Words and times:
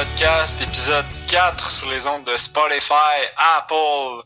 Podcast, 0.00 0.58
épisode 0.62 1.04
4 1.28 1.70
sur 1.70 1.90
les 1.90 2.06
ondes 2.06 2.24
de 2.24 2.34
Spotify, 2.38 3.20
Apple, 3.36 4.22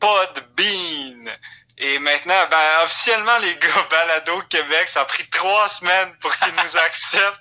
Podbean. 0.00 1.30
Et 1.78 2.00
maintenant, 2.00 2.44
ben, 2.50 2.82
officiellement, 2.82 3.38
les 3.38 3.54
gars, 3.54 3.86
Balado 3.90 4.42
Québec, 4.48 4.88
ça 4.88 5.02
a 5.02 5.04
pris 5.04 5.24
trois 5.30 5.68
semaines 5.68 6.16
pour 6.18 6.34
qu'ils 6.34 6.52
nous 6.54 6.76
acceptent. 6.78 7.40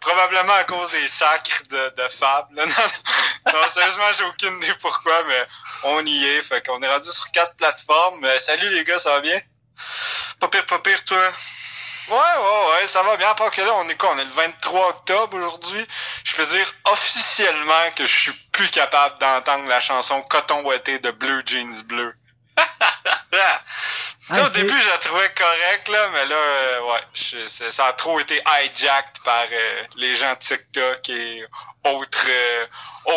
Probablement 0.00 0.54
à 0.54 0.64
cause 0.64 0.90
des 0.92 1.08
sacres 1.08 1.64
de, 1.68 1.94
de 1.94 2.08
Fab. 2.08 2.46
Là. 2.54 2.64
Non, 2.64 3.52
non, 3.52 3.68
sérieusement, 3.68 4.10
j'ai 4.16 4.24
aucune 4.24 4.56
idée 4.62 4.72
pourquoi, 4.80 5.24
mais 5.24 5.46
on 5.82 6.06
y 6.06 6.24
est. 6.24 6.40
Fait 6.40 6.64
qu'on 6.64 6.80
est 6.80 6.88
rendu 6.88 7.10
sur 7.10 7.30
quatre 7.32 7.54
plateformes. 7.56 8.24
Euh, 8.24 8.38
salut 8.38 8.70
les 8.70 8.84
gars, 8.84 8.98
ça 8.98 9.10
va 9.10 9.20
bien? 9.20 9.38
Pas 10.40 10.48
pire, 10.48 10.64
pas 10.64 10.78
pire, 10.78 11.04
toi? 11.04 11.30
Ouais, 12.10 12.16
ouais, 12.16 12.80
ouais, 12.82 12.86
ça 12.86 13.02
va 13.02 13.16
bien. 13.16 13.34
Part 13.34 13.50
que 13.50 13.62
là, 13.62 13.72
on 13.76 13.88
est 13.88 13.94
quoi? 13.96 14.10
On 14.14 14.18
est 14.18 14.24
le 14.24 14.30
23 14.30 14.88
octobre 14.90 15.36
aujourd'hui. 15.36 15.86
Je 16.24 16.36
peux 16.36 16.44
dire 16.46 16.66
officiellement 16.84 17.90
que 17.96 18.06
je 18.06 18.12
suis 18.20 18.32
plus 18.52 18.68
capable 18.70 19.18
d'entendre 19.18 19.66
la 19.68 19.80
chanson 19.80 20.20
Coton 20.22 20.62
Ouetté 20.64 20.98
de 20.98 21.10
Blue 21.10 21.42
Jeans 21.46 21.82
Bleu. 21.86 22.14
Ah, 24.30 24.42
au 24.46 24.48
début, 24.48 24.80
je 24.80 24.88
la 24.88 24.96
trouvais 24.98 25.30
correcte, 25.36 25.86
là, 25.90 26.08
mais 26.14 26.24
là, 26.24 26.34
euh, 26.36 26.80
ouais, 26.92 27.00
je- 27.12 27.70
ça 27.70 27.86
a 27.86 27.92
trop 27.92 28.18
été 28.20 28.36
hijacked 28.36 29.22
par 29.22 29.44
euh, 29.52 29.82
les 29.96 30.14
gens 30.14 30.32
de 30.32 30.38
TikTok 30.38 31.08
et 31.10 31.44
autres, 31.84 32.24
euh, 32.26 32.66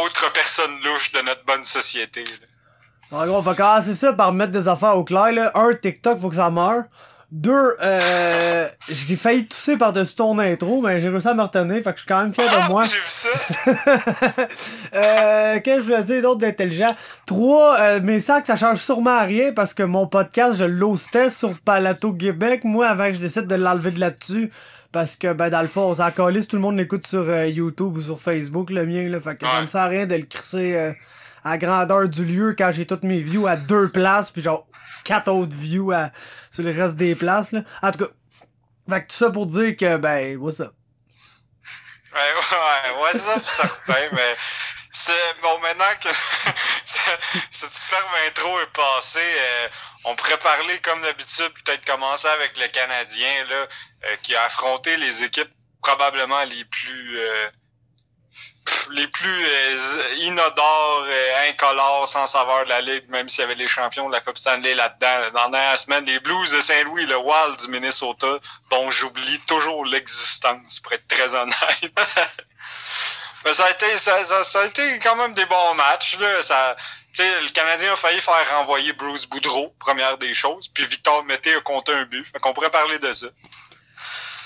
autres 0.04 0.30
personnes 0.34 0.82
louches 0.84 1.14
de 1.14 1.22
notre 1.22 1.46
bonne 1.46 1.64
société. 1.64 2.26
là. 2.26 3.20
En 3.20 3.26
gros, 3.26 3.38
on 3.38 3.42
va 3.42 3.56
commencer 3.56 3.96
ça 3.96 4.12
par 4.12 4.34
mettre 4.34 4.52
des 4.52 4.68
affaires 4.68 4.98
au 4.98 5.06
clair, 5.06 5.32
là. 5.32 5.52
Un, 5.56 5.74
TikTok, 5.76 6.20
faut 6.20 6.30
que 6.30 6.36
ça 6.36 6.50
meure. 6.50 6.84
Deux, 7.30 7.76
euh, 7.84 8.70
j'ai 8.88 9.18
failli 9.18 9.46
tousser 9.48 9.76
par-dessus 9.76 10.16
ton 10.16 10.40
intro, 10.40 10.82
mais 10.82 11.02
j'ai 11.02 11.10
réussi 11.10 11.28
à 11.28 11.34
me 11.34 11.42
retenir, 11.42 11.76
fait 11.84 11.92
que 11.92 11.98
je 11.98 12.02
suis 12.04 12.08
quand 12.08 12.22
même 12.24 12.34
fier 12.34 12.46
Ah, 12.50 12.66
de 12.68 12.72
moi. 12.72 12.86
j'ai 12.86 12.98
vu 12.98 13.04
ça. 13.10 13.30
euh, 14.96 15.60
qu'est-ce 15.62 15.76
que 15.78 15.82
je 15.82 15.86
voulais 15.88 16.04
dire 16.04 16.22
d'autre 16.22 16.40
d'intelligent? 16.40 16.96
Trois, 17.26 17.78
euh, 17.80 18.00
mes 18.02 18.20
sacs, 18.20 18.46
ça 18.46 18.56
change 18.56 18.78
sûrement 18.80 19.18
à 19.18 19.24
rien 19.24 19.52
parce 19.54 19.74
que 19.74 19.84
mon 19.84 20.08
podcast, 20.08 20.58
je 20.58 20.66
l'hostais 20.66 21.30
sur 21.30 21.58
Palato 21.60 22.14
Québec, 22.14 22.64
moi, 22.64 22.88
avant 22.88 23.08
que 23.08 23.14
je 23.14 23.20
décide 23.20 23.48
de 23.48 23.56
l'enlever 23.56 23.92
de 23.92 24.00
là-dessus. 24.00 24.50
Parce 24.94 25.18
que, 25.18 25.34
ben, 25.34 25.50
dans 25.50 25.62
le 25.62 25.68
fond, 25.68 25.82
on 25.82 25.96
s'en 25.96 26.10
calisse, 26.12 26.48
tout 26.48 26.56
le 26.56 26.62
monde 26.62 26.78
l'écoute 26.78 27.06
sur 27.06 27.20
euh, 27.28 27.48
YouTube 27.48 27.98
ou 27.98 28.02
sur 28.02 28.20
Facebook, 28.22 28.70
le 28.70 28.86
mien, 28.86 29.10
là. 29.10 29.20
Fait 29.20 29.36
que 29.36 29.46
ça 29.46 29.56
Ouais. 29.56 29.62
me 29.64 29.68
sert 29.68 29.82
à 29.82 29.88
rien 29.88 30.06
de 30.06 30.16
le 30.16 30.24
crisser 30.24 30.76
euh, 30.78 30.94
à 31.44 31.58
grandeur 31.58 32.08
du 32.08 32.24
lieu 32.24 32.56
quand 32.58 32.72
j'ai 32.72 32.86
toutes 32.86 33.04
mes 33.04 33.20
views 33.20 33.48
à 33.48 33.58
deux 33.58 33.90
places, 33.90 34.32
puis 34.32 34.42
genre 34.42 34.66
quatre 35.04 35.30
autres 35.32 35.56
views 35.56 35.92
à, 35.92 36.10
le 36.64 36.72
reste 36.72 36.96
des 36.96 37.16
places, 37.16 37.52
là. 37.52 37.62
En 37.82 37.92
tout 37.92 38.00
cas, 38.00 39.00
tout 39.02 39.16
ça 39.16 39.30
pour 39.30 39.46
dire 39.46 39.76
que, 39.76 39.98
ben, 39.98 40.38
what's 40.38 40.60
up? 40.60 40.74
Ouais, 42.14 43.02
ouais, 43.04 43.20
ça, 43.20 43.40
pis 43.40 43.50
certain, 43.56 44.10
mais 44.14 44.36
bon, 45.42 45.60
maintenant 45.60 45.86
que 46.02 46.10
ce- 46.86 47.38
cette 47.52 47.72
superbe 47.74 48.08
intro 48.28 48.60
est 48.60 48.74
passée, 48.74 49.20
euh, 49.20 49.68
on 50.06 50.16
pourrait 50.16 50.40
parler 50.40 50.80
comme 50.80 51.02
d'habitude, 51.02 51.52
peut-être 51.64 51.86
commencer 51.86 52.28
avec 52.28 52.58
le 52.58 52.68
Canadien, 52.68 53.46
là, 53.50 53.68
euh, 54.06 54.16
qui 54.24 54.36
a 54.36 54.44
affronté 54.44 54.98
les 54.98 55.24
équipes 55.24 55.52
probablement 55.82 56.44
les 56.46 56.66
plus, 56.66 57.20
euh, 57.20 57.50
les 58.92 59.08
plus 59.08 59.46
euh, 59.46 60.16
inodores, 60.20 61.06
euh, 61.08 61.50
incolores, 61.50 62.08
sans 62.08 62.28
saveur 62.28 62.66
de 62.66 62.70
la 62.70 62.82
Ligue, 62.82 63.10
même 63.10 63.30
s'il 63.30 63.42
y 63.42 63.44
avait 63.44 63.56
les 63.56 63.68
champions 63.68 64.08
de 64.08 64.14
la 64.14 64.22
Coupe 64.22 64.38
Stanley 64.38 64.74
là-dedans. 64.74 65.20
là. 65.20 65.30
Dans 65.32 65.44
la 65.46 65.50
dernière 65.50 65.80
semaine, 65.80 66.06
les 66.06 66.20
Blues 66.20 66.52
de 66.52 66.62
Saint-Louis, 66.62 67.06
le 67.06 67.18
Wild 67.18 67.60
du 67.60 67.68
Minnesota, 67.68 68.38
dont 68.70 68.90
j'oublie 68.92 69.40
toujours 69.42 69.86
l'existence, 69.86 70.80
pour 70.80 70.94
être 70.94 71.08
très 71.08 71.34
honnête. 71.34 71.56
Mais 73.46 73.54
ça 73.54 73.66
a 73.66 73.72
été, 73.72 73.98
ça, 73.98 74.20
a 74.56 74.66
été 74.66 75.00
quand 75.00 75.16
même 75.16 75.34
des 75.34 75.46
bons 75.46 75.74
matchs, 75.76 76.18
là. 76.20 76.76
Le 77.20 77.50
Canadien 77.50 77.94
a 77.94 77.96
failli 77.96 78.22
faire 78.22 78.58
renvoyer 78.58 78.94
Bruce 78.94 79.26
Boudreau, 79.26 79.74
première 79.80 80.18
des 80.18 80.34
choses, 80.34 80.68
puis 80.68 80.86
Victor 80.86 81.24
Mété 81.24 81.56
a 81.56 81.62
compté 81.62 81.92
un 81.92 82.06
but. 82.06 82.26
Fait 82.26 82.40
qu'on 82.40 82.54
pourrait 82.54 82.70
parler 82.70 83.00
de 83.00 83.12
ça. 83.14 83.28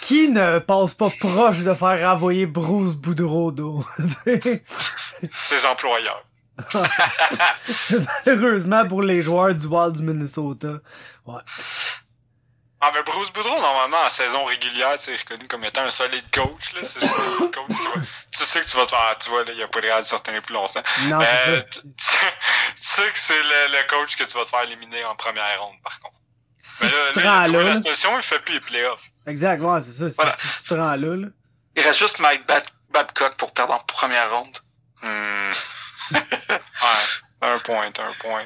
Qui 0.02 0.28
ne 0.30 0.60
passe 0.60 0.94
pas 0.96 1.10
proche 1.20 1.60
de 1.60 1.74
faire 1.74 2.10
renvoyer 2.12 2.46
Bruce 2.48 2.96
Boudreau 2.96 3.52
d'eau? 3.52 3.86
Ses 5.34 5.66
employeurs. 5.66 6.24
Malheureusement 8.26 8.88
pour 8.88 9.02
les 9.04 9.22
joueurs 9.22 9.54
du 9.56 9.68
Wild 9.68 9.98
du 9.98 10.04
Minnesota. 10.04 10.80
Ouais. 11.26 11.42
Ah, 12.84 12.90
mais 12.96 13.04
Bruce 13.04 13.32
Boudreau, 13.32 13.60
normalement, 13.62 14.02
en 14.06 14.10
saison 14.10 14.44
régulière, 14.46 14.96
c'est 14.98 15.16
reconnu 15.16 15.48
comme 15.48 15.64
étant 15.66 15.84
un 15.84 15.92
solide 15.92 16.26
coach, 16.34 16.74
là. 16.74 16.82
C'est 16.84 17.04
un 17.04 17.08
coach 17.08 17.68
qui 17.68 17.84
va- 18.00 18.02
Tu 18.32 18.44
sais 18.44 18.60
que 18.62 18.66
tu 18.66 18.76
vas 18.76 18.86
te 18.86 18.90
faire, 18.90 19.16
tu 19.20 19.30
vois, 19.30 19.44
là, 19.44 19.52
il 19.56 19.62
a 19.62 19.68
pas 19.68 19.82
de 19.82 19.86
réel 19.86 20.02
de 20.02 20.08
se 20.08 20.16
retenir 20.16 20.42
plus 20.42 20.56
longtemps. 20.56 20.82
Non, 21.04 21.20
Euh, 21.22 21.62
tu, 21.70 21.80
tu- 21.84 21.88
tu 21.92 21.94
sais 22.76 23.04
que 23.12 23.20
c'est 23.20 23.38
le, 23.44 23.72
le 23.78 23.88
coach 23.88 24.16
que 24.16 24.24
tu 24.24 24.36
vas 24.36 24.46
te 24.46 24.50
faire 24.50 24.64
éliminer 24.64 25.06
en 25.06 25.16
première 25.16 25.62
ronde, 25.62 25.76
par 25.84 26.00
contre. 26.00 26.16
Si 26.64 26.86
Mais 26.86 26.92
là, 26.92 26.98
tu 27.08 27.14
te 27.14 27.20
là, 27.20 27.24
il 27.24 27.28
a 27.28 27.60
rends 27.60 27.66
là, 27.66 27.74
la 27.74 28.18
il 28.18 28.22
fait 28.24 28.40
plus 28.40 28.54
les 28.56 28.60
playoffs. 28.60 29.04
Exact, 29.28 29.62
ouais, 29.62 29.82
c'est 29.82 29.92
ça. 29.92 30.06
Voilà. 30.16 30.36
si 30.36 30.48
tu 30.62 30.70
te 30.70 30.74
rends 30.74 30.96
là, 30.96 30.96
là. 30.96 31.28
Il 31.76 31.84
reste 31.84 32.00
juste 32.00 32.20
Mike 32.20 32.46
Bab- 32.48 32.64
Babcock 32.90 33.36
pour 33.38 33.52
perdre 33.54 33.74
en 33.74 33.80
première 33.80 34.30
ronde. 34.32 34.58
Hmm. 35.02 35.52
ouais, 36.12 37.42
un 37.42 37.60
point, 37.60 37.88
un 37.88 38.14
point. 38.20 38.44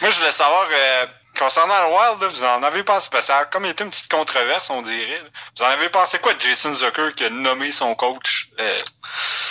Moi, 0.00 0.10
je 0.10 0.18
voulais 0.18 0.32
savoir, 0.32 0.66
euh, 0.72 1.06
concernant 1.38 1.88
le 1.88 1.94
Wild, 1.94 2.22
là, 2.22 2.28
vous 2.28 2.44
en 2.44 2.62
avez 2.62 2.82
pensé, 2.82 3.08
parce 3.12 3.24
que 3.26 3.32
ça 3.32 3.38
a 3.38 3.44
comme 3.44 3.66
été 3.66 3.84
une 3.84 3.90
petite 3.90 4.10
controverse, 4.10 4.70
on 4.70 4.82
dirait. 4.82 5.18
là. 5.18 5.28
Vous 5.56 5.62
en 5.64 5.68
avez 5.68 5.88
pensé 5.90 6.18
quoi 6.18 6.32
de 6.34 6.40
Jason 6.40 6.74
Zucker 6.74 7.12
qui 7.14 7.24
a 7.24 7.30
nommé 7.30 7.70
son 7.72 7.94
coach 7.94 8.48
euh, 8.58 8.78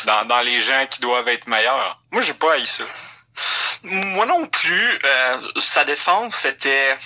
dans, 0.05 0.25
dans 0.25 0.41
les 0.41 0.61
gens 0.61 0.85
qui 0.89 0.99
doivent 1.01 1.27
être 1.27 1.47
meilleurs? 1.47 2.01
Moi, 2.11 2.21
j'ai 2.23 2.33
pas 2.33 2.53
haï 2.53 2.65
ça. 2.65 2.83
Moi 3.83 4.25
non 4.25 4.45
plus. 4.47 4.99
euh, 5.05 5.37
sa 5.61 5.85
défense 5.85 6.43
était 6.45 6.97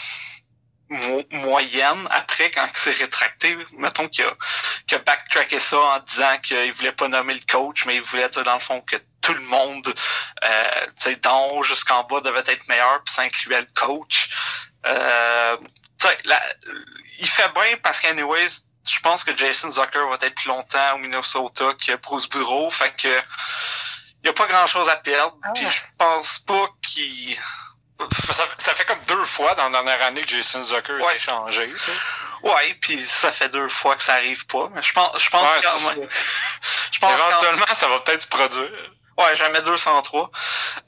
mo- 0.89 1.23
moyenne. 1.31 2.07
Après, 2.11 2.51
quand 2.51 2.67
il 2.71 2.77
s'est 2.77 2.91
rétracté, 3.03 3.57
mettons 3.77 4.07
qu'il 4.07 4.25
a, 4.25 4.33
qu'il 4.87 4.97
a 4.97 5.01
backtracké 5.01 5.59
ça 5.59 5.77
en 5.79 5.99
disant 5.99 6.37
qu'il 6.39 6.71
voulait 6.73 6.91
pas 6.91 7.07
nommer 7.07 7.33
le 7.33 7.41
coach, 7.51 7.85
mais 7.85 7.95
il 7.95 8.01
voulait 8.01 8.29
dire 8.29 8.43
dans 8.43 8.53
le 8.55 8.59
fond 8.59 8.81
que 8.81 8.95
tout 9.21 9.33
le 9.33 9.41
monde, 9.41 9.93
euh, 10.43 10.85
tu 10.97 11.03
sais, 11.03 11.15
d'en 11.17 11.47
haut 11.49 11.63
jusqu'en 11.63 12.03
bas 12.03 12.21
devait 12.21 12.43
être 12.45 12.67
meilleur, 12.67 13.03
puis 13.03 13.13
ça 13.13 13.23
incluait 13.23 13.61
le 13.61 13.67
coach. 13.75 14.29
Euh, 14.85 15.57
tu 15.99 16.07
sais, 16.07 16.17
la- 16.25 16.43
il 17.19 17.27
fait 17.29 17.49
bien 17.53 17.77
parce 17.81 17.99
qu'anyways, 17.99 18.49
je 18.87 18.99
pense 18.99 19.23
que 19.23 19.35
Jason 19.35 19.71
Zucker 19.71 20.07
va 20.09 20.17
être 20.21 20.35
plus 20.35 20.47
longtemps 20.49 20.93
au 20.95 20.97
Minnesota 20.99 21.71
que 21.83 21.95
Bruce 21.95 22.29
Boudreau, 22.29 22.69
fait 22.69 22.95
que 22.95 23.07
il 24.23 24.27
y 24.27 24.29
a 24.29 24.33
pas 24.33 24.47
grand 24.47 24.67
chose 24.67 24.87
à 24.89 24.95
perdre. 24.97 25.35
Ah. 25.43 25.49
Puis 25.55 25.65
je 25.69 25.81
pense 25.97 26.39
pas 26.39 26.67
qu'il 26.87 27.37
Ça, 28.33 28.43
ça 28.57 28.73
fait 28.73 28.85
comme 28.85 28.99
deux 29.07 29.23
fois 29.25 29.55
dans 29.55 29.63
la 29.65 29.69
dernière 29.69 30.01
année 30.03 30.21
que 30.21 30.27
Jason 30.29 30.63
Zucker 30.63 30.93
a 30.93 31.05
Ouais. 31.05 31.13
été 31.15 31.21
changé. 31.23 31.73
Ouais, 32.43 32.77
puis 32.81 33.03
ça 33.05 33.31
fait 33.31 33.49
deux 33.49 33.69
fois 33.69 33.95
que 33.95 34.03
ça 34.03 34.15
arrive 34.15 34.45
pas. 34.47 34.69
Mais 34.73 34.83
je 34.83 34.91
pense, 34.93 35.17
je 35.21 35.29
pense 35.29 35.49
Ouais, 35.49 35.61
quand 35.63 35.95
même. 35.95 36.07
Je 36.91 36.99
pense 36.99 37.21
quand 37.21 37.27
Éventuellement, 37.29 37.73
ça 37.73 37.87
va 37.87 37.99
peut-être 38.01 38.23
se 38.23 38.27
produire. 38.27 38.69
Ouais, 39.17 39.35
jamais 39.37 39.61
203. 39.61 40.29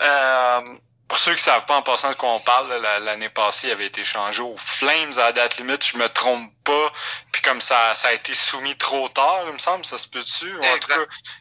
Euh, 0.02 0.62
Pour 1.08 1.20
ceux 1.20 1.36
qui 1.36 1.42
savent 1.42 1.66
pas 1.66 1.78
en 1.78 1.82
passant 1.84 2.10
de 2.10 2.16
quoi 2.16 2.34
on 2.34 2.40
parle, 2.42 2.70
l'année 3.04 3.30
passée, 3.30 3.68
il 3.68 3.72
avait 3.72 3.86
été 3.86 4.04
changé 4.04 4.42
aux 4.42 4.58
Flames 4.58 5.14
à 5.18 5.24
la 5.28 5.32
date 5.32 5.58
limite, 5.58 5.86
je 5.86 5.98
me 5.98 6.10
trompe 6.10 6.52
pas. 6.66 6.92
Puis 7.32 7.42
comme 7.42 7.62
ça, 7.62 7.96
ça 7.96 8.10
a 8.10 8.14
été 8.14 8.34
soumis 8.34 8.78
trop 8.78 9.08
tard, 9.08 9.44
il 9.48 9.54
me 9.54 9.58
semble, 9.58 9.86
ça 9.86 9.98
se 9.98 10.08
peut-tu? 10.10 10.54
En 10.58 10.80
tout 10.80 10.88
cas, 10.88 10.98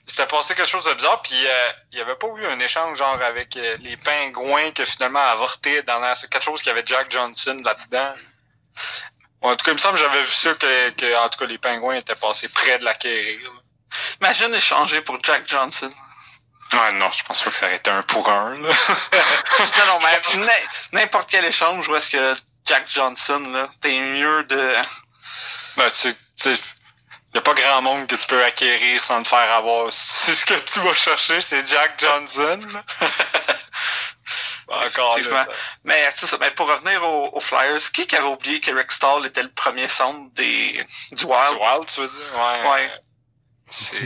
c'était 0.07 0.27
passé 0.27 0.55
quelque 0.55 0.69
chose 0.69 0.85
de 0.85 0.95
bizarre. 0.95 1.21
Puis 1.23 1.35
euh, 1.35 1.69
il 1.91 1.99
y 1.99 2.01
avait 2.01 2.15
pas 2.15 2.29
eu 2.29 2.47
un 2.47 2.61
échange 2.61 2.99
genre 2.99 3.21
avec 3.21 3.57
euh, 3.57 3.77
les 3.81 3.97
pingouins 3.97 4.71
qui 4.71 4.83
a 4.83 4.87
finalement 4.87 5.27
avorté 5.31 5.83
dans 5.83 5.99
la... 5.99 6.15
quelque 6.15 6.45
chose 6.45 6.63
qui 6.63 6.71
avait 6.71 6.85
Jack 6.87 7.11
Johnson 7.11 7.61
là-dedans. 7.65 8.15
En 9.43 9.57
tout 9.57 9.65
cas, 9.65 9.73
il 9.73 9.75
me 9.75 9.79
semble 9.79 9.99
que 9.99 10.05
j'avais 10.05 10.23
vu 10.23 10.33
ça 10.33 10.55
que, 10.55 10.91
que, 10.91 11.17
en 11.17 11.29
tout 11.29 11.41
cas, 11.41 11.47
les 11.47 11.59
pingouins 11.59 11.97
étaient 11.97 12.15
passés 12.15 12.49
près 12.49 12.79
de 12.79 12.85
l'acquérir. 12.85 13.51
imagine 14.21 14.55
échanger 14.55 15.01
pour 15.01 15.19
Jack 15.23 15.49
Johnson. 15.49 15.91
Ouais, 16.73 16.93
non, 16.93 17.11
je 17.13 17.23
pense 17.25 17.41
pas 17.43 17.51
que 17.51 17.57
ça 17.57 17.67
aurait 17.67 17.77
été 17.77 17.91
un 17.91 18.03
pour 18.03 18.29
un, 18.29 18.59
là. 18.59 18.69
non, 19.79 19.87
non, 19.87 19.99
mais 20.03 20.21
n'im- 20.39 20.69
n'importe 20.93 21.31
quel 21.31 21.45
échange 21.45 21.89
où 21.89 21.95
est-ce 21.97 22.11
que 22.11 22.35
Jack 22.67 22.89
Johnson, 22.93 23.41
là, 23.53 23.69
t'es 23.81 23.99
mieux 24.01 24.43
de. 24.45 24.75
Ben, 25.77 25.89
tu 25.91 26.13
sais, 26.37 26.59
y 27.35 27.39
a 27.39 27.41
pas 27.41 27.55
grand 27.55 27.83
monde 27.83 28.07
que 28.07 28.17
tu 28.17 28.27
peux 28.27 28.43
acquérir 28.45 29.03
sans 29.05 29.23
te 29.23 29.29
faire 29.29 29.53
avoir. 29.53 29.93
Si 29.93 30.35
ce 30.35 30.45
que 30.47 30.55
tu 30.55 30.81
vas 30.81 30.95
chercher, 30.95 31.41
c'est 31.41 31.67
Jack 31.69 32.01
Johnson. 32.01 32.61
Encore 34.69 35.17
là, 35.19 35.47
Mais 35.85 36.11
c'est 36.17 36.27
ça. 36.27 36.37
Mais 36.41 36.51
pour 36.51 36.67
revenir 36.69 37.03
aux, 37.05 37.31
aux 37.33 37.41
Flyers, 37.41 37.93
qui 37.93 38.07
qui 38.07 38.17
avait 38.17 38.27
oublié 38.27 38.59
qu'Eric 38.61 38.91
Stahl 38.91 39.25
était 39.27 39.45
le 39.45 39.53
premier 39.53 39.87
centre 39.89 40.29
des 40.35 40.85
du 41.13 41.25
Wild? 41.25 41.51
Du 41.57 41.65
Wild, 41.65 41.87
tu 41.87 42.01
veux 42.01 42.09
dire? 42.09 42.35
Ouais. 42.35 42.69
Ouais. 42.71 42.91
C'est, 43.69 43.99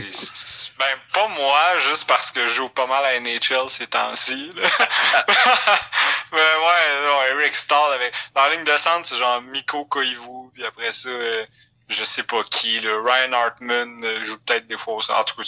ben, 0.79 0.97
pas 1.13 1.27
moi, 1.27 1.79
juste 1.89 2.07
parce 2.07 2.31
que 2.31 2.47
je 2.47 2.55
joue 2.55 2.69
pas 2.69 2.87
mal 2.87 3.05
à 3.05 3.19
NHL 3.19 3.69
ces 3.69 3.85
temps-ci. 3.85 4.51
Mais 4.55 6.39
ouais, 6.39 7.05
non, 7.05 7.21
Eric 7.29 7.55
Stahl 7.55 7.93
avec. 7.93 8.13
Dans 8.33 8.45
la 8.45 8.55
ligne 8.55 8.63
de 8.63 8.77
centre, 8.77 9.07
c'est 9.07 9.17
genre 9.17 9.41
Miko 9.41 9.85
Koivu, 9.85 10.49
puis 10.53 10.65
après 10.65 10.91
ça, 10.91 11.09
euh, 11.09 11.45
je 11.89 12.03
sais 12.03 12.23
pas 12.23 12.43
qui, 12.43 12.79
là, 12.79 12.99
Ryan 13.03 13.33
Hartman 13.33 14.03
euh, 14.03 14.23
joue 14.23 14.39
peut-être 14.39 14.65
des 14.65 14.77
fois. 14.77 14.95
En 14.95 15.23
tout 15.23 15.35
cas, 15.35 15.43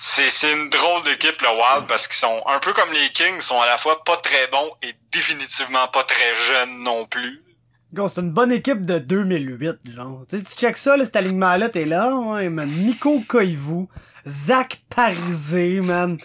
c'est. 0.00 0.30
c'est 0.30 0.52
une 0.52 0.70
drôle 0.70 1.02
d'équipe, 1.02 1.42
le 1.42 1.48
Wild, 1.48 1.86
parce 1.86 2.06
qu'ils 2.06 2.16
sont 2.16 2.42
un 2.46 2.58
peu 2.58 2.72
comme 2.72 2.92
les 2.92 3.10
Kings, 3.12 3.42
sont 3.42 3.60
à 3.60 3.66
la 3.66 3.76
fois 3.76 4.02
pas 4.04 4.16
très 4.16 4.46
bons 4.46 4.74
et 4.80 4.94
définitivement 5.12 5.88
pas 5.88 6.04
très 6.04 6.34
jeunes 6.34 6.78
non 6.82 7.04
plus. 7.04 7.42
C'est 7.92 8.20
une 8.20 8.30
bonne 8.30 8.52
équipe 8.52 8.86
de 8.86 8.98
2008, 8.98 9.90
genre. 9.90 10.24
tu 10.28 10.40
check 10.56 10.76
ça, 10.76 10.96
là, 10.96 11.04
cet 11.04 11.16
alignement-là, 11.16 11.68
t'es 11.70 11.84
là, 11.84 12.14
ouais, 12.14 12.48
man. 12.48 12.68
Nico 12.68 13.20
Koivu, 13.26 13.86
Zach 14.26 14.82
Parisé, 14.88 15.80
man. 15.80 16.16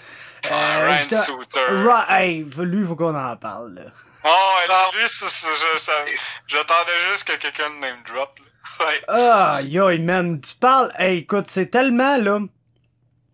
Euh, 0.51 1.01
Ryan 1.09 1.23
Souter. 1.23 1.89
hey, 2.09 2.45
lui, 2.59 2.85
faut 2.85 2.95
qu'on 2.95 3.15
en 3.15 3.35
parle, 3.37 3.73
là. 3.73 3.81
Oh, 4.23 4.29
et 4.63 4.97
lui, 4.97 5.07
j'attendais 6.47 7.11
juste 7.11 7.23
que 7.23 7.35
quelqu'un 7.37 7.69
name 7.81 8.03
drop, 8.07 8.37
là. 8.39 8.45
Ouais. 8.85 9.01
Ah, 9.07 9.61
yo, 9.63 9.87
man, 9.99 10.41
tu 10.41 10.53
parles, 10.55 10.91
hey, 10.99 11.19
écoute, 11.19 11.45
c'est 11.47 11.67
tellement, 11.67 12.17
là, 12.17 12.39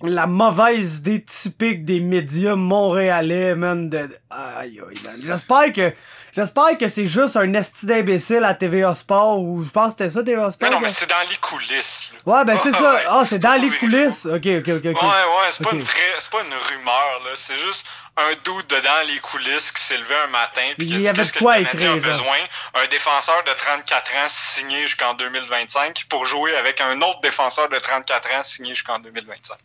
la 0.04 0.28
mauvaise 0.28 1.00
idée 1.00 1.24
typique 1.24 1.84
des 1.84 2.00
médias 2.00 2.56
montréalais, 2.56 3.56
man, 3.56 3.90
de... 3.90 4.08
Aïe, 4.30 4.80
aïe, 4.80 5.02
man. 5.04 5.20
J'espère 5.24 5.74
que... 5.74 5.94
J'espère 6.34 6.78
que 6.78 6.88
c'est 6.88 7.06
juste 7.08 7.36
un 7.36 7.54
esti 7.54 7.86
d'imbécile 7.86 8.44
à 8.46 8.54
TVA 8.54 8.96
Sport 8.96 9.40
ou 9.40 9.64
je 9.64 9.70
pense 9.70 9.96
que 9.96 10.04
c'était 10.06 10.10
ça 10.10 10.24
TVA 10.24 10.52
Sport. 10.52 10.70
Mais 10.70 10.76
non, 10.76 10.82
mais 10.82 10.90
c'est 10.90 11.10
dans 11.10 11.30
les 11.30 11.38
coulisses. 11.38 12.12
Ouais, 12.26 12.46
ben 12.46 12.58
c'est 12.64 12.72
ça. 12.84 13.02
Ah, 13.10 13.24
c'est 13.28 13.40
dans 13.40 13.62
les 13.62 13.70
coulisses. 13.72 14.26
Ok, 14.26 14.48
ok, 14.48 14.70
ok. 14.70 14.84
Ouais, 14.86 14.92
ouais, 14.94 15.50
c'est 15.52 15.64
pas 15.64 15.72
une 15.74 15.82
vraie, 15.82 16.16
c'est 16.20 16.32
pas 16.32 16.42
une 16.42 16.54
rumeur 16.54 17.22
là. 17.26 17.32
C'est 17.36 17.58
juste 17.58 17.86
un 18.18 18.34
doute 18.44 18.70
dedans 18.70 18.90
les 19.08 19.20
coulisses 19.20 19.72
qui 19.72 19.82
s'est 19.84 19.98
levé 19.98 20.16
un 20.26 20.28
matin 20.28 20.62
puis 20.78 20.86
il 20.88 21.02
y 21.02 21.08
avait 21.08 21.24
de 21.24 21.32
quoi 21.38 21.60
écrire. 21.60 21.96
besoin 21.96 22.38
un 22.74 22.86
défenseur 22.88 23.42
de 23.46 23.52
34 23.54 24.12
ans 24.16 24.28
signé 24.30 24.82
jusqu'en 24.84 25.14
2025 25.14 26.06
pour 26.10 26.26
jouer 26.26 26.56
avec 26.58 26.82
un 26.82 27.02
autre 27.02 27.22
défenseur 27.22 27.70
de 27.70 27.80
34 27.80 28.30
ans 28.36 28.44
signé 28.44 28.72
jusqu'en 28.76 29.00
2025. 29.00 29.58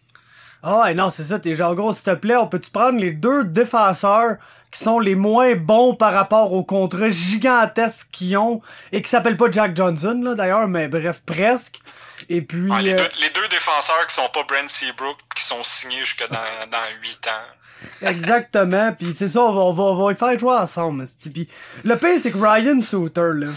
Ah 0.62 0.80
ouais, 0.80 0.94
non, 0.94 1.10
c'est 1.10 1.24
ça, 1.24 1.38
t'es 1.38 1.54
genre 1.54 1.74
gros, 1.74 1.92
s'il 1.92 2.04
te 2.04 2.14
plaît, 2.14 2.36
on 2.36 2.46
peut-tu 2.46 2.70
prendre 2.70 2.98
les 2.98 3.12
deux 3.12 3.44
défenseurs 3.44 4.36
qui 4.70 4.82
sont 4.82 4.98
les 4.98 5.14
moins 5.14 5.54
bons 5.54 5.94
par 5.94 6.12
rapport 6.12 6.52
au 6.52 6.64
contrat 6.64 7.08
gigantesque 7.08 8.08
qu'ils 8.12 8.36
ont 8.36 8.60
et 8.92 9.00
qui 9.02 9.08
s'appellent 9.08 9.36
pas 9.36 9.50
Jack 9.50 9.76
Johnson, 9.76 10.20
là, 10.22 10.34
d'ailleurs, 10.34 10.68
mais 10.68 10.88
bref, 10.88 11.22
presque. 11.24 11.80
Et 12.28 12.42
puis. 12.42 12.68
Ah, 12.72 12.82
les, 12.82 12.92
euh, 12.92 12.96
deux, 12.96 13.08
les, 13.20 13.30
deux, 13.30 13.48
défenseurs 13.48 14.06
qui 14.08 14.14
sont 14.14 14.28
pas 14.32 14.42
Brent 14.42 14.68
Seabrook 14.68 15.18
qui 15.36 15.44
sont 15.44 15.62
signés 15.62 16.00
jusque 16.00 16.26
dans, 16.28 16.36
dans 16.70 16.82
8 17.02 17.28
ans. 17.28 18.08
Exactement, 18.08 18.92
puis 18.92 19.14
c'est 19.16 19.28
ça, 19.28 19.42
on 19.42 19.52
va, 19.52 19.60
on 19.60 19.72
va, 19.72 19.82
on 19.82 20.06
va 20.06 20.12
y 20.12 20.16
faire 20.16 20.38
jouer 20.38 20.54
ensemble. 20.54 21.04
Puis 21.32 21.48
le 21.84 21.96
pire, 21.96 22.18
c'est 22.22 22.32
que 22.32 22.38
Ryan 22.38 22.80
Souter, 22.80 23.30
là, 23.34 23.48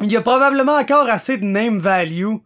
il 0.00 0.10
y 0.10 0.16
a 0.16 0.20
probablement 0.20 0.76
encore 0.76 1.08
assez 1.08 1.36
de 1.36 1.44
name 1.44 1.78
value 1.80 2.36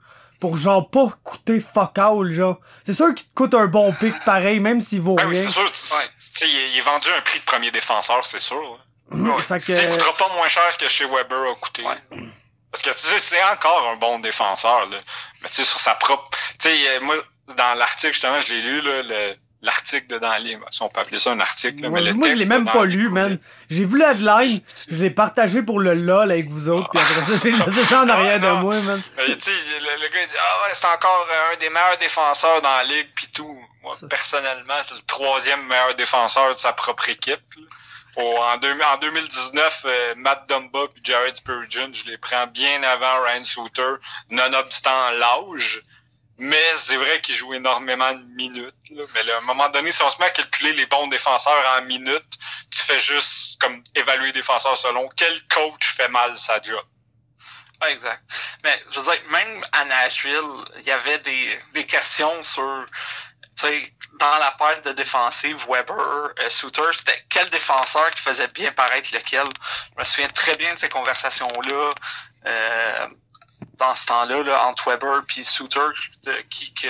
pour 0.42 0.56
genre 0.56 0.90
pas 0.90 1.06
coûter 1.22 1.60
fuck 1.60 1.96
all, 1.98 2.32
genre. 2.32 2.58
C'est 2.82 2.94
sûr 2.94 3.14
qu'il 3.14 3.28
te 3.28 3.32
coûte 3.32 3.54
un 3.54 3.66
bon 3.66 3.92
pic 3.92 4.12
pareil, 4.24 4.58
même 4.58 4.80
s'il 4.80 5.00
vaut 5.00 5.14
ben 5.14 5.28
rien. 5.28 5.42
Oui, 5.42 5.46
c'est 5.46 5.52
sûr. 5.52 5.96
Ouais. 5.96 6.48
Il, 6.48 6.78
est 6.78 6.80
vendu 6.80 7.06
un 7.16 7.20
prix 7.20 7.38
de 7.38 7.44
premier 7.44 7.70
défenseur, 7.70 8.26
c'est 8.26 8.40
sûr. 8.40 8.80
Mmh, 9.10 9.38
fait 9.38 9.64
que... 9.64 9.72
Il 9.72 9.88
coûtera 9.90 10.12
pas 10.14 10.34
moins 10.34 10.48
cher 10.48 10.76
que 10.76 10.88
chez 10.88 11.04
Weber 11.04 11.52
a 11.52 11.54
coûté. 11.54 11.84
Parce 11.84 12.82
que 12.82 12.90
tu 12.90 13.06
sais, 13.06 13.20
c'est 13.20 13.44
encore 13.44 13.88
un 13.88 13.94
bon 13.94 14.18
défenseur, 14.18 14.86
là. 14.86 14.96
Mais 15.42 15.48
tu 15.48 15.54
sais, 15.54 15.64
sur 15.64 15.78
sa 15.78 15.94
propre. 15.94 16.36
Tu 16.58 16.68
sais, 16.70 16.98
moi, 16.98 17.14
dans 17.56 17.74
l'article, 17.78 18.12
justement, 18.12 18.40
je 18.40 18.52
l'ai 18.52 18.62
lu, 18.62 18.80
là, 18.80 19.02
le 19.02 19.36
l'article 19.62 20.08
de 20.08 20.18
dans 20.18 20.36
les 20.42 20.58
si 20.70 20.82
on 20.82 20.88
peut 20.88 21.00
appeler 21.00 21.18
ça 21.18 21.30
un 21.30 21.40
article 21.40 21.88
mais 21.88 22.00
le 22.00 22.12
moi 22.14 22.30
je 22.30 22.34
l'ai 22.34 22.44
même 22.44 22.64
pas 22.64 22.84
lu 22.84 23.08
man. 23.10 23.38
j'ai 23.70 23.84
vu 23.84 23.96
la 23.96 24.12
headline 24.12 24.60
je 24.90 24.96
l'ai 24.96 25.10
partagé 25.10 25.62
pour 25.62 25.78
le 25.78 25.94
lol 25.94 26.30
avec 26.30 26.48
vous 26.48 26.68
autres 26.68 26.90
puis 26.90 27.00
après 27.00 27.20
ça 27.32 27.40
j'ai 27.42 27.52
laissé 27.52 27.86
ça 27.88 28.02
en 28.02 28.08
arrière 28.08 28.40
de 28.40 28.60
moi 28.60 28.80
man. 28.80 29.02
Tu 29.16 29.32
sais 29.38 29.50
le, 29.80 30.08
gars 30.08 30.22
il 30.22 30.28
dit 30.28 30.34
ah 30.38 30.66
ouais 30.66 30.74
c'est 30.74 30.86
encore 30.86 31.28
un 31.52 31.56
des 31.58 31.70
meilleurs 31.70 31.98
défenseurs 31.98 32.60
dans 32.60 32.76
la 32.76 32.84
ligue 32.84 33.08
puis 33.14 33.28
tout. 33.28 33.58
Moi 33.82 33.94
personnellement 34.10 34.74
c'est 34.82 34.94
le 34.94 35.02
troisième 35.06 35.64
meilleur 35.66 35.94
défenseur 35.94 36.50
de 36.50 36.58
sa 36.58 36.72
propre 36.72 37.08
équipe 37.08 37.40
en, 38.16 38.22
en 38.22 38.98
2019, 38.98 39.82
euh, 39.84 40.14
Matt 40.16 40.48
Dumba 40.48 40.80
et 40.84 41.00
Jared 41.02 41.34
Spurgeon, 41.34 41.92
je 41.92 42.10
les 42.10 42.18
prends 42.18 42.46
bien 42.46 42.82
avant 42.82 43.22
Ryan 43.22 43.44
Souter, 43.44 43.94
nonobstant 44.30 45.10
l'âge. 45.12 45.82
Mais 46.38 46.64
c'est 46.78 46.96
vrai 46.96 47.20
qu'il 47.20 47.34
joue 47.34 47.54
énormément 47.54 48.12
de 48.12 48.34
minutes. 48.34 48.74
Mais 48.90 49.30
à 49.30 49.38
un 49.38 49.40
moment 49.42 49.68
donné, 49.68 49.92
si 49.92 50.02
on 50.02 50.10
se 50.10 50.18
met 50.18 50.26
à 50.26 50.30
calculer 50.30 50.72
les 50.72 50.86
bons 50.86 51.06
défenseurs 51.08 51.64
en 51.76 51.82
minutes, 51.82 52.38
tu 52.70 52.82
fais 52.82 53.00
juste 53.00 53.60
comme 53.60 53.82
évaluer 53.94 54.32
défenseurs 54.32 54.76
selon 54.76 55.08
quel 55.16 55.46
coach 55.48 55.94
fait 55.94 56.08
mal 56.08 56.36
sa 56.38 56.60
job. 56.60 56.84
exact. 57.86 58.22
Mais 58.64 58.82
je 58.90 59.00
veux 59.00 59.12
dire, 59.12 59.22
même 59.30 59.64
à 59.72 59.84
Nashville, 59.84 60.64
il 60.78 60.86
y 60.86 60.90
avait 60.90 61.18
des, 61.18 61.58
des 61.74 61.86
questions 61.86 62.42
sur 62.42 62.86
sais, 63.56 63.92
dans 64.18 64.38
la 64.38 64.52
paire 64.52 64.82
de 64.82 64.92
défensive, 64.92 65.64
Weber, 65.68 66.32
euh, 66.38 66.50
Souter, 66.50 66.90
c'était 66.94 67.24
quel 67.28 67.48
défenseur 67.50 68.10
qui 68.10 68.22
faisait 68.22 68.48
bien 68.48 68.72
paraître 68.72 69.08
lequel. 69.12 69.46
Je 69.94 70.00
me 70.00 70.04
souviens 70.04 70.28
très 70.28 70.54
bien 70.56 70.74
de 70.74 70.78
ces 70.78 70.88
conversations-là. 70.88 71.92
Euh, 72.46 73.06
dans 73.82 73.96
ce 73.96 74.06
temps-là, 74.06 74.42
là, 74.44 74.64
entre 74.66 74.90
Weber 74.90 75.22
et 75.36 75.42
Souter, 75.42 75.90
qui 76.48 76.72
que 76.72 76.86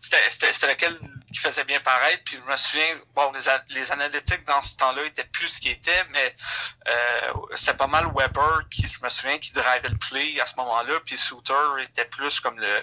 c'était 0.00 0.66
lequel 0.66 0.98
qui 1.32 1.38
faisait 1.38 1.64
bien 1.64 1.80
paraître. 1.80 2.22
Puis 2.24 2.38
je 2.42 2.50
me 2.50 2.56
souviens, 2.56 2.98
bon, 3.14 3.32
les, 3.32 3.74
les 3.74 3.92
analytiques 3.92 4.46
dans 4.46 4.62
ce 4.62 4.76
temps-là 4.76 5.04
étaient 5.04 5.24
plus 5.24 5.48
ce 5.48 5.60
qu'ils 5.60 5.72
étaient, 5.72 6.04
mais 6.10 6.34
euh, 6.88 7.32
c'était 7.54 7.76
pas 7.76 7.86
mal 7.86 8.06
Weber 8.16 8.62
qui, 8.70 8.88
je 8.88 9.04
me 9.04 9.10
souviens, 9.10 9.38
qui 9.38 9.52
drivait 9.52 9.90
le 9.90 9.98
play 10.08 10.40
à 10.40 10.46
ce 10.46 10.56
moment-là. 10.56 11.00
Puis 11.04 11.18
Souter 11.18 11.82
était 11.82 12.06
plus 12.06 12.40
comme 12.40 12.58
le 12.58 12.82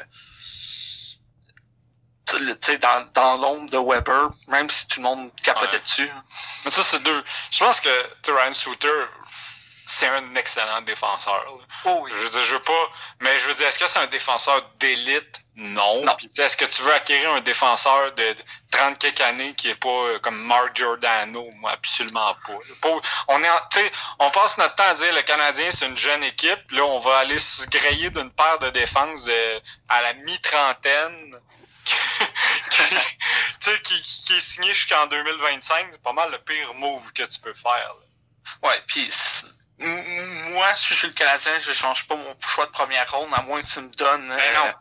sais, 2.61 2.77
dans, 2.77 3.07
dans 3.13 3.38
l'ombre 3.38 3.69
de 3.71 3.77
Weber, 3.77 4.29
même 4.47 4.69
si 4.69 4.88
tout 4.88 4.99
le 4.99 5.05
monde 5.05 5.31
capotait 5.43 5.79
dessus. 5.79 6.11
Mais 6.63 6.71
ça, 6.71 6.83
c'est 6.83 7.01
deux. 7.01 7.23
Je 7.51 7.59
pense 7.59 7.79
que 7.79 7.89
Ryan 8.27 8.53
Souter, 8.53 9.05
c'est 9.95 10.07
un 10.07 10.36
excellent 10.36 10.81
défenseur. 10.81 11.45
Oh 11.86 12.00
oui. 12.01 12.12
Je 12.13 12.24
veux 12.24 12.30
dire, 12.30 12.44
je 12.44 12.53
veux 12.56 12.62
pas. 12.62 12.89
Mais 13.21 13.39
je 13.39 13.47
veux 13.47 13.53
dire, 13.53 13.68
est-ce 13.68 13.80
que 13.80 13.88
c'est 13.88 14.00
un 14.00 14.07
défenseur 14.07 14.69
d'élite? 14.77 15.42
Non. 15.56 16.03
non. 16.03 16.18
est-ce 16.38 16.57
que 16.57 16.65
tu 16.65 16.81
veux 16.81 16.94
acquérir 16.94 17.31
un 17.31 17.39
défenseur 17.39 18.12
de 18.13 18.36
30 18.71 19.00
quelques 19.00 19.21
années 19.21 19.53
qui 19.53 19.69
est 19.69 19.80
pas 19.80 19.88
euh, 19.88 20.19
comme 20.19 20.36
Mark 20.36 20.75
Giordano? 20.75 21.50
Moi, 21.62 21.71
absolument 21.71 22.36
pas. 22.81 22.89
on 23.30 23.42
est, 23.42 23.91
on 24.19 24.31
passe 24.31 24.58
notre 24.58 24.75
temps 24.75 24.89
à 24.89 24.96
dire 24.96 25.13
le 25.13 25.22
Canadien, 25.22 25.69
c'est 25.72 25.88
une 25.88 25.98
jeune 25.98 26.24
équipe. 26.24 26.72
Là, 26.72 26.84
on 26.84 27.00
va 27.00 27.19
aller 27.19 27.39
se 27.39 27.65
grailler 27.69 28.10
d'une 28.10 28.31
paire 28.31 28.60
de 28.60 28.72
défense 28.72 29.29
à 29.88 30.01
la 30.01 30.13
mi-trentaine. 30.13 31.39
qui, 33.60 33.81
qui, 33.84 34.01
qui 34.01 34.34
est 34.34 34.39
signé 34.39 34.74
jusqu'en 34.74 35.05
2025, 35.05 35.88
c'est 35.91 36.01
pas 36.01 36.13
mal 36.13 36.31
le 36.31 36.39
pire 36.39 36.74
move 36.74 37.13
que 37.13 37.24
tu 37.24 37.39
peux 37.39 37.53
faire. 37.53 37.93
Ouais, 38.63 38.81
puis 38.88 39.10
moi, 39.79 40.74
si 40.75 40.89
je 40.89 40.94
suis 40.96 41.08
le 41.08 41.13
Canadien, 41.13 41.60
je 41.60 41.74
change 41.74 42.08
pas 42.08 42.15
mon 42.15 42.36
choix 42.39 42.65
de 42.65 42.72
première 42.72 43.12
ronde, 43.12 43.29
à 43.34 43.41
moins 43.41 43.62
que 43.62 43.67
tu 43.67 43.79
me 43.82 43.89
donnes 43.89 44.32
euh, 44.32 44.72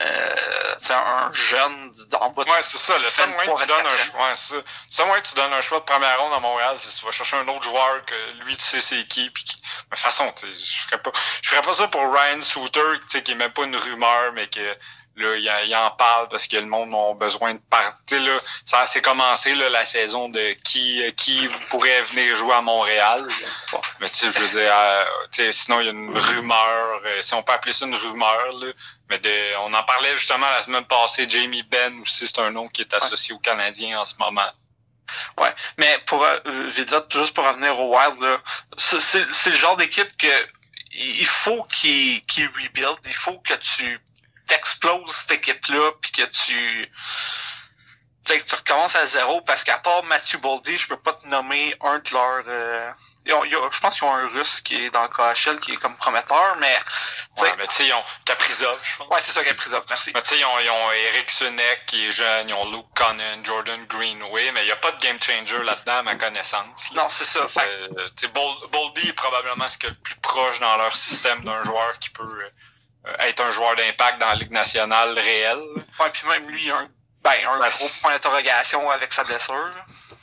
euh, 0.00 0.74
un 0.90 1.32
jeune 1.32 1.94
en 2.18 2.30
bas 2.30 2.44
de 2.44 2.50
Ouais, 2.50 2.62
c'est 2.62 2.78
ça. 2.78 2.98
Le 2.98 3.10
seul 3.10 3.30
moyen 3.30 3.54
que 3.54 3.60
tu 3.60 3.66
donnes 3.66 3.86
un 3.86 4.18
ouais, 4.18 4.34
c'est 4.36 4.64
ça. 4.90 5.04
moyen 5.04 5.22
que 5.22 5.28
tu 5.28 5.34
donnes 5.34 5.52
un 5.52 5.60
choix 5.60 5.78
de 5.80 5.84
première 5.84 6.20
ronde 6.20 6.32
à 6.32 6.40
Montréal, 6.40 6.76
c'est 6.80 6.92
que 6.92 6.98
tu 6.98 7.06
vas 7.06 7.12
chercher 7.12 7.36
un 7.36 7.48
autre 7.48 7.62
joueur 7.62 8.04
que 8.04 8.32
lui, 8.44 8.56
tu 8.56 8.62
sais 8.62 8.80
c'est 8.80 9.06
qui. 9.06 9.30
Puis 9.30 9.44
qui... 9.44 9.62
Mais 9.90 9.96
de 9.96 9.96
toute 9.96 9.98
façon, 9.98 10.32
je 10.42 10.82
ferais 10.86 11.00
pas. 11.00 11.12
Je 11.42 11.50
ferais 11.50 11.62
pas 11.62 11.74
ça 11.74 11.86
pour 11.88 12.02
Ryan 12.12 12.42
Souter, 12.42 13.00
qui 13.08 13.18
est 13.18 13.34
même 13.34 13.52
pas 13.52 13.64
une 13.64 13.76
rumeur, 13.76 14.32
mais 14.32 14.48
que 14.48 14.76
Là, 15.18 15.64
il, 15.64 15.74
en 15.74 15.90
parle 15.90 16.28
parce 16.28 16.46
que 16.46 16.56
le 16.56 16.66
monde 16.66 16.94
a 16.94 17.14
besoin 17.14 17.54
de 17.54 17.60
partir. 17.70 18.22
Là, 18.22 18.38
ça 18.64 18.86
s'est 18.86 19.02
commencé 19.02 19.54
là, 19.54 19.68
la 19.68 19.84
saison 19.84 20.28
de 20.28 20.54
qui 20.64 21.02
qui 21.16 21.48
pourrait 21.70 22.02
venir 22.02 22.36
jouer 22.36 22.54
à 22.54 22.60
Montréal. 22.60 23.26
Mais 24.00 24.08
tu 24.10 24.18
sais, 24.18 24.32
je 24.32 24.38
veux 24.38 24.60
dire, 24.60 24.72
euh, 24.72 25.52
sinon 25.52 25.80
il 25.80 25.86
y 25.86 25.88
a 25.88 25.92
une 25.92 26.16
rumeur, 26.16 27.00
euh, 27.04 27.20
si 27.20 27.34
on 27.34 27.42
peut 27.42 27.52
appeler 27.52 27.72
ça 27.72 27.86
une 27.86 27.96
rumeur, 27.96 28.52
là, 28.60 28.68
mais 29.10 29.18
de, 29.18 29.56
on 29.60 29.74
en 29.74 29.82
parlait 29.82 30.16
justement 30.16 30.48
la 30.50 30.60
semaine 30.60 30.84
passée. 30.84 31.28
Jamie 31.28 31.64
Ben 31.64 32.00
aussi, 32.02 32.26
c'est 32.28 32.40
un 32.40 32.50
nom 32.50 32.68
qui 32.68 32.82
est 32.82 32.94
associé 32.94 33.34
aux 33.34 33.40
Canadiens 33.40 34.00
en 34.00 34.04
ce 34.04 34.14
moment. 34.18 34.50
Ouais, 35.38 35.54
mais 35.78 35.98
pour 36.06 36.22
euh, 36.22 36.38
je 36.44 36.82
dire, 36.82 37.04
juste 37.10 37.34
pour 37.34 37.44
revenir 37.44 37.78
au 37.80 37.96
Wild, 37.96 38.20
là, 38.20 38.38
c'est 38.76 39.50
le 39.50 39.56
genre 39.56 39.76
d'équipe 39.76 40.16
que 40.16 40.28
il 40.92 41.26
faut 41.26 41.64
qu'il 41.64 42.24
qu 42.26 42.46
rebuild, 42.46 42.98
il 43.04 43.14
faut 43.14 43.38
que 43.40 43.54
tu 43.54 44.00
t'exploses 44.48 45.12
cette 45.12 45.32
équipe-là, 45.32 45.92
puis 46.00 46.12
que 46.12 46.22
tu 46.22 46.90
que 48.36 48.44
tu 48.44 48.54
recommences 48.54 48.96
à 48.96 49.06
zéro, 49.06 49.40
parce 49.42 49.64
qu'à 49.64 49.78
part 49.78 50.04
Matthew 50.04 50.38
Boldy, 50.38 50.76
je 50.76 50.88
peux 50.88 50.98
pas 50.98 51.14
te 51.14 51.26
nommer 51.28 51.74
un 51.80 51.98
de 51.98 52.10
leurs... 52.12 52.44
Euh, 52.48 52.90
je 53.26 53.80
pense 53.80 53.94
qu'ils 53.94 54.04
ont 54.04 54.14
un 54.14 54.28
russe 54.28 54.60
qui 54.62 54.84
est 54.84 54.90
dans 54.90 55.02
le 55.02 55.08
KHL 55.08 55.60
qui 55.60 55.72
est 55.72 55.76
comme 55.76 55.96
prometteur, 55.96 56.56
mais... 56.60 56.78
Ouais, 57.38 57.52
mais 57.58 57.66
tu 57.66 57.74
sais, 57.74 57.86
ils 57.86 57.92
ont 57.92 58.02
Kaprizov, 58.24 58.78
je 58.82 58.96
pense. 58.96 59.08
Ouais, 59.08 59.20
c'est 59.20 59.32
ça, 59.32 59.44
Kaprizov, 59.44 59.84
merci. 59.88 60.12
Mais 60.14 60.22
tu 60.22 60.28
sais, 60.30 60.38
ils 60.38 60.44
ont, 60.44 60.58
ils 60.60 60.70
ont 60.70 60.90
Eric 60.90 61.30
Sunek 61.30 61.86
qui 61.86 62.08
est 62.08 62.12
jeune, 62.12 62.48
ils 62.48 62.54
ont 62.54 62.70
Luke 62.70 62.86
Connon, 62.94 63.44
Jordan 63.44 63.84
Greenway, 63.86 64.50
mais 64.52 64.62
il 64.62 64.66
n'y 64.66 64.72
a 64.72 64.76
pas 64.76 64.92
de 64.92 65.00
game 65.00 65.18
changer 65.22 65.62
là-dedans, 65.62 65.98
à 65.98 66.02
ma 66.02 66.14
connaissance. 66.14 66.90
Non, 66.94 67.08
c'est 67.10 67.26
ça. 67.26 67.46
Euh, 67.58 67.88
tu 68.16 68.26
sais, 68.26 68.28
Boldy 68.28 69.08
est 69.08 69.12
probablement 69.12 69.68
ce 69.68 69.78
qui 69.78 69.86
est 69.86 69.90
le 69.90 69.96
plus 69.96 70.16
proche 70.16 70.58
dans 70.60 70.76
leur 70.76 70.96
système 70.96 71.44
d'un 71.44 71.62
joueur 71.64 71.98
qui 71.98 72.10
peut... 72.10 72.22
Euh, 72.22 72.50
être 73.20 73.40
un 73.40 73.50
joueur 73.50 73.76
d'impact 73.76 74.18
dans 74.18 74.28
la 74.28 74.34
Ligue 74.34 74.50
nationale 74.50 75.18
réelle. 75.18 75.62
Ouais, 76.00 76.10
puis 76.12 76.28
même 76.28 76.48
lui, 76.48 76.64
il 76.64 76.70
a 76.70 76.78
un 76.78 76.88
Ben, 77.22 77.32
un 77.46 77.68
gros 77.68 77.88
point 78.00 78.12
d'interrogation 78.12 78.90
avec 78.90 79.12
sa 79.12 79.24
blessure. 79.24 79.70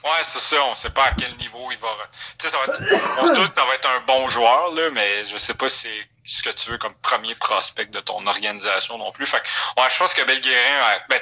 Ouais, 0.03 0.23
c'est 0.23 0.39
ça. 0.39 0.63
On 0.63 0.75
sait 0.75 0.91
pas 0.91 1.05
à 1.05 1.11
quel 1.11 1.35
niveau 1.37 1.69
il 1.71 1.77
va. 1.77 1.89
Tu 2.37 2.45
sais, 2.45 2.51
ça 2.51 2.57
va 2.57 2.65
être. 2.65 2.81
On 3.19 3.33
doute 3.33 3.53
ça 3.55 3.65
va 3.65 3.75
être 3.75 3.89
un 3.89 3.99
bon 4.01 4.29
joueur, 4.29 4.71
là, 4.73 4.89
mais 4.91 5.25
je 5.25 5.37
sais 5.37 5.55
pas 5.55 5.67
si 5.67 5.87
c'est 5.87 6.37
ce 6.37 6.43
que 6.43 6.49
tu 6.51 6.69
veux 6.69 6.77
comme 6.77 6.93
premier 6.95 7.35
prospect 7.35 7.87
de 7.87 7.99
ton 7.99 8.25
organisation 8.25 8.97
non 8.97 9.11
plus. 9.11 9.25
Fait 9.25 9.41
que, 9.41 9.81
ouais, 9.81 9.87
je 9.91 9.97
pense 9.97 10.13
que 10.13 10.21
Belguerin, 10.23 10.99
ben, 11.09 11.19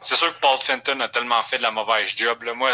c'est 0.00 0.16
sûr 0.16 0.34
que 0.34 0.40
Paul 0.40 0.58
Fenton 0.58 1.00
a 1.00 1.08
tellement 1.08 1.42
fait 1.42 1.58
de 1.58 1.62
la 1.62 1.70
mauvaise 1.70 2.14
job, 2.16 2.42
là. 2.42 2.54
Moi, 2.54 2.70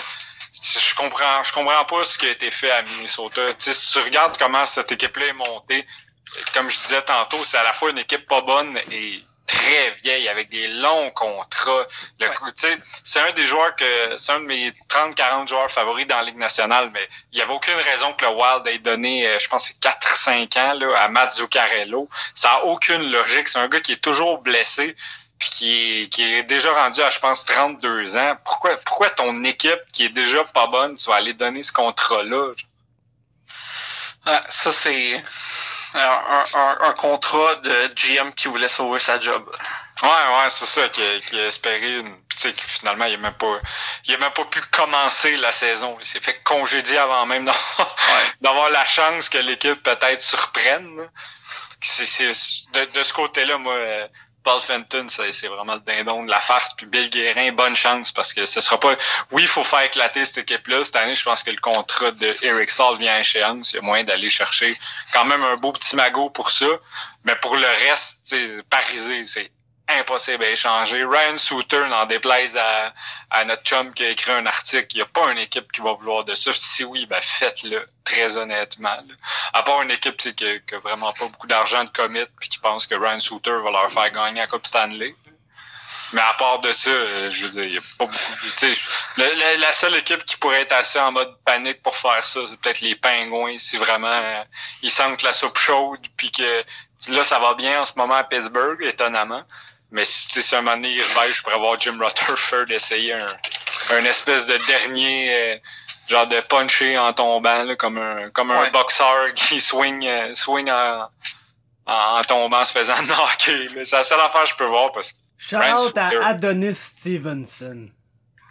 je 0.52 0.94
comprends, 0.94 1.42
je 1.42 1.52
comprends 1.52 1.84
pas 1.84 2.04
ce 2.04 2.18
qui 2.18 2.26
a 2.26 2.30
été 2.30 2.50
fait 2.50 2.70
à 2.70 2.82
Minnesota. 2.82 3.54
Tu 3.54 3.64
sais, 3.64 3.74
si 3.74 3.92
tu 3.92 3.98
regardes 4.00 4.36
comment 4.36 4.66
cette 4.66 4.92
équipe-là 4.92 5.26
est 5.26 5.32
montée, 5.32 5.86
comme 6.54 6.70
je 6.70 6.78
disais 6.80 7.02
tantôt, 7.02 7.44
c'est 7.44 7.58
à 7.58 7.62
la 7.62 7.72
fois 7.72 7.90
une 7.90 7.98
équipe 7.98 8.26
pas 8.26 8.40
bonne 8.40 8.78
et 8.90 9.22
très 9.46 9.90
vieille 10.02 10.28
avec 10.28 10.48
des 10.48 10.68
longs 10.68 11.10
contrats. 11.10 11.86
Le, 12.20 12.26
C'est 13.04 13.20
un 13.20 13.32
des 13.32 13.46
joueurs 13.46 13.74
que 13.76 14.16
c'est 14.16 14.32
un 14.32 14.40
de 14.40 14.46
mes 14.46 14.70
30-40 14.88 15.48
joueurs 15.48 15.70
favoris 15.70 16.06
dans 16.06 16.16
la 16.16 16.24
Ligue 16.24 16.38
nationale, 16.38 16.90
mais 16.92 17.06
il 17.32 17.36
n'y 17.36 17.42
avait 17.42 17.52
aucune 17.52 17.74
raison 17.74 18.12
que 18.14 18.24
le 18.24 18.30
Wild 18.30 18.66
ait 18.66 18.78
donné, 18.78 19.26
euh, 19.26 19.38
je 19.38 19.48
pense, 19.48 19.68
4-5 19.80 20.58
ans 20.58 20.74
là, 20.74 21.02
à 21.02 21.08
Matt 21.08 21.34
Zuccarello. 21.34 22.08
Ça 22.34 22.48
n'a 22.48 22.64
aucune 22.64 23.10
logique. 23.10 23.48
C'est 23.48 23.58
un 23.58 23.68
gars 23.68 23.80
qui 23.80 23.92
est 23.92 24.02
toujours 24.02 24.38
blessé 24.38 24.96
puis 25.38 25.50
qui 25.50 26.02
est, 26.02 26.08
qui 26.08 26.22
est 26.22 26.44
déjà 26.44 26.72
rendu 26.72 27.02
à, 27.02 27.10
je 27.10 27.18
pense, 27.18 27.44
32 27.44 28.16
ans. 28.16 28.36
Pourquoi, 28.44 28.76
pourquoi 28.84 29.10
ton 29.10 29.42
équipe 29.42 29.80
qui 29.92 30.04
est 30.04 30.08
déjà 30.08 30.44
pas 30.44 30.68
bonne, 30.68 30.94
tu 30.94 31.10
vas 31.10 31.16
aller 31.16 31.34
donner 31.34 31.64
ce 31.64 31.72
contrat-là? 31.72 32.52
Ah, 34.24 34.40
ça, 34.48 34.72
c'est 34.72 35.20
un, 35.94 36.44
un, 36.54 36.78
un, 36.88 36.92
contrat 36.92 37.56
de 37.56 37.92
GM 37.94 38.32
qui 38.32 38.48
voulait 38.48 38.68
sauver 38.68 39.00
sa 39.00 39.20
job. 39.20 39.44
Ouais, 40.02 40.08
ouais, 40.08 40.50
c'est 40.50 40.66
ça, 40.66 40.88
qui, 40.88 41.02
qui 41.28 41.38
a 41.38 41.46
espéré 41.46 41.98
une... 41.98 42.14
Tu 42.28 42.38
sais, 42.38 42.52
finalement, 42.52 43.04
il 43.04 43.14
a 43.14 43.18
même 43.18 43.34
pas 43.34 43.58
il 44.06 44.14
a 44.14 44.18
même 44.18 44.32
pas 44.32 44.44
pu 44.46 44.60
commencer 44.70 45.36
la 45.36 45.52
saison. 45.52 45.96
Il 46.00 46.06
s'est 46.06 46.20
fait 46.20 46.42
congédier 46.42 46.98
avant 46.98 47.26
même 47.26 47.50
d'avoir 48.40 48.70
la 48.70 48.84
chance 48.84 49.28
que 49.28 49.38
l'équipe 49.38 49.82
peut-être 49.82 50.20
surprenne. 50.20 51.08
C'est, 51.80 52.30
de, 52.72 52.84
de 52.92 53.02
ce 53.02 53.12
côté-là, 53.12 53.58
moi, 53.58 53.76
Paul 54.44 54.60
Fenton, 54.60 55.06
c'est 55.08 55.46
vraiment 55.46 55.74
le 55.74 55.80
dindon 55.80 56.24
de 56.24 56.30
la 56.30 56.40
farce. 56.40 56.74
Puis 56.74 56.86
Bill 56.86 57.10
Guérin, 57.10 57.52
bonne 57.52 57.76
chance 57.76 58.10
parce 58.10 58.32
que 58.32 58.44
ce 58.44 58.60
sera 58.60 58.78
pas. 58.78 58.96
Oui, 59.30 59.42
il 59.42 59.48
faut 59.48 59.64
faire 59.64 59.82
éclater 59.82 60.24
cette 60.24 60.38
équipe-là. 60.38 60.84
Cette 60.84 60.96
année, 60.96 61.14
je 61.14 61.22
pense 61.22 61.42
que 61.42 61.50
le 61.50 61.58
contrat 61.58 62.10
de 62.10 62.36
Eric 62.42 62.70
Saul 62.70 62.98
vient 62.98 63.14
à 63.14 63.20
échéance. 63.20 63.72
Il 63.72 63.76
y 63.76 63.78
a 63.78 63.82
moyen 63.82 64.04
d'aller 64.04 64.30
chercher 64.30 64.76
quand 65.12 65.24
même 65.24 65.42
un 65.42 65.56
beau 65.56 65.72
petit 65.72 65.96
magot 65.96 66.30
pour 66.30 66.50
ça. 66.50 66.66
Mais 67.24 67.36
pour 67.36 67.56
le 67.56 67.66
reste, 67.66 68.34
parisé, 68.68 69.24
c'est 69.26 69.50
impossible 70.00 70.44
à 70.44 70.50
échanger. 70.50 71.04
Ryan 71.04 71.38
Souter 71.38 71.86
n'en 71.88 72.06
déplaise 72.06 72.56
à, 72.56 72.92
à, 73.30 73.44
notre 73.44 73.62
chum 73.62 73.92
qui 73.94 74.04
a 74.04 74.10
écrit 74.10 74.32
un 74.32 74.46
article. 74.46 74.86
Il 74.92 74.96
n'y 74.96 75.02
a 75.02 75.06
pas 75.06 75.30
une 75.32 75.38
équipe 75.38 75.70
qui 75.72 75.80
va 75.80 75.92
vouloir 75.92 76.24
de 76.24 76.34
ça. 76.34 76.52
Si 76.54 76.84
oui, 76.84 77.06
ben 77.06 77.20
faites-le, 77.20 77.86
très 78.04 78.36
honnêtement. 78.36 78.96
À 79.52 79.62
part 79.62 79.82
une 79.82 79.90
équipe 79.90 80.16
qui 80.16 80.44
n'a 80.44 80.78
vraiment 80.78 81.12
pas 81.12 81.26
beaucoup 81.26 81.46
d'argent 81.46 81.84
de 81.84 81.90
commit 81.90 82.24
puis 82.40 82.48
qui 82.48 82.58
pense 82.58 82.86
que 82.86 82.94
Ryan 82.94 83.20
Souter 83.20 83.58
va 83.64 83.70
leur 83.70 83.90
faire 83.90 84.10
gagner 84.10 84.40
la 84.40 84.46
Coupe 84.46 84.66
Stanley. 84.66 85.14
Mais 86.12 86.20
à 86.20 86.34
part 86.34 86.60
de 86.60 86.72
ça, 86.72 86.90
euh, 86.90 87.30
je 87.30 87.46
veux 87.46 87.50
dire, 87.50 87.64
il 87.64 87.72
n'y 87.72 87.78
a 87.78 87.80
pas 87.98 88.04
beaucoup. 88.04 88.74
La, 89.16 89.56
la, 89.56 89.72
seule 89.72 89.94
équipe 89.94 90.24
qui 90.24 90.36
pourrait 90.36 90.60
être 90.60 90.72
assez 90.72 90.98
en 90.98 91.10
mode 91.10 91.34
panique 91.44 91.82
pour 91.82 91.96
faire 91.96 92.26
ça, 92.26 92.40
c'est 92.48 92.60
peut-être 92.60 92.80
les 92.80 92.94
Pingouins, 92.94 93.56
si 93.58 93.78
vraiment 93.78 94.08
euh, 94.08 94.44
ils 94.82 94.90
sentent 94.90 95.22
la 95.22 95.32
soupe 95.32 95.58
chaude, 95.58 96.06
puis 96.16 96.30
que 96.30 96.64
là, 97.08 97.24
ça 97.24 97.38
va 97.38 97.54
bien 97.54 97.80
en 97.80 97.84
ce 97.86 97.94
moment 97.96 98.14
à 98.14 98.24
Pittsburgh, 98.24 98.82
étonnamment. 98.82 99.42
Mais 99.92 100.06
si 100.06 100.42
c'est 100.42 100.56
un 100.56 100.62
moment 100.62 100.76
donné, 100.76 100.90
il 100.90 101.02
je 101.32 101.42
pourrais 101.42 101.58
voir 101.58 101.78
Jim 101.78 101.98
Rutherford 102.00 102.70
essayer 102.70 103.12
un, 103.12 103.26
un 103.90 104.04
espèce 104.04 104.46
de 104.46 104.58
dernier 104.66 105.34
euh, 105.34 105.56
genre 106.08 106.26
de 106.26 106.40
puncher 106.40 106.98
en 106.98 107.12
tombant, 107.12 107.62
là, 107.62 107.76
comme 107.76 107.98
un 107.98 108.30
comme 108.30 108.50
un 108.50 108.70
boxeur 108.70 109.32
qui 109.34 109.60
swing, 109.60 110.06
euh, 110.06 110.34
swing 110.34 110.70
en, 110.70 111.08
en, 111.86 112.22
tombant, 112.24 112.64
se 112.64 112.72
faisant 112.72 113.02
knocker. 113.02 113.84
C'est 113.84 113.96
la 113.96 114.04
seule 114.04 114.20
affaire 114.20 114.44
que 114.44 114.48
je 114.48 114.56
peux 114.56 114.64
voir 114.64 114.92
parce 114.92 115.12
que. 115.12 115.18
Shout 115.36 115.56
à 115.56 116.26
Adonis 116.26 116.74
Stevenson. 116.74 117.88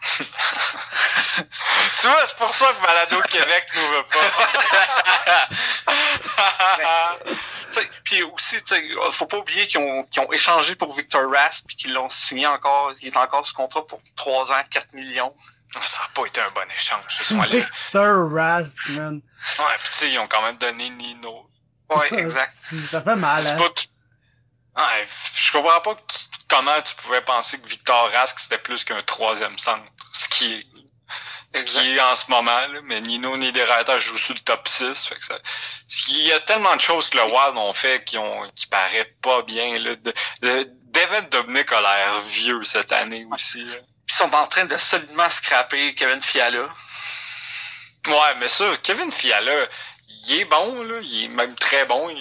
tu 1.99 2.07
vois, 2.07 2.25
c'est 2.27 2.37
pour 2.37 2.53
ça 2.53 2.73
que 2.73 2.81
Malado 2.81 3.21
Québec 3.23 3.67
nous 3.75 3.87
veut 3.87 4.03
pas. 4.11 5.47
Puis 8.03 8.23
aussi, 8.23 8.57
faut 9.11 9.27
pas 9.27 9.37
oublier 9.37 9.67
qu'ils 9.67 9.79
ont, 9.79 10.05
ont 10.17 10.31
échangé 10.31 10.75
pour 10.75 10.93
Victor 10.93 11.31
Rask 11.31 11.63
puis 11.65 11.77
qu'ils 11.77 11.93
l'ont 11.93 12.09
signé 12.09 12.45
encore. 12.47 12.91
Il 13.01 13.07
est 13.07 13.17
encore 13.17 13.45
sous 13.45 13.53
contrat 13.53 13.87
pour 13.87 14.01
3 14.17 14.51
ans, 14.51 14.61
4 14.69 14.93
millions. 14.93 15.33
Ah, 15.75 15.79
ça 15.87 15.99
n'a 15.99 16.09
pas 16.13 16.25
été 16.25 16.41
un 16.41 16.51
bon 16.51 16.69
échange. 16.75 17.21
Victor 17.49 18.29
Rask, 18.31 18.89
man. 18.89 19.21
Ouais, 19.59 19.65
puis 19.77 19.89
tu 19.91 19.97
sais, 19.99 20.11
ils 20.11 20.19
ont 20.19 20.27
quand 20.27 20.41
même 20.41 20.57
donné 20.57 20.89
Nino. 20.89 21.49
Ouais, 21.89 22.13
exact. 22.19 22.53
ça 22.89 23.01
fait 23.01 23.15
mal, 23.15 23.47
hein. 23.47 23.55
Pas 23.55 23.69
ouais, 24.83 25.05
je 25.35 25.51
comprends 25.51 25.81
pas 25.81 25.97
comment 26.51 26.81
tu 26.81 26.93
pouvais 26.95 27.21
penser 27.21 27.59
que 27.59 27.67
Victor 27.67 28.11
Rask 28.11 28.37
c'était 28.39 28.57
plus 28.57 28.83
qu'un 28.83 29.01
troisième 29.01 29.57
centre? 29.57 29.85
Ce 30.13 30.27
qui 30.27 30.53
est 30.53 30.65
ce 31.53 31.63
qui 31.65 31.97
est 31.97 31.99
en 31.99 32.15
ce 32.15 32.31
moment, 32.31 32.51
là, 32.51 32.79
mais 32.83 33.01
Nino 33.01 33.35
Niederreiter 33.35 33.99
joue 33.99 34.17
sur 34.17 34.33
le 34.33 34.39
top 34.39 34.69
6. 34.69 35.05
Fait 35.05 35.15
que 35.15 35.25
ça, 35.25 35.37
il 36.07 36.21
y 36.21 36.31
a 36.31 36.39
tellement 36.39 36.73
de 36.77 36.81
choses 36.81 37.09
que 37.09 37.17
le 37.17 37.25
Wild 37.25 37.57
ont 37.57 37.73
fait 37.73 38.05
qui 38.05 38.17
ont 38.17 38.49
qui 38.55 38.67
paraissent 38.67 39.15
pas 39.21 39.41
bien. 39.41 39.77
Là. 39.79 39.95
De, 39.95 40.13
de, 40.41 40.69
David 40.83 41.29
Dobnik 41.29 41.71
a 41.73 41.81
l'air 41.81 42.21
vieux 42.21 42.63
cette 42.63 42.93
année 42.93 43.25
aussi. 43.33 43.63
Là. 43.65 43.75
Ils 44.09 44.13
sont 44.13 44.33
en 44.33 44.47
train 44.47 44.65
de 44.65 44.77
solidement 44.77 45.29
scraper 45.29 45.93
Kevin 45.95 46.21
Fiala. 46.21 46.69
Ouais, 48.07 48.35
mais 48.39 48.47
ça, 48.47 48.65
Kevin 48.81 49.11
Fiala, 49.11 49.67
il 50.27 50.39
est 50.39 50.45
bon, 50.45 50.83
là, 50.83 50.99
il 51.01 51.25
est 51.25 51.27
même 51.27 51.55
très 51.55 51.85
bon, 51.85 52.13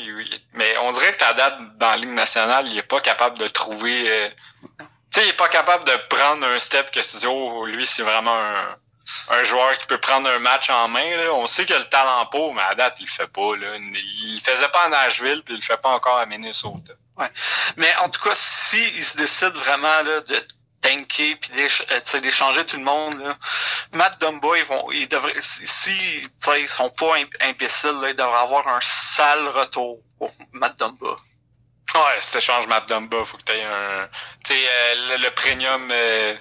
mais 0.55 0.79
on 0.79 0.93
dirait 0.93 1.13
que 1.15 1.19
ta 1.19 1.33
date 1.35 1.59
dans 1.79 1.91
la 1.91 1.97
Ligue 1.97 2.11
nationale, 2.13 2.67
il 2.69 2.79
est 2.79 2.83
pas 2.83 3.01
capable 3.01 3.39
de 3.39 3.49
trouver... 3.49 4.11
Euh, 4.11 4.29
tu 5.13 5.21
sais, 5.21 5.27
il 5.27 5.31
est 5.31 5.37
pas 5.37 5.49
capable 5.49 5.85
de 5.85 5.97
prendre 6.09 6.47
un 6.47 6.59
step 6.59 6.91
que 6.91 7.01
tu 7.01 7.17
dis, 7.17 7.27
oh, 7.27 7.67
lui, 7.67 7.85
c'est 7.85 8.03
vraiment 8.03 8.37
un, 8.37 8.77
un 9.31 9.45
joueur 9.45 9.77
qui 9.77 9.87
peut 9.87 9.99
prendre 9.99 10.29
un 10.29 10.39
match 10.39 10.71
en 10.71 10.89
main. 10.89 11.17
Là. 11.17 11.33
On 11.35 11.47
sait 11.47 11.65
qu'il 11.67 11.75
a 11.75 11.81
le 11.81 11.89
talent 11.89 12.27
pour, 12.27 12.55
mais 12.55 12.63
à 12.63 12.75
date, 12.75 12.97
il 13.01 13.07
le 13.07 13.11
fait 13.11 13.27
pas. 13.27 13.57
Là. 13.57 13.77
Il 13.77 14.35
le 14.35 14.41
faisait 14.41 14.69
pas 14.69 14.85
à 14.85 14.89
Nashville, 14.89 15.43
puis 15.45 15.55
il 15.55 15.59
le 15.59 15.63
fait 15.63 15.81
pas 15.81 15.91
encore 15.91 16.19
à 16.19 16.27
Minnesota. 16.27 16.93
Ouais. 17.17 17.31
Mais 17.77 17.95
en 17.97 18.09
tout 18.09 18.21
cas, 18.21 18.35
s'il 18.35 18.97
il 18.97 19.05
se 19.05 19.17
décide 19.17 19.55
vraiment 19.55 20.03
là, 20.03 20.21
de 20.21 20.47
tanker 20.81 21.37
puis 21.37 21.51
euh, 21.59 22.21
d'échanger 22.21 22.65
tout 22.65 22.77
le 22.77 22.85
monde, 22.85 23.19
là, 23.21 23.37
Matt 23.93 24.21
Dumba, 24.21 24.49
ils 24.57 24.65
vont, 24.65 24.91
ils 24.93 25.09
devraient, 25.09 25.35
si 25.41 26.29
ils 26.59 26.69
sont 26.69 26.91
pas 26.91 27.15
imbéciles, 27.41 27.99
là, 28.01 28.11
ils 28.11 28.17
devraient 28.17 28.39
avoir 28.39 28.67
un 28.69 28.81
sale 28.83 29.49
retour 29.49 29.99
pour 30.19 30.31
Matt 30.53 30.79
Dumba. 30.79 31.17
Ouais, 31.95 32.19
si 32.21 32.33
t'échanges 32.33 32.67
Matt 32.67 32.89
Dumba, 32.89 33.25
faut 33.25 33.37
que 33.37 33.45
tu 33.45 33.53
aies 33.53 33.65
un, 33.65 34.09
tu 34.45 34.55
sais, 34.55 34.61
euh, 34.69 35.19
le, 35.19 35.31
premium. 35.31 35.89
Euh, 35.91 36.35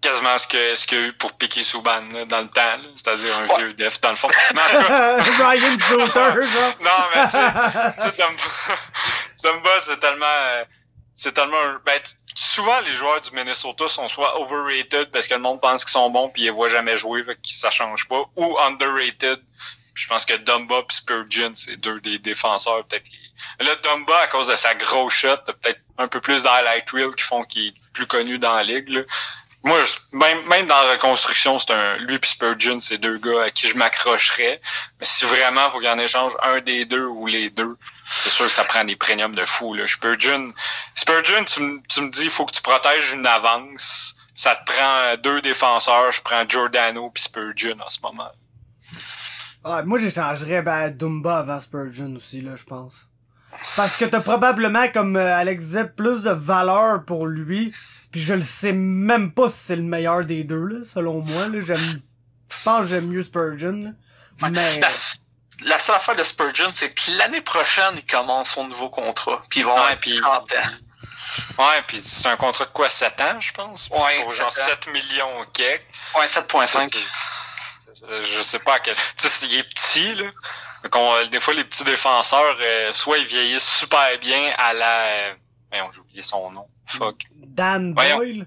quasiment 0.00 0.38
ce 0.38 0.46
que 0.46 0.76
ce 0.76 0.86
qu'il 0.86 0.98
y 0.98 1.02
a 1.02 1.06
eu 1.06 1.12
pour 1.14 1.32
piquer 1.32 1.64
Souban 1.64 2.02
dans 2.28 2.40
le 2.40 2.48
temps, 2.48 2.78
c'est-à-dire 2.94 3.36
un 3.36 3.56
vieux 3.56 3.72
def 3.72 4.00
dans 4.00 4.10
le 4.10 4.16
fond. 4.16 4.28
Ryan 4.54 5.78
Souter, 5.80 6.46
Non, 6.80 6.90
mais 7.14 7.24
tu 7.24 7.30
sais, 8.16 8.26
Dumba, 9.42 9.70
c'est 9.84 9.98
tellement 9.98 10.64
c'est 11.16 11.32
tellement 11.32 11.56
ben, 11.84 12.00
souvent 12.36 12.78
les 12.80 12.92
joueurs 12.92 13.20
du 13.22 13.30
Minnesota 13.32 13.88
sont 13.88 14.08
soit 14.08 14.38
overrated 14.40 15.10
parce 15.10 15.26
que 15.26 15.34
le 15.34 15.40
monde 15.40 15.60
pense 15.60 15.84
qu'ils 15.84 15.92
sont 15.92 16.10
bons 16.10 16.28
puis 16.28 16.42
ils 16.42 16.44
les 16.46 16.50
voient 16.50 16.68
jamais 16.68 16.98
jouer, 16.98 17.24
fait 17.24 17.34
que 17.34 17.40
ça 17.48 17.70
change 17.70 18.06
pas, 18.06 18.24
ou 18.36 18.58
underrated. 18.58 19.40
je 19.94 20.06
pense 20.06 20.26
que 20.26 20.34
Dumba 20.34 20.80
et 20.80 20.92
Spurgeon, 20.92 21.52
c'est 21.54 21.76
deux 21.76 22.00
des 22.00 22.18
défenseurs 22.18 22.84
peut-être 22.86 23.10
Là, 23.60 23.74
Dumba, 23.76 24.18
à 24.20 24.26
cause 24.28 24.48
de 24.48 24.56
sa 24.56 24.74
grosse 24.74 25.14
shot, 25.14 25.36
peut-être 25.46 25.80
un 25.98 26.08
peu 26.08 26.20
plus 26.20 26.42
d'highlight 26.42 26.88
reel 26.90 27.14
qui 27.14 27.24
font 27.24 27.42
qu'il 27.42 27.68
est 27.68 27.74
plus 27.92 28.06
connu 28.06 28.38
dans 28.38 28.54
la 28.54 28.62
ligue. 28.62 28.88
Là 28.90 29.02
moi, 29.66 29.80
même, 30.12 30.66
dans 30.66 30.80
la 30.82 30.92
reconstruction, 30.92 31.58
c'est 31.58 31.72
un 31.72 31.96
lui 31.96 32.14
et 32.14 32.18
Spurgeon, 32.22 32.78
c'est 32.78 32.98
deux 32.98 33.18
gars 33.18 33.42
à 33.46 33.50
qui 33.50 33.68
je 33.68 33.76
m'accrocherais. 33.76 34.60
Mais 35.00 35.06
si 35.06 35.24
vraiment 35.24 35.68
faut 35.70 35.80
qu'il 35.80 35.88
en 35.88 35.98
échange 35.98 36.32
un 36.44 36.60
des 36.60 36.84
deux 36.84 37.06
ou 37.06 37.26
les 37.26 37.50
deux, 37.50 37.76
c'est 38.22 38.30
sûr 38.30 38.46
que 38.46 38.52
ça 38.52 38.62
prend 38.62 38.84
des 38.84 38.94
premiums 38.94 39.34
de 39.34 39.44
fou. 39.44 39.74
Là. 39.74 39.88
Spurgeon, 39.88 40.52
Spurgeon, 40.94 41.44
tu, 41.44 41.60
me 41.60 42.10
dis 42.10 42.30
faut 42.30 42.46
que 42.46 42.52
tu 42.52 42.62
protèges 42.62 43.10
une 43.12 43.26
avance. 43.26 44.14
Ça 44.36 44.54
te 44.54 44.70
prend 44.70 45.16
deux 45.20 45.40
défenseurs. 45.40 46.12
Je 46.12 46.22
prends 46.22 46.48
Giordano 46.48 47.10
puis 47.10 47.24
Spurgeon 47.24 47.80
en 47.84 47.88
ce 47.88 47.98
moment. 48.02 48.30
Moi, 49.84 49.98
j'échangerais 49.98 50.62
ben, 50.62 50.90
Dumba 50.90 51.38
avant 51.38 51.58
Spurgeon 51.58 52.14
aussi, 52.14 52.40
là, 52.40 52.54
je 52.54 52.62
pense. 52.62 52.94
Parce 53.74 53.96
que 53.96 54.04
t'as 54.04 54.20
probablement, 54.20 54.88
comme 54.92 55.16
euh, 55.16 55.36
Alex 55.36 55.64
disait, 55.64 55.88
plus 55.88 56.22
de 56.22 56.30
valeur 56.30 57.04
pour 57.04 57.26
lui 57.26 57.74
puis 58.16 58.24
je 58.24 58.32
le 58.32 58.42
sais 58.42 58.72
même 58.72 59.30
pas 59.30 59.50
si 59.50 59.58
c'est 59.58 59.76
le 59.76 59.82
meilleur 59.82 60.24
des 60.24 60.42
deux, 60.42 60.64
là, 60.64 60.86
selon 60.90 61.20
moi. 61.20 61.48
Là. 61.48 61.60
J'aime, 61.60 62.00
je 62.50 62.62
pense 62.64 62.84
que 62.84 62.88
j'aime 62.88 63.08
mieux 63.08 63.22
Spurgeon. 63.22 63.92
Mais... 64.40 64.80
La, 65.60 65.78
seule 65.78 65.96
affaire 65.96 66.16
de 66.16 66.24
Spurgeon, 66.24 66.70
c'est 66.72 66.94
que 66.94 67.10
l'année 67.18 67.42
prochaine, 67.42 67.92
il 67.94 68.06
commence 68.06 68.48
son 68.52 68.68
nouveau 68.68 68.88
contrat. 68.88 69.42
Puis 69.50 69.60
ils 69.60 69.66
vont 69.66 69.76
ouais, 69.76 69.96
puis 69.96 70.18
Ouais, 71.58 71.82
puis 71.86 72.00
c'est 72.00 72.28
un 72.28 72.38
contrat 72.38 72.64
de 72.64 72.70
quoi, 72.70 72.88
7 72.88 73.20
ans, 73.20 73.38
je 73.38 73.52
pense? 73.52 73.90
Ouais, 73.90 74.22
Pour 74.22 74.30
genre 74.30 74.50
7 74.50 74.62
ans. 74.62 74.66
7 74.82 74.92
millions 74.94 75.40
au 75.40 75.44
kek. 75.52 75.86
Ouais, 76.18 76.26
7.5. 76.26 76.96
Je 78.22 78.42
sais 78.42 78.60
pas 78.60 78.76
à 78.76 78.80
quel. 78.80 78.94
Tu 79.18 79.28
sais, 79.28 79.46
il 79.46 79.56
est 79.56 79.68
petit, 79.74 80.14
là. 80.14 80.24
Qu'on- 80.90 81.26
des 81.26 81.40
fois, 81.40 81.52
les 81.52 81.64
petits 81.64 81.84
défenseurs, 81.84 82.56
euh, 82.60 82.94
soit 82.94 83.18
ils 83.18 83.26
vieillissent 83.26 83.78
super 83.78 84.18
bien 84.20 84.54
à 84.56 84.72
la. 84.72 85.34
Euh... 85.72 85.78
voyons, 85.78 85.92
j'ai 85.92 86.00
oublié 86.00 86.22
son 86.22 86.50
nom. 86.50 86.68
Fuck. 86.86 87.24
Dan 87.32 87.94
Voyons. 87.94 88.18
Boyle? 88.18 88.46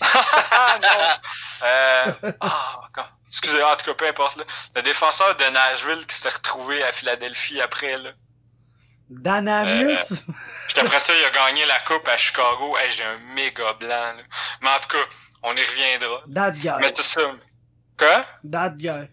Ah, 0.00 0.78
non! 0.82 1.66
Euh... 1.66 2.32
Ah, 2.40 2.80
encore. 2.86 3.12
Excusez, 3.26 3.62
en 3.62 3.76
tout 3.76 3.84
cas, 3.86 3.94
peu 3.94 4.08
importe, 4.08 4.36
là. 4.36 4.44
Le 4.74 4.82
défenseur 4.82 5.36
de 5.36 5.44
Nashville 5.44 6.06
qui 6.06 6.16
s'est 6.16 6.30
retrouvé 6.30 6.82
à 6.82 6.92
Philadelphie 6.92 7.60
après, 7.60 7.98
là. 7.98 8.10
Dan 9.10 9.48
Amius. 9.48 10.08
Puis 10.68 10.78
après 10.80 11.00
ça, 11.00 11.12
il 11.14 11.24
a 11.24 11.30
gagné 11.30 11.64
la 11.66 11.78
coupe 11.80 12.06
à 12.08 12.16
Chicago. 12.16 12.76
Hey, 12.78 12.90
j'ai 12.90 13.04
un 13.04 13.18
méga 13.34 13.72
blanc, 13.74 13.88
là. 13.88 14.22
Mais 14.62 14.68
en 14.68 14.78
tout 14.80 14.88
cas, 14.88 15.04
on 15.42 15.54
y 15.56 15.62
reviendra. 15.62 16.22
That 16.34 16.52
guy. 16.52 16.80
Mais 16.80 16.92
c'est 16.94 17.02
ça. 17.02 17.20
Quoi? 17.98 18.24
That 18.50 18.70
guy. 18.76 19.08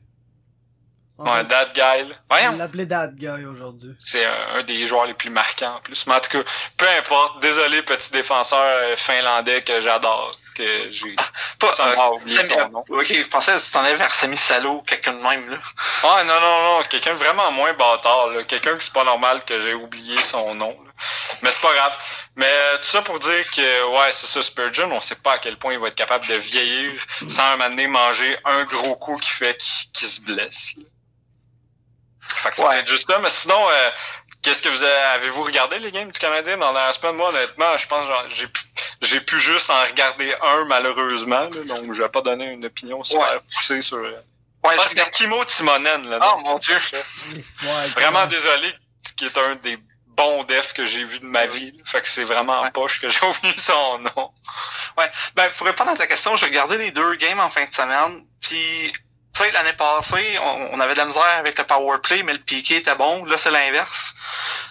On 1.18 1.24
Ouais, 1.32 1.46
that 1.46 1.68
guy, 1.74 2.10
là. 2.10 2.16
on 2.52 2.58
l'appeler 2.58 2.88
That 2.88 3.08
guy 3.14 3.46
aujourd'hui. 3.46 3.96
C'est 4.00 4.26
un, 4.26 4.56
un 4.56 4.64
des 4.64 4.86
joueurs 4.86 5.06
les 5.06 5.14
plus 5.14 5.30
marquants 5.30 5.76
en 5.76 5.80
plus. 5.80 6.06
Mais 6.08 6.14
en 6.16 6.20
tout 6.20 6.30
cas, 6.30 6.50
peu 6.78 6.88
importe. 6.90 7.40
Désolé, 7.42 7.82
petit 7.84 8.12
défenseur 8.12 8.60
euh, 8.62 8.96
finlandais 8.98 9.62
que 9.64 9.80
j'adore. 9.80 10.32
Que 10.56 10.90
j'ai. 10.92 11.16
Pas, 11.60 11.74
euh, 11.80 12.16
oublié 12.16 12.46
ton 12.48 12.70
nom. 12.70 12.84
Ok, 12.90 13.08
je 13.08 13.28
pensais 13.28 13.54
que 13.54 13.60
tu 13.64 13.72
t'en 13.72 13.84
vers 13.84 14.14
Sami 14.14 14.38
Salo, 14.38 14.82
quelqu'un 14.82 15.14
de 15.14 15.22
même, 15.22 15.50
là. 15.50 15.58
Ah 16.04 16.24
non, 16.26 16.40
non, 16.40 16.62
non. 16.80 16.84
Quelqu'un 16.90 17.14
de 17.14 17.18
vraiment 17.20 17.52
moins 17.52 17.74
bâtard. 17.74 18.28
là. 18.28 18.44
Quelqu'un 18.44 18.76
qui 18.78 18.86
c'est 18.86 18.94
pas 18.94 19.04
normal 19.06 19.44
que 19.46 19.60
j'ai 19.60 19.74
oublié 19.74 20.20
son 20.22 20.54
nom. 20.56 20.72
là. 20.86 20.92
Mais 21.42 21.52
c'est 21.52 21.62
pas 21.62 21.74
grave. 21.74 21.98
Mais 22.36 22.50
euh, 22.50 22.78
tout 22.78 22.88
ça 22.90 23.02
pour 23.02 23.20
dire 23.20 23.52
que, 23.52 23.90
ouais, 23.92 24.12
c'est 24.12 24.28
ça, 24.28 24.44
Spurgeon, 24.44 24.92
on 24.92 25.00
sait 25.02 25.16
pas 25.16 25.34
à 25.34 25.38
quel 25.40 25.58
point 25.58 25.74
il 25.74 25.80
va 25.80 25.88
être 25.90 25.96
capable 25.96 26.26
de 26.28 26.36
vieillir 26.36 26.92
sans 27.28 27.44
un 27.44 27.52
moment 27.58 27.70
donné 27.70 27.88
manger 27.88 28.38
un 28.46 28.64
gros 28.66 28.96
coup 28.96 29.18
qui 29.18 29.30
fait 29.30 29.58
qu'il 29.58 29.92
qu'il 29.92 30.08
se 30.08 30.22
blesse. 30.22 30.74
là. 30.78 30.84
Fait 32.28 32.50
que 32.50 32.56
c'est 32.56 32.64
Ouais. 32.64 32.76
peut-être 32.76 32.90
juste 32.90 33.08
ça. 33.10 33.20
Mais 33.20 33.30
sinon, 33.30 33.68
euh, 33.70 33.90
qu'est-ce 34.42 34.62
que 34.62 34.70
vous 34.70 34.84
avez, 34.84 34.92
avez-vous 35.16 35.44
regardé 35.44 35.80
les 35.80 35.92
games 35.92 36.12
du 36.12 36.20
Canadien 36.20 36.58
dans 36.58 36.72
la 36.72 36.92
semaine? 36.94 37.16
Moi, 37.16 37.30
honnêtement, 37.30 37.78
je 37.78 37.88
pense 37.88 38.06
que 38.08 38.36
j'ai 38.36 38.48
pu, 38.48 38.62
j'ai 39.02 39.22
pu 39.22 39.40
juste 39.40 39.70
en 39.70 39.84
regarder 39.84 40.34
un, 40.42 40.66
malheureusement. 40.66 41.50
là. 41.50 41.64
donc, 41.66 41.94
je 41.94 42.04
vais 42.04 42.10
pas 42.10 42.22
donner 42.22 42.46
une 42.46 42.66
opinion 42.66 43.04
super 43.04 43.30
Ouais. 43.34 43.40
poussée 43.54 43.82
sur... 43.82 43.98
euh, 43.98 44.12
Ouais, 44.64 44.76
Ah, 44.80 44.86
c'était 44.90 45.08
Kimo 45.12 45.46
Timonen, 45.46 46.10
là. 46.10 46.20
Oh 46.36 46.40
mon 46.40 46.58
dieu. 46.58 46.80
Ouais, 47.64 47.88
Vraiment 47.90 48.26
désolé, 48.26 48.74
qui 49.16 49.26
est 49.26 49.38
un 49.38 49.56
des 49.58 49.78
bons 50.08 50.44
defs 50.46 50.74
que 50.74 50.86
j'ai 50.88 51.04
vu 51.04 51.20
de 51.20 51.26
ma 51.26 51.46
vie. 51.46 51.72
là. 51.74 51.84
Fait 51.86 52.02
que 52.02 52.08
c'est 52.08 52.24
vraiment 52.24 52.62
en 52.62 52.64
Ouais. 52.64 52.72
poche 52.72 53.00
que 53.00 53.08
j'ai 53.10 53.24
oublié 53.26 53.54
son 53.60 54.00
nom. 54.00 54.32
Ben, 55.36 55.50
pour 55.58 55.68
répondre 55.68 55.92
à 55.92 55.96
ta 55.96 56.08
question, 56.08 56.36
j'ai 56.38 56.48
regardé 56.48 56.78
les 56.80 56.90
deux 56.92 57.14
games 57.16 57.40
en 57.40 57.50
fin 57.52 57.66
de 57.66 57.74
semaine, 57.74 58.26
puis 58.42 58.92
tu 59.36 59.44
sais, 59.44 59.52
l'année 59.52 59.74
passée, 59.74 60.38
on, 60.40 60.80
avait 60.80 60.94
de 60.94 61.00
la 61.00 61.06
misère 61.06 61.24
avec 61.24 61.58
le 61.58 61.66
power 61.66 61.98
play, 62.02 62.24
mais 62.24 62.34
le 62.34 62.40
piqué 62.40 62.78
était 62.78 62.96
bon. 62.96 63.26
Là, 63.26 63.38
c'est 63.38 63.52
l'inverse. 63.52 64.16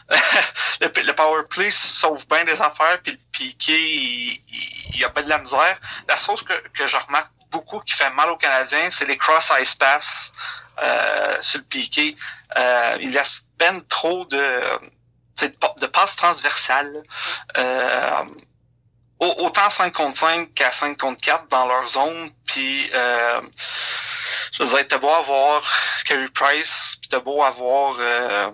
le, 0.80 1.02
le 1.02 1.12
power 1.14 1.42
play 1.50 1.70
sauve 1.70 2.26
bien 2.28 2.44
des 2.44 2.60
affaires, 2.60 2.98
puis 3.02 3.12
le 3.12 3.18
piqué, 3.32 3.78
il, 3.78 4.42
il, 4.48 4.96
il 4.96 5.04
a 5.04 5.10
pas 5.10 5.22
de 5.22 5.28
la 5.28 5.38
misère. 5.38 5.76
La 6.08 6.16
chose 6.16 6.42
que, 6.42 6.54
que 6.68 6.88
je 6.88 6.96
remarque 6.96 7.30
beaucoup 7.50 7.80
qui 7.80 7.94
fait 7.94 8.10
mal 8.10 8.30
aux 8.30 8.36
Canadiens, 8.36 8.88
c'est 8.90 9.04
les 9.06 9.16
cross-ice 9.18 9.74
pass 9.74 10.32
euh, 10.82 11.36
sur 11.42 11.58
le 11.58 11.64
piqué. 11.64 12.16
Euh, 12.56 12.96
il 13.00 13.12
laisse 13.12 13.48
peine 13.58 13.84
trop 13.86 14.24
de, 14.24 14.60
de, 15.40 15.52
de 15.80 15.86
passes 15.86 16.16
transversales. 16.16 17.02
Euh, 17.58 18.24
au- 19.20 19.44
autant 19.46 19.70
5 19.70 19.92
contre 19.92 20.18
5 20.18 20.54
qu'à 20.54 20.70
5 20.72 20.98
contre 20.98 21.20
4 21.22 21.48
dans 21.48 21.66
leur 21.66 21.86
zone. 21.88 22.30
Puis, 22.46 22.90
euh, 22.94 23.40
je 24.54 24.62
veux 24.62 24.68
dire, 24.68 24.86
t'as 24.86 24.98
beau 24.98 25.08
avoir 25.10 25.62
Carey 26.04 26.28
Price, 26.32 26.96
puis 27.00 27.08
t'as 27.08 27.18
beau 27.18 27.42
avoir 27.42 27.96
euh, 27.98 28.50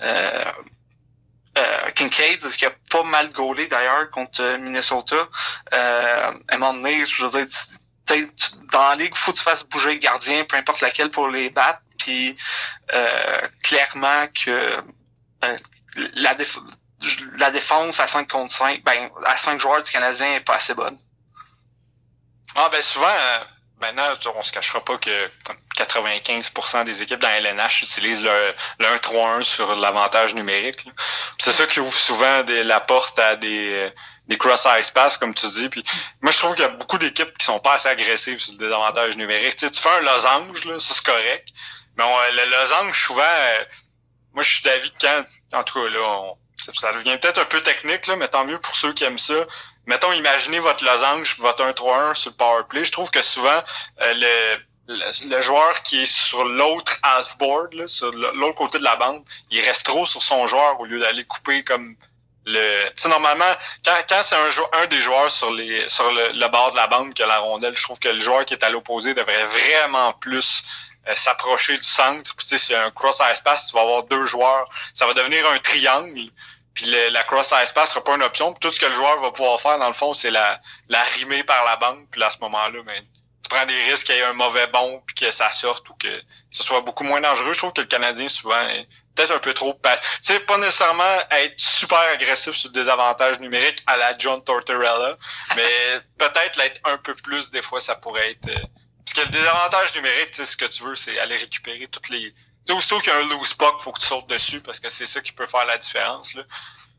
euh, 0.00 0.44
euh, 1.58 1.90
Kincaid, 1.94 2.40
qui 2.52 2.64
a 2.64 2.72
pas 2.90 3.02
mal 3.02 3.30
gaulé 3.30 3.66
d'ailleurs 3.66 4.10
contre 4.10 4.42
euh, 4.42 4.58
Minnesota. 4.58 5.28
Euh, 5.74 6.32
à 6.48 6.54
un 6.54 6.58
moment 6.58 6.74
donné, 6.74 7.04
je 7.04 7.24
veux 7.24 7.30
dire, 7.44 7.46
tu- 8.06 8.16
dans 8.72 8.88
la 8.88 8.94
ligue, 8.96 9.14
faut 9.14 9.32
que 9.32 9.36
tu 9.38 9.44
fasses 9.44 9.64
bouger 9.64 9.92
le 9.92 9.98
gardien, 9.98 10.44
peu 10.44 10.56
importe 10.56 10.80
laquelle, 10.80 11.10
pour 11.10 11.28
les 11.28 11.50
battre. 11.50 11.80
Puis, 11.98 12.36
clairement 13.62 14.26
que 14.44 14.82
la, 16.14 16.36
la 17.38 17.50
défense 17.50 18.00
à 18.00 18.06
5 18.06 18.28
contre 18.28 18.54
5, 18.54 18.82
ben, 18.82 19.10
à 19.24 19.38
5 19.38 19.60
joueurs 19.60 19.82
du 19.82 19.90
Canadien 19.90 20.34
est 20.34 20.40
pas 20.40 20.56
assez 20.56 20.74
bonne. 20.74 20.98
Ah 22.56 22.68
ben 22.70 22.82
souvent, 22.82 23.06
maintenant, 23.92 24.32
on 24.34 24.42
se 24.42 24.52
cachera 24.52 24.82
pas 24.82 24.96
que 24.96 25.30
comme 25.44 25.56
95% 25.76 26.84
des 26.84 27.02
équipes 27.02 27.20
dans 27.20 27.28
LNH 27.28 27.82
utilisent 27.82 28.22
le, 28.22 28.54
le 28.78 28.86
1-3-1 28.96 29.42
sur 29.42 29.74
l'avantage 29.76 30.34
numérique. 30.34 30.84
C'est 31.38 31.52
ça 31.52 31.66
qui 31.66 31.80
ouvre 31.80 31.96
souvent 31.96 32.44
la 32.46 32.80
porte 32.80 33.18
à 33.18 33.36
des, 33.36 33.90
euh, 34.30 34.36
cross-ice 34.36 34.90
pass, 34.90 35.16
comme 35.18 35.34
tu 35.34 35.46
dis. 35.48 35.68
Puis 35.68 35.84
moi, 36.22 36.32
je 36.32 36.38
trouve 36.38 36.54
qu'il 36.54 36.62
y 36.62 36.66
a 36.66 36.70
beaucoup 36.70 36.98
d'équipes 36.98 37.36
qui 37.36 37.44
sont 37.44 37.60
pas 37.60 37.74
assez 37.74 37.88
agressives 37.88 38.38
sur 38.38 38.52
le 38.52 38.58
désavantage 38.58 39.16
numérique. 39.16 39.56
Tu, 39.56 39.68
fais 39.68 39.90
un 39.90 40.00
losange, 40.00 40.64
là, 40.64 40.78
ça 40.78 40.94
c'est 40.94 41.04
correct. 41.04 41.48
Mais 41.96 42.04
le 42.32 42.50
losange, 42.50 43.04
souvent, 43.06 43.22
euh, 43.22 43.64
moi 44.32 44.42
je 44.42 44.54
suis 44.54 44.62
d'avis 44.64 44.90
que 44.92 45.00
quand, 45.00 45.24
en 45.58 45.62
tout 45.62 45.82
cas, 45.82 45.90
là, 45.90 46.32
ça 46.72 46.92
devient 46.94 47.18
peut-être 47.20 47.38
un 47.38 47.44
peu 47.44 47.60
technique, 47.60 48.06
là, 48.06 48.16
mais 48.16 48.28
tant 48.28 48.44
mieux 48.44 48.58
pour 48.58 48.74
ceux 48.76 48.92
qui 48.94 49.04
aiment 49.04 49.18
ça. 49.18 49.46
Mettons, 49.86 50.12
imaginez 50.12 50.58
votre 50.60 50.84
losange, 50.84 51.36
votre 51.38 51.64
1-3-1 51.64 52.14
sur 52.14 52.30
le 52.30 52.36
power 52.36 52.62
play. 52.68 52.84
Je 52.84 52.92
trouve 52.92 53.10
que 53.10 53.22
souvent, 53.22 53.62
euh, 54.00 54.14
le, 54.14 54.94
le, 54.94 55.28
le 55.28 55.40
joueur 55.42 55.82
qui 55.82 56.02
est 56.02 56.06
sur 56.06 56.44
l'autre 56.44 56.96
half-board, 57.02 57.74
là, 57.74 57.86
sur 57.86 58.10
l'autre 58.12 58.54
côté 58.56 58.78
de 58.78 58.84
la 58.84 58.96
bande, 58.96 59.22
il 59.50 59.60
reste 59.60 59.84
trop 59.84 60.06
sur 60.06 60.22
son 60.22 60.46
joueur 60.46 60.80
au 60.80 60.84
lieu 60.86 61.00
d'aller 61.00 61.24
couper 61.24 61.62
comme 61.64 61.96
le. 62.46 62.84
Tu 62.90 63.02
sais, 63.02 63.08
normalement, 63.08 63.52
quand, 63.84 63.96
quand 64.08 64.22
c'est 64.22 64.36
un, 64.36 64.50
jou- 64.50 64.66
un 64.72 64.86
des 64.86 65.00
joueurs 65.00 65.30
sur 65.30 65.50
les 65.50 65.88
sur 65.88 66.10
le, 66.10 66.32
le 66.32 66.48
bord 66.48 66.72
de 66.72 66.76
la 66.76 66.86
bande 66.86 67.12
qui 67.14 67.22
a 67.22 67.26
la 67.26 67.38
rondelle, 67.38 67.76
je 67.76 67.82
trouve 67.82 67.98
que 67.98 68.08
le 68.08 68.20
joueur 68.20 68.44
qui 68.46 68.54
est 68.54 68.64
à 68.64 68.70
l'opposé 68.70 69.12
devrait 69.14 69.44
vraiment 69.44 70.12
plus 70.14 70.64
euh, 71.08 71.14
s'approcher 71.16 71.76
du 71.76 71.82
centre. 71.84 72.34
Puis 72.36 72.46
tu 72.46 72.58
sais, 72.58 72.66
c'est 72.66 72.74
un 72.74 72.90
cross-ice 72.90 73.40
pass, 73.40 73.66
tu 73.68 73.74
vas 73.74 73.82
avoir 73.82 74.04
deux 74.04 74.24
joueurs. 74.26 74.66
Ça 74.94 75.06
va 75.06 75.12
devenir 75.14 75.46
un 75.50 75.58
triangle. 75.58 76.30
Puis 76.74 76.86
le- 76.86 77.08
la 77.10 77.22
cross-ice 77.24 77.72
pass 77.72 77.90
sera 77.90 78.02
pas 78.04 78.14
une 78.16 78.22
option. 78.22 78.52
Puis 78.52 78.60
tout 78.60 78.74
ce 78.74 78.80
que 78.80 78.86
le 78.86 78.94
joueur 78.94 79.20
va 79.20 79.30
pouvoir 79.30 79.60
faire, 79.60 79.78
dans 79.78 79.86
le 79.88 79.94
fond, 79.94 80.12
c'est 80.12 80.30
la, 80.30 80.60
la 80.88 81.02
rimer 81.02 81.44
par 81.44 81.64
la 81.64 81.76
bande. 81.76 82.06
Puis 82.10 82.20
là, 82.20 82.26
à 82.26 82.30
ce 82.30 82.38
moment-là, 82.38 82.82
ben, 82.82 83.00
tu 83.42 83.48
prends 83.48 83.66
des 83.66 83.82
risques 83.90 84.06
qu'il 84.06 84.16
y 84.16 84.18
ait 84.18 84.22
un 84.24 84.32
mauvais 84.32 84.66
bon 84.68 85.02
puis 85.06 85.14
que 85.14 85.30
ça 85.30 85.50
sorte 85.50 85.88
ou 85.90 85.94
que 85.94 86.22
ce 86.50 86.62
soit 86.62 86.80
beaucoup 86.80 87.04
moins 87.04 87.20
dangereux. 87.20 87.52
Je 87.52 87.58
trouve 87.58 87.72
que 87.72 87.82
le 87.82 87.86
Canadien, 87.86 88.28
souvent, 88.28 88.60
est 88.68 88.88
peut-être 89.14 89.32
un 89.32 89.38
peu 89.38 89.54
trop... 89.54 89.78
Tu 89.84 89.90
sais, 90.22 90.40
pas 90.40 90.58
nécessairement 90.58 91.18
être 91.30 91.54
super 91.60 91.98
agressif 91.98 92.54
sur 92.56 92.68
le 92.70 92.74
désavantage 92.74 93.38
numérique 93.38 93.80
à 93.86 93.96
la 93.96 94.16
John 94.18 94.42
Tortorella, 94.42 95.16
mais 95.54 95.70
peut-être 96.18 96.56
l'être 96.56 96.80
un 96.84 96.98
peu 96.98 97.14
plus, 97.14 97.50
des 97.50 97.62
fois, 97.62 97.80
ça 97.80 97.94
pourrait 97.94 98.32
être... 98.32 98.48
euh, 98.48 98.66
Parce 99.04 99.14
que 99.14 99.20
le 99.20 99.28
désavantage 99.28 99.94
numérique, 99.94 100.32
tu 100.32 100.36
sais, 100.38 100.46
ce 100.46 100.56
que 100.56 100.64
tu 100.64 100.82
veux, 100.82 100.96
c'est 100.96 101.16
aller 101.20 101.36
récupérer 101.36 101.86
toutes 101.86 102.08
les... 102.08 102.34
Aussitôt 102.70 102.98
qu'il 103.00 103.12
y 103.12 103.16
a 103.16 103.18
un 103.18 103.28
loose 103.28 103.54
puck, 103.54 103.80
faut 103.80 103.92
que 103.92 104.00
tu 104.00 104.06
sautes 104.06 104.26
dessus 104.26 104.60
parce 104.60 104.80
que 104.80 104.88
c'est 104.88 105.06
ça 105.06 105.20
qui 105.20 105.32
peut 105.32 105.46
faire 105.46 105.66
la 105.66 105.78
différence, 105.78 106.34
là. 106.34 106.42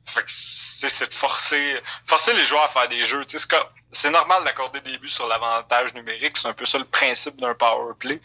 Fait 0.05 0.23
que, 0.23 0.29
c'est 0.29 1.09
de 1.09 1.13
forcer, 1.13 1.81
forcer 2.05 2.33
les 2.33 2.45
joueurs 2.45 2.63
à 2.63 2.67
faire 2.67 2.87
des 2.87 3.05
jeux. 3.05 3.25
C'est 3.91 4.09
normal 4.11 4.43
d'accorder 4.43 4.81
des 4.81 4.97
buts 4.97 5.09
sur 5.09 5.27
l'avantage 5.27 5.93
numérique. 5.93 6.37
C'est 6.37 6.47
un 6.47 6.53
peu 6.53 6.65
ça 6.65 6.77
le 6.77 6.85
principe 6.85 7.39
d'un 7.41 7.55
power 7.55 7.93
play. 7.99 8.21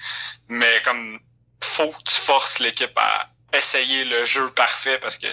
Mais 0.48 0.82
comme, 0.82 1.18
faut 1.62 1.90
que 1.90 2.02
tu 2.02 2.20
forces 2.20 2.58
l'équipe 2.58 2.92
à 2.96 3.30
essayer 3.52 4.04
le 4.04 4.24
jeu 4.26 4.50
parfait 4.50 4.98
parce 4.98 5.16
que, 5.18 5.26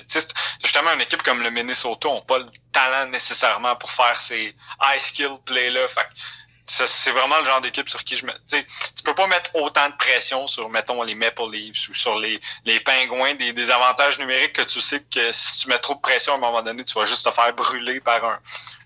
justement, 0.63 0.93
une 0.93 1.01
équipe 1.01 1.23
comme 1.23 1.41
le 1.41 1.49
Minnesota 1.49 2.07
ont 2.07 2.21
pas 2.21 2.39
le 2.39 2.49
talent 2.71 3.09
nécessairement 3.11 3.75
pour 3.75 3.91
faire 3.91 4.19
ces 4.19 4.55
high 4.83 4.99
skill 4.99 5.37
plays-là. 5.45 5.87
Fait 5.87 6.01
que, 6.01 6.09
ça, 6.09 6.46
c'est 6.69 7.11
vraiment 7.11 7.39
le 7.39 7.45
genre 7.45 7.61
d'équipe 7.61 7.87
sur 7.87 8.03
qui 8.03 8.15
je 8.17 8.25
me, 8.25 8.31
tu 8.49 9.03
peux 9.03 9.15
pas 9.15 9.27
mettre 9.27 9.55
autant 9.55 9.89
de 9.89 9.95
pression 9.95 10.47
sur, 10.47 10.69
mettons, 10.69 11.01
les 11.03 11.15
Maple 11.15 11.49
Leafs 11.51 11.89
ou 11.89 11.93
sur 11.93 12.15
les, 12.19 12.39
les 12.65 12.79
pingouins, 12.81 13.35
des, 13.35 13.53
des 13.53 13.71
avantages 13.71 14.19
numériques 14.19 14.53
que 14.53 14.61
tu 14.63 14.81
sais 14.81 15.03
que 15.05 15.31
si 15.31 15.59
tu 15.59 15.69
mets 15.69 15.79
trop 15.79 15.95
de 15.95 15.99
pression 16.01 16.33
à 16.33 16.35
un 16.37 16.39
moment 16.39 16.61
donné, 16.61 16.83
tu 16.83 16.93
vas 16.99 17.05
juste 17.05 17.25
te 17.25 17.31
faire 17.31 17.53
brûler 17.53 17.99
par 18.01 18.23
un, 18.25 18.39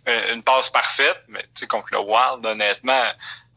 un- 0.08 0.34
une 0.34 0.44
passe 0.44 0.70
parfaite. 0.70 1.24
Mais 1.28 1.42
tu 1.44 1.62
sais, 1.62 1.68
contre 1.68 1.88
le 1.92 2.00
Wild, 2.00 2.46
honnêtement, 2.46 3.12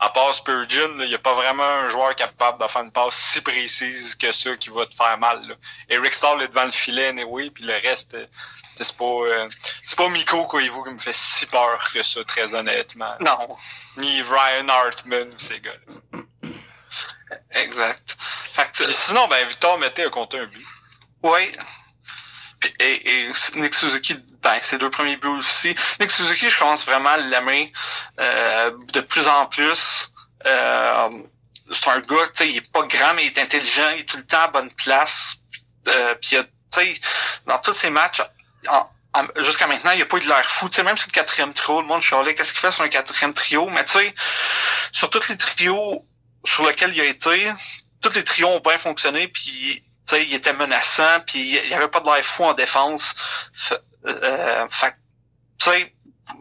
à 0.05 0.11
part 0.11 0.35
Spurgeon, 0.35 1.01
il 1.01 1.09
n'y 1.09 1.15
a 1.15 1.19
pas 1.19 1.33
vraiment 1.33 1.65
un 1.65 1.89
joueur 1.89 2.15
capable 2.15 2.61
de 2.61 2.67
faire 2.69 2.83
une 2.83 2.91
passe 2.93 3.15
si 3.15 3.41
précise 3.41 4.15
que 4.15 4.33
ça 4.33 4.55
qui 4.57 4.69
va 4.69 4.85
te 4.85 4.95
faire 4.95 5.17
mal. 5.17 5.49
Là. 5.49 5.55
Eric 5.89 6.13
Stahl 6.13 6.43
est 6.43 6.49
devant 6.49 6.67
le 6.67 6.73
filet, 6.73 7.09
anyway, 7.09 7.49
puis 7.49 7.65
le 7.65 7.73
reste, 7.73 8.13
euh, 8.13 8.27
c'est 8.77 8.97
pas, 8.99 9.05
euh, 9.05 9.49
c'est 9.83 9.97
pas 9.97 10.11
Miko 10.11 10.45
Koivu 10.45 10.85
qui 10.85 10.91
me 10.91 10.99
fait 10.99 11.15
si 11.15 11.47
peur 11.47 11.83
que 11.91 12.03
ça, 12.03 12.23
très 12.25 12.55
honnêtement. 12.55 13.15
Non, 13.21 13.57
Ni 13.97 14.21
Ryan 14.21 14.69
Hartman 14.69 15.29
ou 15.29 15.39
ces 15.39 15.61
gars-là. 15.61 16.21
exact. 17.53 18.19
Fait 18.53 18.71
que, 18.73 18.85
Puis 18.85 18.93
sinon, 18.93 19.27
ben, 19.29 19.47
Victor 19.49 19.79
Mété 19.79 20.05
a 20.05 20.11
compté 20.11 20.39
un 20.39 20.47
but. 20.47 20.67
oui. 21.23 21.51
Et, 22.81 23.31
Nick 23.57 23.75
Suzuki, 23.75 24.17
ben, 24.43 24.59
ses 24.63 24.79
deux 24.79 24.91
premiers 24.91 25.17
buts 25.17 25.29
aussi. 25.29 25.75
Nick 26.01 26.11
Suzuki, 26.11 26.51
je 26.51 26.59
commence 26.59 26.85
vraiment 26.85 27.11
à 27.11 27.17
l'aimer 27.17 27.73
euh, 28.21 28.73
de 28.93 29.01
plus 29.01 29.27
en 29.27 29.47
plus. 29.47 30.13
Euh, 30.47 31.09
c'est 31.73 31.89
un 31.89 32.01
gars, 32.01 32.27
tu 32.27 32.31
sais, 32.35 32.49
il 32.51 32.57
est 32.59 32.73
pas 32.73 32.83
grand, 32.83 33.15
mais 33.15 33.27
il 33.27 33.27
est 33.29 33.39
intelligent, 33.39 33.89
il 33.95 34.01
est 34.01 34.05
tout 34.05 34.19
le 34.19 34.27
temps 34.27 34.43
à 34.43 34.49
bonne 34.49 34.71
place. 34.73 35.37
Euh, 35.89 36.15
puis, 36.21 36.37
tu 36.37 36.45
sais, 36.71 37.01
dans 37.47 37.59
tous 37.59 37.73
ses 37.73 37.91
matchs, 37.91 38.23
jusqu'à 39.37 39.67
maintenant, 39.67 39.93
il 39.93 40.03
a 40.03 40.07
pas 40.07 40.19
eu 40.19 40.21
de 40.21 40.29
l'air 40.29 40.49
fou. 40.49 40.69
Tu 40.69 40.77
sais, 40.77 40.83
même 40.83 40.99
sur 40.99 41.07
le 41.09 41.13
quatrième 41.13 41.55
trio, 41.55 41.81
le 41.81 41.87
monde 41.87 42.03
chialait, 42.03 42.35
qu'est-ce 42.35 42.53
qu'il 42.53 42.61
fait 42.61 42.73
sur 42.73 42.83
un 42.83 42.89
quatrième 42.89 43.33
trio? 43.33 43.69
Mais 43.71 43.85
tu 43.85 43.93
sais, 43.93 44.15
sur 44.93 45.09
tous 45.09 45.29
les 45.29 45.37
trios 45.37 46.07
sur 46.45 46.67
lesquels 46.67 46.95
il 46.95 47.01
a 47.01 47.05
été, 47.05 47.51
tous 48.01 48.15
les 48.15 48.25
trios 48.25 48.49
ont 48.49 48.61
bien 48.61 48.79
fonctionné, 48.79 49.29
puis 49.29 49.83
tu 50.07 50.17
sais, 50.17 50.25
il 50.27 50.35
était 50.35 50.53
menaçant, 50.53 51.21
puis 51.27 51.59
il 51.67 51.75
avait 51.75 51.89
pas 51.89 52.01
de 52.01 52.07
l'air 52.07 52.25
fou 52.25 52.45
en 52.45 52.55
défense. 52.55 53.15
Euh, 54.07 54.67
fait, 54.71 54.95
tu 55.59 55.71
sais, 55.71 55.95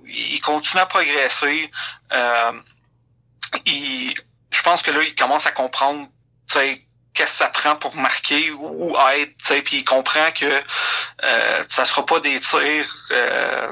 il 0.06 0.42
continue 0.42 0.82
à 0.82 0.86
progresser. 0.86 1.72
Euh, 2.12 2.52
il, 3.66 4.14
je 4.52 4.62
pense 4.62 4.82
que 4.82 4.92
là, 4.92 5.04
il 5.04 5.16
commence 5.16 5.46
à 5.46 5.52
comprendre, 5.52 6.08
tu 6.48 6.54
sais, 6.54 6.86
qu'est-ce 7.14 7.32
que 7.32 7.38
ça 7.38 7.50
prend 7.50 7.76
pour 7.76 7.96
marquer 7.96 8.52
ou 8.52 8.98
être, 9.16 9.38
tu 9.38 9.46
sais, 9.46 9.62
puis 9.62 9.78
il 9.78 9.86
comprend 9.86 10.32
que 10.32 10.62
euh, 11.24 11.64
ça 11.70 11.86
sera 11.86 12.06
pas 12.06 12.20
des 12.20 12.40
tirs, 12.40 12.96
euh, 13.12 13.72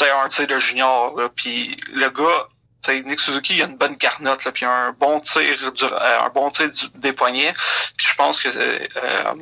un 0.00 0.28
tir 0.28 0.46
de 0.46 0.58
junior, 0.58 1.14
puis 1.34 1.76
le 1.92 2.10
gars, 2.10 2.48
sais, 2.84 3.02
Nick 3.02 3.20
Suzuki, 3.20 3.56
il 3.56 3.62
a 3.62 3.66
une 3.66 3.76
bonne 3.76 3.96
carnotte, 3.96 4.44
là, 4.44 4.52
puis 4.52 4.64
un 4.64 4.92
bon 4.92 5.20
tir, 5.20 5.72
du, 5.72 5.84
euh, 5.84 6.20
un 6.20 6.28
bon 6.30 6.50
tir 6.50 6.70
des 6.94 7.12
poignets. 7.12 7.54
Puis 7.96 8.06
je 8.10 8.14
pense 8.14 8.40
que 8.40 8.48
euh, 8.48 9.34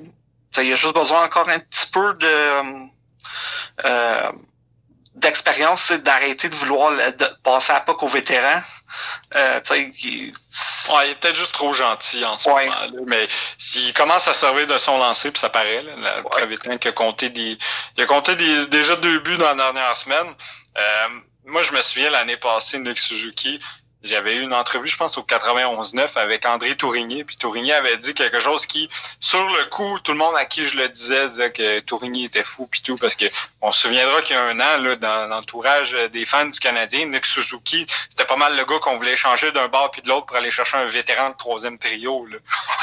il 0.59 0.73
a 0.73 0.77
juste 0.77 0.95
besoin 0.95 1.25
encore 1.25 1.49
un 1.49 1.59
petit 1.59 1.87
peu 1.93 2.15
de 2.15 2.89
euh, 3.85 4.33
d'expérience, 5.15 5.93
d'arrêter 5.93 6.49
de 6.49 6.55
vouloir 6.55 6.93
passer 7.43 7.73
à 7.73 7.81
pas 7.81 7.95
qu'aux 7.95 8.09
vétérans. 8.09 8.63
Euh, 9.37 9.61
il... 9.71 10.33
Ouais, 10.91 11.07
il 11.07 11.11
est 11.11 11.15
peut-être 11.17 11.37
juste 11.37 11.53
trop 11.53 11.73
gentil 11.73 12.25
en 12.25 12.37
ce 12.37 12.49
moment. 12.49 12.61
Là, 12.65 12.89
mais 13.07 13.29
il 13.77 13.93
commence 13.93 14.27
à 14.27 14.35
servir 14.35 14.67
de 14.67 14.79
son 14.79 14.99
lancer, 14.99 15.31
puis 15.31 15.41
ça 15.41 15.51
paraît. 15.51 15.83
Là, 15.83 15.93
le 15.97 16.47
ouais. 16.47 16.79
qui 16.79 16.89
a 16.89 16.93
compté 16.93 17.29
des. 17.29 17.59
Il 17.97 18.03
a 18.03 18.07
compté 18.07 18.37
des, 18.37 18.67
déjà 18.67 18.97
deux 18.97 19.21
buts 19.21 19.37
dans 19.37 19.49
la 19.49 19.55
dernière 19.55 19.97
semaine. 19.97 20.35
Euh, 20.79 21.09
moi, 21.45 21.63
je 21.63 21.73
me 21.73 21.83
souviens 21.83 22.11
l'année 22.11 22.37
passée, 22.37 22.79
Nick 22.79 22.99
Suzuki, 22.99 23.61
j'avais 24.03 24.37
eu 24.37 24.43
une 24.43 24.55
entrevue, 24.55 24.89
je 24.89 24.97
pense, 24.97 25.19
au 25.19 25.23
91-9 25.23 26.19
avec 26.19 26.47
André 26.47 26.77
Tourigny. 26.77 27.25
Puis 27.25 27.37
Tourigny 27.37 27.73
avait 27.73 27.97
dit 27.99 28.15
quelque 28.15 28.41
chose 28.41 28.67
qui, 28.67 28.89
sur 29.21 29.43
le 29.43 29.65
coup, 29.67 29.99
tout 30.01 30.13
le 30.13 30.19
monde 30.19 30.35
à 30.37 30.45
qui 30.45 30.65
je 30.67 30.77
le 30.77 30.89
disais 30.89 31.29
disait 31.29 31.53
que 31.53 31.81
Tourigny 31.81 32.25
était 32.25 32.45
fou 32.45 32.67
puis 32.67 32.83
tout, 32.83 32.97
parce 32.97 33.17
que 33.17 33.27
on 33.61 33.73
se 33.73 33.81
souviendra 33.81 34.23
qu'il 34.23 34.35
y 34.37 34.39
a 34.39 34.43
un 34.43 34.61
an, 34.61 34.79
là, 34.79 34.97
dans 34.97 35.29
l'entourage 35.29 35.93
des 36.13 36.25
fans 36.25 36.47
du 36.47 36.59
Canadien, 36.59 37.07
Nick 37.07 37.27
Suzuki, 37.27 37.87
c'était 38.09 38.25
pas 38.25 38.37
mal 38.37 38.57
le 38.57 38.65
gars 38.65 38.79
qu'on 38.81 38.97
voulait 38.97 39.17
changer 39.17 39.53
d'un 39.53 39.69
bord 39.69 39.91
puis 39.91 40.03
de 40.03 40.09
l'autre 40.09 40.27
pour 40.27 40.37
aller 40.37 40.51
chercher 40.51 40.77
un 40.77 40.87
vétéran 40.87 41.31
de 41.31 41.37
troisième 41.37 41.79
trio. 41.79 42.27
Là. 42.27 42.39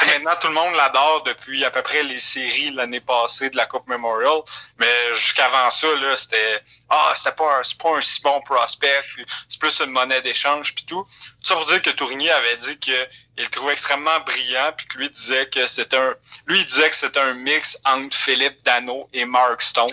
Maintenant, 0.06 0.32
tout 0.40 0.48
le 0.48 0.54
monde 0.54 0.74
l'adore 0.74 1.22
depuis 1.24 1.64
à 1.64 1.70
peu 1.70 1.82
près 1.82 2.02
les 2.02 2.20
séries 2.20 2.70
l'année 2.70 3.00
passée 3.00 3.50
de 3.50 3.56
la 3.56 3.66
Coupe 3.66 3.86
Memorial. 3.88 4.40
Mais 4.78 5.14
jusqu'avant 5.14 5.70
ça, 5.70 5.86
là, 5.96 6.16
c'était 6.16 6.62
Ah, 6.88 7.12
c'était 7.16 7.32
pas 7.32 7.58
un, 7.58 7.62
pas 7.78 7.98
un 7.98 8.00
si 8.00 8.20
bon 8.22 8.40
prospect, 8.42 9.02
c'est 9.48 9.58
plus 9.58 9.80
une 9.80 9.90
monnaie 9.90 10.22
d'échange 10.22 10.74
puis 10.74 10.84
tout. 10.84 11.06
Tout 11.42 11.48
ça 11.48 11.54
pour 11.54 11.66
dire 11.66 11.82
que 11.82 11.90
Tourigny 11.90 12.30
avait 12.30 12.56
dit 12.56 12.78
qu'il 12.78 12.94
le 13.38 13.46
trouvait 13.48 13.72
extrêmement 13.72 14.20
brillant, 14.20 14.72
puis 14.76 14.86
que 14.86 14.98
lui 14.98 15.10
disait 15.10 15.48
que 15.48 15.66
c'était 15.66 15.96
un. 15.96 16.14
Lui 16.46 16.60
il 16.60 16.66
disait 16.66 16.90
que 16.90 16.96
c'était 16.96 17.20
un 17.20 17.34
mix 17.34 17.78
entre 17.84 18.16
Philippe 18.16 18.62
Dano 18.62 19.08
et 19.12 19.24
Mark 19.24 19.62
Stone. 19.62 19.90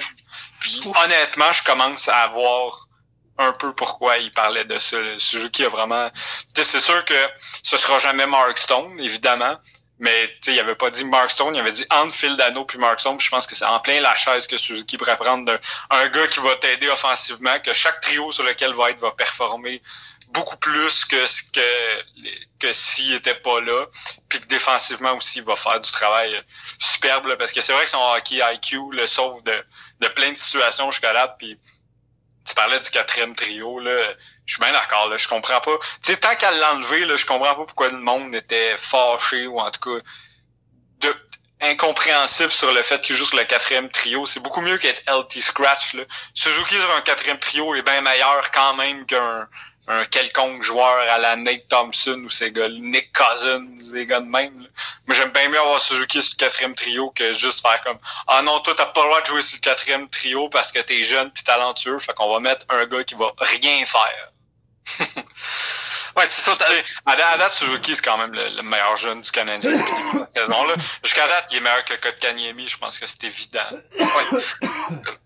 Puis 0.60 0.82
honnêtement, 1.04 1.52
je 1.54 1.64
commence 1.64 2.08
à 2.08 2.28
voir 2.28 2.88
un 3.38 3.52
peu 3.52 3.74
pourquoi 3.74 4.18
il 4.18 4.32
parlait 4.32 4.66
de 4.66 4.80
ça. 4.80 4.98
Suzuki 5.18 5.64
a 5.66 5.70
vraiment. 5.70 6.10
c'est 6.56 6.80
sûr 6.80 7.06
que 7.06 7.30
ce 7.64 7.78
sera 7.78 8.00
jamais 8.00 8.26
Mark 8.26 8.58
Stone, 8.58 9.00
évidemment. 9.00 9.58
Mais 10.00 10.32
il 10.46 10.60
avait 10.60 10.76
pas 10.76 10.92
dit 10.92 11.04
Mark 11.04 11.32
Stone, 11.32 11.56
il 11.56 11.60
avait 11.60 11.72
dit 11.72 11.86
entre 11.90 12.14
Phil 12.14 12.38
Dano 12.38 12.66
puis 12.66 12.78
Mark 12.78 13.00
Stone. 13.00 13.20
je 13.20 13.30
pense 13.30 13.48
que 13.48 13.56
c'est 13.56 13.66
en 13.66 13.80
plein 13.80 14.00
la 14.00 14.16
chaise 14.16 14.46
que 14.46 14.56
Suzuki 14.56 14.96
pourrait 14.96 15.18
prendre 15.18 15.60
un 15.90 16.08
gars 16.10 16.28
qui 16.28 16.40
va 16.40 16.56
t'aider 16.58 16.88
offensivement, 16.88 17.60
que 17.60 17.74
chaque 17.74 18.00
trio 18.02 18.32
sur 18.32 18.44
lequel 18.44 18.74
va 18.74 18.92
être 18.92 19.00
va 19.00 19.12
performer 19.12 19.82
beaucoup 20.28 20.58
plus 20.58 21.06
que 21.06 21.26
ce 21.28 21.42
que 21.52 22.04
que 22.60 22.74
s'il 22.74 23.13
était 23.13 23.36
pas 23.36 23.62
là 23.62 23.86
puis 24.28 24.40
que 24.40 24.48
défensivement 24.48 25.13
aussi 25.13 25.40
il 25.40 25.46
va 25.46 25.56
faire 25.56 25.80
du 25.80 25.92
travail 25.92 26.42
superbe 26.80 27.36
parce 27.38 27.52
que 27.52 27.62
c'est 27.62 27.74
vrai 27.74 27.86
que 27.86 27.90
son 27.90 28.02
hockey 28.16 28.42
IQ 28.54 28.78
le 28.92 29.08
sauve 29.08 29.44
de, 29.44 30.08
plein 30.10 30.32
de 30.32 30.38
situations 30.38 30.92
jusqu'à 30.92 31.13
là 31.13 31.36
puis 31.40 31.60
tu 32.46 32.54
parlais 32.56 32.80
du 32.80 32.90
quatrième 32.90 33.36
trio 33.36 33.80
là 33.80 34.13
je 34.46 34.54
suis 34.54 34.62
bien 34.62 34.74
d'accord 34.74 35.08
là 35.08 35.18
je 35.18 35.28
comprends 35.28 35.62
pas 35.62 35.78
tu 36.04 36.12
sais 36.12 36.18
tant 36.18 36.36
qu'à 36.36 36.52
l'enlever 36.52 37.06
là 37.06 37.16
je 37.16 37.26
comprends 37.26 37.56
pas 37.56 37.66
pourquoi 37.66 37.90
le 37.90 37.98
monde 37.98 38.36
était 38.36 38.78
fâché 38.78 39.48
ou 39.48 39.60
en 39.60 39.72
tout 39.72 39.80
cas 39.82 40.04
de 41.00 41.16
incompréhensif 41.60 42.52
sur 42.52 42.72
le 42.72 42.82
fait 42.82 43.04
joue 43.13 43.26
sur 43.26 43.38
le 43.38 43.44
quatrième 43.44 43.90
trio. 43.90 44.26
C'est 44.26 44.40
beaucoup 44.40 44.62
mieux 44.62 44.78
qu'être 44.78 45.02
LT 45.08 45.42
Scratch. 45.42 45.94
Là. 45.94 46.04
Suzuki 46.34 46.76
sur 46.76 46.96
un 46.96 47.02
quatrième 47.02 47.40
trio 47.40 47.74
est 47.76 47.82
bien 47.82 48.02
meilleur 48.02 48.52
quand 48.52 48.76
même 48.76 49.06
qu'un 49.06 49.48
un 49.88 50.06
quelconque 50.06 50.63
joueur 50.63 51.00
à 51.10 51.17
la 51.17 51.36
Nate 51.36 51.67
Thompson 51.67 52.21
ou 52.26 52.30
ces 52.30 52.52
gars 52.52 52.67
Nick 52.67 53.12
Cousins, 53.13 53.65
des 53.93 54.06
gars 54.06 54.19
de 54.19 54.26
même. 54.26 54.62
Là. 54.62 54.67
Moi, 55.06 55.15
j'aime 55.15 55.30
bien 55.30 55.47
mieux 55.47 55.60
avoir 55.60 55.80
Suzuki 55.82 56.21
sur 56.21 56.36
le 56.38 56.45
quatrième 56.45 56.76
trio 56.76 57.10
que 57.12 57.32
juste 57.32 57.62
faire 57.62 57.82
comme 57.84 57.97
Ah 58.28 58.41
non, 58.41 58.60
toi, 58.60 58.73
t'as 58.76 58.88
pas 58.88 59.02
le 59.02 59.08
droit 59.08 59.21
de 59.21 59.28
jouer 59.28 59.41
sur 59.41 59.58
le 59.58 59.62
quatrième 59.62 60.10
trio 60.10 60.50
parce 60.50 60.71
que 60.71 60.80
t'es 60.80 61.04
jeune 61.04 61.32
pis 61.32 61.43
talentueux, 61.43 62.00
fait 62.00 62.13
qu'on 62.13 62.32
va 62.32 62.39
mettre 62.39 62.65
un 62.69 62.86
gars 62.86 63.04
qui 63.04 63.15
va 63.15 63.32
rien 63.38 63.86
faire. 63.86 64.32
ouais, 66.17 66.28
c'est 66.30 66.41
ça. 66.41 66.65
À, 67.06 67.15
date, 67.15 67.54
Suzuki, 67.54 67.95
c'est 67.95 68.02
quand 68.02 68.17
même 68.17 68.34
le, 68.34 68.62
meilleur 68.63 68.97
jeune 68.97 69.21
du 69.21 69.32
Canadien 69.32 69.71
saison. 70.36 70.65
Jusqu'à 71.02 71.28
date, 71.28 71.47
il 71.52 71.58
est 71.58 71.62
meilleur 71.62 71.86
que 71.86 71.93
Kotkaniemi, 71.93 72.67
je 72.67 72.78
pense 72.78 73.00
que 73.00 73.08
c'est 73.08 73.23
évident. 73.23 73.60
Ouais. 73.97 74.39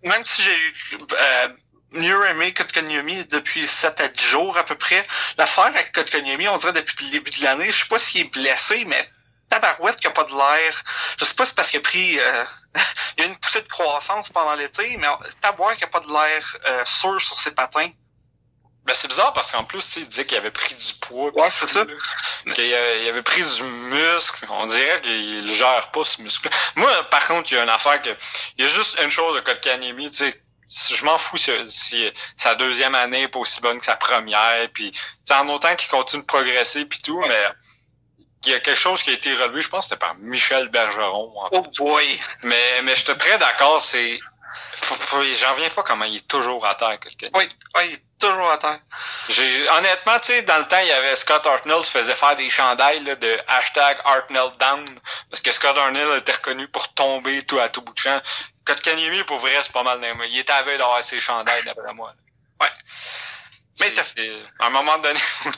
Même 0.04 0.24
si 0.26 0.44
j'ai 0.44 0.56
eu 0.56 0.98
euh, 1.14 1.48
mieux 1.92 2.26
aimé 2.28 2.54
Kotkaniemi 2.54 3.26
depuis 3.26 3.68
7 3.68 4.00
à 4.00 4.08
10 4.08 4.24
jours 4.24 4.58
à 4.58 4.64
peu 4.64 4.76
près. 4.76 5.06
L'affaire 5.38 5.66
avec 5.66 5.92
Kotkaniemi, 5.92 6.48
on 6.48 6.58
dirait 6.58 6.74
depuis 6.74 7.06
le 7.06 7.12
début 7.12 7.32
de 7.32 7.44
l'année, 7.44 7.72
je 7.72 7.80
sais 7.80 7.88
pas 7.90 8.00
s'il 8.00 8.22
est 8.22 8.32
blessé, 8.32 8.86
mais 8.86 9.10
tabarouette 9.50 10.00
qui 10.00 10.08
a 10.08 10.12
pas 10.12 10.24
de 10.24 10.32
l'air. 10.32 10.84
Je 11.20 11.26
sais 11.26 11.36
pas 11.36 11.46
si 11.46 11.50
c'est 11.50 11.56
parce 11.56 11.70
qu'il 11.70 11.80
a 11.80 11.84
pris 11.84 12.20
euh, 12.20 12.46
il 13.18 13.22
y 13.22 13.24
a 13.24 13.30
une 13.30 13.38
poussée 13.38 13.62
de 13.62 13.68
croissance 13.68 14.30
pendant 14.30 14.56
l'été, 14.56 14.96
mais 14.98 15.08
tabarouette 15.42 15.78
qui 15.78 15.84
a 15.84 15.88
pas 15.88 16.00
de 16.00 16.08
l'air 16.08 16.58
euh, 16.66 16.86
sûr 16.86 17.20
sur 17.22 17.38
ses 17.38 17.52
patins. 17.52 17.90
Ben 18.84 18.96
c'est 18.96 19.08
bizarre 19.08 19.32
parce 19.34 19.52
qu'en 19.52 19.64
plus, 19.64 19.96
il 19.98 20.08
disait 20.08 20.26
qu'il 20.26 20.38
avait 20.38 20.50
pris 20.50 20.74
du 20.74 20.94
poids. 21.02 21.30
Ouais, 21.36 21.52
c'est 21.52 21.68
ça. 21.68 21.86
Qu'il 22.56 22.74
avait 22.74 23.22
pris 23.22 23.44
du 23.44 23.62
muscle. 23.62 24.48
On 24.50 24.66
dirait 24.66 25.02
qu'il 25.02 25.54
gère 25.54 25.92
pas 25.92 26.04
ce 26.04 26.20
muscle. 26.20 26.50
Moi, 26.76 26.90
par 27.12 27.28
contre, 27.28 27.52
il 27.52 27.56
y 27.56 27.58
a 27.60 27.64
une 27.64 27.70
affaire 27.70 28.02
que. 28.02 28.10
Il 28.58 28.64
y 28.64 28.68
a 28.68 28.70
juste 28.70 29.00
une 29.00 29.12
chose 29.12 29.36
de 29.36 29.42
Kotkaniemi, 29.42 30.10
tu 30.10 30.18
sais 30.18 30.42
je 30.72 31.06
m'en 31.06 31.18
fous 31.18 31.38
si, 31.38 32.12
sa 32.38 32.56
deuxième 32.56 32.96
année 32.96 33.24
est 33.24 33.28
pas 33.28 33.40
aussi 33.40 33.62
bonne 33.62 33.80
que 33.80 33.86
sa 33.86 33.96
première. 33.96 34.70
Puis, 34.74 34.92
en 35.30 35.48
autant 35.50 35.76
qu'il 35.76 35.90
continue 35.90 36.22
de 36.22 36.28
progresser 36.28 36.86
puis 36.86 37.02
tout, 37.02 37.20
mais 37.28 37.48
il 38.46 38.52
y 38.52 38.56
a 38.56 38.60
quelque 38.60 38.80
chose 38.80 39.04
qui 39.04 39.12
a 39.12 39.14
été 39.14 39.34
relevé, 39.36 39.62
je 39.62 39.70
pense 39.70 39.86
que 39.86 39.90
c'était 39.90 40.00
par 40.00 40.16
Michel 40.16 40.70
Bergeron. 40.70 41.34
oh 41.52 41.64
boy! 41.78 42.20
Mais, 42.44 42.82
mais 42.84 42.96
je 42.96 43.04
suis 43.04 43.18
très 43.18 43.38
d'accord, 43.38 43.82
c'est. 43.82 44.20
J'en 45.40 45.54
reviens 45.54 45.70
pas 45.70 45.84
comment 45.84 46.06
il 46.06 46.18
est 46.18 46.28
toujours 46.28 46.66
à 46.66 46.76
terre, 46.76 47.00
quelqu'un. 47.00 47.30
Oui, 47.34 47.50
oui, 47.76 47.82
il 47.86 47.94
est 47.94 48.04
toujours 48.20 48.52
à 48.52 48.58
terre. 48.58 48.80
Honnêtement, 49.78 50.20
tu 50.20 50.28
sais, 50.28 50.42
dans 50.44 50.58
le 50.58 50.68
temps, 50.68 50.80
il 50.80 50.88
y 50.88 50.92
avait 50.92 51.16
Scott 51.16 51.46
Hartnell 51.46 51.82
qui 51.82 51.92
faisait 51.92 52.16
faire 52.16 52.36
des 52.36 52.50
chandails 52.50 53.04
de 53.04 53.40
hashtag 53.48 53.98
Hartnell 54.06 54.52
down. 54.60 54.86
Parce 55.30 55.42
que 55.42 55.52
Scott 55.52 55.78
Hartnell 55.78 56.18
était 56.18 56.34
reconnu 56.34 56.68
pour 56.68 56.94
tomber 56.94 57.44
tout 57.44 57.60
à 57.60 57.70
tout 57.70 57.82
bout 57.82 57.94
de 57.94 58.00
champ. 58.00 58.22
Kotkaniemi, 58.66 59.24
pour 59.24 59.40
vrai, 59.40 59.58
c'est 59.64 59.72
pas 59.72 59.84
mal. 59.84 60.00
Il 60.30 60.38
était 60.40 60.54
à 60.54 60.62
veille 60.62 60.78
d'avoir 60.78 61.04
ses 61.04 61.20
chandails, 61.20 61.64
d'après 61.64 61.94
moi. 61.94 62.14
Ouais. 62.60 62.70
Mais 63.80 63.94
à 64.60 64.68
un 64.68 64.70
moment 64.70 64.98
donné, 65.00 65.20
tu 65.44 65.50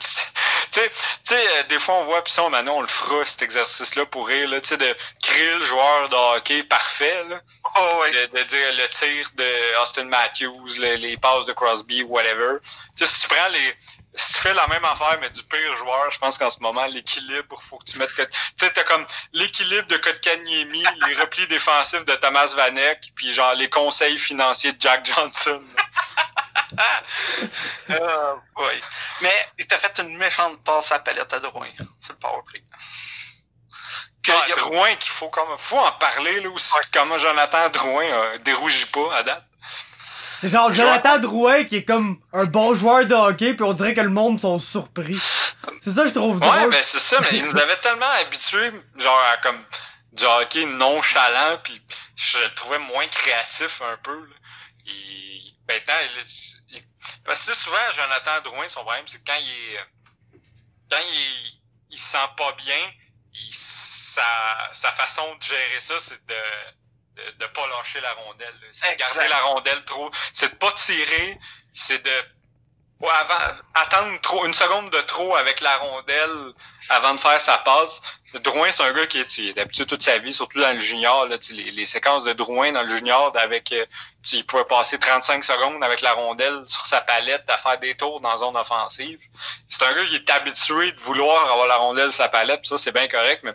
sais, 0.72 0.90
euh, 1.32 1.62
des 1.64 1.78
fois 1.78 1.96
on 1.96 2.04
voit, 2.04 2.22
puis 2.22 2.32
ça, 2.32 2.48
maintenant 2.48 2.76
on 2.76 2.82
le 2.82 2.88
fera, 2.88 3.24
cet 3.26 3.42
exercice-là, 3.42 4.06
pour 4.06 4.28
rire, 4.28 4.48
là, 4.48 4.60
tu 4.60 4.68
sais, 4.68 4.76
de 4.76 4.96
créer 5.22 5.54
le 5.56 5.66
joueur 5.66 6.08
de 6.08 6.14
hockey 6.14 6.62
parfait, 6.64 7.24
là. 7.28 7.40
Oh, 7.76 8.00
ouais. 8.00 8.28
de, 8.28 8.42
dire 8.44 8.72
le 8.78 8.88
tir 8.88 9.30
de 9.34 9.82
Austin 9.82 10.04
Matthews, 10.04 10.78
les 10.78 11.16
passes 11.16 11.46
de 11.46 11.52
Crosby, 11.52 12.02
whatever. 12.02 12.58
Tu 12.96 13.04
sais, 13.04 13.12
si 13.12 13.22
tu 13.22 13.28
prends 13.28 13.48
les, 13.48 13.74
si 14.16 14.34
tu 14.34 14.38
fais 14.40 14.54
la 14.54 14.66
même 14.68 14.84
affaire, 14.84 15.18
mais 15.20 15.30
du 15.30 15.42
pire 15.42 15.76
joueur, 15.76 16.10
je 16.10 16.18
pense 16.18 16.38
qu'en 16.38 16.50
ce 16.50 16.60
moment, 16.60 16.86
l'équilibre, 16.86 17.60
faut 17.60 17.78
que 17.78 17.84
tu 17.90 17.98
mettes... 17.98 18.14
Tu 18.14 18.24
sais, 18.56 18.72
t'as 18.72 18.84
comme 18.84 19.04
l'équilibre 19.32 19.88
de 19.88 19.96
Kotkaniemi, 19.96 20.84
les 21.08 21.14
replis 21.14 21.46
défensifs 21.48 22.04
de 22.04 22.14
Thomas 22.14 22.52
Vanek, 22.54 23.12
puis 23.16 23.32
genre 23.32 23.54
les 23.54 23.68
conseils 23.68 24.18
financiers 24.18 24.72
de 24.72 24.80
Jack 24.80 25.04
Johnson. 25.06 25.62
euh, 27.90 28.34
oui. 28.56 28.82
Mais 29.22 29.48
il 29.58 29.66
t'a 29.66 29.78
fait 29.78 29.98
une 30.02 30.16
méchante 30.16 30.62
passe 30.64 30.92
à 30.92 30.96
la 30.96 31.00
palette 31.00 31.32
à 31.32 31.40
Drouin. 31.40 31.68
C'est 32.00 32.12
le 32.12 32.18
powerplay. 32.18 32.62
Que, 34.22 34.32
il 34.48 34.52
a 34.52 34.56
Drouin 34.56 34.94
qu'il 34.96 35.10
faut 35.10 35.28
comme 35.28 35.58
faut 35.58 35.78
en 35.78 35.92
parler 35.92 36.40
là 36.40 36.50
aussi. 36.50 36.72
Comment 36.92 37.18
Jonathan 37.18 37.68
Drouin 37.70 38.04
euh, 38.04 38.38
dérougit 38.38 38.86
pas 38.86 39.16
à 39.16 39.22
date. 39.22 39.44
C'est 40.40 40.50
genre 40.50 40.72
Jonathan 40.72 41.18
Drouin 41.18 41.64
qui 41.64 41.76
est 41.76 41.84
comme 41.84 42.18
un 42.32 42.44
bon 42.44 42.74
joueur 42.74 43.06
de 43.06 43.14
hockey, 43.14 43.54
puis 43.54 43.64
on 43.64 43.72
dirait 43.72 43.94
que 43.94 44.00
le 44.00 44.10
monde 44.10 44.40
sont 44.40 44.58
surpris. 44.58 45.18
C'est 45.80 45.92
ça 45.92 46.02
que 46.02 46.08
je 46.08 46.14
trouve 46.14 46.38
drôle. 46.38 46.54
Ouais, 46.54 46.68
ben 46.68 46.82
c'est 46.84 46.98
ça, 46.98 47.18
mais 47.20 47.38
il 47.38 47.44
nous 47.44 47.56
avait 47.56 47.76
tellement 47.76 48.10
habitués, 48.20 48.70
genre 48.98 49.22
à 49.32 49.38
comme 49.38 49.64
du 50.12 50.24
hockey 50.24 50.66
nonchalant, 50.66 51.58
puis 51.62 51.80
je 52.16 52.38
le 52.38 52.54
trouvais 52.54 52.78
moins 52.78 53.06
créatif 53.06 53.80
un 53.82 53.96
peu. 54.02 54.14
Là. 54.14 54.36
Il... 54.86 55.54
Maintenant, 55.66 55.94
il... 56.74 56.84
parce 57.24 57.44
que 57.46 57.54
souvent 57.54 57.90
Jonathan 57.94 58.40
Drouin, 58.42 58.68
son 58.68 58.82
problème, 58.82 59.06
c'est 59.06 59.24
quand 59.26 59.36
il 59.38 59.74
est 59.74 59.80
quand 60.90 61.00
il, 61.00 61.60
il 61.90 61.98
se 61.98 62.04
sent 62.12 62.28
pas 62.36 62.52
bien, 62.52 62.92
il... 63.32 63.54
sa... 63.54 64.70
sa 64.72 64.92
façon 64.92 65.34
de 65.36 65.42
gérer 65.42 65.80
ça, 65.80 65.98
c'est 65.98 66.24
de 66.26 66.42
de, 67.14 67.30
de 67.38 67.46
pas 67.46 67.66
lâcher 67.68 68.00
la 68.00 68.12
rondelle. 68.14 68.60
C'est 68.72 68.92
de 68.92 68.98
garder 68.98 69.28
la 69.28 69.42
rondelle 69.42 69.84
trop. 69.84 70.10
C'est 70.32 70.50
de 70.50 70.56
pas 70.56 70.72
tirer, 70.72 71.38
c'est 71.72 72.04
de 72.04 72.24
attendre 73.74 74.20
trop, 74.20 74.44
une 74.46 74.54
seconde 74.54 74.90
de 74.90 75.00
trop 75.02 75.36
avec 75.36 75.60
la 75.60 75.76
rondelle 75.78 76.52
avant 76.88 77.14
de 77.14 77.20
faire 77.20 77.40
sa 77.40 77.58
passe. 77.58 78.00
Drouin, 78.42 78.70
c'est 78.70 78.82
un 78.82 78.92
gars 78.92 79.06
qui 79.06 79.20
est, 79.20 79.58
habitué 79.58 79.86
toute 79.86 80.02
sa 80.02 80.18
vie, 80.18 80.34
surtout 80.34 80.60
dans 80.60 80.72
le 80.72 80.78
junior. 80.78 81.26
Là, 81.26 81.36
les, 81.52 81.70
les 81.70 81.84
séquences 81.84 82.24
de 82.24 82.32
Drouin 82.32 82.72
dans 82.72 82.82
le 82.82 82.88
junior, 82.88 83.32
avec 83.36 83.72
euh, 83.72 83.86
il 84.32 84.44
pouvait 84.44 84.64
passer 84.64 84.98
35 84.98 85.44
secondes 85.44 85.82
avec 85.84 86.00
la 86.00 86.12
rondelle 86.14 86.64
sur 86.66 86.84
sa 86.84 87.00
palette 87.00 87.44
à 87.48 87.58
faire 87.58 87.78
des 87.78 87.94
tours 87.94 88.20
dans 88.20 88.30
la 88.30 88.38
zone 88.38 88.56
offensive. 88.56 89.20
C'est 89.68 89.84
un 89.84 89.92
gars 89.94 90.04
qui 90.06 90.16
est 90.16 90.30
habitué 90.30 90.92
de 90.92 91.00
vouloir 91.00 91.50
avoir 91.50 91.66
la 91.66 91.76
rondelle 91.76 92.10
sur 92.10 92.24
sa 92.24 92.28
palette, 92.28 92.66
ça 92.66 92.78
c'est 92.78 92.92
bien 92.92 93.06
correct, 93.06 93.42
mais 93.44 93.54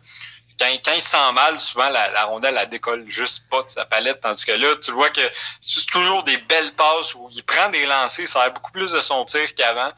quand, 0.60 0.70
quand 0.84 0.94
il 0.94 1.02
sent 1.02 1.32
mal, 1.34 1.60
souvent 1.60 1.90
la, 1.90 2.10
la, 2.10 2.26
rondelle 2.26 2.58
elle 2.58 2.70
décolle 2.70 3.08
juste 3.08 3.50
pas 3.50 3.64
de 3.64 3.70
sa 3.70 3.86
palette, 3.86 4.22
tandis 4.22 4.46
que 4.46 4.52
là, 4.52 4.76
tu 4.78 4.92
vois 4.92 5.10
que 5.10 5.22
c'est 5.62 5.86
toujours 5.88 6.24
des 6.24 6.38
belles 6.38 6.74
passes 6.74 7.16
où 7.16 7.30
il 7.32 7.44
prend 7.44 7.70
des 7.70 7.86
lancers, 7.86 8.28
ça 8.28 8.44
a 8.44 8.50
beaucoup 8.50 8.72
plus 8.72 8.92
de 8.92 9.02
son 9.02 9.26
tir 9.26 9.54
qu'avant. 9.56 9.92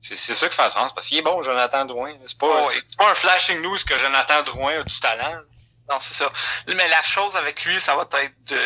C'est, 0.00 0.16
c'est 0.16 0.34
ça 0.34 0.48
qui 0.48 0.54
fait 0.54 0.70
sens, 0.70 0.92
parce 0.94 1.06
qu'il 1.06 1.18
est 1.18 1.22
bon, 1.22 1.42
Jonathan 1.42 1.84
Drouin. 1.84 2.14
C'est 2.26 2.38
pas, 2.38 2.68
c'est 2.70 2.96
pas 2.96 3.10
un 3.10 3.14
flashing 3.14 3.60
news 3.60 3.78
que 3.86 3.96
Jonathan 3.96 4.42
Drouin 4.42 4.80
a 4.80 4.82
du 4.82 5.00
talent. 5.00 5.42
Non, 5.88 5.98
c'est 6.00 6.14
ça. 6.14 6.32
Mais 6.66 6.88
la 6.88 7.02
chose 7.02 7.36
avec 7.36 7.64
lui, 7.64 7.80
ça 7.80 7.94
va 7.94 8.02
être 8.22 8.44
de 8.44 8.60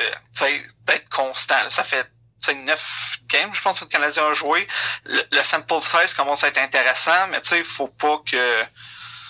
d'être 0.87 1.09
constant. 1.11 1.69
Ça 1.71 1.85
fait 1.85 2.07
c'est 2.43 2.55
neuf 2.55 3.19
games, 3.27 3.53
je 3.53 3.61
pense, 3.61 3.81
que 3.81 3.85
le 3.85 3.91
Canadien 3.91 4.27
a 4.27 4.35
joué. 4.35 4.67
Le, 5.05 5.23
le 5.31 5.43
sample 5.43 5.83
size 5.83 6.15
commence 6.15 6.43
à 6.43 6.49
être 6.49 6.59
intéressant, 6.59 7.27
mais 7.29 7.41
tu 7.43 7.49
sais, 7.49 7.65
faut 7.65 7.89
pas 7.89 8.21
que 8.25 8.65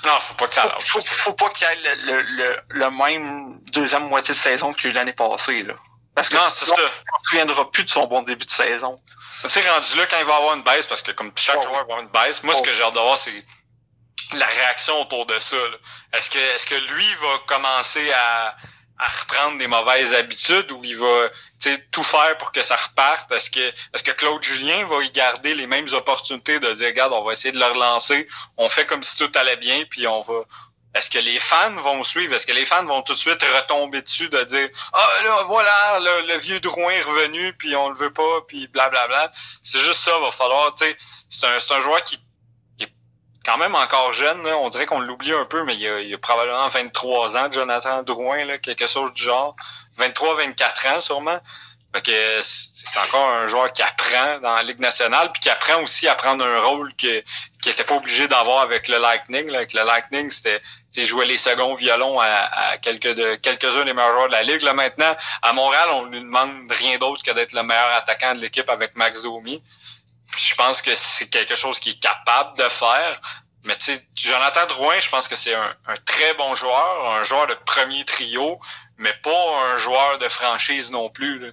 non, 0.04 0.18
faut 0.20 0.34
pas 0.34 0.46
que 0.46 0.54
ça 0.54 0.76
faut, 0.80 1.00
faut, 1.02 1.32
pas 1.34 1.50
qu'il 1.50 1.66
y 1.66 1.70
ait 1.70 1.96
le, 2.04 2.22
le, 2.22 2.60
le, 2.68 2.90
même 2.90 3.60
deuxième 3.72 4.08
moitié 4.08 4.34
de 4.34 4.38
saison 4.38 4.74
eu 4.82 4.92
l'année 4.92 5.12
passée, 5.12 5.62
là. 5.62 5.74
Parce 6.14 6.28
que 6.28 6.36
non, 6.36 6.48
ça. 6.48 6.74
ne 6.76 7.28
reviendra 7.28 7.70
plus 7.70 7.84
de 7.84 7.90
son 7.90 8.06
bon 8.06 8.22
début 8.22 8.44
de 8.44 8.50
saison. 8.50 8.96
Tu 9.42 9.50
sais, 9.50 9.68
rendu 9.70 9.96
là, 9.96 10.06
quand 10.06 10.18
il 10.18 10.24
va 10.24 10.36
avoir 10.36 10.54
une 10.54 10.62
baisse, 10.62 10.86
parce 10.86 11.02
que 11.02 11.12
comme 11.12 11.32
chaque 11.36 11.62
joueur 11.62 11.74
va 11.74 11.80
avoir 11.80 12.00
une 12.00 12.08
baisse, 12.08 12.42
moi, 12.42 12.54
ce 12.54 12.62
que 12.62 12.74
j'ai 12.74 12.82
hâte 12.82 12.94
de 12.94 13.00
voir, 13.00 13.16
c'est 13.16 13.44
la 14.34 14.46
réaction 14.46 15.00
autour 15.00 15.26
de 15.26 15.38
ça. 15.38 15.56
Est-ce 16.14 16.30
que, 16.30 16.38
est-ce 16.38 16.66
que 16.66 16.74
lui 16.74 17.14
va 17.14 17.38
commencer 17.46 18.10
à, 18.12 18.56
à 19.00 19.08
reprendre 19.08 19.58
des 19.58 19.66
mauvaises 19.66 20.14
habitudes 20.14 20.70
ou 20.72 20.84
il 20.84 20.96
va 20.96 21.30
tout 21.90 22.02
faire 22.02 22.36
pour 22.36 22.52
que 22.52 22.62
ça 22.62 22.76
reparte? 22.76 23.32
Est-ce 23.32 23.50
que, 23.50 23.60
est-ce 23.60 24.02
que 24.02 24.10
Claude 24.10 24.42
Julien 24.42 24.84
va 24.84 25.02
y 25.02 25.10
garder 25.10 25.54
les 25.54 25.66
mêmes 25.66 25.88
opportunités 25.92 26.60
de 26.60 26.70
dire, 26.72 26.88
regarde, 26.88 27.14
on 27.14 27.24
va 27.24 27.32
essayer 27.32 27.52
de 27.52 27.58
le 27.58 27.64
relancer, 27.64 28.28
on 28.58 28.68
fait 28.68 28.84
comme 28.84 29.02
si 29.02 29.16
tout 29.16 29.32
allait 29.36 29.56
bien, 29.56 29.84
puis 29.88 30.06
on 30.06 30.20
va. 30.20 30.42
Est-ce 30.92 31.08
que 31.08 31.18
les 31.18 31.38
fans 31.38 31.74
vont 31.76 32.02
suivre? 32.02 32.34
Est-ce 32.34 32.46
que 32.46 32.52
les 32.52 32.64
fans 32.64 32.84
vont 32.84 33.00
tout 33.02 33.14
de 33.14 33.18
suite 33.18 33.40
retomber 33.42 34.02
dessus 34.02 34.28
de 34.28 34.42
dire 34.42 34.68
Ah 34.92 35.10
là, 35.24 35.42
voilà, 35.44 36.00
le, 36.26 36.36
vieux 36.38 36.60
Drouin 36.60 36.92
est 36.92 37.02
revenu, 37.02 37.54
puis 37.54 37.74
on 37.76 37.88
le 37.88 37.94
veut 37.94 38.12
pas, 38.12 38.40
puis 38.48 38.66
blablabla. 38.66 39.32
C'est 39.62 39.80
juste 39.80 40.00
ça, 40.00 40.18
va 40.18 40.30
falloir, 40.30 40.74
tu 40.74 40.84
sais, 40.84 40.96
c'est 41.28 41.46
un, 41.46 41.60
c'est 41.60 41.74
un 41.74 41.80
joueur 41.80 42.02
qui 42.02 42.18
quand 43.44 43.58
même 43.58 43.74
encore 43.74 44.12
jeune. 44.12 44.46
On 44.46 44.68
dirait 44.68 44.86
qu'on 44.86 45.00
l'oublie 45.00 45.32
un 45.32 45.44
peu, 45.44 45.64
mais 45.64 45.76
il 45.76 45.86
a, 45.86 46.00
il 46.00 46.14
a, 46.14 46.18
probablement 46.18 46.68
23 46.68 47.36
ans, 47.36 47.50
Jonathan 47.50 48.02
Drouin, 48.02 48.44
là, 48.44 48.58
quelque 48.58 48.86
chose 48.86 49.12
du 49.14 49.22
genre. 49.22 49.56
23-24 49.98 50.96
ans 50.96 51.00
sûrement. 51.00 51.38
Fait 51.92 52.02
que 52.02 52.40
c'est 52.42 53.00
encore 53.00 53.28
un 53.28 53.48
joueur 53.48 53.72
qui 53.72 53.82
apprend 53.82 54.38
dans 54.40 54.54
la 54.54 54.62
Ligue 54.62 54.78
nationale, 54.78 55.32
puis 55.32 55.40
qui 55.40 55.50
apprend 55.50 55.82
aussi 55.82 56.06
à 56.06 56.14
prendre 56.14 56.44
un 56.44 56.60
rôle 56.60 56.94
que, 56.94 57.24
qui 57.60 57.68
était 57.68 57.82
pas 57.82 57.96
obligé 57.96 58.28
d'avoir 58.28 58.60
avec 58.60 58.86
le 58.86 58.98
Lightning. 58.98 59.48
Là. 59.50 59.58
Avec 59.58 59.72
le 59.72 59.82
Lightning, 59.82 60.30
c'était 60.30 60.60
jouer 61.04 61.26
les 61.26 61.36
seconds 61.36 61.74
violons 61.74 62.20
à, 62.20 62.26
à 62.26 62.78
quelques 62.78 63.12
de 63.12 63.34
quelques-uns 63.34 63.84
des 63.84 63.92
meilleurs 63.92 64.12
joueurs 64.12 64.28
de 64.28 64.32
la 64.32 64.44
Ligue. 64.44 64.62
Là, 64.62 64.72
maintenant, 64.72 65.16
à 65.42 65.52
Montréal, 65.52 65.88
on 65.94 66.04
lui 66.04 66.20
demande 66.20 66.70
rien 66.70 66.96
d'autre 66.98 67.24
que 67.24 67.32
d'être 67.32 67.54
le 67.54 67.64
meilleur 67.64 67.92
attaquant 67.96 68.34
de 68.34 68.40
l'équipe 68.40 68.68
avec 68.70 68.94
Max 68.94 69.22
Domi 69.22 69.60
je 70.36 70.54
pense 70.54 70.82
que 70.82 70.94
c'est 70.94 71.28
quelque 71.28 71.54
chose 71.54 71.78
qu'il 71.80 71.92
est 71.92 72.00
capable 72.00 72.56
de 72.56 72.68
faire. 72.68 73.20
Mais 73.64 73.76
tu 73.76 73.92
sais, 73.92 74.02
Jonathan 74.14 74.66
Drouin, 74.66 74.98
je 75.00 75.08
pense 75.08 75.28
que 75.28 75.36
c'est 75.36 75.54
un, 75.54 75.74
très 76.06 76.34
bon 76.34 76.54
joueur, 76.54 77.12
un 77.12 77.24
joueur 77.24 77.46
de 77.46 77.54
premier 77.66 78.04
trio, 78.04 78.58
mais 78.96 79.12
pas 79.22 79.64
un 79.72 79.76
joueur 79.76 80.18
de 80.18 80.28
franchise 80.28 80.90
non 80.90 81.10
plus. 81.10 81.38
Là. 81.38 81.50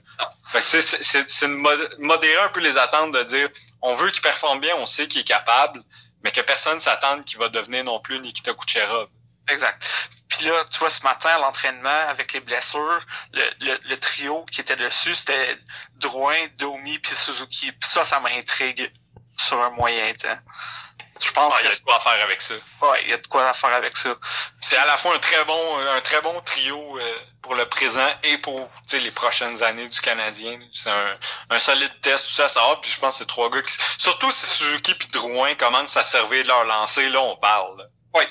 Fait 0.51 0.61
que 0.61 0.69
tu 0.69 0.81
sais, 0.81 1.25
c'est 1.27 1.47
modérer 1.47 2.41
un 2.41 2.49
peu 2.49 2.61
les 2.61 2.77
attentes 2.77 3.11
de 3.11 3.23
dire 3.23 3.49
on 3.81 3.93
veut 3.93 4.09
qu'il 4.11 4.21
performe 4.21 4.61
bien, 4.61 4.75
on 4.77 4.85
sait 4.85 5.07
qu'il 5.07 5.21
est 5.21 5.27
capable, 5.27 5.83
mais 6.23 6.31
que 6.31 6.41
personne 6.41 6.79
s'attende 6.79 7.25
qu'il 7.25 7.39
va 7.39 7.49
devenir 7.49 7.83
non 7.83 7.99
plus 7.99 8.19
Nikita 8.19 8.53
Kucherov. 8.53 9.09
Exact. 9.49 9.83
Puis 10.27 10.45
là, 10.45 10.65
tu 10.69 10.79
vois, 10.79 10.89
ce 10.89 11.03
matin, 11.03 11.29
à 11.29 11.38
l'entraînement, 11.39 12.07
avec 12.10 12.33
les 12.33 12.41
blessures, 12.41 13.05
le, 13.33 13.43
le, 13.62 13.79
le 13.86 13.99
trio 13.99 14.45
qui 14.45 14.62
était 14.62 14.75
dessus, 14.75 15.15
c'était 15.15 15.57
Drouin, 15.95 16.38
Domi, 16.57 16.99
puis 16.99 17.15
Suzuki. 17.15 17.71
Puis 17.71 17.89
ça, 17.89 18.03
ça 18.03 18.19
m'intrigue 18.19 18.91
sur 19.38 19.62
un 19.62 19.69
moyen 19.69 20.13
temps. 20.15 20.38
Je 21.19 21.31
pense 21.31 21.53
ah, 21.55 21.57
qu'il 21.60 21.69
y 21.69 21.71
a 21.71 21.75
de 21.75 21.81
quoi 21.81 21.99
faire 21.99 22.23
avec 22.23 22.41
ça. 22.41 22.53
Ouais, 22.81 23.01
il 23.03 23.10
y 23.10 23.13
a 23.13 23.17
de 23.17 23.27
quoi 23.27 23.53
faire 23.53 23.73
avec 23.73 23.97
ça. 23.97 24.15
C'est 24.60 24.77
à 24.77 24.86
la 24.86 24.97
fois 24.97 25.15
un 25.15 25.19
très 25.19 25.43
bon, 25.45 25.77
un 25.95 26.01
très 26.01 26.21
bon 26.21 26.39
trio 26.41 26.99
euh, 26.99 27.17
pour 27.41 27.55
le 27.55 27.65
présent 27.67 28.07
et 28.23 28.38
pour 28.38 28.69
les 28.93 29.12
prochaines 29.12 29.63
années 29.63 29.88
du 29.88 29.99
Canadien. 29.99 30.60
C'est 30.75 30.91
un, 30.91 31.17
un 31.49 31.60
solide 31.60 31.91
test, 32.01 32.27
tout 32.27 32.33
ça, 32.33 32.47
ça 32.47 32.62
va. 32.62 32.75
Puis 32.77 32.91
je 32.91 32.99
pense 32.99 33.13
que 33.13 33.19
c'est 33.19 33.27
trois 33.27 33.49
gars 33.49 33.62
qui. 33.62 33.73
Surtout 33.97 34.31
si 34.31 34.45
Suzuki 34.45 34.93
puis 34.93 35.07
Drouin 35.07 35.55
commencent 35.55 35.97
à 35.97 36.03
servir 36.03 36.43
de 36.43 36.49
leur 36.49 36.65
lancer, 36.65 37.10
là, 37.10 37.21
on 37.21 37.38
parle. 37.38 37.89
Oui. 38.13 38.23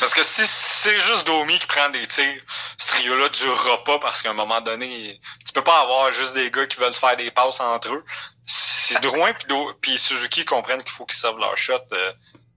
Parce 0.00 0.14
que 0.14 0.22
si 0.22 0.42
c'est 0.46 1.00
juste 1.00 1.26
Domi 1.26 1.58
qui 1.58 1.66
prend 1.66 1.88
des 1.90 2.06
tirs, 2.06 2.42
ce 2.78 2.88
trio-là 2.88 3.28
durera 3.30 3.82
pas 3.84 3.98
parce 3.98 4.22
qu'à 4.22 4.30
un 4.30 4.34
moment 4.34 4.60
donné, 4.60 5.20
tu 5.44 5.52
peux 5.52 5.64
pas 5.64 5.80
avoir 5.82 6.12
juste 6.12 6.34
des 6.34 6.50
gars 6.50 6.66
qui 6.66 6.78
veulent 6.78 6.94
faire 6.94 7.16
des 7.16 7.30
passes 7.30 7.60
entre 7.60 7.92
eux. 7.92 8.04
Si 8.46 8.94
Drouin 9.00 9.32
puis 9.80 9.98
Suzuki 9.98 10.44
comprennent 10.44 10.82
qu'il 10.82 10.92
faut 10.92 11.06
qu'ils 11.06 11.18
servent 11.18 11.40
leur 11.40 11.56
shot, 11.56 11.80
euh, 11.92 12.12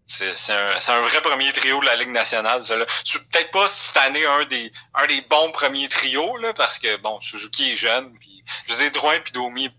c'est 0.05 0.51
un, 0.51 0.75
un, 0.87 1.01
vrai 1.01 1.21
premier 1.21 1.51
trio 1.53 1.79
de 1.79 1.85
la 1.85 1.95
Ligue 1.95 2.09
nationale, 2.09 2.63
ça 2.63 2.75
Peut-être 2.75 3.51
pas 3.51 3.67
cette 3.67 3.97
année 3.97 4.25
un 4.25 4.45
des 4.45 4.71
un 4.95 5.05
des 5.05 5.21
bons 5.21 5.51
premiers 5.51 5.87
trios, 5.87 6.37
là, 6.37 6.53
parce 6.53 6.79
que 6.79 6.97
bon, 6.97 7.19
Suzuki 7.21 7.71
est 7.71 7.75
jeune, 7.75 8.17
puis 8.19 8.43
je 8.67 8.73
dis 8.75 8.91
Drouin 8.91 9.19
puis 9.19 9.31
Domi, 9.33 9.69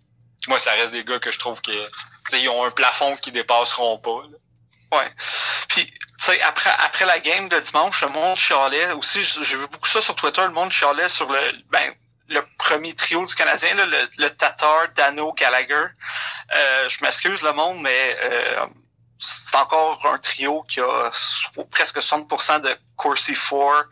moi 0.46 0.58
ça 0.58 0.72
reste 0.72 0.92
des 0.92 1.04
gars 1.04 1.18
que 1.18 1.32
je 1.32 1.38
trouve 1.38 1.60
que 1.60 1.72
ils 2.32 2.48
ont 2.48 2.64
un 2.64 2.70
plafond 2.70 3.16
qui 3.16 3.32
dépasseront 3.32 3.98
pas. 3.98 4.16
Ouais. 4.92 5.10
Puis, 5.68 5.86
tu 5.86 5.94
sais, 6.18 6.40
après, 6.42 6.70
après 6.84 7.06
la 7.06 7.20
game 7.20 7.48
de 7.48 7.58
dimanche, 7.60 8.02
le 8.02 8.08
monde 8.08 8.36
chialait 8.36 8.92
aussi, 8.92 9.22
j'ai 9.22 9.56
vu 9.56 9.66
beaucoup 9.68 9.88
ça 9.88 10.00
sur 10.00 10.16
Twitter, 10.16 10.42
le 10.42 10.50
monde 10.50 10.72
chialait 10.72 11.08
sur 11.08 11.30
le, 11.30 11.38
ben, 11.70 11.94
le 12.28 12.44
premier 12.58 12.94
trio 12.94 13.24
du 13.24 13.34
Canadien, 13.34 13.74
là, 13.74 13.86
le, 13.86 14.08
le 14.18 14.30
Tatar, 14.30 14.88
Dano, 14.94 15.32
Gallagher. 15.32 15.86
Euh, 16.54 16.88
je 16.88 17.02
m'excuse 17.04 17.42
le 17.42 17.52
monde, 17.52 17.80
mais 17.82 18.16
euh, 18.22 18.66
c'est 19.18 19.56
encore 19.56 20.04
un 20.06 20.18
trio 20.18 20.62
qui 20.62 20.80
a 20.80 21.10
presque 21.70 21.98
60% 21.98 22.62
de 22.62 22.74
Corsi 22.96 23.34
4. 23.34 23.88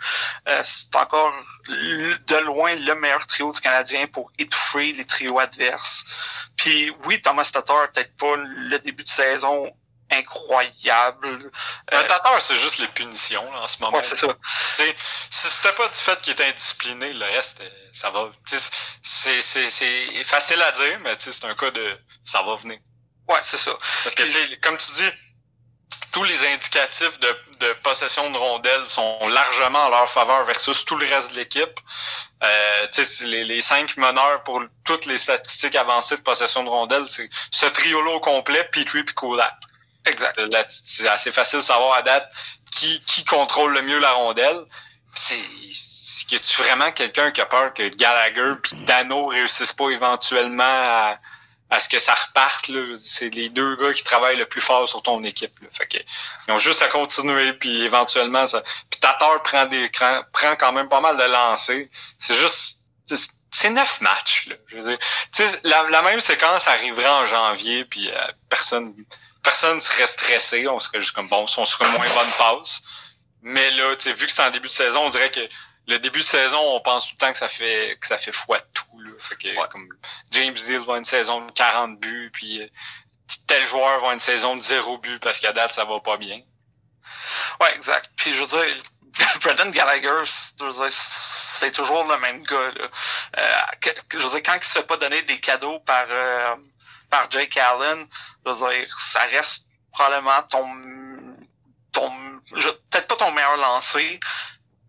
Euh, 0.48 0.62
c'est 0.64 0.96
encore 0.96 1.32
de 1.68 2.36
loin 2.44 2.74
le 2.74 2.94
meilleur 2.94 3.26
trio 3.26 3.52
du 3.52 3.60
Canadien 3.60 4.06
pour 4.06 4.30
étouffer 4.38 4.92
les 4.92 5.04
trios 5.04 5.38
adverses. 5.38 6.04
Puis 6.56 6.92
oui, 7.04 7.20
Thomas 7.20 7.48
Tatar, 7.52 7.90
peut-être 7.92 8.16
pas 8.16 8.36
le 8.36 8.78
début 8.78 9.04
de 9.04 9.08
saison 9.08 9.72
incroyable. 10.10 11.50
Un 11.92 11.98
euh, 11.98 12.40
c'est 12.40 12.56
juste 12.56 12.78
les 12.78 12.88
punitions 12.88 13.50
là, 13.52 13.62
en 13.62 13.68
ce 13.68 13.80
moment. 13.80 13.98
Ouais, 13.98 14.02
c'est 14.02 14.16
ça. 14.16 14.26
si 14.74 15.46
c'était 15.48 15.72
pas 15.74 15.88
du 15.88 15.94
fait 15.94 16.20
qu'il 16.20 16.32
était 16.32 16.46
indiscipliné, 16.46 17.12
le 17.12 17.24
reste, 17.24 17.60
euh, 17.60 17.68
ça 17.92 18.10
va. 18.10 18.30
C'est, 19.02 19.42
c'est, 19.42 19.70
c'est 19.70 20.24
facile 20.24 20.62
à 20.62 20.72
dire, 20.72 20.98
mais 21.00 21.14
c'est 21.18 21.44
un 21.44 21.54
cas 21.54 21.70
de 21.70 21.98
ça 22.24 22.42
va 22.42 22.56
venir. 22.56 22.78
Ouais, 23.28 23.40
c'est 23.42 23.58
ça. 23.58 23.72
Parce 24.02 24.14
que, 24.14 24.54
comme 24.60 24.78
tu 24.78 24.92
dis, 24.92 25.10
tous 26.12 26.24
les 26.24 26.46
indicatifs 26.46 27.20
de, 27.20 27.36
de 27.60 27.72
possession 27.82 28.30
de 28.30 28.36
rondelles 28.38 28.86
sont 28.86 29.28
largement 29.28 29.84
en 29.84 29.88
leur 29.90 30.10
faveur 30.10 30.44
versus 30.44 30.84
tout 30.84 30.96
le 30.96 31.06
reste 31.06 31.32
de 31.32 31.36
l'équipe. 31.36 31.80
Euh, 32.42 32.86
les, 33.22 33.44
les 33.44 33.60
cinq 33.60 33.96
meneurs 33.96 34.42
pour 34.44 34.62
toutes 34.84 35.06
les 35.06 35.18
statistiques 35.18 35.76
avancées 35.76 36.16
de 36.16 36.22
possession 36.22 36.64
de 36.64 36.68
rondelles, 36.68 37.08
c'est 37.08 37.28
ce 37.50 37.66
trio-là 37.66 38.12
au 38.12 38.20
complet, 38.20 38.64
Petrie 38.72 39.02
puis 39.02 39.14
Kulak. 39.14 39.54
Exact. 40.08 40.40
C'est 40.70 41.08
assez 41.08 41.32
facile 41.32 41.60
de 41.60 41.64
savoir 41.64 41.94
à 41.94 42.02
date 42.02 42.30
qui, 42.70 43.02
qui 43.04 43.24
contrôle 43.24 43.74
le 43.74 43.82
mieux 43.82 43.98
la 43.98 44.12
rondelle. 44.12 44.64
c'est 45.14 45.36
y 46.30 46.36
a-tu 46.36 46.62
vraiment 46.62 46.92
quelqu'un 46.92 47.30
qui 47.30 47.40
a 47.40 47.46
peur 47.46 47.72
que 47.72 47.88
Gallagher 47.88 48.54
puis 48.62 48.76
Dano 48.82 49.26
réussissent 49.26 49.72
pas 49.72 49.88
éventuellement 49.90 50.62
à, 50.62 51.18
à 51.70 51.80
ce 51.80 51.88
que 51.88 51.98
ça 51.98 52.14
reparte 52.14 52.70
c'est 52.98 53.30
les 53.30 53.48
deux 53.48 53.76
gars 53.76 53.92
qui 53.92 54.04
travaillent 54.04 54.36
le 54.36 54.46
plus 54.46 54.60
fort 54.60 54.88
sur 54.88 55.02
ton 55.02 55.22
équipe 55.24 55.58
là. 55.60 55.68
fait 55.72 55.86
que 55.86 55.98
ils 56.46 56.52
ont 56.52 56.58
juste 56.58 56.82
à 56.82 56.88
continuer 56.88 57.52
puis 57.54 57.82
éventuellement 57.82 58.46
ça 58.46 58.62
puis 58.90 59.00
Tatar 59.00 59.42
prend 59.42 59.66
des 59.66 59.90
prend 59.90 60.56
quand 60.56 60.72
même 60.72 60.88
pas 60.88 61.00
mal 61.00 61.16
de 61.16 61.24
lancers 61.24 61.86
c'est 62.18 62.34
juste 62.34 62.80
c'est 63.50 63.70
neuf 63.70 64.00
matchs 64.00 64.48
là 64.48 64.56
je 64.66 64.76
veux 64.76 64.82
dire 64.82 64.98
la, 65.64 65.88
la 65.88 66.02
même 66.02 66.20
séquence 66.20 66.66
arriverait 66.66 67.08
en 67.08 67.26
janvier 67.26 67.84
puis 67.84 68.10
euh, 68.10 68.18
personne 68.50 68.94
personne 69.48 69.80
serait 69.80 70.06
stressé 70.06 70.68
on 70.68 70.78
serait 70.78 71.00
juste 71.00 71.14
comme 71.14 71.28
bon 71.28 71.46
on 71.56 71.64
serait 71.64 71.90
moins 71.90 72.08
bonne 72.14 72.32
passe 72.36 72.82
mais 73.42 73.70
là 73.72 73.96
tu 73.96 74.12
vu 74.12 74.26
que 74.26 74.32
c'est 74.32 74.42
en 74.42 74.50
début 74.50 74.68
de 74.68 74.72
saison 74.72 75.00
on 75.04 75.10
dirait 75.10 75.30
que 75.30 75.48
le 75.88 75.98
début 75.98 76.18
de 76.18 76.24
saison, 76.24 76.58
on 76.60 76.80
pense 76.80 77.06
tout 77.06 77.14
le 77.14 77.18
temps 77.18 77.32
que 77.32 77.38
ça 77.38 77.48
fait 77.48 77.96
que 77.98 78.06
ça 78.06 78.18
fait 78.18 78.30
de 78.30 78.62
tout. 78.74 79.00
Là. 79.00 79.10
Fait 79.20 79.36
que, 79.36 79.68
comme 79.68 79.88
James 80.30 80.52
Deal 80.52 80.80
va 80.80 80.98
une 80.98 81.04
saison 81.04 81.46
de 81.46 81.50
40 81.52 81.98
buts, 81.98 82.30
puis 82.30 82.62
euh, 82.62 82.66
tel 83.46 83.66
joueur 83.66 84.02
va 84.02 84.12
une 84.12 84.20
saison 84.20 84.54
de 84.54 84.60
0 84.60 84.98
buts 84.98 85.18
parce 85.18 85.40
qu'à 85.40 85.52
date, 85.52 85.72
ça 85.72 85.86
va 85.86 85.98
pas 86.00 86.18
bien. 86.18 86.42
Ouais, 87.60 87.74
exact. 87.74 88.10
Puis 88.16 88.34
je 88.34 88.42
veux 88.42 88.46
dire, 88.46 88.82
Brendan 89.42 89.70
Gallagher, 89.70 90.24
c'est 90.90 91.72
toujours 91.72 92.04
le 92.04 92.18
même 92.18 92.42
gars. 92.42 92.70
Là. 92.76 92.88
Euh, 93.38 93.92
je 94.12 94.18
veux 94.18 94.28
dire, 94.28 94.42
quand 94.44 94.56
il 94.56 94.64
se 94.64 94.78
fait 94.78 94.86
pas 94.86 94.98
donner 94.98 95.22
des 95.22 95.40
cadeaux 95.40 95.80
par 95.80 96.04
euh, 96.10 96.54
par 97.10 97.30
Jake 97.30 97.56
Allen, 97.56 98.06
je 98.44 98.52
veux 98.52 98.70
dire, 98.70 98.98
ça 99.12 99.20
reste 99.30 99.66
probablement 99.92 100.42
ton 100.42 100.66
ton 101.92 102.10
peut-être 102.50 103.06
pas 103.06 103.16
ton 103.16 103.32
meilleur 103.32 103.56
lancé, 103.56 104.20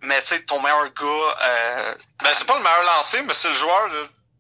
mais 0.02 0.22
tu 0.22 0.46
ton 0.46 0.62
meilleur 0.62 0.94
gars. 0.94 1.38
Euh, 1.42 1.96
ben, 2.24 2.32
c'est 2.34 2.46
pas 2.46 2.58
le 2.58 2.64
meilleur 2.64 2.84
lancé, 2.84 3.22
mais 3.24 3.34
c'est 3.34 3.50
le 3.50 3.56
joueur 3.56 3.90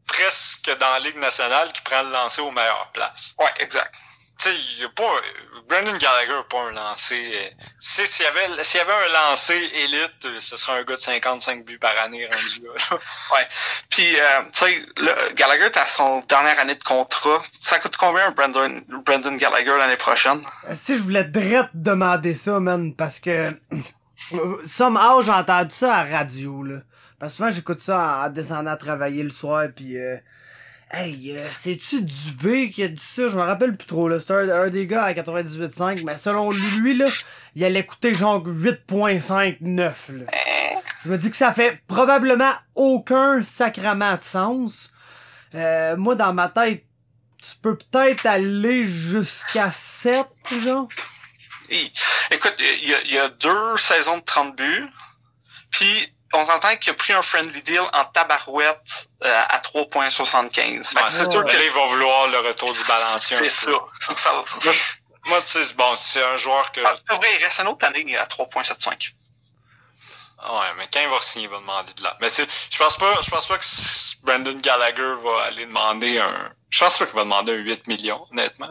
presque 0.05 0.77
dans 0.77 0.89
la 0.89 0.99
Ligue 0.99 1.17
nationale 1.17 1.71
qui 1.71 1.81
prend 1.81 2.01
le 2.01 2.11
lancer 2.11 2.41
aux 2.41 2.51
meilleures 2.51 2.91
places. 2.93 3.33
Ouais, 3.37 3.53
exact. 3.59 3.93
Tu 4.39 4.49
sais, 4.49 4.55
il 4.77 4.85
a 4.85 4.89
pas. 4.89 5.21
Brendan 5.67 5.97
Gallagher 5.97 6.33
n'a 6.33 6.43
pas 6.49 6.63
un 6.69 6.71
lancer. 6.71 7.31
Euh, 7.33 7.65
s'il 7.79 8.25
y 8.25 8.27
avait 8.27 8.63
s'il 8.63 8.79
y 8.79 8.81
avait 8.81 8.93
un 8.93 9.29
lancer 9.29 9.53
élite, 9.53 10.25
euh, 10.25 10.39
ce 10.39 10.55
serait 10.57 10.79
un 10.79 10.83
gars 10.83 10.95
de 10.95 10.99
55 10.99 11.65
buts 11.65 11.77
par 11.77 11.91
année 12.03 12.25
rendu 12.25 12.61
là. 12.65 12.97
ouais. 13.33 13.47
Puis 13.89 14.19
euh, 14.19 14.41
tu 14.53 14.59
sais, 14.65 15.33
Gallagher 15.35 15.69
t'as 15.71 15.85
son 15.85 16.21
dernière 16.21 16.57
année 16.57 16.75
de 16.75 16.83
contrat. 16.83 17.43
Ça 17.59 17.79
coûte 17.79 17.97
combien 17.97 18.31
Brendan, 18.31 18.81
Brendan 19.05 19.37
Gallagher 19.37 19.77
l'année 19.77 19.97
prochaine? 19.97 20.41
Si 20.73 20.95
je 20.95 21.01
voulais 21.01 21.25
direct 21.25 21.69
demander 21.73 22.33
ça, 22.33 22.59
man, 22.59 22.95
parce 22.95 23.19
que 23.19 23.51
Somehow, 24.65 25.21
j'ai 25.21 25.31
entendu 25.31 25.73
ça 25.73 25.97
à 25.97 26.03
radio, 26.03 26.63
là. 26.63 26.81
Parce 27.19 27.33
que 27.33 27.37
souvent, 27.37 27.51
j'écoute 27.51 27.79
ça 27.81 28.25
en, 28.25 28.29
descendant 28.29 28.71
à 28.71 28.77
travailler 28.77 29.23
le 29.23 29.29
soir, 29.29 29.67
puis 29.75 29.97
euh, 29.97 30.17
Hey, 30.91 31.35
euh, 31.37 31.47
c'est-tu 31.61 32.01
Dubé 32.01 32.71
qui 32.71 32.81
a 32.81 32.87
dit 32.87 32.99
ça? 32.99 33.27
Je 33.27 33.35
me 33.35 33.43
rappelle 33.43 33.77
plus 33.77 33.85
trop, 33.85 34.09
là. 34.09 34.19
C'était 34.19 34.33
un, 34.33 34.69
des 34.69 34.87
gars 34.87 35.03
à 35.03 35.13
98.5, 35.13 36.03
mais 36.03 36.17
selon 36.17 36.49
lui, 36.49 36.97
là, 36.97 37.05
il 37.55 37.63
allait 37.63 37.85
coûter 37.85 38.13
genre 38.15 38.43
8.59, 38.43 40.17
là. 40.17 40.25
Je 41.05 41.09
me 41.09 41.17
dis 41.17 41.29
que 41.29 41.37
ça 41.37 41.53
fait 41.53 41.79
probablement 41.87 42.51
aucun 42.73 43.43
sacrament 43.43 44.15
de 44.17 44.23
sens. 44.23 44.91
Euh, 45.53 45.95
moi, 45.95 46.15
dans 46.15 46.33
ma 46.33 46.49
tête, 46.49 46.83
tu 47.37 47.55
peux 47.61 47.77
peut-être 47.77 48.25
aller 48.25 48.83
jusqu'à 48.85 49.71
7, 49.71 50.25
genre. 50.63 50.89
Écoute, 51.69 52.55
il 52.59 53.11
y, 53.11 53.17
a, 53.17 53.29
deux 53.29 53.77
saisons 53.77 54.17
de 54.17 54.23
30 54.23 54.55
buts, 54.55 54.87
puis 55.69 56.13
on 56.33 56.45
s'entend 56.45 56.75
qu'il 56.77 56.91
a 56.91 56.93
pris 56.93 57.13
un 57.13 57.21
friendly 57.21 57.61
deal 57.61 57.81
en 57.93 58.05
tabarouette 58.05 59.07
euh, 59.23 59.41
à 59.49 59.59
3.75. 59.59 60.83
c'est 61.09 61.31
sûr 61.31 61.45
qu'il 61.45 61.71
va 61.71 61.85
vouloir 61.87 62.27
le 62.27 62.39
retour 62.39 62.71
du 62.71 62.83
balancier. 62.83 63.37
C'est 63.37 63.49
ça. 63.49 63.71
moi, 65.25 65.41
tu 65.41 65.63
sais, 65.63 65.73
bon, 65.73 65.95
c'est 65.97 66.23
un 66.23 66.37
joueur 66.37 66.71
que... 66.71 66.81
Ah, 66.85 66.95
c'est 67.07 67.15
vrai, 67.15 67.27
il 67.39 67.43
reste 67.43 67.59
une 67.59 67.67
autre 67.67 67.85
année 67.85 68.17
à 68.17 68.25
3.75. 68.25 69.13
Ouais, 70.41 70.73
mais 70.77 70.87
quand 70.91 71.01
il 71.01 71.09
va 71.09 71.19
signer, 71.19 71.45
il 71.45 71.51
va 71.51 71.57
demander 71.57 71.93
de 71.93 72.01
là. 72.01 72.15
Mais 72.21 72.29
tu 72.29 72.37
sais, 72.37 72.47
je 72.71 72.77
pense 72.77 72.95
pas, 72.95 73.19
je 73.23 73.29
pense 73.29 73.45
pas 73.45 73.57
que 73.57 73.65
Brandon 74.23 74.57
Gallagher 74.59 75.15
va 75.21 75.43
aller 75.43 75.65
demander 75.65 76.17
un, 76.17 76.53
je 76.69 76.79
pense 76.79 76.97
pas 76.97 77.05
qu'il 77.05 77.15
va 77.15 77.23
demander 77.23 77.51
un 77.51 77.57
8 77.57 77.87
millions, 77.87 78.25
honnêtement. 78.31 78.69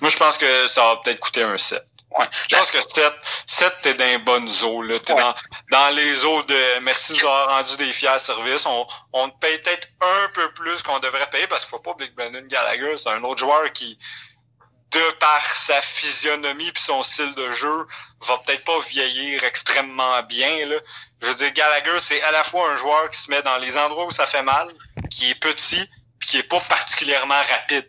Moi, 0.00 0.10
je 0.10 0.16
pense 0.18 0.36
que 0.36 0.66
ça 0.66 0.84
va 0.84 0.96
peut-être 0.96 1.20
coûter 1.20 1.42
un 1.42 1.56
7. 1.56 1.82
Ouais. 2.10 2.26
Je 2.48 2.56
pense 2.56 2.70
que 2.70 2.80
7, 2.80 3.12
7 3.46 3.72
t'es 3.82 3.94
dans 3.94 4.04
les 4.04 4.18
bonnes 4.18 4.50
eaux. 4.62 4.82
Là. 4.82 4.98
T'es 4.98 5.14
dans, 5.14 5.34
dans 5.70 5.90
les 5.90 6.24
eaux 6.24 6.42
de 6.44 6.78
merci 6.80 7.12
de 7.12 7.18
avoir 7.18 7.48
rendu 7.48 7.76
des 7.76 7.92
fiers 7.92 8.18
services. 8.18 8.64
On, 8.66 8.86
on 9.12 9.28
te 9.28 9.38
paye 9.38 9.58
peut-être 9.58 9.88
un 10.00 10.28
peu 10.32 10.52
plus 10.52 10.82
qu'on 10.82 10.98
devrait 11.00 11.28
payer 11.30 11.46
parce 11.46 11.64
qu'il 11.64 11.70
faut 11.70 11.78
pas 11.80 11.90
oublier 11.90 12.10
que 12.10 12.16
Brandon 12.16 12.46
Gallagher, 12.46 12.96
c'est 12.96 13.10
un 13.10 13.22
autre 13.24 13.40
joueur 13.40 13.70
qui, 13.72 13.98
de 14.90 15.10
par 15.18 15.42
sa 15.54 15.80
physionomie 15.82 16.72
puis 16.72 16.82
son 16.82 17.02
style 17.02 17.34
de 17.34 17.52
jeu, 17.52 17.86
va 18.22 18.38
peut-être 18.38 18.64
pas 18.64 18.80
vieillir 18.80 19.44
extrêmement 19.44 20.22
bien. 20.22 20.66
Là. 20.66 20.76
Je 21.20 21.26
veux 21.26 21.34
dire, 21.34 21.52
Gallagher, 21.52 22.00
c'est 22.00 22.22
à 22.22 22.30
la 22.30 22.44
fois 22.44 22.70
un 22.70 22.76
joueur 22.76 23.10
qui 23.10 23.20
se 23.20 23.30
met 23.30 23.42
dans 23.42 23.58
les 23.58 23.76
endroits 23.76 24.06
où 24.06 24.12
ça 24.12 24.26
fait 24.26 24.42
mal, 24.42 24.68
qui 25.10 25.30
est 25.30 25.34
petit, 25.34 25.84
puis 26.18 26.28
qui 26.30 26.38
est 26.38 26.42
pas 26.42 26.60
particulièrement 26.60 27.42
rapide. 27.50 27.88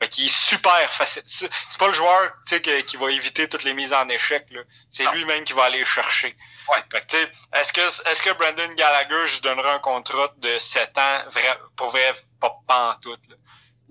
Fait 0.00 0.08
qu'il 0.08 0.26
est 0.26 0.36
super 0.36 0.90
facile. 0.92 1.22
C'est 1.26 1.78
pas 1.78 1.88
le 1.88 1.92
joueur 1.92 2.32
qui 2.46 2.96
va 2.96 3.10
éviter 3.10 3.48
toutes 3.48 3.64
les 3.64 3.74
mises 3.74 3.92
en 3.92 4.08
échec. 4.08 4.46
C'est 4.90 5.06
lui-même 5.12 5.44
qui 5.44 5.52
va 5.52 5.64
aller 5.64 5.84
chercher. 5.84 6.36
Ouais. 6.70 6.82
Fait 6.92 7.06
que, 7.06 7.58
est-ce 7.58 7.72
que, 7.72 7.80
est-ce 8.10 8.22
que 8.22 8.30
Brandon 8.34 8.74
Gallagher, 8.74 9.26
je 9.26 9.40
donnerai 9.40 9.70
un 9.70 9.78
contrat 9.78 10.32
de 10.36 10.58
7 10.58 10.98
ans, 10.98 11.30
vrai, 11.30 11.58
pour 11.76 11.90
vrai, 11.90 12.12
pas, 12.40 12.54
pas 12.66 12.90
en 12.90 12.94
tout, 12.94 13.16
là? 13.28 13.36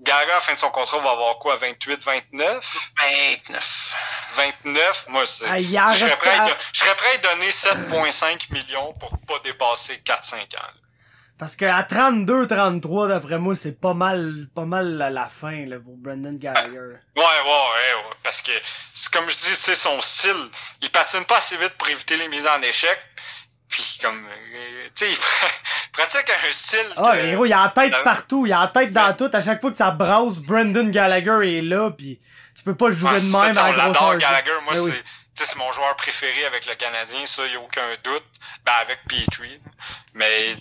Gallagher, 0.00 0.30
à 0.30 0.34
la 0.36 0.40
fin 0.40 0.54
de 0.54 0.58
son 0.58 0.70
contrat, 0.70 0.98
va 0.98 1.10
avoir 1.10 1.38
quoi, 1.38 1.56
28, 1.56 2.04
29? 2.04 2.90
29. 3.00 3.96
29? 4.34 5.06
Moi, 5.08 5.26
c'est, 5.26 5.44
ah, 5.48 5.60
je, 5.92 6.06
serais 6.06 6.16
prêt 6.16 6.38
à, 6.38 6.56
je 6.72 6.78
serais 6.78 6.94
prêt 6.94 7.14
à 7.14 7.18
donner 7.18 7.50
7,5 7.50 8.52
millions 8.52 8.92
pour 8.94 9.10
pas 9.26 9.40
dépasser 9.40 9.96
4-5 9.96 10.56
ans. 10.56 10.70
Parce 11.38 11.54
que 11.54 11.64
à 11.64 11.82
32-33, 11.82 13.08
d'après 13.08 13.38
moi, 13.38 13.54
c'est 13.54 13.80
pas 13.80 13.94
mal, 13.94 14.48
pas 14.54 14.64
mal 14.64 14.96
la, 14.96 15.28
fin 15.28 15.66
là, 15.66 15.78
pour 15.78 15.96
Brendan 15.96 16.36
Gallagher. 16.36 16.98
Ouais, 17.16 17.22
ouais, 17.22 17.24
ouais, 17.24 18.16
parce 18.24 18.42
que 18.42 18.50
c'est 18.92 19.10
comme 19.12 19.28
je 19.28 19.36
dis, 19.36 19.56
tu 19.56 19.62
sais, 19.62 19.74
son 19.76 20.00
style, 20.00 20.50
il 20.82 20.90
patine 20.90 21.24
pas 21.24 21.38
assez 21.38 21.56
vite 21.56 21.74
pour 21.78 21.88
éviter 21.88 22.16
les 22.16 22.28
mises 22.28 22.46
en 22.46 22.60
échec. 22.62 22.98
Puis 23.68 23.98
comme, 24.02 24.24
euh, 24.26 24.88
tu 24.96 25.04
sais, 25.04 25.12
il 25.12 25.18
pratique 25.92 26.28
un 26.28 26.52
style. 26.52 26.92
Ah, 26.96 27.12
que, 27.12 27.26
héros, 27.26 27.46
il 27.46 27.52
a 27.52 27.64
la 27.64 27.68
tête 27.68 28.02
partout, 28.02 28.46
il 28.46 28.52
a 28.52 28.62
la 28.62 28.68
tête 28.68 28.92
dans 28.92 29.14
tout. 29.14 29.30
À 29.32 29.40
chaque 29.40 29.60
fois 29.60 29.70
que 29.70 29.76
ça 29.76 29.92
brasse, 29.92 30.36
Brendan 30.38 30.90
Gallagher 30.90 31.58
est 31.58 31.62
là, 31.62 31.90
puis 31.90 32.18
tu 32.56 32.64
peux 32.64 32.74
pas 32.74 32.90
jouer 32.90 33.20
de 33.20 33.26
même 33.26 33.56
à 33.56 33.72
la 33.72 34.16
Gallagher, 34.16 34.50
moi, 34.64 34.74
c'est 34.74 35.04
c'est 35.44 35.56
mon 35.56 35.70
joueur 35.72 35.96
préféré 35.96 36.44
avec 36.46 36.66
le 36.66 36.74
Canadien, 36.74 37.26
ça, 37.26 37.46
il 37.46 37.56
a 37.56 37.60
aucun 37.60 37.88
doute. 38.02 38.24
Ben, 38.64 38.72
avec 38.80 38.98
Petrie. 39.06 39.60
Mais, 40.14 40.56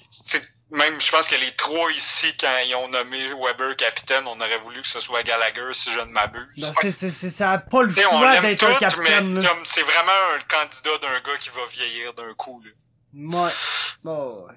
même, 0.70 1.00
je 1.00 1.12
pense 1.12 1.28
que 1.28 1.36
les 1.36 1.52
trois 1.52 1.92
ici, 1.92 2.36
quand 2.38 2.58
ils 2.66 2.76
ont 2.76 2.90
nommé 2.90 3.34
Weber 3.34 3.76
capitaine, 3.78 4.28
on 4.28 4.40
aurait 4.40 4.58
voulu 4.58 4.82
que 4.82 4.88
ce 4.88 5.00
soit 5.00 5.24
Gallagher, 5.24 5.74
si 5.74 5.92
je 5.92 6.00
ne 6.00 6.12
m'abuse. 6.12 6.48
Ben, 6.58 6.74
c'est, 6.82 6.92
c'est, 6.92 7.10
c'est, 7.10 7.30
ça 7.30 7.52
a 7.54 7.58
pas 7.58 7.84
le 7.84 7.94
choix 7.94 8.40
d'être 8.42 8.64
un 8.64 8.76
capitaine. 8.76 9.40
c'est 9.64 9.84
vraiment 9.84 10.12
un 10.36 10.40
candidat 10.48 10.98
d'un 11.02 11.20
gars 11.22 11.38
qui 11.40 11.50
va 11.50 11.66
vieillir 11.72 12.14
d'un 12.14 12.34
coup. 12.34 12.62
Là. 12.64 12.72
Ouais. 13.14 13.54
Ouais. 14.04 14.54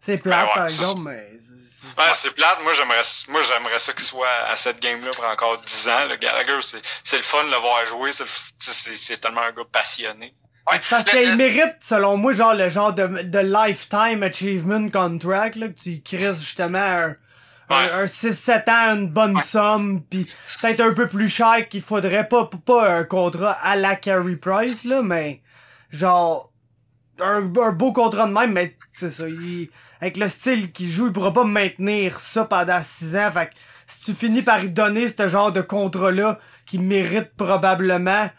C'est 0.00 0.18
plate, 0.18 0.48
ben 0.48 0.54
par 0.54 0.64
exemple, 0.66 1.02
mais... 1.08 1.30
C'est, 1.58 2.00
ouais, 2.00 2.12
c'est 2.14 2.30
plate. 2.30 2.62
Moi, 2.62 2.74
j'aimerais, 2.74 3.02
moi, 3.28 3.42
j'aimerais 3.42 3.78
ça 3.78 3.92
qu'il 3.92 4.04
soit 4.04 4.28
à 4.48 4.56
cette 4.56 4.80
game-là 4.80 5.12
pour 5.12 5.24
encore 5.24 5.60
10 5.60 5.88
ans. 5.88 6.06
Le 6.08 6.16
Gallagher, 6.16 6.58
c'est, 6.62 6.82
c'est 7.04 7.18
le 7.18 7.22
fun 7.22 7.44
de 7.44 7.50
le 7.50 7.56
voir 7.56 7.84
jouer. 7.86 8.12
C'est, 8.12 8.24
c'est, 8.58 8.96
c'est 8.96 9.18
tellement 9.18 9.42
un 9.42 9.52
gars 9.52 9.64
passionné. 9.70 10.34
Ouais, 10.70 10.78
parce 10.88 11.08
qu'il 11.08 11.36
mérite, 11.36 11.76
selon 11.80 12.16
moi, 12.16 12.32
genre 12.32 12.54
le 12.54 12.68
genre 12.68 12.94
de, 12.94 13.22
de 13.22 13.38
lifetime 13.38 14.22
achievement 14.22 14.88
contract, 14.90 15.56
là, 15.56 15.68
que 15.68 15.78
tu 15.78 16.00
crises 16.02 16.40
justement 16.40 16.78
un, 16.78 17.16
un, 17.68 18.04
6-7 18.04 18.70
ans, 18.70 18.94
une 18.96 19.08
bonne 19.08 19.40
somme, 19.40 20.02
puis 20.08 20.26
peut-être 20.60 20.80
un 20.80 20.92
peu 20.92 21.08
plus 21.08 21.28
cher 21.28 21.68
qu'il 21.68 21.82
faudrait 21.82 22.28
pas, 22.28 22.48
pas 22.64 22.98
un 22.98 23.04
contrat 23.04 23.52
à 23.62 23.76
la 23.76 23.96
Carey 23.96 24.36
Price, 24.36 24.84
là, 24.84 25.02
mais 25.02 25.42
genre 25.90 26.52
un, 27.20 27.52
un 27.60 27.72
beau 27.72 27.92
contrat 27.92 28.26
de 28.26 28.32
même, 28.32 28.52
mais 28.52 28.76
c'est 28.92 29.10
ça, 29.10 29.28
il, 29.28 29.68
avec 30.00 30.16
le 30.16 30.28
style 30.28 30.72
qu'il 30.72 30.90
joue, 30.90 31.08
il 31.08 31.12
pourra 31.12 31.32
pas 31.32 31.44
maintenir 31.44 32.20
ça 32.20 32.44
pendant 32.44 32.82
6 32.82 33.16
ans, 33.16 33.30
fait 33.32 33.46
que 33.46 33.52
si 33.86 34.04
tu 34.04 34.14
finis 34.14 34.42
par 34.42 34.60
lui 34.60 34.70
donner 34.70 35.08
ce 35.08 35.28
genre 35.28 35.52
de 35.52 35.60
contrat-là, 35.60 36.38
qui 36.66 36.78
mérite 36.78 37.34
probablement, 37.36 38.30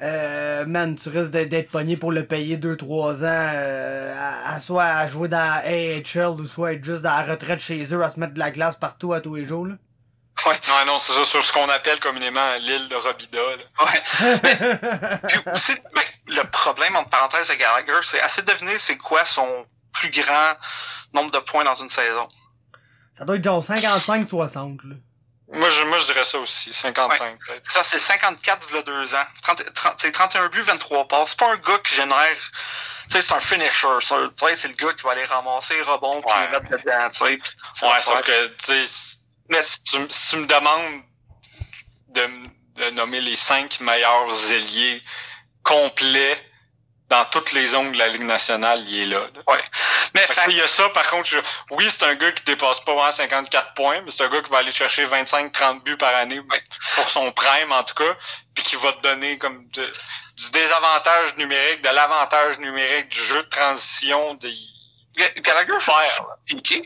euh, 0.00 0.64
man, 0.64 0.94
tu 0.94 1.08
risques 1.08 1.32
d'être 1.32 1.70
pogné 1.70 1.96
pour 1.96 2.12
le 2.12 2.24
payer 2.24 2.56
2-3 2.56 3.24
ans, 3.24 3.24
euh, 3.24 4.14
à, 4.46 4.60
soit 4.60 4.84
à 4.84 5.06
jouer 5.06 5.28
dans 5.28 5.60
AHL 5.64 6.40
ou 6.40 6.46
soit 6.46 6.74
être 6.74 6.84
juste 6.84 7.02
dans 7.02 7.10
la 7.10 7.24
retraite 7.24 7.58
chez 7.58 7.82
eux 7.92 8.02
à 8.02 8.10
se 8.10 8.20
mettre 8.20 8.34
de 8.34 8.38
la 8.38 8.52
glace 8.52 8.76
partout 8.76 9.12
à 9.12 9.20
tous 9.20 9.34
les 9.34 9.44
jours. 9.44 9.66
Là. 9.66 9.74
Ouais. 10.46 10.52
Ouais, 10.52 10.84
non, 10.86 10.98
c'est 10.98 11.12
ça, 11.12 11.24
sur 11.24 11.44
ce 11.44 11.52
qu'on 11.52 11.68
appelle 11.68 11.98
communément 11.98 12.54
l'île 12.60 12.88
de 12.88 12.94
Robida. 12.94 13.38
Là. 13.38 13.84
Ouais. 13.84 15.18
Puis 15.28 15.40
aussi, 15.52 15.72
ben, 15.92 16.02
le 16.28 16.44
problème, 16.44 16.94
entre 16.94 17.10
parenthèses, 17.10 17.48
de 17.48 17.54
Gallagher, 17.54 17.98
c'est 18.04 18.20
assez 18.20 18.42
de 18.42 18.52
deviner 18.52 18.78
c'est 18.78 18.96
quoi 18.96 19.24
son 19.24 19.66
plus 19.92 20.10
grand 20.10 20.54
nombre 21.12 21.32
de 21.32 21.38
points 21.38 21.64
dans 21.64 21.74
une 21.74 21.90
saison. 21.90 22.28
Ça 23.14 23.24
doit 23.24 23.34
être 23.34 23.44
genre 23.44 23.64
55-60, 23.64 24.88
là. 24.88 24.94
Moi 25.50 25.68
je, 25.70 25.82
moi, 25.84 25.98
je 26.00 26.04
dirais 26.06 26.24
ça 26.26 26.38
aussi, 26.38 26.72
55 26.72 27.38
peut-être. 27.46 27.70
Ça, 27.70 27.82
c'est 27.82 27.98
54 27.98 28.68
il 28.70 28.82
deux 28.82 29.14
ans. 29.14 29.24
30, 29.42 29.72
30, 29.74 29.94
c'est 29.98 30.12
31 30.12 30.48
buts, 30.48 30.60
23 30.60 31.08
passes. 31.08 31.30
C'est 31.30 31.38
pas 31.38 31.52
un 31.52 31.56
gars 31.56 31.78
qui 31.78 31.94
génère... 31.94 32.36
Tu 33.08 33.12
sais, 33.14 33.22
c'est 33.22 33.32
un 33.32 33.40
finisher. 33.40 33.88
C'est 34.02 34.14
un- 34.14 34.28
tu 34.28 34.46
sais, 34.46 34.56
c'est 34.56 34.68
le 34.68 34.74
gars 34.74 34.92
qui 34.92 35.02
va 35.04 35.12
aller 35.12 35.24
ramasser 35.24 35.74
les 35.74 35.82
rebonds 35.82 36.20
puis 36.20 36.30
Ouais. 36.36 36.48
mettre 36.50 36.68
dedans, 36.68 37.08
tu 37.08 37.18
sais. 37.18 37.36
puis 37.38 37.50
ça 37.74 37.88
Ouais, 37.88 38.02
sauf 38.02 38.20
que, 38.22 38.46
tu 38.48 38.88
mais 39.48 39.62
si 39.62 39.82
tu, 39.84 39.96
si 40.10 40.28
tu 40.30 40.36
me 40.36 40.46
demandes 40.46 41.02
de, 42.08 42.28
de 42.74 42.90
nommer 42.90 43.22
les 43.22 43.36
cinq 43.36 43.80
meilleurs 43.80 44.52
ailiers 44.52 45.00
complets 45.62 46.36
dans 47.08 47.24
toutes 47.26 47.52
les 47.52 47.66
zones 47.68 47.92
de 47.92 47.98
la 47.98 48.08
Ligue 48.08 48.24
nationale, 48.24 48.84
il 48.86 49.00
est 49.02 49.06
là. 49.06 49.20
là. 49.20 49.56
Mais 50.14 50.20
Fait 50.22 50.26
tu 50.28 50.34
sais, 50.34 50.40
fait- 50.42 50.50
il 50.52 50.56
y 50.58 50.60
a 50.62 50.68
ça, 50.68 50.88
par 50.90 51.08
contre, 51.08 51.28
je- 51.28 51.38
oui, 51.70 51.88
c'est 51.90 52.04
un 52.04 52.14
gars 52.14 52.32
qui 52.32 52.44
dépasse 52.44 52.80
pas 52.80 52.94
vraiment 52.94 53.10
54 53.12 53.72
points, 53.74 54.00
mais 54.02 54.10
c'est 54.10 54.24
un 54.24 54.28
gars 54.28 54.42
qui 54.42 54.50
va 54.50 54.58
aller 54.58 54.70
chercher 54.72 55.06
25-30 55.06 55.82
buts 55.84 55.96
par 55.96 56.14
année 56.14 56.40
pour 56.94 57.08
son 57.10 57.30
prime, 57.32 57.72
en 57.72 57.82
tout 57.82 57.94
cas, 57.94 58.14
puis 58.54 58.62
qui 58.64 58.76
va 58.76 58.92
te 58.92 59.00
donner 59.02 59.38
comme 59.38 59.66
de- 59.70 59.92
du 60.36 60.50
désavantage 60.50 61.36
numérique, 61.36 61.82
de 61.82 61.88
l'avantage 61.88 62.58
numérique, 62.58 63.08
du 63.08 63.20
jeu 63.22 63.42
de 63.42 63.48
transition, 63.48 64.34
des... 64.34 64.54
Ga- 65.16 65.32
Gallagher, 65.40 65.80
faire, 65.80 65.94
faire. 66.02 66.26
piqué. 66.46 66.82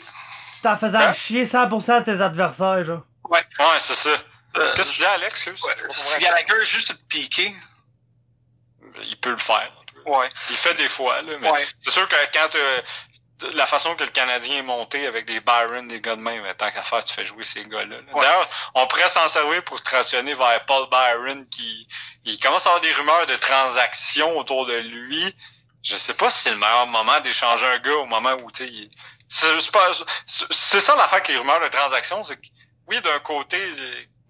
Tout 0.62 0.68
en 0.68 0.76
faisant 0.76 1.00
Hein? 1.00 1.12
chier 1.12 1.44
100% 1.44 1.98
de 2.00 2.04
tes 2.04 2.20
adversaires, 2.22 2.82
genre. 2.84 3.02
Ouais, 3.24 3.44
c'est 3.80 3.94
ça. 3.94 4.10
Euh, 4.56 4.72
Qu'est-ce 4.76 4.88
que 4.90 4.92
tu 4.94 4.98
dis, 5.00 5.04
Alex? 5.06 5.46
Ouais, 5.46 5.54
si 5.90 6.18
Gallagher 6.20 6.54
est 6.60 6.64
juste 6.64 6.94
piqué, 7.08 7.52
Il 9.04 9.16
peut 9.18 9.30
le 9.30 9.38
faire. 9.38 9.70
Ouais. 10.06 10.28
Il 10.50 10.56
fait 10.56 10.74
des 10.74 10.88
fois, 10.88 11.22
là, 11.22 11.32
mais 11.40 11.50
Ouais. 11.50 11.66
c'est 11.78 11.90
sûr 11.90 12.06
que 12.08 12.16
quand 12.32 12.54
euh, 12.54 12.82
la 13.54 13.66
façon 13.66 13.94
que 13.96 14.04
le 14.04 14.10
Canadien 14.10 14.58
est 14.58 14.62
monté 14.62 15.06
avec 15.06 15.26
des 15.26 15.40
Byron, 15.40 15.88
des 15.88 16.00
gars 16.00 16.14
de 16.16 16.20
même, 16.20 16.44
tant 16.56 16.70
qu'à 16.70 16.82
faire, 16.82 17.02
tu 17.02 17.12
fais 17.12 17.26
jouer 17.26 17.42
ces 17.44 17.64
gars-là. 17.64 17.96
Ouais. 17.96 18.20
D'ailleurs, 18.22 18.48
on 18.74 18.86
pourrait 18.86 19.08
s'en 19.08 19.26
servir 19.28 19.64
pour 19.64 19.82
transitionner 19.82 20.34
vers 20.34 20.64
Paul 20.66 20.88
Byron 20.88 21.48
qui 21.48 21.88
il 22.24 22.38
commence 22.38 22.64
à 22.66 22.70
avoir 22.70 22.80
des 22.82 22.92
rumeurs 22.92 23.26
de 23.26 23.34
transactions 23.36 24.38
autour 24.38 24.66
de 24.66 24.74
lui. 24.78 25.34
Je 25.82 25.96
sais 25.96 26.14
pas 26.14 26.30
si 26.30 26.42
c'est 26.42 26.50
le 26.50 26.56
meilleur 26.58 26.86
moment 26.86 27.18
d'échanger 27.20 27.66
un 27.66 27.78
gars 27.80 27.94
au 27.96 28.06
moment 28.06 28.34
où 28.44 28.50
tu 28.52 28.64
sais. 28.64 28.70
il- 28.70 28.90
C'est 29.28 29.48
c'est 30.50 30.80
ça 30.80 30.94
l'affaire 30.94 31.14
avec 31.14 31.28
les 31.28 31.36
rumeurs 31.38 31.60
de 31.60 31.68
transactions, 31.68 32.22
c'est 32.22 32.36
que 32.36 32.46
oui, 32.86 33.00
d'un 33.00 33.18
côté, 33.20 33.58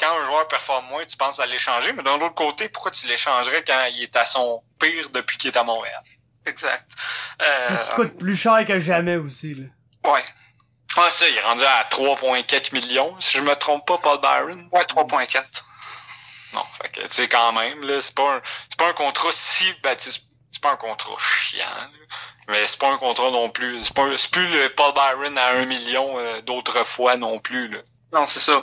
quand 0.00 0.12
un 0.20 0.24
joueur 0.26 0.48
performe 0.48 0.86
moins, 0.86 1.04
tu 1.04 1.16
penses 1.16 1.38
à 1.40 1.46
l'échanger, 1.46 1.92
mais 1.92 2.02
d'un 2.02 2.16
autre 2.16 2.34
côté, 2.34 2.68
pourquoi 2.68 2.90
tu 2.90 3.06
l'échangerais 3.06 3.62
quand 3.64 3.84
il 3.92 4.02
est 4.02 4.16
à 4.16 4.24
son 4.24 4.62
pire 4.80 5.10
depuis 5.10 5.38
qu'il 5.38 5.50
est 5.50 5.56
à 5.56 5.62
Montréal? 5.64 6.02
Exact. 6.44 6.90
Euh, 7.40 7.76
Qui 7.76 7.94
coûte 7.94 8.18
plus 8.18 8.36
cher 8.36 8.64
que 8.66 8.78
jamais 8.78 9.16
aussi, 9.16 9.54
là. 9.54 9.66
ouais. 10.12 10.24
Ah, 10.94 11.08
ça, 11.08 11.26
il 11.26 11.34
est 11.36 11.40
rendu 11.40 11.64
à 11.64 11.84
3,4 11.84 12.74
millions, 12.74 13.16
si 13.18 13.38
je 13.38 13.42
me 13.42 13.54
trompe 13.54 13.86
pas, 13.86 13.96
Paul 13.96 14.20
Byron. 14.20 14.68
Ouais, 14.72 14.82
3.4. 14.82 15.42
Non, 16.52 16.62
fait 16.82 16.90
que, 16.90 17.00
tu 17.00 17.12
sais, 17.12 17.28
quand 17.28 17.50
même, 17.52 17.80
là, 17.82 17.98
c'est 18.02 18.14
pas 18.14 18.34
un, 18.36 18.42
c'est 18.68 18.76
pas 18.78 18.88
un 18.90 18.92
contrat 18.92 19.30
si, 19.32 19.64
ben, 19.82 19.96
tu 19.96 20.10
sais, 20.10 20.20
c'est 20.50 20.60
pas 20.62 20.72
un 20.72 20.76
contrat 20.76 21.14
chiant, 21.18 21.64
là. 21.64 21.88
mais 22.48 22.66
c'est 22.66 22.78
pas 22.78 22.92
un 22.92 22.98
contrat 22.98 23.30
non 23.30 23.48
plus, 23.48 23.84
c'est 23.84 23.94
pas, 23.94 24.06
c'est 24.18 24.30
plus 24.30 24.46
le 24.48 24.68
Paul 24.74 24.92
Byron 24.92 25.38
à 25.38 25.52
1 25.52 25.64
million 25.64 26.18
euh, 26.18 26.42
d'autrefois 26.42 27.16
non 27.16 27.38
plus, 27.38 27.68
là. 27.68 27.78
Non, 28.12 28.26
c'est 28.26 28.40
ça. 28.40 28.62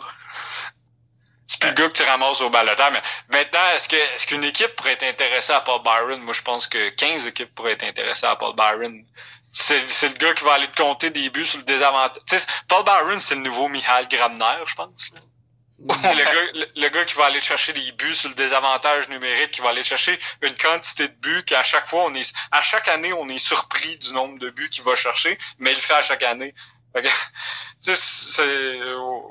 C'est 1.49 1.59
plus 1.59 1.69
le 1.69 1.75
gars 1.75 1.87
que 1.87 1.93
tu 1.93 2.03
ramasses 2.03 2.41
au 2.41 2.51
balotage, 2.51 2.93
mais 2.93 3.01
maintenant, 3.29 3.71
est-ce 3.75 3.89
que, 3.89 3.95
est-ce 3.95 4.27
qu'une 4.27 4.43
équipe 4.43 4.75
pourrait 4.75 4.91
être 4.91 5.03
intéressée 5.03 5.51
à 5.51 5.61
Paul 5.61 5.81
Byron? 5.81 6.21
Moi, 6.21 6.35
je 6.35 6.43
pense 6.43 6.67
que 6.67 6.89
15 6.89 7.25
équipes 7.25 7.55
pourraient 7.55 7.71
être 7.71 7.85
intéressées 7.85 8.27
à 8.27 8.35
Paul 8.35 8.55
Byron. 8.55 9.03
C'est, 9.51 9.81
c'est 9.89 10.09
le 10.09 10.13
gars 10.13 10.35
qui 10.35 10.43
va 10.43 10.53
aller 10.53 10.67
te 10.67 10.79
compter 10.79 11.09
des 11.09 11.27
buts 11.31 11.47
sur 11.47 11.57
le 11.57 11.65
désavantage. 11.65 12.21
Paul 12.67 12.85
Byron, 12.85 13.19
c'est 13.19 13.33
le 13.33 13.41
nouveau 13.41 13.67
Michael 13.67 14.07
Grabner, 14.07 14.63
je 14.67 14.75
pense, 14.75 15.09
là. 15.15 15.21
Le, 15.81 16.23
gars, 16.23 16.51
le, 16.53 16.67
le 16.75 16.89
gars 16.89 17.05
qui 17.05 17.15
va 17.15 17.25
aller 17.25 17.39
chercher 17.39 17.71
des 17.73 17.91
buts 17.93 18.13
sur 18.13 18.29
le 18.29 18.35
désavantage 18.35 19.07
numérique, 19.07 19.51
qui 19.51 19.61
va 19.61 19.69
aller 19.69 19.81
chercher 19.81 20.19
une 20.41 20.55
quantité 20.55 21.07
de 21.07 21.13
buts 21.15 21.43
qu'à 21.45 21.63
chaque 21.63 21.87
fois 21.87 22.03
on 22.05 22.13
est, 22.15 22.33
à 22.51 22.61
chaque 22.61 22.89
année 22.89 23.13
on 23.13 23.29
est 23.29 23.39
surpris 23.39 23.97
du 23.97 24.11
nombre 24.11 24.37
de 24.39 24.49
buts 24.49 24.69
qu'il 24.69 24.83
va 24.83 24.97
chercher, 24.97 25.37
mais 25.57 25.71
il 25.71 25.75
le 25.75 25.81
fait 25.81 25.93
à 25.93 26.01
chaque 26.01 26.23
année. 26.23 26.53
Fait 26.95 27.03
que, 27.03 27.07
c'est, 27.95 28.79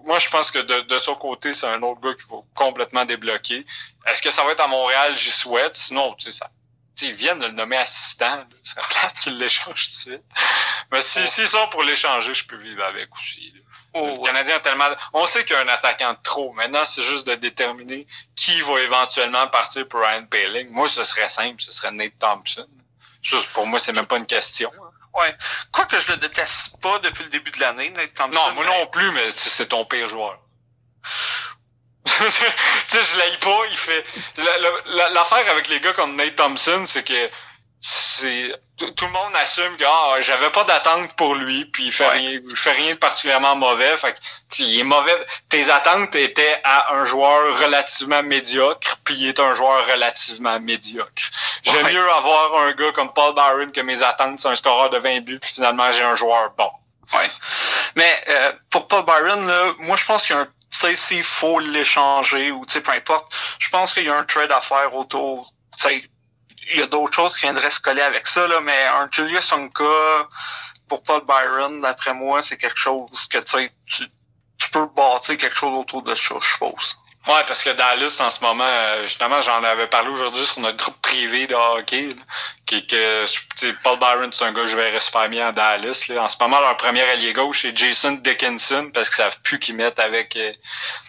moi 0.05 0.19
je 0.19 0.29
pense 0.31 0.51
que 0.51 0.59
de, 0.59 0.81
de 0.83 0.99
son 0.99 1.15
côté 1.15 1.55
c'est 1.55 1.67
un 1.67 1.83
autre 1.83 2.01
gars 2.01 2.15
qui 2.15 2.29
va 2.31 2.39
complètement 2.55 3.05
débloquer. 3.05 3.65
Est-ce 4.07 4.23
que 4.23 4.31
ça 4.31 4.45
va 4.45 4.53
être 4.53 4.61
à 4.61 4.69
Montréal 4.69 5.17
J'y 5.17 5.31
souhaite? 5.31 5.77
Sinon, 5.77 6.15
tu 6.15 6.31
sais 6.31 6.39
ça. 6.39 6.51
ils 7.03 7.13
viennent 7.13 7.39
de 7.41 7.47
le 7.47 7.53
nommer 7.53 7.77
assistant, 7.77 8.37
là. 8.37 8.47
ce 8.63 8.73
serait 8.73 8.87
plate 8.89 9.19
qu'ils 9.19 9.39
l'échangent 9.39 9.87
tout 9.87 10.11
de 10.11 10.17
suite. 10.17 10.25
Mais 10.93 11.03
si, 11.03 11.27
s'ils 11.29 11.49
sont 11.49 11.69
pour 11.71 11.83
l'échanger, 11.83 12.35
je 12.35 12.47
peux 12.47 12.57
vivre 12.57 12.85
avec 12.85 13.15
aussi. 13.15 13.53
là. 13.55 13.61
Oh, 13.95 14.19
le. 14.21 14.25
Canadien 14.27 14.57
a 14.57 14.61
tellement. 14.61 14.89
On 15.13 15.27
sait 15.27 15.45
qu'il 15.45 15.57
y 15.57 15.59
a 15.59 15.63
un 15.63 15.69
attaquant 15.69 16.13
de 16.13 16.19
trop. 16.23 16.53
Maintenant, 16.53 16.85
c'est 16.85 17.03
juste 17.03 17.27
de 17.27 17.35
déterminer 17.35 18.07
qui 18.37 18.61
va 18.61 18.81
éventuellement 18.81 19.49
partir 19.49 19.89
pour 19.89 20.01
Ryan 20.01 20.27
Paling. 20.27 20.71
Moi, 20.71 20.89
ce 20.89 21.05
serait 21.05 21.29
simple, 21.29 21.61
ce 21.61 21.73
serait 21.73 21.91
Nate 21.91 22.19
Thompson. 22.19 22.67
Juste 23.23 23.49
pour 23.53 23.67
moi, 23.67 23.81
c'est 23.81 23.93
même 23.93 24.07
pas 24.07 24.19
une 24.19 24.27
question. 24.27 24.71
Quoi 25.73 25.85
que 25.87 25.99
je 26.01 26.13
le 26.13 26.17
déteste 26.19 26.81
pas 26.81 26.99
depuis 27.01 27.25
le 27.25 27.31
début 27.31 27.51
de 27.51 27.61
l'année, 27.61 27.91
Nate 27.91 28.15
Thompson. 28.15 28.39
Non, 28.39 28.53
moi 28.55 28.65
non 28.65 28.87
plus, 28.89 29.11
mais 29.13 29.31
c'est 29.31 29.67
ton 29.67 29.85
pire 29.85 30.09
joueur. 30.09 30.39
tu 32.05 32.13
sais, 32.33 33.05
je 33.05 33.19
l'aille 33.19 33.37
pas, 33.39 33.61
il 33.71 33.77
fait. 33.77 34.05
la- 34.37 34.59
la- 34.59 34.71
la- 34.87 35.09
L'affaire 35.11 35.51
avec 35.51 35.69
les 35.69 35.81
gars 35.81 35.93
comme 35.93 36.17
Nate 36.17 36.37
Thompson, 36.37 36.85
c'est 36.87 37.03
que. 37.05 37.31
Tout 38.77 38.91
tout 38.93 39.05
le 39.07 39.11
monde 39.13 39.35
assume 39.37 39.77
que 39.77 39.85
ah, 39.87 40.21
j'avais 40.21 40.51
pas 40.51 40.65
d'attente 40.65 41.13
pour 41.15 41.35
lui, 41.35 41.65
puis 41.67 41.87
il 41.87 41.93
fait 41.93 42.05
Ouais. 42.07 42.13
rien, 42.13 42.41
il 42.49 42.57
fait 42.57 42.73
rien 42.73 42.95
de 42.95 42.99
particulièrement 42.99 43.55
mauvais. 43.57 43.97
Fait 43.97 44.13
que 44.15 44.19
il 44.59 44.81
est 44.81 44.85
mauvais. 44.85 45.17
Tes 45.49 45.71
attentes 45.71 46.15
étaient 46.17 46.61
à 46.65 46.95
un 46.95 47.05
joueur 47.05 47.59
relativement 47.59 48.23
médiocre, 48.23 48.99
puis 49.05 49.15
il 49.17 49.29
est 49.29 49.41
un 49.41 49.55
joueur 49.55 49.87
relativement 49.87 50.59
médiocre. 50.61 51.11
J'aime 51.63 51.87
Ouais. 51.87 51.93
mieux 51.93 52.11
avoir 52.13 52.57
un 52.63 52.73
gars 52.73 52.93
comme 52.93 53.13
Paul 53.13 53.35
Byron 53.35 53.71
que 53.73 53.81
mes 53.81 54.03
attentes, 54.03 54.41
c'est 54.41 54.49
un 54.49 54.57
scoreur 54.57 54.91
de 54.91 54.99
20 54.99 55.21
buts, 55.21 55.39
puis 55.41 55.53
finalement 55.55 55.91
j'ai 55.93 56.03
un 56.03 56.15
joueur 56.15 56.51
bon. 56.57 56.71
Ouais. 57.13 57.31
Mais 57.97 58.25
euh, 58.29 58.53
pour 58.71 58.87
Paul 58.89 59.05
Byron, 59.05 59.47
là, 59.47 59.73
moi 59.79 59.97
je 59.97 60.05
pense 60.05 60.25
qu'il 60.27 60.35
y 60.37 60.39
a 60.39 60.43
un. 60.43 60.49
Tu 60.71 60.79
sais, 60.81 60.97
s'il 60.97 61.23
faut 61.25 61.61
l'échanger 61.61 62.51
ou 62.51 62.67
tu 62.67 62.75
sais, 62.75 62.81
peu 62.83 62.91
importe, 62.93 63.33
je 63.59 63.71
pense 63.71 63.95
qu'il 63.95 64.05
y 64.05 64.09
a 64.11 64.15
un 64.15 64.25
trade 64.25 64.53
à 64.53 64.61
faire 64.61 64.95
autour. 64.95 65.53
Tu 65.79 65.83
sais, 65.89 66.11
il 66.71 66.81
y 66.81 66.83
a 66.83 66.87
d'autres 66.87 67.15
choses 67.15 67.35
qui 67.35 67.43
viendraient 67.43 67.71
se 67.71 67.81
coller 67.81 68.03
avec 68.03 68.27
ça, 68.27 68.47
là, 68.47 68.61
mais 68.61 68.87
un 68.87 69.09
Julius 69.11 69.53
Onka 69.53 70.29
pour 70.89 71.03
Paul 71.03 71.23
Byron, 71.27 71.81
d'après 71.81 72.15
moi, 72.15 72.43
c'est 72.43 72.57
quelque 72.57 72.79
chose 72.79 73.27
que 73.31 73.39
tu 73.39 73.51
sais, 73.51 73.73
tu, 73.87 74.05
tu 74.59 74.71
peux 74.71 74.87
bâtir 74.87 75.37
quelque 75.37 75.57
chose 75.57 75.79
autour 75.79 76.03
de 76.03 76.15
ça, 76.15 76.35
je 76.41 76.47
suppose. 76.47 76.97
Ouais, 77.27 77.45
parce 77.47 77.63
que 77.63 77.71
Dallas, 77.71 78.17
en 78.21 78.31
ce 78.31 78.41
moment, 78.41 78.65
euh, 78.65 79.03
justement, 79.03 79.43
j'en 79.43 79.63
avais 79.63 79.87
parlé 79.89 80.09
aujourd'hui 80.09 80.47
sur 80.47 80.61
notre 80.61 80.79
groupe 80.79 80.97
privé 81.03 81.47
de 81.47 81.55
hockey, 81.55 82.15
là, 82.15 82.23
qui 82.65 82.87
que, 82.87 83.27
Paul 83.83 83.99
Byron, 83.99 84.33
c'est 84.33 84.45
un 84.45 84.53
gars 84.53 84.67
je 84.67 84.77
verrais 84.77 85.01
super 85.01 85.29
bien 85.29 85.49
à 85.49 85.53
Dallas. 85.53 86.05
Là. 86.09 86.23
En 86.23 86.29
ce 86.31 86.37
moment, 86.41 86.59
leur 86.61 86.77
premier 86.79 87.03
allié 87.03 87.35
gauche, 87.35 87.63
c'est 87.63 87.77
Jason 87.77 88.13
Dickinson, 88.13 88.91
parce 88.95 89.09
qu'ils 89.09 89.17
savent 89.17 89.39
plus 89.43 89.59
qui 89.59 89.75
mettre 89.75 90.01
avec... 90.01 90.37
euh, 90.37 90.53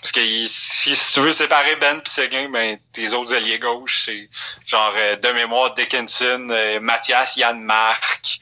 parce 0.02 0.12
que 0.12 0.20
si, 0.48 0.96
si 0.96 1.14
tu 1.14 1.20
veux 1.22 1.32
séparer 1.32 1.78
Ben 1.78 2.02
pis 2.02 2.12
Seguin, 2.12 2.50
ben, 2.50 2.78
tes 2.92 3.14
autres 3.14 3.34
alliés 3.34 3.60
gauche, 3.60 4.04
c'est 4.06 4.30
genre, 4.66 4.94
euh, 4.98 5.16
de 5.16 5.30
mémoire, 5.30 5.74
Dickinson, 5.74 6.50
euh, 6.52 6.82
Mathias 6.82 7.38
Yann 7.38 7.62
Marc, 7.62 8.40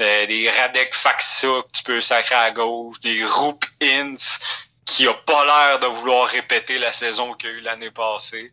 euh, 0.00 0.26
des 0.26 0.50
Radek 0.50 0.94
Faxa 0.94 1.46
tu 1.72 1.82
peux 1.84 2.00
sacrer 2.00 2.34
à 2.34 2.50
gauche, 2.50 2.98
des 3.00 3.24
Roop 3.24 3.64
qui 4.90 5.06
a 5.06 5.14
pas 5.14 5.44
l'air 5.44 5.78
de 5.78 5.86
vouloir 5.86 6.28
répéter 6.28 6.78
la 6.78 6.90
saison 6.90 7.34
qu'il 7.34 7.48
y 7.48 7.52
a 7.52 7.56
eu 7.56 7.60
l'année 7.60 7.90
passée. 7.92 8.52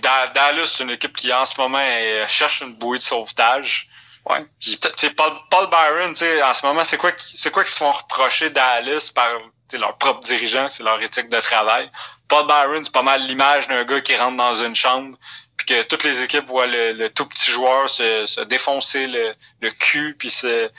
Dallas, 0.00 0.66
c'est 0.76 0.84
une 0.84 0.90
équipe 0.90 1.16
qui, 1.16 1.32
en 1.32 1.44
ce 1.44 1.60
moment, 1.60 1.80
elle 1.80 2.28
cherche 2.28 2.60
une 2.60 2.74
bouée 2.76 2.98
de 2.98 3.02
sauvetage. 3.02 3.88
Ouais. 4.24 4.46
Puis, 4.60 4.78
tu 4.78 4.88
sais, 4.96 5.10
Paul, 5.10 5.32
Paul 5.50 5.68
Byron, 5.68 6.12
tu 6.12 6.20
sais, 6.20 6.40
en 6.42 6.54
ce 6.54 6.64
moment, 6.64 6.84
c'est 6.84 6.96
quoi, 6.96 7.10
qui- 7.10 7.36
c'est 7.36 7.50
quoi 7.50 7.64
qu'ils 7.64 7.72
se 7.72 7.78
font 7.78 7.90
reprocher 7.90 8.50
Dallas 8.50 9.10
par 9.12 9.26
leur 9.72 9.96
propre 9.98 10.20
dirigeant, 10.20 10.68
c'est 10.68 10.82
leur 10.84 11.00
éthique 11.02 11.28
de 11.30 11.40
travail. 11.40 11.88
Paul 12.28 12.46
Byron, 12.46 12.84
c'est 12.84 12.92
pas 12.92 13.02
mal 13.02 13.22
l'image 13.22 13.66
d'un 13.68 13.84
gars 13.84 14.00
qui 14.00 14.14
rentre 14.14 14.36
dans 14.36 14.62
une 14.62 14.74
chambre, 14.76 15.16
puis 15.56 15.66
que 15.66 15.82
toutes 15.82 16.04
les 16.04 16.22
équipes 16.22 16.44
voient 16.46 16.66
le, 16.66 16.92
le 16.92 17.08
tout 17.10 17.26
petit 17.26 17.50
joueur 17.50 17.88
se, 17.90 18.26
se 18.26 18.42
défoncer 18.42 19.06
le, 19.06 19.34
le 19.60 19.70
cul, 19.70 20.14
puis 20.18 20.30
se, 20.30 20.70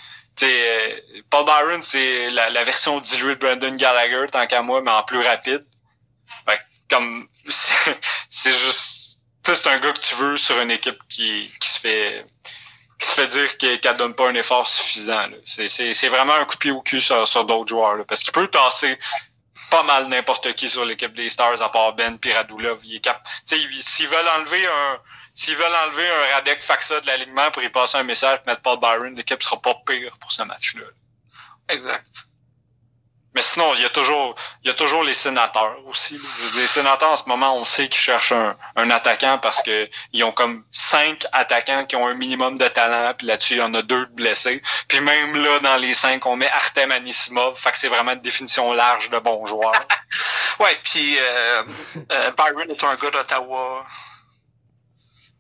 euh, 0.42 1.00
Paul 1.30 1.46
Byron, 1.46 1.82
c'est 1.82 2.30
la, 2.32 2.50
la 2.50 2.64
version 2.64 3.00
diluée 3.00 3.36
de 3.36 3.40
Brandon 3.40 3.76
Gallagher, 3.76 4.26
tant 4.32 4.48
qu'à 4.48 4.62
moi, 4.62 4.82
mais 4.82 4.92
en 4.92 5.04
plus 5.04 5.22
rapide. 5.22 5.66
Fait 6.48 6.58
que, 6.58 6.96
comme, 6.96 7.28
c'est 8.30 8.54
juste, 8.54 9.22
c'est 9.44 9.68
un 9.68 9.78
gars 9.80 9.94
que 9.94 10.00
tu 10.00 10.16
veux 10.16 10.38
sur 10.38 10.60
une 10.60 10.72
équipe 10.72 11.00
qui, 11.10 11.52
qui 11.60 11.70
se 11.70 11.80
fait, 11.80 12.26
qui 13.00 13.08
se 13.08 13.14
fait 13.14 13.28
dire 13.28 13.58
qu'elle 13.58 13.98
donne 13.98 14.16
pas 14.16 14.30
un 14.30 14.36
effort 14.36 14.68
suffisant. 14.68 15.28
C'est 15.44 16.10
vraiment 16.10 16.34
un 16.34 16.46
coup 16.46 16.56
de 16.56 16.60
pied 16.60 16.72
au 16.72 16.82
cul 16.82 17.02
sur, 17.02 17.28
sur 17.28 17.46
d'autres 17.46 17.70
joueurs, 17.70 17.96
là, 17.96 18.04
parce 18.06 18.24
qu'il 18.24 18.34
peut 18.34 18.48
tasser 18.48 18.98
pas 19.70 19.84
mal 19.84 20.08
n'importe 20.08 20.54
qui 20.54 20.70
sur 20.70 20.86
l'équipe 20.86 21.14
des 21.16 21.30
Stars 21.30 21.62
à 21.62 21.72
part 21.72 21.94
Ben 21.94 22.20
cap... 22.20 23.28
S'ils 23.46 24.08
veulent 24.08 24.30
enlever 24.38 24.66
un 24.68 25.00
s'ils 25.36 25.56
veulent 25.56 25.76
enlever 25.86 26.08
un 26.08 26.36
Radek 26.36 26.64
Faxa 26.64 27.02
de 27.02 27.08
l'alignement 27.08 27.52
pour 27.52 27.64
y 27.64 27.70
passer 27.70 27.98
un 27.98 28.04
message 28.04 28.40
et 28.46 28.50
mettre 28.50 28.62
Paul 28.62 28.80
Byron, 28.80 29.16
l'équipe 29.16 29.42
sera 29.42 29.62
pas 29.62 29.76
pire 29.86 30.18
pour 30.20 30.32
ce 30.32 30.44
match-là. 30.44 30.86
Exact. 31.70 32.08
Mais 33.36 33.42
sinon, 33.42 33.74
il 33.74 33.82
y 33.82 33.86
a 33.86 33.90
toujours, 33.90 34.36
il 34.64 34.68
y 34.68 34.70
a 34.70 34.76
toujours 34.76 35.04
les 35.04 35.16
sénateurs 35.16 35.78
aussi. 35.88 36.20
Les 36.56 36.68
sénateurs, 36.68 37.10
en 37.10 37.18
ce 37.18 37.28
moment, 37.28 37.58
on 37.58 37.66
sait 37.66 37.88
qu'ils 37.88 38.02
cherchent 38.02 38.32
un, 38.32 38.56
un, 38.76 38.92
attaquant 38.92 39.40
parce 39.40 39.64
que 39.64 39.90
ils 40.12 40.24
ont 40.24 40.32
comme 40.32 40.64
cinq 40.70 41.26
attaquants 41.32 41.86
qui 41.86 41.96
ont 41.96 42.08
un 42.08 42.14
minimum 42.14 42.60
de 42.60 42.68
talent, 42.68 43.14
puis 43.18 43.26
là-dessus, 43.26 43.56
il 43.56 43.60
y 43.60 43.62
en 43.62 43.74
a 43.74 43.82
deux 43.82 44.06
blessés. 44.06 44.62
Puis 44.88 45.00
même 45.00 45.36
là, 45.36 45.60
dans 45.60 45.78
les 45.78 45.96
cinq, 45.96 46.28
on 46.28 46.36
met 46.36 46.50
Artem 46.52 46.92
Anisimov, 46.92 47.58
fait 47.58 47.72
que 47.72 47.80
c'est 47.80 47.88
vraiment 47.88 48.12
une 48.12 48.22
définition 48.22 48.72
large 48.72 49.10
de 49.10 49.18
bons 49.18 49.46
joueurs. 49.48 49.84
ouais, 50.60 50.78
puis 50.84 51.18
euh, 51.18 51.64
euh, 52.12 52.32
Byron 52.38 52.70
est 52.70 52.84
un 52.84 52.96
gars 52.96 53.10
d'Ottawa. 53.10 53.84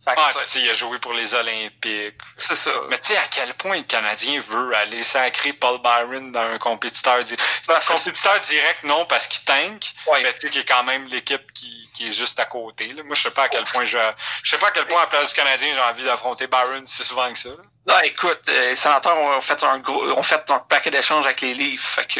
Ouais, 0.06 0.16
pis 0.44 0.60
il 0.60 0.70
a 0.70 0.74
joué 0.74 1.00
pour 1.00 1.14
les 1.14 1.34
Olympiques. 1.34 2.18
C'est 2.36 2.58
ça. 2.58 2.72
Mais 2.90 3.00
tu 3.00 3.08
sais 3.08 3.18
à 3.18 3.28
quel 3.32 3.54
point 3.54 3.78
le 3.78 3.84
Canadien 3.84 4.42
veut 4.42 4.76
aller 4.76 5.02
sacrer 5.02 5.54
Paul 5.54 5.80
Byron 5.82 6.34
dans 6.34 6.42
un 6.42 6.58
compétiteur 6.58 7.24
direct. 7.24 7.42
Ben, 7.68 7.76
un 7.76 7.80
compétiteur 7.80 8.38
direct, 8.42 8.84
non, 8.84 9.06
parce 9.06 9.28
qu'il 9.28 9.46
tank. 9.46 9.94
Ouais. 10.08 10.22
Mais 10.22 10.34
tu 10.34 10.42
sais, 10.42 10.50
qui 10.50 10.60
est 10.60 10.66
quand 10.66 10.84
même 10.84 11.08
l'équipe 11.08 11.54
qui, 11.54 11.90
qui 11.94 12.10
est 12.10 12.12
juste 12.12 12.38
à 12.40 12.46
côté. 12.46 12.88
Là. 12.92 13.04
Moi, 13.04 13.16
je 13.16 13.22
sais 13.22 13.32
pas 13.32 13.44
à 13.44 13.50
quel 13.50 13.64
point 13.64 13.86
je. 13.86 13.98
Je 14.44 14.50
sais 14.50 14.58
pas 14.58 14.68
à 14.68 14.72
quel 14.72 14.88
point 14.88 14.98
à 14.98 15.04
la 15.04 15.08
place 15.08 15.30
du 15.30 15.36
Canadien 15.36 15.74
j'ai 15.74 15.82
envie 15.82 16.04
d'affronter 16.04 16.48
Byron 16.48 16.86
si 16.86 17.02
souvent 17.04 17.32
que 17.32 17.40
ça. 17.40 17.50
Non, 17.88 18.00
écoute, 18.02 18.42
euh, 18.50 18.72
les 18.72 18.76
sénateurs 18.76 19.18
ont 19.18 19.40
fait 19.40 19.64
un 19.64 19.80
gros. 19.80 20.04
ont 20.18 20.24
fait 20.24 20.52
un 20.52 20.60
paquet 20.60 20.92
d'échanges 20.92 21.26
avec 21.26 21.40
les 21.40 21.54
livres. 21.54 21.84
Fait 21.84 22.06
que. 22.06 22.20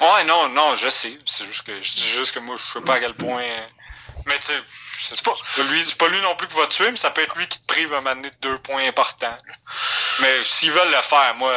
Ouais, 0.00 0.24
non, 0.24 0.48
non, 0.48 0.74
je 0.74 0.88
sais. 0.88 1.18
C'est 1.26 1.44
juste 1.44 1.66
que 1.66 1.82
je 1.82 1.92
dis 1.92 2.08
juste 2.08 2.32
que 2.32 2.38
moi, 2.38 2.56
je 2.56 2.72
sais 2.72 2.84
pas 2.84 2.94
à 2.94 3.00
quel 3.00 3.14
point. 3.14 3.44
Mais 4.24 4.38
tu 4.38 4.46
sais 4.46 4.62
c'est 5.00 5.22
pas, 5.22 5.34
lui, 5.70 5.84
pas 5.98 6.08
lui 6.08 6.20
non 6.22 6.34
plus 6.36 6.48
qui 6.48 6.56
va 6.56 6.66
te 6.66 6.74
tuer, 6.74 6.90
mais 6.90 6.96
ça 6.96 7.10
peut 7.10 7.22
être 7.22 7.36
lui 7.36 7.46
qui 7.46 7.60
te 7.60 7.66
prive 7.66 7.92
un 7.94 8.00
moment 8.00 8.16
donné 8.16 8.30
de 8.30 8.36
deux 8.40 8.58
points 8.58 8.86
importants. 8.86 9.38
Mais 10.20 10.42
s'ils 10.44 10.72
veulent 10.72 10.90
le 10.90 11.02
faire, 11.02 11.34
moi, 11.36 11.52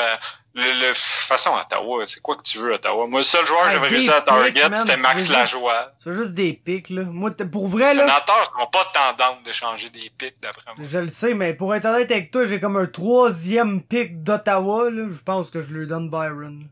le, 0.53 0.87
le 0.87 0.93
façon 0.93 1.51
Ottawa, 1.55 2.05
c'est 2.05 2.21
quoi 2.21 2.35
que 2.35 2.43
tu 2.43 2.57
veux 2.57 2.73
Ottawa? 2.73 3.07
Moi, 3.07 3.21
le 3.21 3.23
seul 3.23 3.45
joueur 3.45 3.65
que 3.65 3.71
j'avais 3.71 3.87
réussi 3.87 4.09
à 4.09 4.21
target, 4.21 4.69
c'était 4.75 4.97
Max 4.97 5.29
Lajoie. 5.29 5.91
C'est 5.97 6.13
juste 6.13 6.33
des 6.33 6.53
pics, 6.53 6.89
là. 6.89 7.03
Moi, 7.03 7.31
pour 7.51 7.67
vrai, 7.67 7.93
là. 7.93 8.03
Les 8.03 8.09
sénateurs 8.09 8.53
n'ont 8.59 8.67
pas 8.67 8.85
tendance 8.93 9.43
d'échanger 9.43 9.89
des 9.89 10.11
pics, 10.17 10.39
d'après 10.41 10.73
moi. 10.75 10.85
Je 10.87 10.99
le 10.99 11.09
sais, 11.09 11.33
mais 11.33 11.53
pour 11.53 11.73
être 11.73 11.85
honnête 11.85 12.11
avec 12.11 12.31
toi, 12.31 12.45
j'ai 12.45 12.59
comme 12.59 12.77
un 12.77 12.87
troisième 12.87 13.81
pic 13.81 14.23
d'Ottawa, 14.23 14.89
là. 14.89 15.03
Je 15.09 15.23
pense 15.23 15.49
que 15.49 15.61
je 15.61 15.67
lui 15.67 15.87
donne 15.87 16.09
Byron. 16.09 16.67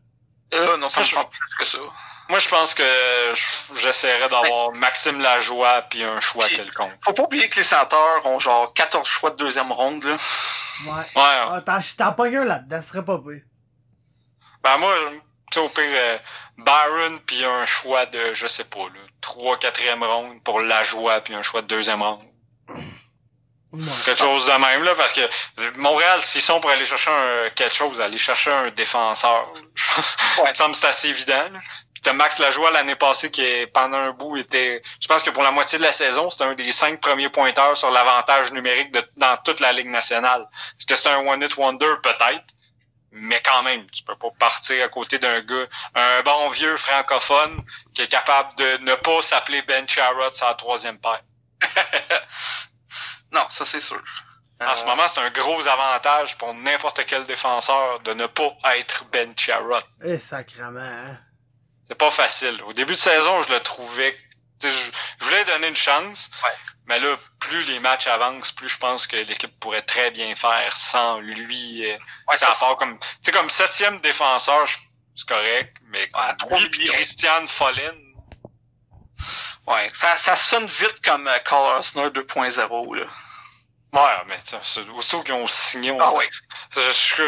Euh, 0.52 0.76
non, 0.76 0.90
ça, 0.90 1.02
je 1.02 1.14
pense 1.14 1.26
plus 1.30 1.40
que 1.58 1.64
ça. 1.64 1.78
Moi, 2.30 2.38
je 2.38 2.48
pense 2.48 2.74
que 2.74 2.84
j'essaierais 3.76 4.28
d'avoir 4.28 4.70
Maxime 4.70 5.20
Lajoie 5.20 5.82
puis 5.90 6.04
un 6.04 6.20
choix 6.20 6.48
quelconque. 6.48 6.92
Faut 7.04 7.12
pas 7.12 7.24
oublier 7.24 7.48
que 7.48 7.56
les 7.56 7.64
sénateurs 7.64 8.24
ont 8.24 8.38
genre 8.38 8.72
14 8.72 9.06
choix 9.06 9.30
de 9.30 9.36
deuxième 9.36 9.72
ronde, 9.72 10.04
là. 10.04 10.16
Ouais. 10.86 10.92
Ouais. 10.92 11.02
Ah, 11.16 11.60
T'en 11.98 12.12
pognes 12.12 12.36
un 12.36 12.44
là-dedans, 12.44 12.80
ce 12.80 12.88
serait 12.88 13.04
pas 13.04 13.18
pire. 13.18 13.42
Ben, 14.62 14.76
moi, 14.76 14.94
tu 15.50 15.58
sais, 15.58 15.60
au 15.60 15.68
pire, 15.68 15.82
euh, 15.84 16.18
Byron 16.58 17.18
puis 17.26 17.44
un 17.44 17.66
choix 17.66 18.06
de, 18.06 18.32
je 18.32 18.46
sais 18.46 18.64
pas, 18.64 18.78
là, 18.78 19.00
3 19.20 19.56
4e 19.56 20.04
ronde 20.04 20.44
pour 20.44 20.60
Lajoie 20.60 21.20
puis 21.22 21.34
un 21.34 21.42
choix 21.42 21.62
de 21.62 21.66
deuxième 21.66 22.02
ronde. 22.02 22.22
Quelque 24.04 24.18
chose 24.18 24.46
de 24.46 24.52
même, 24.52 24.82
là, 24.82 24.94
parce 24.96 25.12
que 25.12 25.20
Montréal, 25.76 26.20
s'ils 26.22 26.42
sont 26.42 26.60
pour 26.60 26.70
aller 26.70 26.84
chercher 26.84 27.10
un, 27.10 27.50
quelque 27.50 27.74
chose, 27.74 28.00
aller 28.00 28.18
chercher 28.18 28.50
un 28.50 28.70
défenseur, 28.70 29.52
ouais. 30.38 30.44
ça 30.44 30.50
me 30.50 30.54
semble 30.54 30.74
c'est 30.74 30.88
assez 30.88 31.08
évident. 31.08 31.50
Là. 31.52 31.60
T'as 32.02 32.12
Max 32.12 32.38
Lajoie 32.38 32.70
l'année 32.70 32.96
passée 32.96 33.30
qui 33.30 33.42
est, 33.42 33.66
pendant 33.66 33.98
un 33.98 34.12
bout 34.12 34.36
était, 34.38 34.82
je 35.00 35.06
pense 35.06 35.22
que 35.22 35.30
pour 35.30 35.42
la 35.42 35.50
moitié 35.50 35.78
de 35.78 35.82
la 35.82 35.92
saison, 35.92 36.30
c'était 36.30 36.44
un 36.44 36.54
des 36.54 36.72
cinq 36.72 37.00
premiers 37.00 37.28
pointeurs 37.28 37.76
sur 37.76 37.90
l'avantage 37.90 38.52
numérique 38.52 38.92
de, 38.92 39.02
dans 39.16 39.36
toute 39.38 39.60
la 39.60 39.72
Ligue 39.72 39.88
nationale. 39.88 40.48
Est-ce 40.78 40.86
que 40.86 40.96
c'est 40.96 41.08
un 41.08 41.18
one-hit 41.18 41.56
wonder? 41.56 41.94
Peut-être. 42.02 42.44
Mais 43.12 43.42
quand 43.44 43.62
même, 43.62 43.90
tu 43.90 44.02
peux 44.04 44.16
pas 44.16 44.30
partir 44.38 44.84
à 44.84 44.88
côté 44.88 45.18
d'un 45.18 45.40
gars, 45.40 45.66
un 45.94 46.22
bon 46.22 46.48
vieux 46.50 46.76
francophone 46.76 47.60
qui 47.92 48.02
est 48.02 48.08
capable 48.08 48.54
de 48.54 48.78
ne 48.84 48.94
pas 48.94 49.20
s'appeler 49.22 49.62
Ben 49.62 49.86
Charrot 49.88 50.32
sa 50.32 50.54
troisième 50.54 50.98
paire. 50.98 51.22
non, 53.32 53.46
ça 53.48 53.64
c'est 53.64 53.80
sûr. 53.80 54.00
En 54.60 54.74
ce 54.74 54.84
euh, 54.84 54.86
moment, 54.86 55.08
c'est 55.08 55.20
un 55.20 55.30
gros 55.30 55.66
avantage 55.66 56.38
pour 56.38 56.54
n'importe 56.54 57.04
quel 57.06 57.26
défenseur 57.26 58.00
de 58.00 58.12
ne 58.14 58.26
pas 58.26 58.56
être 58.76 59.06
Ben 59.06 59.34
Charrot. 59.36 59.80
Eh, 60.04 60.18
sacrement, 60.18 60.80
hein? 60.80 61.18
C'est 61.90 61.98
pas 61.98 62.10
facile. 62.12 62.62
Au 62.66 62.72
début 62.72 62.94
de 62.94 62.98
saison, 62.98 63.42
je 63.42 63.52
le 63.52 63.60
trouvais. 63.60 64.16
Je, 64.62 64.68
je 64.68 65.24
voulais 65.24 65.44
donner 65.44 65.68
une 65.68 65.76
chance. 65.76 66.30
Mais 66.86 67.00
là, 67.00 67.16
plus 67.40 67.64
les 67.64 67.80
matchs 67.80 68.06
avancent, 68.06 68.52
plus 68.52 68.68
je 68.68 68.78
pense 68.78 69.08
que 69.08 69.16
l'équipe 69.16 69.58
pourrait 69.58 69.82
très 69.82 70.12
bien 70.12 70.36
faire 70.36 70.76
sans 70.76 71.18
lui. 71.18 71.84
Euh, 71.90 71.98
ouais, 72.28 72.38
ça 72.38 72.54
part 72.60 72.76
comme. 72.76 72.96
Tu 72.98 73.06
sais, 73.22 73.32
comme 73.32 73.50
septième 73.50 74.00
défenseur, 74.00 74.68
c'est 75.16 75.28
correct, 75.28 75.76
mais 75.88 76.08
comme 76.08 76.58
lui 76.60 76.70
puis 76.70 76.84
Christian 76.84 77.46
Follin. 77.48 77.94
Ouais, 79.66 79.90
ça, 79.92 80.16
ça 80.16 80.36
sonne 80.36 80.66
vite 80.66 81.00
comme 81.04 81.26
euh, 81.26 81.38
Call 81.40 81.78
Osner 81.78 82.08
2.0 82.10 82.96
là. 82.96 83.06
Ouais, 83.92 84.00
mais 84.28 84.38
c'est 84.62 84.88
aussitôt 84.90 85.22
qu'ils 85.22 85.34
ont 85.34 85.48
signé, 85.48 85.90
on 85.90 86.00
ah, 86.00 86.12
ouais. 86.12 86.28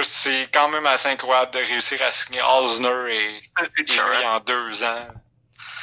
c'est 0.05 0.49
quand 0.53 0.69
même 0.69 0.87
assez 0.87 1.09
incroyable 1.09 1.51
de 1.51 1.59
réussir 1.59 2.01
à 2.03 2.13
signer 2.13 2.41
Osner 2.41 3.17
et, 3.17 3.41
et 3.89 4.27
en 4.27 4.39
deux 4.39 4.85
ans. 4.85 5.09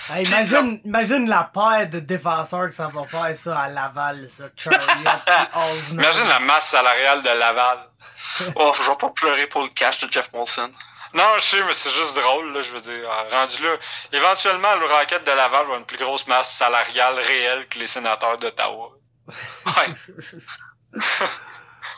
Hey, 0.09 0.25
imagine, 0.25 0.82
imagine 0.86 1.30
la 1.30 1.43
paire 1.43 1.88
de 1.89 1.99
défenseurs 1.99 2.69
que 2.69 2.75
ça 2.75 2.88
va 2.88 3.05
faire 3.05 3.36
ça 3.36 3.59
à 3.59 3.67
Laval, 3.67 4.27
ça, 4.27 4.45
Osner. 4.45 5.91
Imagine 5.91 6.27
la 6.27 6.39
masse 6.39 6.69
salariale 6.69 7.21
de 7.21 7.30
Laval. 7.30 7.80
oh, 8.55 8.73
je 8.75 8.89
vais 8.89 8.97
pas 8.97 9.09
pleurer 9.09 9.47
pour 9.47 9.63
le 9.63 9.69
cash 9.69 9.99
de 9.99 10.11
Jeff 10.11 10.32
Molson. 10.34 10.71
Non, 11.13 11.23
je 11.38 11.41
sais, 11.41 11.63
mais 11.63 11.73
c'est 11.73 11.91
juste 11.91 12.15
drôle, 12.15 12.53
là, 12.53 12.61
je 12.61 12.71
veux 12.71 12.82
dire. 12.82 13.09
Rendu 13.32 13.63
là, 13.63 13.75
éventuellement, 14.11 14.75
le 14.75 14.86
Rocket 14.86 15.23
de 15.23 15.32
Laval 15.32 15.49
va 15.51 15.59
avoir 15.59 15.77
une 15.77 15.86
plus 15.86 15.97
grosse 15.97 16.25
masse 16.27 16.53
salariale 16.53 17.15
réelle 17.15 17.67
que 17.67 17.80
les 17.80 17.88
sénateurs 17.88 18.38
d'Ottawa. 18.38 18.91
Ouais. 19.65 19.93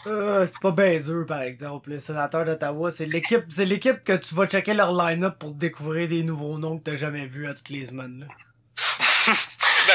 Euh, 0.08 0.48
c'est 0.48 0.60
pas 0.60 0.72
bien 0.72 0.98
dur, 0.98 1.26
par 1.28 1.42
exemple. 1.42 1.92
Les 1.92 2.00
sénateurs 2.00 2.46
d'Ottawa, 2.46 2.90
c'est 2.92 3.06
l'équipe, 3.06 3.46
c'est 3.50 3.66
l'équipe 3.66 4.04
que 4.04 4.14
tu 4.14 4.34
vas 4.34 4.48
checker 4.48 4.74
leur 4.74 4.94
line-up 4.94 5.38
pour 5.38 5.52
découvrir 5.52 6.10
des 6.10 6.24
nouveaux 6.24 6.58
noms 6.58 6.80
que 6.80 6.86
t'as 6.86 6.96
jamais 6.96 7.28
vus 7.28 7.48
à 7.48 7.54
toutes 7.54 7.70
les 7.70 7.86
semaines. 7.86 8.28
ben, 9.28 9.36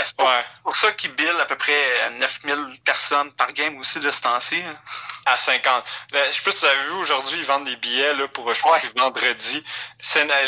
c'est 0.05 0.15
pour, 0.17 0.31
pour, 0.63 0.77
ça 0.77 0.93
qu'ils 0.93 1.13
billent 1.13 1.41
à 1.41 1.45
peu 1.47 1.57
près 1.57 2.11
9000 2.21 2.81
personnes 2.85 3.33
par 3.33 3.53
game 3.53 3.77
aussi 3.79 3.99
de 3.99 4.11
ce 4.11 4.21
temps-ci. 4.21 4.57
Hein. 4.57 4.79
À 5.25 5.37
50. 5.37 5.85
Ben, 6.13 6.23
je 6.31 6.37
sais 6.37 6.43
pas 6.43 6.53
si 6.53 6.61
vous 6.61 6.67
avez 6.67 6.85
vu, 6.85 6.93
aujourd'hui, 6.93 7.39
ils 7.39 7.45
vendent 7.45 7.65
des 7.65 7.77
billets 7.77 8.15
là, 8.15 8.29
pour, 8.29 8.55
je 8.55 8.61
pense, 8.61 8.75
ouais. 8.75 8.79
c'est 8.81 8.97
vendredi. 8.97 9.65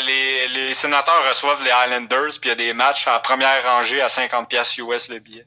Les, 0.05 0.47
les 0.47 0.73
sénateurs 0.73 1.27
reçoivent 1.27 1.63
les 1.65 1.71
Islanders, 1.85 2.39
puis 2.39 2.45
il 2.45 2.47
y 2.47 2.51
a 2.51 2.55
des 2.55 2.73
matchs 2.73 3.07
à 3.07 3.19
première 3.19 3.61
rangée 3.63 4.01
à 4.01 4.07
50 4.07 4.47
pièces 4.47 4.77
US 4.77 5.09
le 5.09 5.19
billet. 5.19 5.45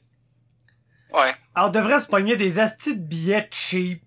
Ouais. 1.13 1.33
Alors, 1.55 1.69
on 1.69 1.71
devrait 1.71 1.99
se 1.99 2.07
pogner 2.07 2.35
des 2.35 2.59
astis 2.59 2.95
de 2.95 3.03
billets 3.03 3.49
cheap. 3.51 4.03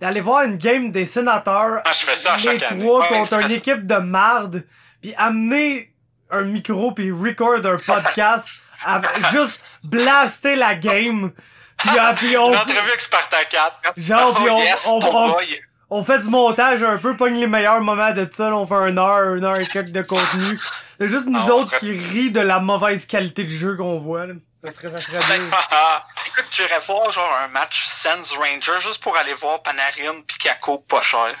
Aller 0.00 0.20
voir 0.20 0.42
une 0.42 0.58
game 0.58 0.92
des 0.92 1.06
sénateurs. 1.06 1.80
Ah, 1.84 1.92
je 1.92 2.04
fais 2.04 2.16
ça 2.16 2.34
à 2.34 2.36
les 2.36 2.58
trois 2.58 3.08
contre 3.08 3.40
une 3.40 3.50
équipe 3.50 3.86
de 3.86 3.96
marde. 3.96 4.64
Puis 5.00 5.14
amener 5.16 5.94
un 6.30 6.42
micro 6.42 6.92
puis 6.92 7.10
record 7.10 7.64
un 7.64 7.78
podcast. 7.78 8.46
juste 9.32 9.60
blaster 9.82 10.56
la 10.56 10.74
game. 10.74 11.32
Puis, 11.78 11.90
euh, 11.90 12.12
puis 12.16 12.36
on. 12.36 12.52
Une 12.52 12.58
entrevue 12.58 12.78
avec 12.78 13.00
Spartacat. 13.00 13.80
Genre, 13.96 14.34
puis 14.34 14.50
on, 14.50 14.60
oh, 14.86 15.00
on, 15.02 15.16
on, 15.28 15.36
on, 15.90 16.04
fait 16.04 16.18
du 16.20 16.28
montage 16.28 16.82
un 16.82 16.98
peu, 16.98 17.16
pogne 17.16 17.38
les 17.38 17.46
meilleurs 17.46 17.80
moments 17.80 18.12
de 18.12 18.28
ça. 18.30 18.54
on 18.54 18.66
fait 18.66 18.74
un 18.74 18.96
heure, 18.96 19.34
une 19.34 19.44
heure 19.44 19.58
et 19.58 19.66
quelques 19.66 19.92
de 19.92 20.02
contenu. 20.02 20.58
C'est 20.98 21.08
juste 21.08 21.26
nous 21.26 21.38
ah, 21.38 21.52
autres 21.52 21.78
qui 21.78 21.92
rient 21.92 22.30
de 22.30 22.40
la 22.40 22.60
mauvaise 22.60 23.06
qualité 23.06 23.44
du 23.44 23.56
jeu 23.56 23.76
qu'on 23.76 23.98
voit. 23.98 24.26
Là. 24.26 24.34
Ça 24.66 24.72
serait, 24.72 24.90
ça 24.90 25.00
serait 25.00 25.38
bien. 25.38 25.48
Écoute, 26.26 26.46
j'irais 26.50 26.80
voir 26.80 27.12
genre 27.12 27.36
un 27.36 27.48
match 27.48 27.86
Sens 27.86 28.32
Ranger 28.32 28.80
juste 28.80 29.00
pour 29.00 29.16
aller 29.16 29.34
voir 29.34 29.62
Panarin 29.62 30.22
pis 30.26 30.38
Kako 30.38 30.78
pas 30.78 31.02
cher. 31.02 31.34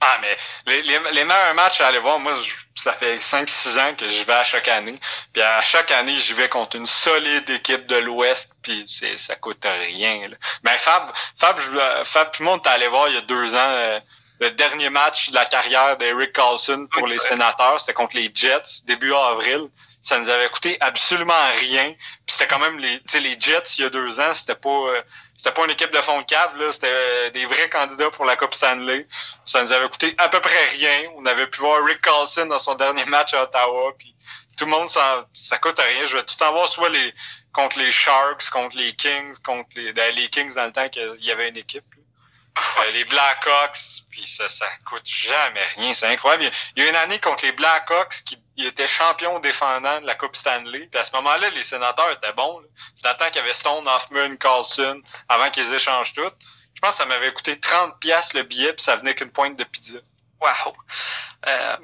Ah, 0.00 0.18
mais 0.20 0.36
les, 0.66 0.82
les, 0.82 0.98
les 1.12 1.24
meilleurs 1.24 1.54
matchs 1.54 1.80
à 1.80 1.88
aller 1.88 1.98
voir, 1.98 2.18
moi, 2.18 2.32
ça 2.74 2.92
fait 2.92 3.18
5-6 3.18 3.78
ans 3.78 3.94
que 3.94 4.08
je 4.08 4.24
vais 4.24 4.32
à 4.32 4.44
chaque 4.44 4.68
année. 4.68 4.98
Puis 5.32 5.42
à 5.42 5.62
chaque 5.62 5.90
année, 5.90 6.16
j'y 6.18 6.32
vais 6.32 6.48
contre 6.48 6.76
une 6.76 6.86
solide 6.86 7.48
équipe 7.50 7.86
de 7.86 7.96
l'Ouest, 7.96 8.52
puis 8.62 8.84
c'est 8.88 9.16
ça 9.16 9.36
coûte 9.36 9.64
rien. 9.64 10.28
Là. 10.28 10.36
Ben 10.62 10.76
Fab, 10.78 11.12
Fab, 11.36 11.58
Fab 12.04 12.30
puis 12.32 12.44
moi, 12.44 12.54
on 12.54 12.68
allé 12.68 12.88
voir 12.88 13.08
il 13.08 13.14
y 13.14 13.18
a 13.18 13.22
deux 13.22 13.54
ans 13.54 13.58
euh, 13.58 14.00
le 14.40 14.50
dernier 14.52 14.90
match 14.90 15.30
de 15.30 15.34
la 15.36 15.46
carrière 15.46 15.96
d'Eric 15.96 16.32
Carlson 16.32 16.88
pour 16.92 17.06
les 17.06 17.18
sénateurs. 17.18 17.80
C'était 17.80 17.92
contre 17.92 18.16
les 18.16 18.30
Jets, 18.34 18.82
début 18.86 19.14
avril 19.14 19.68
ça 20.02 20.18
nous 20.18 20.28
avait 20.28 20.48
coûté 20.50 20.76
absolument 20.80 21.32
rien. 21.60 21.94
Puis 22.26 22.36
c'était 22.36 22.48
quand 22.48 22.58
même 22.58 22.78
les, 22.78 23.00
les 23.14 23.40
Jets 23.40 23.62
il 23.78 23.82
y 23.82 23.84
a 23.84 23.90
deux 23.90 24.20
ans, 24.20 24.34
c'était 24.34 24.56
pas 24.56 24.68
euh, 24.68 25.00
c'était 25.36 25.54
pas 25.54 25.64
une 25.64 25.70
équipe 25.70 25.92
de 25.92 26.00
fond 26.02 26.20
de 26.20 26.26
cave, 26.26 26.56
là, 26.58 26.72
c'était 26.72 26.88
euh, 26.90 27.30
des 27.30 27.46
vrais 27.46 27.70
candidats 27.70 28.10
pour 28.10 28.24
la 28.24 28.36
Coupe 28.36 28.54
Stanley. 28.54 29.06
Ça 29.44 29.62
nous 29.62 29.72
avait 29.72 29.88
coûté 29.88 30.14
à 30.18 30.28
peu 30.28 30.40
près 30.40 30.68
rien. 30.70 31.10
On 31.16 31.26
avait 31.26 31.46
pu 31.46 31.60
voir 31.60 31.84
Rick 31.84 32.02
Carlson 32.02 32.46
dans 32.46 32.58
son 32.58 32.74
dernier 32.74 33.04
match 33.06 33.32
à 33.34 33.44
Ottawa. 33.44 33.92
Puis 33.98 34.14
tout 34.56 34.66
le 34.66 34.70
monde, 34.70 34.88
ça, 34.88 35.26
ça 35.32 35.58
coûte 35.58 35.78
rien. 35.78 36.06
Je 36.06 36.16
vais 36.16 36.24
tout 36.24 36.44
avoir 36.44 36.68
soit 36.68 36.90
les 36.90 37.14
contre 37.52 37.78
les 37.78 37.92
Sharks, 37.92 38.50
contre 38.50 38.76
les 38.76 38.94
Kings, 38.94 39.36
contre 39.44 39.70
les, 39.76 39.92
ben, 39.92 40.14
les 40.14 40.28
Kings 40.28 40.54
dans 40.54 40.66
le 40.66 40.72
temps 40.72 40.88
qu'il 40.88 41.16
y 41.20 41.30
avait 41.30 41.48
une 41.48 41.56
équipe. 41.56 41.84
Euh, 41.96 42.01
les 42.92 43.04
Blackhawks, 43.04 44.04
puis 44.10 44.26
ça, 44.26 44.48
ça 44.48 44.66
coûte 44.84 45.06
jamais 45.06 45.64
rien. 45.76 45.94
C'est 45.94 46.06
incroyable. 46.06 46.44
Il 46.76 46.82
y 46.82 46.86
a 46.86 46.90
une 46.90 46.96
année 46.96 47.18
contre 47.18 47.44
les 47.44 47.52
Blackhawks 47.52 48.22
qui 48.24 48.38
étaient 48.58 48.86
champions 48.86 49.38
défendants 49.40 50.00
de 50.00 50.06
la 50.06 50.14
Coupe 50.14 50.36
Stanley. 50.36 50.88
Puis 50.90 51.00
à 51.00 51.04
ce 51.04 51.12
moment-là, 51.16 51.50
les 51.50 51.62
sénateurs 51.62 52.10
étaient 52.10 52.32
bons. 52.32 52.60
C'est 52.94 53.04
dans 53.04 53.10
le 53.10 53.16
temps 53.16 53.26
qu'il 53.26 53.36
y 53.36 53.44
avait 53.44 53.52
Stone, 53.52 53.86
Hoffman, 53.88 54.36
Carlson, 54.36 55.00
avant 55.28 55.50
qu'ils 55.50 55.72
échangent 55.72 56.12
tout. 56.12 56.30
Je 56.74 56.80
pense 56.80 56.96
que 56.96 57.02
ça 57.02 57.06
m'avait 57.06 57.32
coûté 57.32 57.58
30 57.58 57.98
pièces 58.00 58.34
le 58.34 58.42
billet, 58.42 58.72
puis 58.72 58.84
ça 58.84 58.96
venait 58.96 59.14
qu'une 59.14 59.30
pointe 59.30 59.56
de 59.56 59.64
pizza. 59.64 59.98
Wow. 60.40 60.72
Euh... 61.46 61.76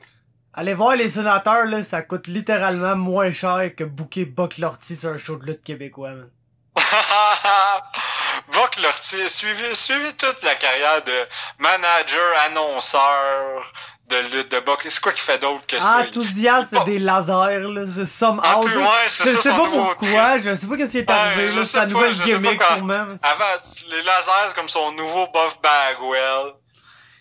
Allez 0.55 0.75
voir 0.75 0.97
les 0.97 1.09
sénateurs, 1.09 1.67
là, 1.67 1.83
ça 1.83 2.03
coûte 2.03 2.27
littéralement 2.27 2.97
moins 2.97 3.31
cher 3.31 3.71
que 3.77 3.85
booker 3.85 4.25
Buck 4.25 4.59
Lorty 4.59 4.97
sur 4.97 5.11
un 5.11 5.19
show 5.19 5.37
de 5.37 5.45
lutte 5.45 5.63
québécois, 5.63 6.11
man. 6.11 6.31
Buck 8.53 8.77
Lortie, 8.83 9.29
suivez, 9.29 9.75
suivez 9.75 10.13
toute 10.15 10.43
la 10.43 10.55
carrière 10.55 11.03
de 11.05 11.27
manager, 11.59 12.39
annonceur 12.47 13.73
de 14.09 14.17
lutte 14.33 14.51
de 14.51 14.61
Buck. 14.61 14.81
C'est 14.89 15.01
quoi 15.01 15.13
qu'il 15.13 15.21
fait 15.23 15.39
d'autre 15.39 15.67
que 15.67 15.79
ça? 15.79 15.99
Enthousiaste 15.99 16.75
des 16.85 16.99
lasers, 16.99 17.59
là. 17.69 17.83
C'est 17.95 18.07
some 18.07 18.41
Ah, 18.43 18.59
ouais, 18.61 18.71
c'est 19.09 19.31
Je 19.31 19.37
ça, 19.37 19.43
sais 19.43 19.51
pas 19.51 19.67
pourquoi, 19.69 20.31
truc. 20.31 20.43
je 20.45 20.55
sais 20.55 20.67
pas 20.67 20.77
qu'est-ce 20.77 20.91
qui 20.93 20.99
est 20.99 21.11
Ouais, 21.11 21.17
arrivé, 21.17 21.49
je 21.53 21.59
là. 21.59 21.65
Sa 21.67 21.87
nouvelle 21.87 22.15
je 22.15 22.23
gimmick, 22.23 22.59
quand- 22.59 22.77
sûrement. 22.77 23.19
Avant, 23.23 23.45
les 23.91 24.03
lasers, 24.03 24.55
comme 24.55 24.69
son 24.69 24.93
nouveau 24.93 25.27
Buff 25.29 25.59
Bagwell. 25.63 26.53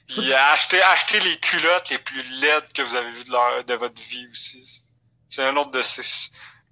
Puis 0.08 0.32
euh, 0.32 0.38
acheter, 0.53 0.82
acheter 0.84 1.20
les 1.20 1.38
culottes 1.39 1.89
les 1.89 1.97
plus 1.97 2.24
laides 2.39 2.72
que 2.74 2.82
vous 2.82 2.95
avez 2.95 3.12
vues 3.12 3.26
de, 3.26 3.32
leur, 3.32 3.64
de 3.66 3.74
votre 3.74 4.01
vie 4.01 4.26
aussi. 4.32 4.82
C'est 5.28 5.43
un 5.43 5.53
autre 5.58 5.72
de 5.72 5.82
ces... 5.82 6.01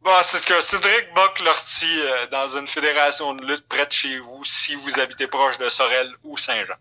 Bon, 0.05 0.11
c'est 0.21 0.45
que 0.45 0.61
Cédric 0.61 1.07
Buck 1.15 1.39
Lortie 1.43 1.99
euh, 1.99 2.27
dans 2.31 2.59
une 2.59 2.67
fédération 2.67 3.33
de 3.33 3.43
lutte 3.43 3.67
près 3.67 3.87
de 3.87 3.91
chez 3.91 4.19
vous 4.19 4.45
si 4.45 4.75
vous 4.75 4.99
habitez 4.99 5.25
proche 5.25 5.57
de 5.57 5.67
Sorel 5.67 6.13
ou 6.23 6.37
Saint-Jean. 6.37 6.75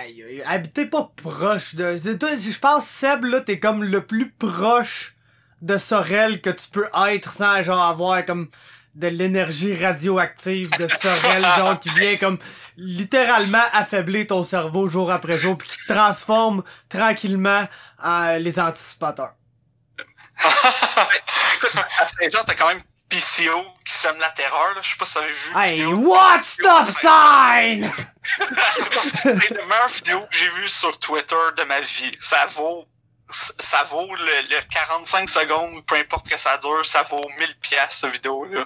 Aïe, 0.00 0.24
aïe, 0.24 0.42
habitez 0.44 0.86
pas 0.86 1.12
proche 1.14 1.76
de. 1.76 1.94
Je 1.94 2.58
pense, 2.58 2.88
Seb, 2.88 3.22
là, 3.24 3.40
t'es 3.40 3.60
comme 3.60 3.84
le 3.84 4.04
plus 4.04 4.32
proche 4.32 5.14
de 5.62 5.76
Sorel 5.76 6.40
que 6.40 6.50
tu 6.50 6.68
peux 6.72 6.88
être 7.08 7.30
sans, 7.30 7.62
genre, 7.62 7.84
avoir 7.84 8.26
comme 8.26 8.48
de 8.96 9.06
l'énergie 9.06 9.76
radioactive 9.80 10.70
de 10.76 10.88
Sorel, 11.00 11.42
genre, 11.56 11.78
qui 11.78 11.90
vient 11.90 12.16
comme 12.16 12.38
littéralement 12.76 13.62
affaiblir 13.72 14.26
ton 14.26 14.42
cerveau 14.42 14.88
jour 14.88 15.12
après 15.12 15.38
jour, 15.38 15.56
puis 15.56 15.68
qui 15.68 15.86
te 15.86 15.92
transforme 15.92 16.64
tranquillement 16.88 17.68
en 18.02 18.38
les 18.38 18.58
anticipateurs. 18.58 19.37
Écoute, 21.56 21.72
à 22.00 22.06
Saint-Jean, 22.06 22.44
t'as 22.44 22.54
quand 22.54 22.68
même 22.68 22.82
PCO 23.08 23.60
qui 23.84 23.92
sème 23.94 24.18
la 24.18 24.30
terreur, 24.30 24.74
là. 24.74 24.80
Je 24.82 24.90
sais 24.90 24.96
pas 24.98 25.04
si 25.06 25.14
t'avais 25.14 25.28
vu. 25.28 25.52
la 25.54 25.66
Hey, 25.66 25.74
vidéo. 25.76 25.96
what 25.96 26.42
stop 26.42 26.88
sign? 27.00 27.90
C'est 29.22 29.50
la 29.50 29.64
meilleure 29.64 29.88
vidéo 29.94 30.20
que 30.30 30.36
j'ai 30.36 30.48
vue 30.50 30.68
sur 30.68 30.98
Twitter 30.98 31.36
de 31.56 31.64
ma 31.64 31.80
vie. 31.80 32.12
Ça 32.20 32.46
vaut, 32.54 32.84
ça 33.30 33.84
vaut 33.84 34.06
le, 34.14 34.48
le 34.54 34.60
45 34.72 35.28
secondes, 35.28 35.84
peu 35.86 35.96
importe 35.96 36.28
que 36.28 36.38
ça 36.38 36.58
dure, 36.58 36.84
ça 36.84 37.02
vaut 37.02 37.26
1000 37.38 37.54
pièces 37.60 37.98
cette 38.00 38.12
vidéo-là. 38.12 38.64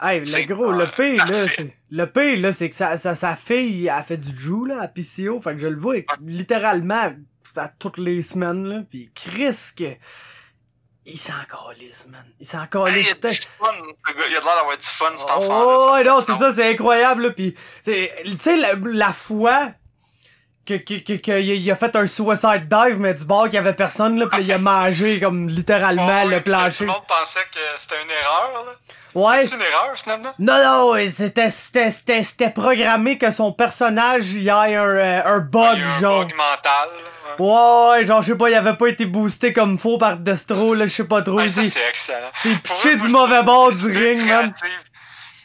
Hey, 0.00 0.20
le 0.24 0.42
gros, 0.44 0.72
le 0.72 0.90
pire, 0.90 1.24
là, 1.26 1.46
c'est, 1.54 1.76
le 1.90 2.06
pire, 2.10 2.40
là, 2.40 2.52
c'est 2.52 2.68
que 2.68 2.74
sa, 2.74 2.98
sa, 2.98 3.14
sa 3.14 3.36
fille, 3.36 3.86
elle 3.86 4.02
fait 4.02 4.16
du 4.16 4.32
Drew, 4.32 4.66
là, 4.66 4.82
à 4.82 4.88
PCO, 4.88 5.40
fait 5.40 5.52
que 5.52 5.58
je 5.60 5.68
le 5.68 5.78
vois 5.78 5.94
littéralement 6.20 7.12
à 7.54 7.68
toutes 7.68 7.98
les 7.98 8.20
semaines, 8.22 8.64
là, 8.66 8.80
pis 8.90 9.12
Chris, 9.14 9.56
que, 9.78 9.94
il 11.04 11.18
s'en 11.18 11.32
calisse, 11.48 12.06
man. 12.08 12.24
Il 12.38 12.46
s'en 12.46 12.66
calisse. 12.66 13.08
il 13.22 13.26
a 13.26 13.30
du 13.30 13.36
fun. 13.36 13.66
Il 14.08 14.22
a 14.22 14.28
l'air 14.28 14.42
d'avoir 14.44 14.78
du 14.78 14.86
fun, 14.86 15.12
cet 15.16 15.28
enfant-là. 15.28 16.00
Oh, 16.00 16.04
non, 16.04 16.20
c'est 16.20 16.38
ça, 16.38 16.52
c'est 16.54 16.70
incroyable, 16.70 17.22
là, 17.24 17.30
pis, 17.30 17.54
c'est, 17.82 18.12
tu 18.24 18.38
sais, 18.38 18.56
la, 18.56 18.74
la 18.74 19.12
fois 19.12 19.72
que, 20.66 20.74
que, 20.74 20.94
que, 21.00 21.12
que 21.20 21.40
il 21.40 21.50
a- 21.50 21.54
il 21.54 21.70
a 21.70 21.74
fait 21.76 21.94
un 21.96 22.06
suicide 22.06 22.68
dive, 22.68 22.98
mais 23.00 23.14
du 23.14 23.24
bord 23.24 23.44
qu'il 23.44 23.54
y 23.54 23.58
avait 23.58 23.72
personne, 23.74 24.18
là, 24.18 24.26
pis 24.26 24.38
il 24.42 24.52
a 24.52 24.58
mangé, 24.58 25.18
comme, 25.20 25.48
littéralement, 25.48 26.22
oui, 26.24 26.30
le 26.30 26.36
Tout 26.38 26.44
plancher. 26.44 26.84
le 26.84 26.92
monde 26.92 27.06
pensait 27.08 27.40
que 27.52 27.58
c'était 27.78 27.96
une 28.02 28.10
erreur, 28.10 28.64
là. 28.66 28.72
Ouais. 29.14 29.44
C'est 29.46 29.54
une 29.56 29.60
erreur, 29.60 29.94
finalement? 29.96 30.30
Non, 30.38 30.64
non, 30.64 30.90
ouais, 30.92 31.10
c'était, 31.10 31.50
c'était, 31.50 31.90
c'était, 31.90 32.22
c'était 32.22 32.48
programmé 32.50 33.18
que 33.18 33.30
son 33.30 33.52
personnage 33.52 34.26
y 34.28 34.48
ait 34.48 34.50
un, 34.50 34.68
euh, 34.76 35.20
un 35.24 35.38
bug, 35.40 35.76
Il 35.76 35.80
y 35.80 35.84
a 35.84 35.96
un 35.96 36.00
genre. 36.00 36.20
bug 36.24 36.34
mental. 36.34 36.88
Ouais, 37.38 37.90
ouais, 37.98 38.04
genre, 38.04 38.22
je 38.22 38.32
sais 38.32 38.38
pas, 38.38 38.48
il 38.50 38.54
avait 38.54 38.74
pas 38.76 38.86
été 38.88 39.04
boosté 39.06 39.52
comme 39.52 39.78
faux 39.78 39.98
par 39.98 40.16
Destro, 40.18 40.74
là, 40.74 40.86
je 40.86 40.92
sais 40.94 41.04
pas 41.08 41.22
trop. 41.22 41.36
Ouais, 41.36 41.48
ça, 41.48 41.62
c'est, 41.64 41.88
excellent. 41.88 42.30
c'est 42.42 42.54
pitché 42.62 42.96
du 42.96 43.08
mauvais 43.08 43.42
bord 43.42 43.72
du 43.72 43.86
ring, 43.86 44.26
man. 44.26 44.52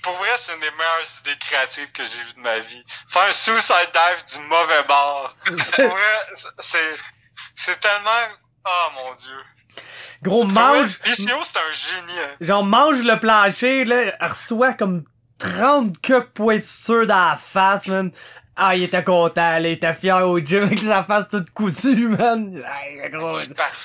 Pour 0.08 0.16
vrai, 0.20 0.30
c'est 0.38 0.54
une 0.54 0.62
des 0.62 0.72
meilleures 0.72 1.06
idées 1.20 1.38
créatives 1.38 1.92
que 1.92 2.02
j'ai 2.04 2.24
vues 2.24 2.34
de 2.38 2.40
ma 2.40 2.60
vie. 2.60 2.82
Faire 3.10 3.24
un 3.24 3.34
suicide 3.34 3.92
dive 3.94 4.40
du 4.40 4.48
mauvais 4.48 4.84
bord. 4.88 5.36
Pour 5.46 5.86
vrai, 5.86 6.18
c'est, 6.60 6.96
c'est 7.56 7.78
tellement, 7.82 8.10
oh 8.66 8.88
mon 8.96 9.14
dieu. 9.16 9.38
Gros, 10.22 10.44
Pour 10.46 10.54
vrai, 10.54 10.82
mange, 10.84 11.00
PCO, 11.00 11.44
c'est 11.44 11.60
un 11.60 11.72
génie. 11.72 12.20
hein. 12.20 12.36
genre, 12.40 12.64
mange 12.64 13.02
le 13.02 13.20
plancher, 13.20 13.84
là, 13.84 13.96
elle 14.18 14.30
reçoit 14.30 14.74
comme 14.74 15.04
30 15.40 16.00
queues 16.02 16.26
pointures 16.30 17.06
dans 17.06 17.30
la 17.32 17.36
face, 17.38 17.88
man. 17.88 18.10
Ah, 18.60 18.76
il 18.76 18.82
était 18.84 19.04
content, 19.04 19.36
là, 19.36 19.60
il 19.60 19.68
était 19.68 19.94
fier 19.94 20.28
au 20.28 20.40
gym 20.40 20.64
avec 20.64 20.80
sa 20.80 21.04
face 21.04 21.30
toute 21.30 21.52
cousue, 21.52 22.08
man. 22.08 22.60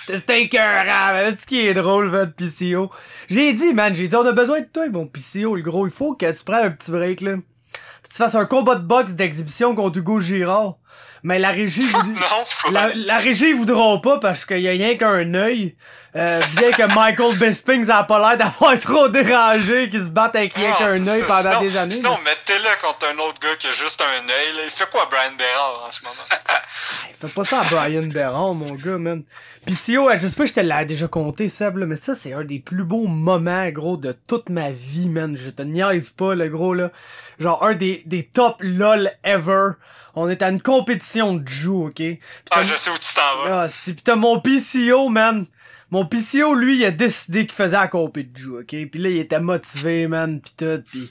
C'était 0.07 0.45
écœurant, 0.45 1.12
man. 1.12 1.35
C'est 1.35 1.43
ce 1.43 1.47
qui 1.47 1.66
est 1.66 1.75
drôle, 1.75 2.09
man, 2.09 2.33
PCO. 2.33 2.91
J'ai 3.29 3.53
dit, 3.53 3.75
man, 3.75 3.95
j'ai 3.95 4.09
dit, 4.09 4.16
on 4.16 4.25
a 4.25 4.33
besoin 4.33 4.61
de 4.61 4.64
toi, 4.64 4.89
mon 4.89 5.07
PCO, 5.07 5.57
le 5.57 5.62
gros. 5.62 5.87
Il 5.87 5.93
faut 5.93 6.14
que 6.14 6.31
tu 6.33 6.43
prennes 6.43 6.66
un 6.66 6.70
petit 6.70 6.91
break, 6.91 7.20
là. 7.20 7.35
Puis 7.35 8.11
tu 8.11 8.16
fasses 8.16 8.35
un 8.35 8.47
combat 8.47 8.77
de 8.77 8.85
boxe 8.87 9.12
d'exhibition 9.12 9.75
contre 9.75 9.99
Hugo 9.99 10.20
Girard. 10.20 10.79
Mais 11.25 11.39
la 11.39 11.51
régie, 11.51 11.87
vous- 11.87 12.14
la, 12.73 12.91
la 12.95 13.18
régie, 13.18 13.53
voudront 13.53 14.01
pas 14.01 14.18
parce 14.18 14.45
qu'il 14.45 14.59
y 14.61 14.68
a 14.68 14.73
rien 14.73 14.97
qu'un 14.97 15.35
œil. 15.35 15.77
Euh, 16.14 16.43
bien 16.57 16.73
que 16.73 16.83
Michael 16.95 17.37
Bisping, 17.39 17.87
ça 17.87 17.99
a 17.99 18.05
pas 18.05 18.18
l'air 18.18 18.37
d'avoir 18.37 18.79
trop 18.79 19.09
dérangé, 19.09 19.89
qu'il 19.89 20.05
se 20.05 20.11
batte 20.11 20.37
avec 20.37 20.53
rien 20.55 20.73
qu'un 20.73 21.07
œil 21.07 21.23
pendant 21.27 21.51
Sinon- 21.53 21.61
des 21.62 21.77
années. 21.77 21.95
Sinon, 21.95 22.18
mettez-le 22.25 22.68
contre 22.87 23.07
un 23.14 23.18
autre 23.18 23.39
gars 23.41 23.57
qui 23.59 23.68
a 23.68 23.73
juste 23.73 24.01
un 24.03 24.29
œil. 24.29 24.57
là. 24.57 24.62
Il 24.64 24.70
fait 24.70 24.91
quoi, 24.91 25.09
Brian 25.11 25.33
Berard, 25.39 25.85
en 25.87 25.91
ce 25.91 26.03
moment? 26.03 26.14
Hey, 27.09 27.14
Fais 27.18 27.29
pas 27.29 27.45
ça 27.45 27.61
à 27.61 27.64
Brian 27.64 28.03
Berron, 28.09 28.55
mon 28.55 28.75
gars, 28.75 28.99
man. 28.99 29.23
Pis 29.64 29.75
si, 29.75 29.97
oh, 29.97 30.11
je 30.14 30.27
sais 30.27 30.35
pas, 30.35 30.45
je 30.45 30.53
te 30.53 30.61
l'ai 30.61 30.85
déjà 30.85 31.07
compté, 31.09 31.49
Seb, 31.49 31.77
là, 31.79 31.87
mais 31.87 31.97
ça, 31.97 32.14
c'est 32.14 32.33
un 32.33 32.43
des 32.45 32.59
plus 32.59 32.83
beaux 32.85 33.07
moments, 33.07 33.68
gros, 33.70 33.97
de 33.97 34.12
toute 34.29 34.49
ma 34.51 34.70
vie, 34.70 35.09
man. 35.09 35.37
Je 35.37 35.51
te 35.51 35.62
niaise 35.62 36.11
pas, 36.11 36.35
le 36.35 36.49
gros, 36.49 36.75
là. 36.75 36.91
Genre, 37.39 37.62
un 37.64 37.75
des, 37.75 38.03
des 38.07 38.25
top 38.27 38.57
LOL 38.61 39.11
ever. 39.25 39.70
On 40.15 40.29
est 40.29 40.43
à 40.43 40.49
une 40.51 40.61
compétition 40.61 41.35
de 41.35 41.49
jeu, 41.49 41.71
ok? 41.71 41.95
Pis 41.97 42.19
Ah, 42.51 42.63
je 42.63 42.75
sais 42.77 42.91
où 42.91 42.99
tu 42.99 43.15
t'en 43.15 43.45
vas. 43.45 43.63
ah, 43.63 43.69
si 43.69 43.95
pis 43.95 44.03
t'as 44.03 44.17
mon 44.17 44.41
PCO, 44.41 45.09
man. 45.09 45.47
Mon 45.91 46.07
PCO, 46.07 46.55
lui, 46.55 46.79
il 46.79 46.85
a 46.87 46.91
décidé 46.91 47.47
qu'il 47.47 47.55
faisait 47.55 47.77
la 47.77 47.87
compé 47.87 48.23
de 48.23 48.37
jeu, 48.37 48.61
ok? 48.61 48.67
Pis 48.67 48.99
là, 48.99 49.09
il 49.11 49.19
était 49.19 49.41
motivé, 49.41 50.07
man, 50.07 50.41
pis 50.41 50.55
tout, 50.57 50.83
pis... 50.91 51.11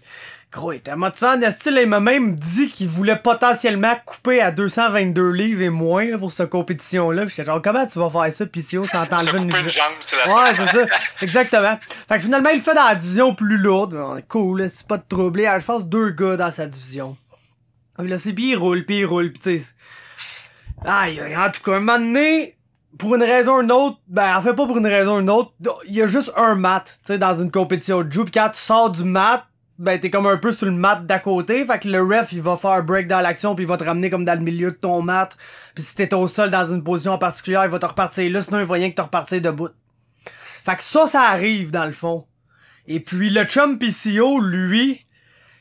Gros, 0.51 0.73
il 0.73 0.77
était 0.77 0.97
motivé 0.97 1.27
en 1.31 1.39
il 1.39 1.87
m'a 1.87 2.01
même 2.01 2.35
dit 2.35 2.69
qu'il 2.69 2.89
voulait 2.89 3.15
potentiellement 3.15 3.95
couper 4.05 4.41
à 4.41 4.51
222 4.51 5.29
livres 5.29 5.61
et 5.61 5.69
moins, 5.69 6.05
là, 6.05 6.17
pour 6.17 6.31
cette 6.33 6.49
compétition-là. 6.49 7.25
J'étais 7.27 7.45
genre, 7.45 7.61
comment 7.61 7.85
tu 7.85 7.99
vas 7.99 8.09
faire 8.09 8.33
ça, 8.33 8.45
PCO, 8.45 8.85
sans 8.85 9.05
t'enlever 9.07 9.37
une... 9.37 9.43
une 9.55 9.69
jambe, 9.69 9.93
c'est 10.01 10.17
la 10.17 10.35
Ouais, 10.35 10.51
c'est 10.57 10.77
ça. 10.77 10.85
Exactement. 11.21 11.79
Fait 12.09 12.15
que 12.17 12.23
finalement, 12.23 12.49
il 12.49 12.57
le 12.57 12.61
fait 12.63 12.75
dans 12.75 12.83
la 12.83 12.95
division 12.95 13.33
plus 13.33 13.57
lourde. 13.57 13.93
On 13.93 14.17
est 14.17 14.27
Cool, 14.27 14.69
c'est 14.69 14.87
pas 14.87 14.97
de 14.97 15.05
trouble. 15.07 15.39
Il 15.39 15.43
y 15.43 15.45
a, 15.45 15.57
je 15.57 15.65
pense, 15.65 15.87
deux 15.87 16.09
gars 16.09 16.35
dans 16.35 16.51
sa 16.51 16.67
division. 16.67 17.15
Là, 18.07 18.17
c'est 18.17 18.33
pis 18.33 18.49
il 18.49 18.55
roule, 18.55 18.85
pis 18.85 18.99
il 18.99 19.05
roule, 19.05 19.31
pis 19.31 19.39
tu 19.39 19.59
sais. 19.59 19.73
Aïe, 20.83 21.21
en 21.35 21.49
tout 21.51 21.61
cas, 21.63 21.77
un 21.77 21.79
moment 21.79 21.99
donné, 21.99 22.55
pour 22.97 23.15
une 23.15 23.23
raison 23.23 23.57
ou 23.57 23.61
une 23.61 23.71
autre, 23.71 23.99
ben, 24.07 24.35
en 24.35 24.41
fait, 24.41 24.53
pas 24.53 24.65
pour 24.65 24.77
une 24.77 24.87
raison 24.87 25.17
ou 25.17 25.19
une 25.19 25.29
autre, 25.29 25.53
il 25.87 25.93
y 25.93 26.01
a 26.01 26.07
juste 26.07 26.31
un 26.35 26.55
mat, 26.55 26.99
tu 27.05 27.13
sais, 27.13 27.17
dans 27.17 27.35
une 27.35 27.51
compétition 27.51 28.03
de 28.03 28.11
jeu, 28.11 28.25
pis 28.25 28.31
quand 28.31 28.49
tu 28.49 28.59
sors 28.59 28.89
du 28.89 29.03
mat, 29.03 29.45
ben, 29.77 29.99
t'es 29.99 30.09
comme 30.09 30.27
un 30.27 30.37
peu 30.37 30.51
sur 30.51 30.67
le 30.67 30.73
mat 30.73 31.05
d'à 31.05 31.19
côté, 31.19 31.65
fait 31.65 31.79
que 31.79 31.87
le 31.87 32.01
ref, 32.01 32.31
il 32.33 32.41
va 32.41 32.57
faire 32.57 32.71
un 32.71 32.81
break 32.81 33.07
dans 33.07 33.21
l'action, 33.21 33.55
puis 33.55 33.65
il 33.65 33.67
va 33.67 33.77
te 33.77 33.83
ramener 33.83 34.09
comme 34.09 34.25
dans 34.25 34.37
le 34.37 34.43
milieu 34.43 34.71
de 34.71 34.75
ton 34.75 35.01
mat, 35.01 35.35
puis 35.75 35.83
si 35.83 35.95
t'es 35.95 36.13
au 36.13 36.27
sol 36.27 36.49
dans 36.49 36.71
une 36.71 36.83
position 36.83 37.13
en 37.13 37.17
particulier, 37.17 37.59
il 37.63 37.69
va 37.69 37.79
te 37.79 37.85
repartir 37.85 38.31
là, 38.31 38.41
sinon 38.41 38.59
il 38.59 38.65
va 38.65 38.75
rien 38.75 38.89
que 38.89 38.95
te 38.95 39.01
repartir 39.01 39.41
debout. 39.41 39.69
Fait 40.63 40.75
que 40.75 40.83
ça, 40.83 41.07
ça 41.07 41.21
arrive, 41.21 41.71
dans 41.71 41.85
le 41.85 41.91
fond. 41.91 42.25
Et 42.87 42.99
puis, 42.99 43.29
le 43.29 43.45
chum 43.45 43.79
PCO, 43.79 44.39
lui, 44.39 45.05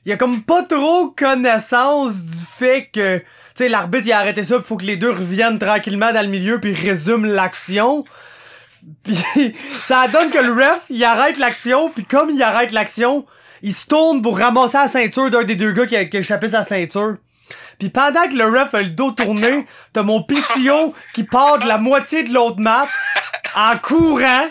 il 0.07 0.13
a 0.13 0.17
comme 0.17 0.43
pas 0.43 0.63
trop 0.63 1.09
connaissance 1.11 2.15
du 2.15 2.45
fait 2.45 2.89
que, 2.93 3.19
tu 3.19 3.25
sais, 3.55 3.69
l'arbitre, 3.69 4.07
il 4.07 4.13
a 4.13 4.19
arrêté 4.19 4.43
ça, 4.43 4.59
pis 4.59 4.65
faut 4.65 4.77
que 4.77 4.85
les 4.85 4.97
deux 4.97 5.11
reviennent 5.11 5.59
tranquillement 5.59 6.13
dans 6.13 6.23
le 6.23 6.29
milieu, 6.29 6.61
puis 6.61 6.75
résument 6.75 7.27
l'action. 7.27 8.05
Puis, 9.05 9.15
ça 9.87 10.09
donne 10.09 10.31
que 10.31 10.39
le 10.39 10.55
ref, 10.55 10.85
il 10.89 11.05
arrête 11.05 11.37
l'action, 11.37 11.91
puis 11.91 12.05
comme 12.07 12.31
il 12.31 12.43
arrête 12.43 12.73
l'action, 12.73 13.27
il 13.61 13.75
se 13.75 13.87
tourne 13.87 14.23
pour 14.23 14.39
ramasser 14.39 14.79
la 14.79 14.89
ceinture 14.89 15.29
d'un 15.29 15.45
des 15.45 15.55
deux 15.55 15.73
gars 15.73 15.87
qui 15.87 15.97
a, 15.97 16.07
qui 16.07 16.17
a 16.17 16.21
échappé 16.21 16.49
sa 16.49 16.63
ceinture. 16.63 17.17
Puis 17.79 17.91
pendant 17.91 18.29
que 18.29 18.35
le 18.35 18.47
ref 18.47 18.75
a 18.75 18.83
le 18.83 18.91
dos 18.91 19.11
tourné, 19.11 19.67
t'as 19.93 20.03
mon 20.03 20.23
PCO 20.23 20.95
qui 21.15 21.25
part 21.25 21.59
de 21.59 21.67
la 21.67 21.79
moitié 21.79 22.23
de 22.23 22.33
l'autre 22.33 22.61
map 22.61 22.87
en 23.57 23.77
courant. 23.79 24.47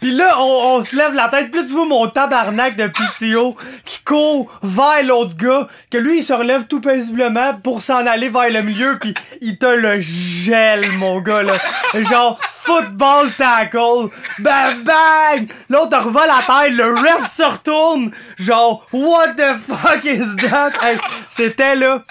Pis 0.00 0.12
là, 0.12 0.34
on, 0.38 0.76
on 0.78 0.84
se 0.84 0.94
lève 0.96 1.14
la 1.14 1.28
tête, 1.28 1.50
pis 1.50 1.58
là, 1.58 1.64
tu 1.64 1.70
vois 1.72 1.84
mon 1.86 2.08
tabarnak 2.08 2.76
de 2.76 2.86
PCO 2.88 3.56
qui 3.84 4.00
court 4.04 4.50
vers 4.62 5.02
l'autre 5.02 5.36
gars, 5.36 5.66
que 5.90 5.98
lui, 5.98 6.18
il 6.20 6.24
se 6.24 6.32
relève 6.32 6.66
tout 6.66 6.80
paisiblement 6.80 7.54
pour 7.54 7.82
s'en 7.82 8.06
aller 8.06 8.28
vers 8.28 8.50
le 8.50 8.62
milieu, 8.62 8.98
pis 8.98 9.14
il 9.40 9.58
te 9.58 9.66
le 9.66 10.00
gèle, 10.00 10.88
mon 10.92 11.20
gars, 11.20 11.42
là. 11.42 11.54
Genre, 11.94 12.38
football 12.62 13.30
tackle, 13.32 14.08
bang 14.38 14.82
bang! 14.84 15.50
L'autre 15.68 15.98
revole 15.98 16.26
la 16.28 16.42
tête, 16.46 16.72
le 16.74 16.94
ref 16.94 17.34
se 17.36 17.42
retourne, 17.42 18.10
genre, 18.38 18.86
what 18.92 19.34
the 19.34 19.54
fuck 19.68 20.04
is 20.04 20.36
that? 20.48 20.70
Hey, 20.82 20.98
c'était, 21.36 21.74
là, 21.76 22.02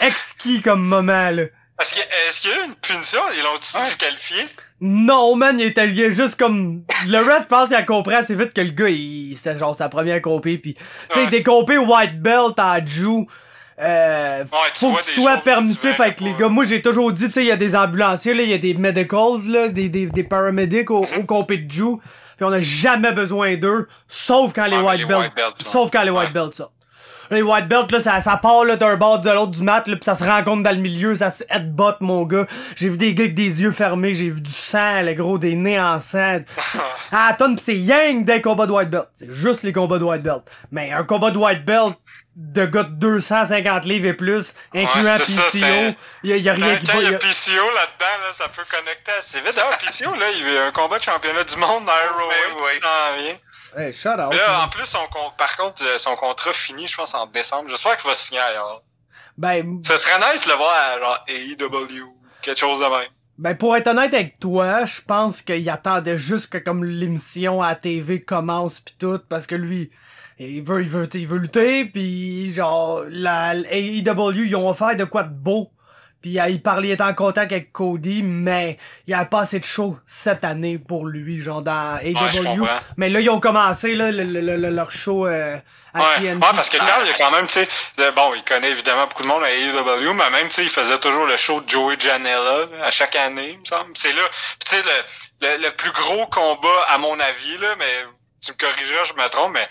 exquis 0.00 0.62
comme 0.62 0.82
moment, 0.82 1.30
là. 1.30 1.42
Est-ce 1.80 1.94
qu'il 1.94 2.02
y, 2.02 2.50
a- 2.50 2.54
y 2.56 2.60
eu 2.62 2.66
une 2.66 2.74
punition? 2.74 3.20
Ils 3.36 3.42
l'ont 3.42 3.58
disqualifié? 3.86 4.46
Non, 4.80 5.36
man, 5.36 5.58
il 5.60 5.66
était 5.66 5.86
lié 5.86 6.10
juste 6.10 6.36
comme. 6.36 6.82
Le 7.06 7.18
ref, 7.18 7.46
pense 7.48 7.68
qu'il 7.68 7.76
a 7.76 7.82
compris 7.82 8.14
assez 8.14 8.34
vite 8.34 8.54
que 8.54 8.60
le 8.62 8.70
gars, 8.70 8.88
il... 8.88 9.34
c'était 9.36 9.58
genre 9.58 9.74
sa 9.76 9.88
première 9.88 10.22
compé. 10.22 10.56
Pis, 10.58 10.74
tu 10.74 10.80
sais, 11.12 11.20
Ouais. 11.24 11.30
des 11.30 11.42
compés 11.42 11.76
white 11.78 12.20
belt 12.20 12.54
à 12.58 12.84
Jew. 12.84 13.26
Euh, 13.82 14.44
faut 14.74 14.92
que 14.92 15.04
tu 15.04 15.20
sois 15.20 15.38
permissif 15.38 15.96
tu 15.96 16.02
avec 16.02 16.20
les 16.20 16.34
gars. 16.34 16.48
Moi, 16.48 16.64
j'ai 16.64 16.82
toujours 16.82 17.12
dit, 17.12 17.26
tu 17.26 17.32
sais, 17.32 17.40
il 17.44 17.46
y 17.48 17.52
a 17.52 17.56
des 17.56 17.74
ambulanciers, 17.76 18.34
là, 18.34 18.42
il 18.42 18.50
y 18.50 18.54
a 18.54 18.58
des 18.58 18.74
medicals, 18.74 19.46
là, 19.48 19.68
des, 19.68 19.88
des, 19.88 20.06
des 20.06 20.22
paramedics 20.22 20.90
au, 20.90 21.06
au 21.18 21.22
compé 21.24 21.56
de 21.58 21.70
Jew. 21.70 21.96
Puis 22.36 22.44
on 22.46 22.52
a 22.52 22.60
jamais 22.60 23.12
besoin 23.12 23.56
d'eux, 23.56 23.86
sauf 24.08 24.52
quand 24.54 24.66
les 24.66 24.76
Ouais, 24.78 24.82
white 24.82 24.98
les 25.00 25.04
belts. 25.06 25.18
white 25.18 25.34
belts, 25.34 25.46
ouais. 25.60 25.70
sauf 25.72 25.90
quand 25.90 26.02
les 26.02 26.10
white 26.10 26.32
belts 26.32 26.54
sortent. 26.54 26.72
Les 27.30 27.42
white 27.42 27.68
belts, 27.68 27.92
là, 27.92 28.00
ça, 28.00 28.20
ça 28.20 28.36
part 28.36 28.64
là, 28.64 28.76
d'un 28.76 28.96
bord 28.96 29.20
de 29.20 29.30
l'autre 29.30 29.52
du 29.52 29.62
mat, 29.62 29.86
là, 29.86 29.96
pis 29.96 30.04
ça 30.04 30.14
se 30.14 30.24
rencontre 30.24 30.62
dans 30.64 30.70
le 30.72 30.78
milieu, 30.82 31.14
ça 31.14 31.30
se 31.30 31.44
headbutt, 31.48 31.96
mon 32.00 32.24
gars. 32.24 32.46
J'ai 32.76 32.88
vu 32.88 32.96
des 32.96 33.14
gars 33.14 33.24
avec 33.24 33.34
des 33.34 33.62
yeux 33.62 33.70
fermés, 33.70 34.14
j'ai 34.14 34.28
vu 34.30 34.40
du 34.40 34.50
sang, 34.52 35.02
le 35.02 35.14
gros, 35.14 35.38
des 35.38 35.54
nez 35.54 35.80
en 35.80 36.00
sang. 36.00 36.38
ah, 37.12 37.34
tonne, 37.38 37.56
pis 37.56 37.62
c'est 37.64 37.76
yang 37.76 38.24
des 38.24 38.40
combats 38.42 38.66
de 38.66 38.72
white 38.72 38.90
belt. 38.90 39.08
C'est 39.12 39.30
juste 39.30 39.62
les 39.62 39.72
combats 39.72 39.98
de 39.98 40.04
white 40.04 40.22
belt. 40.22 40.42
Mais 40.72 40.92
un 40.92 41.04
combat 41.04 41.30
de 41.30 41.38
white 41.38 41.64
belt 41.64 41.96
de 42.36 42.64
gars 42.64 42.84
de 42.84 42.94
250 42.94 43.84
livres 43.84 44.06
et 44.06 44.14
plus, 44.14 44.54
incluant 44.74 45.18
ça, 45.18 45.24
PCO, 45.24 45.40
c'est- 45.52 45.96
y 46.24 46.32
a, 46.32 46.36
y 46.36 46.48
a 46.48 46.52
rien 46.52 46.76
qui 46.76 46.86
il 46.86 47.02
y 47.02 47.06
a 47.14 47.18
PCO 47.18 47.52
là-dedans, 47.54 48.16
là, 48.24 48.32
ça 48.32 48.46
peut 48.48 48.62
connecter 48.70 49.12
assez 49.18 49.40
vite. 49.40 49.54
D'ailleurs, 49.54 49.78
PCO, 49.78 50.14
là, 50.18 50.26
il 50.36 50.54
y 50.54 50.56
a 50.56 50.66
un 50.66 50.70
combat 50.72 50.98
de 50.98 51.02
championnat 51.02 51.44
du 51.44 51.56
monde 51.56 51.84
dans 51.84 51.92
Ben 51.92 52.56
ROH 52.58 52.64
oui. 52.64 53.34
Hey, 53.76 53.92
là, 54.04 54.64
en 54.64 54.68
plus, 54.68 54.86
son 54.86 55.06
con- 55.10 55.32
par 55.38 55.56
contre, 55.56 55.82
euh, 55.84 55.98
son 55.98 56.14
contrat 56.16 56.52
finit, 56.52 56.86
je 56.86 56.96
pense, 56.96 57.14
en 57.14 57.26
décembre. 57.26 57.68
J'espère 57.70 57.96
qu'il 57.96 58.08
va 58.10 58.16
signer 58.16 58.40
ailleurs. 58.40 58.82
Ben, 59.38 59.80
Ce 59.84 59.96
serait 59.96 60.18
nice 60.18 60.44
de 60.44 60.50
le 60.50 60.56
voir 60.56 60.72
à 60.72 60.98
genre 60.98 61.24
AEW, 61.28 62.04
quelque 62.42 62.58
chose 62.58 62.80
de 62.80 62.84
même. 62.84 63.08
Ben 63.38 63.56
pour 63.56 63.74
être 63.74 63.86
honnête 63.86 64.12
avec 64.12 64.38
toi, 64.38 64.84
je 64.84 65.00
pense 65.00 65.40
qu'il 65.40 65.70
attendait 65.70 66.18
juste 66.18 66.52
que 66.52 66.58
comme 66.58 66.84
l'émission 66.84 67.62
à 67.62 67.70
la 67.70 67.74
TV 67.74 68.20
commence 68.20 68.80
pis 68.80 68.94
tout 68.98 69.18
parce 69.30 69.46
que 69.46 69.54
lui 69.54 69.90
il 70.38 70.62
veut 70.62 70.82
il 70.82 70.88
veut 70.90 71.08
il 71.14 71.26
veut 71.26 71.38
lutter 71.38 71.86
puis 71.86 72.52
genre 72.52 73.02
la 73.08 73.54
AEW 73.54 74.44
ils 74.44 74.56
ont 74.56 74.68
offert 74.68 74.94
de 74.94 75.04
quoi 75.04 75.22
de 75.22 75.32
beau 75.32 75.70
puis 76.20 76.38
il 76.48 76.62
parlait 76.62 76.88
il 76.88 76.92
était 76.92 77.02
en 77.02 77.14
contact 77.14 77.52
avec 77.52 77.72
Cody 77.72 78.22
mais 78.22 78.76
il 79.06 79.14
a 79.14 79.24
pas 79.24 79.40
assez 79.40 79.58
de 79.60 79.64
show 79.64 79.98
cette 80.06 80.44
année 80.44 80.78
pour 80.78 81.06
lui 81.06 81.40
genre 81.42 81.62
dans 81.62 81.98
AEW 82.02 82.14
comprends. 82.58 82.78
mais 82.96 83.08
là 83.08 83.20
ils 83.20 83.30
ont 83.30 83.40
commencé 83.40 83.94
là 83.94 84.10
le- 84.10 84.24
le- 84.24 84.56
le- 84.56 84.70
leur 84.70 84.90
show 84.90 85.26
euh, 85.26 85.56
à 85.92 85.98
Ouais, 85.98 86.04
TNT. 86.20 86.34
ouais, 86.46 86.52
parce 86.54 86.68
que 86.68 86.76
Carl, 86.76 87.02
il 87.04 87.08
y 87.08 87.10
a 87.12 87.18
quand 87.18 87.32
même, 87.32 87.48
tu 87.48 87.54
sais, 87.54 87.68
bon, 88.14 88.32
il 88.34 88.44
connaît 88.44 88.70
évidemment 88.70 89.08
beaucoup 89.08 89.24
de 89.24 89.26
monde 89.26 89.42
à 89.42 89.50
AEW, 89.52 90.12
mais 90.14 90.30
même, 90.30 90.46
tu 90.46 90.54
sais, 90.54 90.62
il 90.62 90.70
faisait 90.70 90.98
toujours 91.00 91.26
le 91.26 91.36
show 91.36 91.60
de 91.62 91.68
Joey 91.68 91.96
Janela 91.98 92.66
à 92.84 92.92
chaque 92.92 93.16
année, 93.16 93.50
il 93.54 93.58
me 93.58 93.64
semble. 93.64 93.90
C'est 93.96 94.12
là, 94.12 94.22
tu 94.64 94.70
sais, 94.76 94.82
le, 94.82 95.48
le, 95.58 95.64
le 95.64 95.70
plus 95.72 95.90
gros 95.90 96.28
combat, 96.28 96.84
à 96.90 96.96
mon 96.98 97.18
avis, 97.18 97.58
là, 97.58 97.74
mais 97.76 97.90
tu 98.40 98.52
me 98.52 98.56
corrigeras, 98.56 99.02
je 99.02 99.20
me 99.20 99.28
trompe, 99.30 99.52
mais 99.54 99.68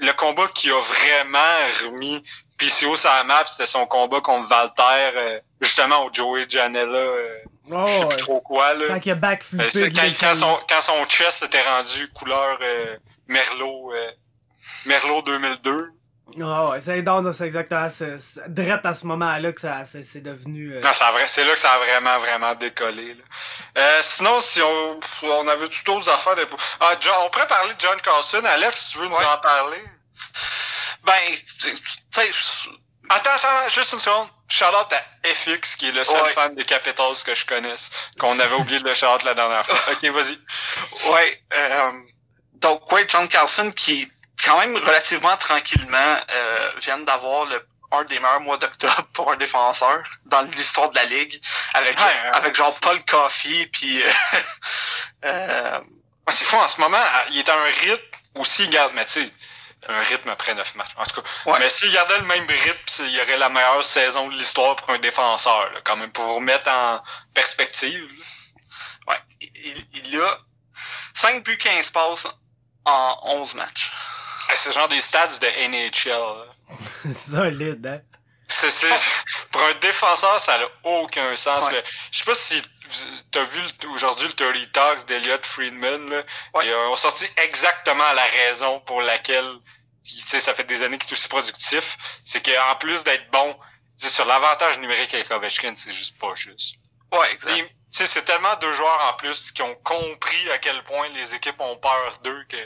le 0.00 0.12
combat 0.12 0.46
qui 0.54 0.70
a 0.70 0.78
vraiment 0.78 1.56
remis 1.86 2.22
PCO 2.66 2.96
sur 2.96 3.10
la 3.10 3.24
map, 3.24 3.44
c'était 3.46 3.66
son 3.66 3.86
combat 3.86 4.20
contre 4.20 4.48
Valter, 4.48 4.82
euh, 5.16 5.40
justement, 5.60 6.04
au 6.04 6.12
Joey 6.12 6.46
Janela, 6.48 6.86
euh, 6.92 7.38
Oh, 7.70 7.84
je 7.86 7.92
sais 7.92 7.98
ouais. 8.04 8.08
plus 8.08 8.16
trop 8.24 8.40
quoi, 8.40 8.74
là. 8.74 8.86
quand 8.88 9.06
il 9.06 9.10
a 9.10 9.12
Euh, 9.12 9.16
backflippé 9.16 9.92
quand, 10.20 10.34
son, 10.34 10.58
quand 10.68 10.80
son 10.80 11.04
chest 11.06 11.42
était 11.44 11.62
rendu 11.62 12.08
couleur 12.12 12.58
euh, 12.60 12.96
Merlot, 13.28 13.92
euh, 13.94 14.10
Merlot 14.86 15.22
2002. 15.22 15.90
Ah 16.40 16.70
ouais, 16.70 16.80
c'est 16.80 17.02
non, 17.02 17.20
non, 17.22 17.30
c'est 17.32 17.44
exactement 17.44 17.88
c'est, 17.90 18.16
direct 18.48 18.84
à 18.86 18.94
ce 18.94 19.06
moment-là 19.06 19.52
que 19.52 19.60
ça 19.60 19.82
c'est, 19.84 20.22
devenu 20.22 20.72
euh, 20.74 20.80
Non, 20.80 20.90
c'est 21.26 21.44
là 21.44 21.52
que 21.54 21.60
ça 21.60 21.72
a 21.74 21.78
vraiment, 21.78 22.18
vraiment 22.18 22.54
décollé. 22.54 23.14
Là. 23.14 23.22
Euh, 23.78 24.00
sinon, 24.02 24.40
si 24.40 24.60
on, 24.62 24.98
on 25.24 25.46
avait 25.48 25.68
tout 25.68 25.84
d'autres 25.84 26.08
affaires. 26.08 26.34
De... 26.34 26.46
Ah, 26.80 26.94
John, 27.00 27.14
on 27.26 27.30
pourrait 27.30 27.46
parler 27.46 27.74
de 27.74 27.80
John 27.80 28.00
Carlson. 28.00 28.40
Alex, 28.44 28.80
si 28.86 28.92
tu 28.92 28.98
veux 28.98 29.08
nous 29.08 29.14
Ouais. 29.14 29.24
en 29.24 29.38
parler? 29.38 29.82
Ben, 31.04 31.36
tu 31.60 31.74
sais, 32.10 32.30
Attends, 33.08 33.30
attends, 33.30 33.68
juste 33.68 33.92
une 33.92 34.00
seconde. 34.00 34.28
Shout-out 34.48 34.92
à 34.92 35.28
FX, 35.34 35.76
qui 35.76 35.88
est 35.88 35.92
le 35.92 36.04
seul 36.04 36.22
Ouais. 36.22 36.32
fan 36.32 36.54
des 36.54 36.64
Capitals 36.64 37.16
que 37.24 37.34
je 37.34 37.44
connaisse, 37.44 37.90
qu'on 38.18 38.38
avait 38.38 38.54
oublié 38.54 38.78
de 38.80 38.84
le 38.88 38.94
shout 38.94 39.24
la 39.24 39.34
dernière 39.34 39.66
fois. 39.66 39.78
Ok, 39.92 40.04
vas-y. 40.04 40.38
Ouais. 41.10 41.42
Euh, 41.52 41.92
donc, 42.54 42.90
ouais, 42.92 43.06
John 43.08 43.28
Carlson 43.28 43.70
qui, 43.72 44.10
quand 44.44 44.58
même 44.58 44.76
relativement 44.76 45.36
tranquillement, 45.36 46.16
euh, 46.30 46.72
vient 46.80 46.98
d'avoir 46.98 47.46
le 47.46 47.66
un 47.94 48.04
des 48.04 48.18
meilleurs 48.18 48.40
mois 48.40 48.56
d'octobre 48.56 49.06
pour 49.12 49.30
un 49.30 49.36
défenseur 49.36 50.02
dans 50.24 50.40
l'histoire 50.42 50.88
de 50.90 50.94
la 50.94 51.04
ligue, 51.04 51.38
avec 51.74 51.98
Ouais, 51.98 52.04
ouais. 52.04 52.30
avec 52.32 52.56
genre 52.56 52.74
Paul 52.80 52.98
Coffey 53.04 53.66
puis 53.70 54.02
euh, 54.02 54.10
euh, 55.26 55.78
c'est 56.30 56.44
fou, 56.46 56.56
en 56.56 56.68
ce 56.68 56.80
moment, 56.80 57.02
il 57.30 57.38
est 57.40 57.48
à 57.50 57.54
un 57.54 57.64
rythme 57.64 58.18
aussi, 58.36 58.66
garde, 58.68 58.92
mais 58.94 59.04
tu 59.04 59.12
sais, 59.12 59.30
un 59.88 60.00
rythme 60.02 60.28
après 60.30 60.54
neuf 60.54 60.74
matchs. 60.74 60.90
En 60.96 61.04
tout 61.04 61.20
cas, 61.22 61.28
Ouais. 61.46 61.58
mais 61.58 61.68
s'il 61.70 61.92
gardait 61.92 62.18
le 62.18 62.24
même 62.26 62.46
rythme, 62.46 63.04
il 63.04 63.10
y 63.10 63.20
aurait 63.20 63.38
la 63.38 63.48
meilleure 63.48 63.84
saison 63.84 64.28
de 64.28 64.34
l'histoire 64.34 64.76
pour 64.76 64.90
un 64.90 64.98
défenseur, 64.98 65.70
là, 65.72 65.80
quand 65.84 65.96
même, 65.96 66.12
pour 66.12 66.24
vous 66.24 66.34
remettre 66.36 66.68
en 66.70 67.02
perspective. 67.34 68.08
là. 69.08 69.14
ouais, 69.14 69.20
il, 69.40 69.86
il 70.04 70.20
a 70.20 70.38
5 71.14 71.44
buts 71.44 71.58
15 71.58 71.90
passes 71.90 72.26
en 72.84 73.18
11 73.24 73.54
matchs. 73.54 73.90
Ah, 74.48 74.52
C'est 74.56 74.72
genre 74.72 74.88
des 74.88 75.00
stats 75.00 75.38
de 75.40 75.46
NHL. 75.68 76.10
là. 76.10 76.46
solide 77.14 77.86
hein? 77.86 78.00
C'est, 78.48 78.70
c'est, 78.70 78.88
pour 79.50 79.62
un 79.62 79.72
défenseur, 79.80 80.38
ça 80.40 80.58
n'a 80.58 80.66
aucun 80.84 81.34
sens. 81.36 81.64
Ouais. 81.64 81.72
mais 81.72 81.84
Je 82.10 82.18
sais 82.18 82.24
pas 82.24 82.34
si 82.34 82.62
t'as 83.30 83.44
vu 83.44 83.60
aujourd'hui 83.94 84.26
le 84.26 84.32
30 84.34 84.72
Talks 84.72 85.06
d'Eliott 85.06 85.44
Friedman. 85.46 86.10
Là. 86.10 86.22
Ouais. 86.54 86.66
Ils 86.66 86.74
ont 86.74 86.96
sorti 86.96 87.26
exactement 87.36 88.12
la 88.12 88.24
raison 88.24 88.80
pour 88.80 89.00
laquelle 89.02 89.58
tu 90.04 90.14
sais, 90.16 90.40
ça 90.40 90.54
fait 90.54 90.64
des 90.64 90.82
années 90.82 90.98
qu'il 90.98 91.10
est 91.10 91.12
aussi 91.12 91.28
productif. 91.28 91.96
C'est 92.24 92.44
qu'en 92.44 92.76
plus 92.76 93.04
d'être 93.04 93.30
bon, 93.30 93.54
tu 93.98 94.06
sais, 94.06 94.10
sur 94.10 94.24
l'avantage 94.24 94.78
numérique 94.78 95.14
avec 95.14 95.30
Ovechkin, 95.30 95.74
c'est 95.76 95.92
juste 95.92 96.18
pas 96.18 96.34
juste. 96.34 96.76
Ouais, 97.12 97.32
exact. 97.32 97.56
tu 97.56 97.68
sais, 97.90 98.06
c'est 98.06 98.22
tellement 98.22 98.56
deux 98.60 98.72
joueurs 98.74 99.12
en 99.12 99.12
plus 99.14 99.52
qui 99.52 99.62
ont 99.62 99.74
compris 99.84 100.50
à 100.50 100.58
quel 100.58 100.82
point 100.84 101.08
les 101.10 101.34
équipes 101.34 101.60
ont 101.60 101.76
peur 101.76 102.18
d'eux 102.24 102.44
que 102.48 102.56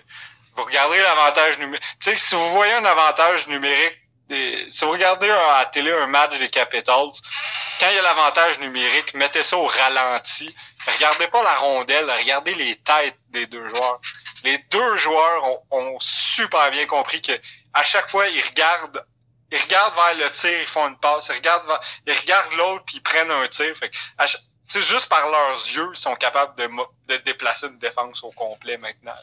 vous 0.54 0.64
regardez 0.64 0.98
l'avantage 0.98 1.58
numérique. 1.58 1.84
Tu 2.00 2.10
sais, 2.10 2.16
si 2.16 2.34
vous 2.34 2.50
voyez 2.52 2.72
un 2.72 2.84
avantage 2.84 3.46
numérique, 3.48 3.98
si 4.28 4.84
vous 4.84 4.90
regardez 4.90 5.30
un- 5.30 5.36
à 5.36 5.58
la 5.60 5.66
télé 5.66 5.92
un 5.92 6.06
match 6.06 6.36
des 6.38 6.48
Capitals, 6.48 7.10
quand 7.78 7.88
il 7.90 7.94
y 7.94 7.98
a 7.98 8.02
l'avantage 8.02 8.58
numérique, 8.58 9.14
mettez 9.14 9.42
ça 9.42 9.56
au 9.56 9.66
ralenti. 9.66 10.54
Regardez 10.86 11.28
pas 11.28 11.42
la 11.42 11.54
rondelle, 11.56 12.10
regardez 12.10 12.54
les 12.54 12.76
têtes 12.76 13.18
des 13.28 13.46
deux 13.46 13.68
joueurs. 13.68 14.00
Les 14.44 14.58
deux 14.70 14.96
joueurs 14.96 15.44
ont, 15.70 15.98
super 16.00 16.70
bien 16.70 16.86
compris 16.86 17.20
que 17.20 17.32
à 17.74 17.84
chaque 17.84 18.08
fois, 18.08 18.28
ils 18.28 18.42
regardent 18.42 19.04
ils 19.52 19.58
regardent 19.58 19.94
vers 19.94 20.14
le 20.26 20.30
tir, 20.32 20.60
ils 20.60 20.66
font 20.66 20.88
une 20.88 20.98
passe, 20.98 21.28
ils 21.28 21.36
regardent 21.36 21.66
vers, 21.66 21.80
ils 22.06 22.12
regardent 22.14 22.52
l'autre 22.54 22.84
puis 22.84 22.96
ils 22.96 23.02
prennent 23.02 23.30
un 23.30 23.46
tir. 23.46 23.76
Fait 23.76 23.90
que, 23.90 24.80
juste 24.80 25.08
par 25.08 25.28
leurs 25.30 25.54
yeux, 25.56 25.90
ils 25.92 25.98
sont 25.98 26.16
capables 26.16 26.56
de, 26.56 26.68
de 27.06 27.16
déplacer 27.18 27.66
une 27.68 27.78
défense 27.78 28.24
au 28.24 28.32
complet 28.32 28.76
maintenant. 28.76 29.14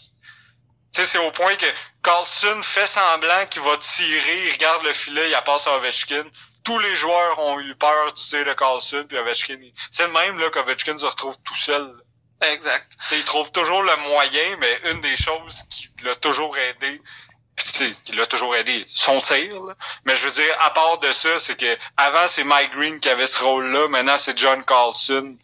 Tu 0.93 1.01
sais, 1.01 1.07
c'est 1.07 1.17
au 1.17 1.31
point 1.31 1.55
que 1.55 1.65
Carlson 2.03 2.61
fait 2.61 2.85
semblant 2.85 3.47
qu'il 3.49 3.63
va 3.63 3.77
tirer, 3.77 4.47
il 4.47 4.51
regarde 4.53 4.83
le 4.83 4.93
filet, 4.93 5.31
il 5.31 5.43
passe 5.43 5.65
à 5.65 5.75
Ovechkin. 5.77 6.23
Tous 6.63 6.77
les 6.77 6.95
joueurs 6.95 7.39
ont 7.39 7.59
eu 7.59 7.73
peur 7.75 8.13
du 8.13 8.21
tir 8.21 8.45
de 8.45 8.53
Carlson, 8.53 9.03
puis 9.09 9.17
Ovechkin, 9.17 9.57
c'est 9.89 10.05
le 10.05 10.13
même 10.13 10.37
là 10.37 10.51
qu'Ovechkin 10.51 10.95
se 10.95 11.05
retrouve 11.05 11.35
tout 11.43 11.55
seul. 11.55 11.95
Exact. 12.41 12.91
Il 13.11 13.23
trouve 13.23 13.51
toujours 13.51 13.81
le 13.81 13.95
moyen, 14.07 14.55
mais 14.59 14.79
une 14.91 15.01
des 15.01 15.17
choses 15.17 15.63
qui 15.69 15.89
l'a 16.03 16.15
toujours 16.15 16.55
aidé, 16.57 17.01
qui 17.57 18.11
l'a 18.11 18.27
toujours 18.27 18.55
aidé, 18.55 18.85
son 18.87 19.19
tir. 19.19 19.63
là. 19.63 19.73
Mais 20.05 20.15
je 20.15 20.27
veux 20.27 20.31
dire, 20.31 20.55
à 20.61 20.69
part 20.71 20.99
de 20.99 21.11
ça, 21.11 21.39
c'est 21.39 21.59
que 21.59 21.75
avant 21.97 22.27
c'est 22.27 22.43
Mike 22.43 22.71
Green 22.71 22.99
qui 22.99 23.09
avait 23.09 23.27
ce 23.27 23.39
rôle-là, 23.39 23.87
maintenant 23.87 24.17
c'est 24.19 24.37
John 24.37 24.63
Carlson 24.63 25.37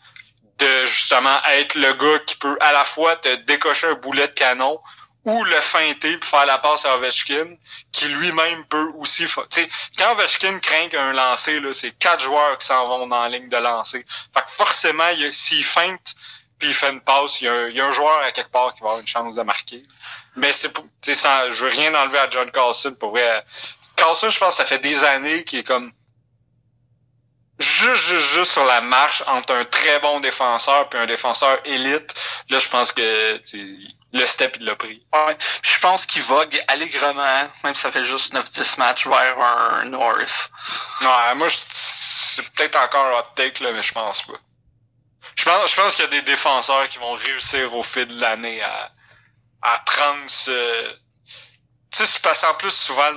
de 0.60 0.86
justement 0.86 1.42
être 1.46 1.74
le 1.74 1.94
gars 1.94 2.20
qui 2.26 2.36
peut 2.36 2.58
à 2.60 2.72
la 2.72 2.84
fois 2.84 3.16
te 3.16 3.34
décocher 3.46 3.88
un 3.88 3.94
boulet 3.94 4.28
de 4.28 4.34
canon 4.34 4.80
ou 5.26 5.44
le 5.44 5.62
feinter 5.62 6.18
pour 6.18 6.30
faire 6.30 6.46
la 6.46 6.58
passe 6.58 6.86
à 6.86 6.96
Ovechkin, 6.96 7.56
qui 7.92 8.06
lui-même 8.08 8.66
peut 8.66 8.92
aussi... 8.96 9.28
fa- 9.28 9.46
Tu 9.50 9.62
sais, 9.62 9.70
quand 9.98 10.14
Ovechkin 10.14 10.60
craint 10.60 10.90
un 10.94 11.14
lancer, 11.14 11.62
c'est 11.74 11.92
quatre 11.92 12.24
joueurs 12.24 12.58
qui 12.58 12.66
s'en 12.66 12.88
vont 12.88 13.08
dans 13.08 13.22
la 13.24 13.30
ligne 13.30 13.50
de 13.50 13.58
lancer. 13.58 14.06
Fait 14.34 14.42
que 14.42 14.52
forcément, 14.52 15.10
s'il 15.32 15.64
feinte 15.66 16.16
puis 16.60 16.70
il 16.70 16.74
fait 16.74 16.92
une 16.92 17.02
passe, 17.02 17.40
il 17.42 17.46
y, 17.46 17.48
a 17.48 17.86
un, 17.86 17.94
joueur 17.94 18.20
à 18.22 18.32
quelque 18.34 18.52
part 18.52 18.74
qui 18.74 18.82
va 18.82 18.88
avoir 18.88 19.00
une 19.00 19.08
chance 19.08 19.34
de 19.36 19.42
marquer. 19.44 19.82
Mais 20.36 20.52
c'est 20.52 20.70
pour, 20.70 20.86
sans, 21.02 21.52
je 21.52 21.64
veux 21.64 21.72
rien 21.72 21.96
enlever 21.96 22.20
à 22.20 22.30
John 22.30 22.52
Carlson. 22.52 22.96
Pour 23.00 23.12
vrai, 23.12 23.46
Carlson, 23.96 24.30
je 24.30 24.38
pense 24.38 24.58
ça 24.58 24.66
fait 24.66 24.80
des 24.80 25.02
années 25.06 25.46
qu'il 25.46 25.60
est 25.60 25.64
comme 25.64 25.94
juste, 27.60 28.02
juste, 28.02 28.28
juste 28.28 28.52
sur 28.52 28.66
la 28.66 28.82
marche 28.82 29.24
entre 29.28 29.54
un 29.54 29.64
très 29.64 30.00
bon 30.00 30.20
défenseur 30.20 30.90
puis 30.90 31.00
un 31.00 31.06
défenseur 31.06 31.60
élite. 31.66 32.14
Là, 32.50 32.60
je 32.60 32.68
pense 32.68 32.92
que 32.92 33.42
le 34.12 34.26
step, 34.26 34.58
il 34.60 34.66
l'a 34.66 34.76
pris. 34.76 35.06
Ouais. 35.14 35.38
Je 35.62 35.80
pense 35.80 36.06
qu'il 36.06 36.24
vogue 36.24 36.60
allègrement, 36.68 37.50
même 37.64 37.76
si 37.76 37.82
ça 37.82 37.92
fait 37.92 38.04
juste 38.04 38.34
9-10 38.34 38.80
matchs, 38.80 39.08
vers 39.08 39.40
un 39.40 39.86
Norris. 39.86 40.50
Ouais, 41.02 41.36
moi, 41.36 41.48
c'est 41.70 42.50
peut-être 42.54 42.78
encore 42.78 43.06
un 43.06 43.20
hot 43.20 43.34
take, 43.36 43.64
là, 43.64 43.72
mais 43.72 43.84
je 43.84 43.94
pense 43.94 44.24
pas. 44.24 44.40
Je 45.36 45.44
pense, 45.46 45.72
je 45.72 45.76
pense 45.76 45.96
qu'il 45.96 46.06
y 46.06 46.08
a 46.08 46.12
des 46.12 46.22
défenseurs 46.24 46.88
qui 46.90 46.98
vont 46.98 47.14
réussir 47.14 47.74
au 47.76 47.84
fil 47.84 48.08
de 48.08 48.20
l'année 48.20 48.62
à, 48.62 48.92
à 49.62 49.80
prendre 49.86 50.28
ce, 50.28 50.98
tu 51.92 51.98
sais, 51.98 52.06
c'est 52.06 52.22
parce 52.22 52.42
qu'en 52.42 52.54
plus, 52.54 52.72
souvent, 52.72 53.12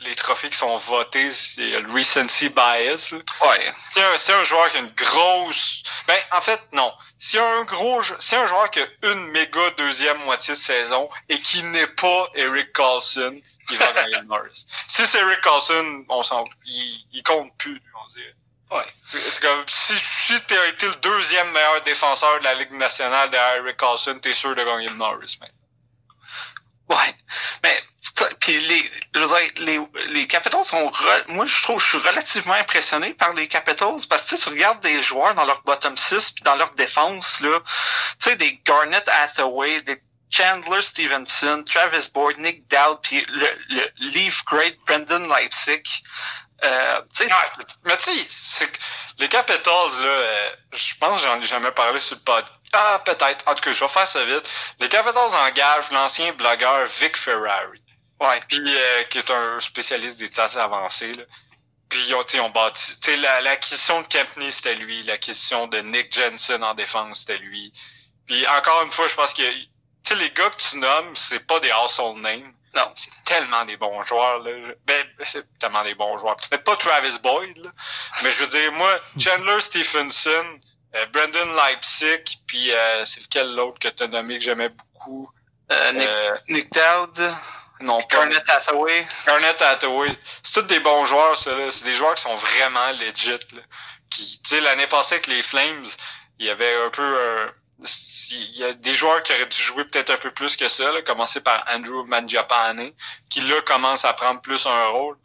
les 0.00 0.14
trophées 0.14 0.50
qui 0.50 0.58
sont 0.58 0.76
votés, 0.76 1.30
c'est 1.32 1.80
le 1.80 1.90
recency 1.90 2.50
bias. 2.50 3.14
Ouais. 3.40 3.74
Si 3.92 4.00
un, 4.00 4.16
si 4.18 4.30
un 4.32 4.42
joueur 4.44 4.70
qui 4.70 4.76
a 4.76 4.80
une 4.80 4.92
grosse... 4.94 5.82
Ben, 6.06 6.18
en 6.32 6.40
fait, 6.42 6.60
non. 6.72 6.92
Si 7.18 7.38
un 7.38 7.64
gros... 7.64 8.02
Si 8.18 8.36
un 8.36 8.46
joueur 8.46 8.70
qui 8.70 8.80
a 8.80 8.86
une 9.04 9.26
méga 9.28 9.70
deuxième 9.78 10.18
moitié 10.18 10.52
de 10.54 10.58
saison 10.58 11.08
et 11.30 11.40
qui 11.40 11.62
n'est 11.62 11.86
pas 11.86 12.28
Eric 12.34 12.74
Carlson, 12.74 13.40
il 13.70 13.78
va 13.78 13.92
gagner 13.92 14.16
le 14.16 14.26
Norris. 14.26 14.66
Si 14.86 15.06
c'est 15.06 15.18
Eric 15.18 15.40
Carlson, 15.40 16.04
on 16.10 16.22
s'en... 16.22 16.44
Il, 16.66 17.06
il 17.12 17.22
compte 17.22 17.56
plus, 17.56 17.80
on 18.04 18.06
dirait. 18.08 18.34
Ouais. 18.70 18.86
C'est 19.06 19.40
comme, 19.40 19.64
si, 19.66 19.94
si 19.98 20.40
t'as 20.42 20.68
été 20.68 20.86
le 20.86 20.94
deuxième 20.96 21.50
meilleur 21.52 21.82
défenseur 21.82 22.38
de 22.38 22.44
la 22.44 22.54
Ligue 22.54 22.72
nationale 22.72 23.30
derrière 23.30 23.64
Eric 23.64 23.78
Carlson, 23.78 24.18
t'es 24.20 24.34
sûr 24.34 24.54
de 24.54 24.62
gagner 24.62 24.90
le 24.90 24.96
Norris, 24.96 25.38
mec. 25.40 25.52
Ouais. 26.90 27.14
Mais 27.62 27.82
puis 28.40 28.60
les, 28.60 28.90
je 29.14 29.20
veux 29.20 29.26
dire, 29.26 29.50
les, 29.58 29.80
les 30.12 30.26
Capitals 30.26 30.64
sont, 30.64 30.90
moi 31.28 31.46
je 31.46 31.62
trouve, 31.62 31.80
je 31.80 31.86
suis 31.86 32.08
relativement 32.08 32.54
impressionné 32.54 33.14
par 33.14 33.32
les 33.34 33.48
Capitals 33.48 34.00
parce 34.08 34.28
que 34.28 34.36
tu 34.36 34.48
regardes 34.48 34.80
des 34.80 35.02
joueurs 35.02 35.34
dans 35.34 35.44
leur 35.44 35.62
bottom 35.62 35.96
6 35.96 36.32
puis 36.32 36.42
dans 36.42 36.56
leur 36.56 36.72
défense 36.72 37.40
là, 37.40 37.60
tu 37.60 38.30
sais 38.30 38.36
des 38.36 38.60
Garnett 38.64 39.08
Hathaway, 39.08 39.82
des 39.82 40.02
Chandler 40.30 40.82
Stevenson, 40.82 41.64
Travis 41.64 42.10
Boyd, 42.12 42.38
Nick 42.38 42.68
Dowd 42.68 42.98
puis 43.02 43.24
le, 43.28 43.48
le 43.68 43.90
Leaf 44.10 44.44
Great 44.44 44.76
Brendan 44.86 45.28
Leipzig. 45.28 45.82
Euh, 46.62 47.00
ouais, 47.20 47.26
mais 47.84 47.96
tu 47.96 48.10
sais, 48.28 48.68
les 49.18 49.28
Capitals 49.28 49.64
là, 49.64 50.04
euh, 50.04 50.50
je 50.72 50.94
pense 51.00 51.20
que 51.20 51.26
j'en 51.26 51.40
ai 51.40 51.46
jamais 51.46 51.72
parlé 51.72 51.98
sur 52.00 52.16
le 52.16 52.22
podcast. 52.22 52.59
Ah, 52.72 53.00
peut-être. 53.04 53.46
En 53.48 53.54
tout 53.54 53.64
cas, 53.64 53.72
je 53.72 53.80
vais 53.80 53.88
faire 53.88 54.06
ça 54.06 54.24
vite. 54.24 54.48
Les 54.78 54.88
Capitals 54.88 55.34
engagent 55.34 55.90
l'ancien 55.90 56.32
blogueur 56.32 56.86
Vic 57.00 57.16
Ferrari. 57.16 57.82
Ouais, 58.20 58.40
puis 58.48 58.62
euh, 58.66 59.02
qui 59.04 59.18
est 59.18 59.30
un 59.30 59.60
spécialiste 59.60 60.18
des 60.18 60.30
tasses 60.30 60.56
avancées. 60.56 61.14
Là. 61.14 61.24
Puis 61.88 62.00
ils 62.08 62.14
ont, 62.14 62.44
ont 62.44 62.50
bâti. 62.50 62.94
L'acquisition 63.42 64.02
de 64.02 64.06
Kempney, 64.06 64.52
c'était 64.52 64.76
lui. 64.76 65.02
L'acquisition 65.02 65.66
de 65.66 65.78
Nick 65.78 66.14
Jensen 66.14 66.62
en 66.62 66.74
défense, 66.74 67.20
c'était 67.20 67.38
lui. 67.38 67.72
Puis 68.26 68.46
encore 68.46 68.82
une 68.84 68.90
fois, 68.90 69.08
je 69.08 69.14
pense 69.14 69.34
que 69.34 69.42
tu 70.04 70.14
les 70.14 70.30
gars 70.30 70.50
que 70.50 70.62
tu 70.70 70.78
nommes, 70.78 71.16
c'est 71.16 71.46
pas 71.46 71.58
des 71.60 71.72
household 71.72 72.18
names. 72.18 72.52
Non, 72.74 72.92
c'est 72.94 73.10
tellement 73.24 73.64
des 73.64 73.76
bons 73.76 74.02
joueurs. 74.04 74.38
Là. 74.38 74.52
Ben, 74.84 75.04
c'est 75.24 75.58
tellement 75.58 75.82
des 75.82 75.94
bons 75.94 76.18
joueurs. 76.18 76.36
Peut-être 76.36 76.62
pas 76.62 76.76
Travis 76.76 77.18
Boyd, 77.20 77.56
là, 77.58 77.70
mais 78.22 78.30
je 78.30 78.44
veux 78.44 78.46
dire, 78.46 78.72
moi, 78.72 78.92
Chandler 79.18 79.60
Stephenson, 79.60 80.60
euh, 80.94 81.06
Brendan 81.06 81.54
Leipzig, 81.54 82.40
puis 82.46 82.72
euh, 82.72 83.04
c'est 83.04 83.22
lequel 83.22 83.54
l'autre 83.54 83.78
que 83.78 83.88
tu 83.88 84.02
as 84.02 84.08
nommé 84.08 84.38
que 84.38 84.44
j'aimais 84.44 84.70
beaucoup? 84.70 85.30
Euh, 85.70 85.92
Nick, 85.92 86.48
Nick 86.48 86.72
Dowd. 86.72 87.34
Non, 87.80 87.98
Garnett 88.10 88.48
Hathaway. 88.48 89.06
Garnett 89.26 89.62
Hathaway. 89.62 90.10
C'est 90.42 90.60
tous 90.60 90.66
des 90.66 90.80
bons 90.80 91.06
joueurs, 91.06 91.36
ça, 91.38 91.54
là. 91.54 91.70
C'est 91.70 91.84
des 91.84 91.94
joueurs 91.94 92.14
qui 92.14 92.22
sont 92.22 92.34
vraiment 92.34 92.90
legit, 92.92 93.30
là. 93.30 93.62
Qui, 94.10 94.40
tu 94.42 94.50
sais, 94.50 94.60
l'année 94.60 94.88
passée 94.88 95.14
avec 95.14 95.28
les 95.28 95.42
Flames, 95.42 95.86
il 96.38 96.46
y 96.46 96.50
avait 96.50 96.74
un 96.84 96.90
peu 96.90 97.02
euh, 97.02 97.46
il 98.32 98.58
y 98.58 98.64
a 98.64 98.72
des 98.72 98.94
joueurs 98.94 99.22
qui 99.22 99.32
auraient 99.32 99.46
dû 99.46 99.62
jouer 99.62 99.84
peut-être 99.84 100.10
un 100.10 100.16
peu 100.16 100.30
plus 100.30 100.56
que 100.56 100.68
ça, 100.68 100.92
là, 100.92 101.02
commencer 101.02 101.40
par 101.40 101.64
Andrew 101.68 102.04
Mangiapane, 102.06 102.90
qui 103.28 103.40
là 103.40 103.60
commence 103.62 104.04
à 104.04 104.12
prendre 104.12 104.40
plus 104.40 104.66
un 104.66 104.86
rôle. 104.88 105.16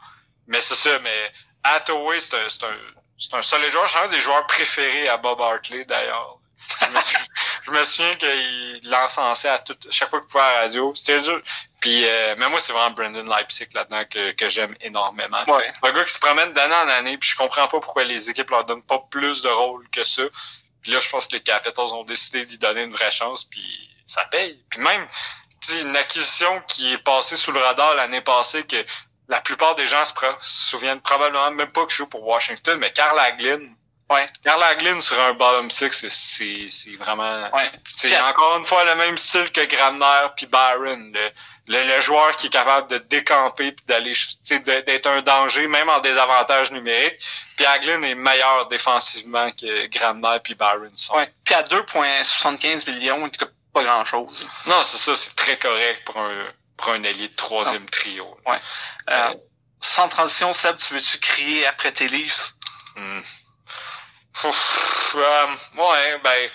Mais 0.47 0.61
c'est 0.61 0.76
ça, 0.76 0.99
mais 0.99 1.34
Hathaway, 1.63 2.20
c'est 2.20 2.36
un, 2.36 2.49
c'est 2.49 2.63
un, 2.63 2.78
c'est 3.18 3.34
un 3.34 3.41
solide 3.41 3.70
joueur. 3.70 3.88
Je 3.88 3.97
pense 3.97 4.11
des 4.11 4.22
joueurs 4.22 4.45
préférés 4.47 5.07
à 5.09 5.18
Bob 5.18 5.39
Hartley, 5.41 5.86
d'ailleurs. 5.86 6.38
Je 6.82 6.88
me 6.88 7.01
souviens, 7.01 7.26
je 7.63 7.72
me 7.72 7.84
souviens 7.84 8.16
qu'il 8.16 8.89
l'encensait 8.89 9.49
à 9.49 9.59
tout, 9.59 9.76
chaque 9.89 10.09
fois 10.09 10.20
qu'il 10.20 10.30
pouvait 10.30 10.43
à 10.43 10.53
la 10.53 10.59
radio. 10.61 10.93
C'était 10.95 11.22
dur. 11.22 11.41
Puis, 11.80 12.05
euh, 12.05 12.36
mais 12.38 12.49
moi, 12.49 12.59
c'est 12.59 12.74
vraiment 12.74 12.91
Brendan 12.91 13.28
Leipzig 13.28 13.68
là-dedans 13.74 14.03
que, 14.09 14.32
que 14.32 14.49
j'aime 14.49 14.76
énormément. 14.82 15.43
Ouais. 15.47 15.72
Un 15.84 15.91
gars 15.91 16.03
qui 16.03 16.13
se 16.13 16.20
promène 16.20 16.51
d'année 16.53 16.76
en 16.76 16.88
année, 16.89 17.18
puis 17.18 17.30
je 17.30 17.36
comprends 17.36 17.68
pas 17.68 17.80
pourquoi 17.80 18.03
les 18.03 18.30
équipes 18.30 18.49
leur 18.49 18.66
donnent 18.66 18.84
pas 18.84 18.99
plus 19.09 19.41
de 19.41 19.49
rôle 19.49 19.88
que 19.89 20.03
ça. 20.03 20.24
Puis 20.82 20.91
là, 20.91 20.99
je 20.99 21.09
pense 21.09 21.28
que 21.28 21.34
les 21.34 21.43
Capitals 21.43 21.93
ont 21.93 22.03
décidé 22.03 22.45
d'y 22.45 22.57
donner 22.57 22.84
une 22.84 22.91
vraie 22.91 23.11
chance, 23.11 23.43
puis 23.43 23.89
ça 24.05 24.26
paye. 24.26 24.63
Puis 24.70 24.80
même, 24.82 25.07
une 25.74 25.95
acquisition 25.95 26.61
qui 26.68 26.93
est 26.93 26.97
passée 26.97 27.36
sous 27.36 27.51
le 27.51 27.59
radar 27.59 27.95
l'année 27.95 28.22
passée, 28.22 28.66
que 28.66 28.84
la 29.28 29.42
plupart 29.42 29.76
des 29.76 29.88
gens 29.88 30.04
se, 30.06 30.14
souviennent 30.42 31.02
probablement 31.02 31.52
même 31.52 31.72
pas 31.72 31.86
que 31.86 31.92
je 31.92 31.98
joue 31.98 32.08
pour 32.08 32.26
Washington, 32.26 32.78
mais 32.80 32.92
Carl 32.92 33.18
Aglin, 33.20 33.60
Ouais. 34.10 34.30
Carl 34.44 34.62
Aglin 34.62 35.02
sur 35.02 35.20
un 35.20 35.34
bottom 35.34 35.72
six, 35.72 36.08
c'est, 36.10 36.68
c'est 36.70 36.96
vraiment, 36.96 37.50
ouais. 37.52 37.72
c'est 37.92 38.16
encore 38.20 38.58
une 38.58 38.66
fois 38.66 38.84
le 38.84 38.94
même 38.96 39.18
style 39.18 39.52
que 39.52 39.66
Gramner 39.66 40.28
puis 40.36 40.46
Byron, 40.46 41.12
le, 41.68 41.84
le, 41.84 42.02
joueur 42.02 42.38
qui 42.38 42.48
est 42.48 42.52
capable 42.52 42.88
de 42.88 43.00
décamper 43.00 43.72
puis 43.72 43.84
d'aller, 43.88 44.14
d'être 44.86 45.08
un 45.08 45.24
danger, 45.24 45.68
même 45.68 45.90
en 45.90 46.02
désavantage 46.02 46.72
numérique. 46.72 47.18
Puis 47.56 47.66
Aglin 47.66 48.04
est 48.04 48.14
meilleur 48.14 48.68
défensivement 48.68 49.50
que 49.52 49.88
Gramner 49.88 50.38
puis 50.44 50.54
Byron 50.54 50.92
sont. 50.94 51.16
Ouais. 51.16 51.34
Puis 51.44 51.56
à 51.56 51.64
2,75 51.64 52.88
millions, 52.92 53.26
il 53.26 53.36
coûte 53.36 53.54
pas 53.74 53.84
grand 53.84 54.06
chose. 54.06 54.48
Non, 54.68 54.84
c'est 54.84 55.00
ça, 55.00 55.16
c'est 55.16 55.36
très 55.36 55.58
correct 55.58 56.04
pour 56.06 56.18
un, 56.18 56.46
pour 56.78 56.90
un 56.90 57.04
allié 57.04 57.28
de 57.28 57.36
troisième 57.36 57.86
trio. 57.90 58.38
Ouais. 58.46 58.60
Euh, 59.10 59.34
sans 59.82 60.10
transition, 60.10 60.54
Seb, 60.54 60.78
tu 60.78 60.94
veux-tu 60.94 61.20
crier 61.20 61.66
après 61.66 61.92
tes 61.92 62.08
livres? 62.08 62.36
Hmm. 62.96 63.22
Euh, 65.16 65.48
ouais, 65.78 66.20
ben, 66.24 66.50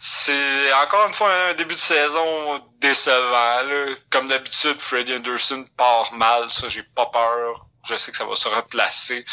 c'est 0.00 0.72
encore 0.74 1.08
une 1.08 1.14
fois 1.14 1.32
un 1.50 1.54
début 1.54 1.74
de 1.74 1.80
saison 1.80 2.64
décevant. 2.78 3.62
Là. 3.62 3.94
Comme 4.10 4.28
d'habitude, 4.28 4.80
Freddie 4.80 5.14
Anderson 5.14 5.66
part 5.76 6.12
mal, 6.12 6.50
ça 6.50 6.68
j'ai 6.68 6.82
pas 6.82 7.06
peur. 7.06 7.66
Je 7.84 7.96
sais 7.96 8.12
que 8.12 8.16
ça 8.16 8.24
va 8.24 8.36
se 8.36 8.48
replacer. 8.48 9.24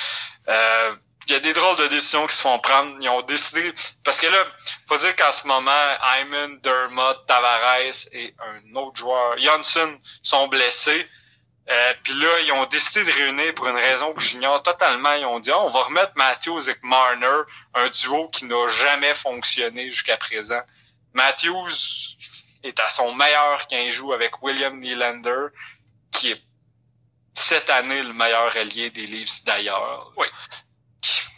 Euh, 0.48 0.96
il 1.28 1.34
y 1.34 1.36
a 1.36 1.40
des 1.40 1.54
drôles 1.54 1.78
de 1.78 1.88
décisions 1.88 2.28
qui 2.28 2.36
se 2.36 2.42
font 2.42 2.60
prendre. 2.60 2.98
Ils 3.02 3.10
ont 3.10 3.22
décidé. 3.24 3.74
Parce 4.04 4.20
que 4.20 4.28
là, 4.28 4.46
faut 4.88 4.98
dire 4.98 5.16
qu'en 5.16 5.32
ce 5.32 5.48
moment, 5.48 5.72
Hyman, 6.20 6.60
Dermott, 6.60 7.26
Tavares 7.26 8.08
et 8.12 8.34
un 8.40 8.76
autre 8.76 8.98
joueur, 8.98 9.38
Johnson, 9.38 10.00
sont 10.22 10.48
blessés. 10.48 11.08
Euh, 11.68 11.94
puis 12.04 12.14
là, 12.14 12.40
ils 12.42 12.52
ont 12.52 12.66
décidé 12.66 13.04
de 13.06 13.12
réunir 13.12 13.56
pour 13.56 13.68
une 13.68 13.76
raison 13.76 14.14
que 14.14 14.22
j'ignore 14.22 14.62
totalement. 14.62 15.14
Ils 15.14 15.26
ont 15.26 15.40
dit 15.40 15.52
on 15.52 15.68
va 15.68 15.82
remettre 15.82 16.12
Matthews 16.16 16.70
et 16.70 16.76
Marner, 16.84 17.42
un 17.74 17.90
duo 17.90 18.30
qui 18.30 18.46
n'a 18.46 18.68
jamais 18.68 19.16
fonctionné 19.16 19.90
jusqu'à 19.90 20.18
présent. 20.18 20.62
Matthews 21.14 21.74
est 22.62 22.80
à 22.80 22.90
son 22.90 23.14
meilleur 23.16 23.68
quand 23.68 23.78
il 23.78 23.92
joue 23.92 24.14
avec 24.14 24.44
William 24.44 24.80
Nylander, 24.80 25.48
qui 26.12 26.32
est 26.32 26.42
cette 27.34 27.70
année 27.70 28.04
le 28.04 28.14
meilleur 28.14 28.56
allié 28.56 28.92
des 28.92 29.08
Leafs 29.08 29.44
d'ailleurs. 29.44 30.12
Oui. 30.18 30.28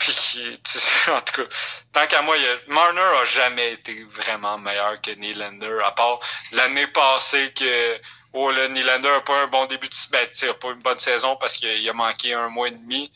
Puis, 0.08 0.62
en 1.12 1.22
tout 1.22 1.44
cas, 1.44 1.50
tant 1.92 2.08
qu'à 2.08 2.22
moi, 2.22 2.36
Marner 2.68 3.02
a 3.02 3.26
jamais 3.26 3.74
été 3.74 4.04
vraiment 4.06 4.58
meilleur 4.58 5.02
que 5.02 5.12
Nylander, 5.12 5.80
à 5.84 5.92
part 5.92 6.20
l'année 6.54 6.88
passée 6.88 7.54
que 7.54 8.00
oh, 8.34 8.52
le 8.52 8.68
Nylander 8.70 9.10
a 9.10 9.22
pas 9.22 9.44
un 9.44 9.48
bon 9.48 9.66
début 9.66 9.90
de 9.90 9.96
ben, 10.12 10.28
a 10.50 10.54
pas 10.54 10.70
une 10.70 10.80
bonne 10.80 11.00
saison 11.00 11.36
parce 11.36 11.58
qu'il 11.58 11.90
a 11.90 11.94
manqué 11.94 12.34
un 12.34 12.50
mois 12.50 12.70
et 12.70 12.72
demi. 12.72 13.12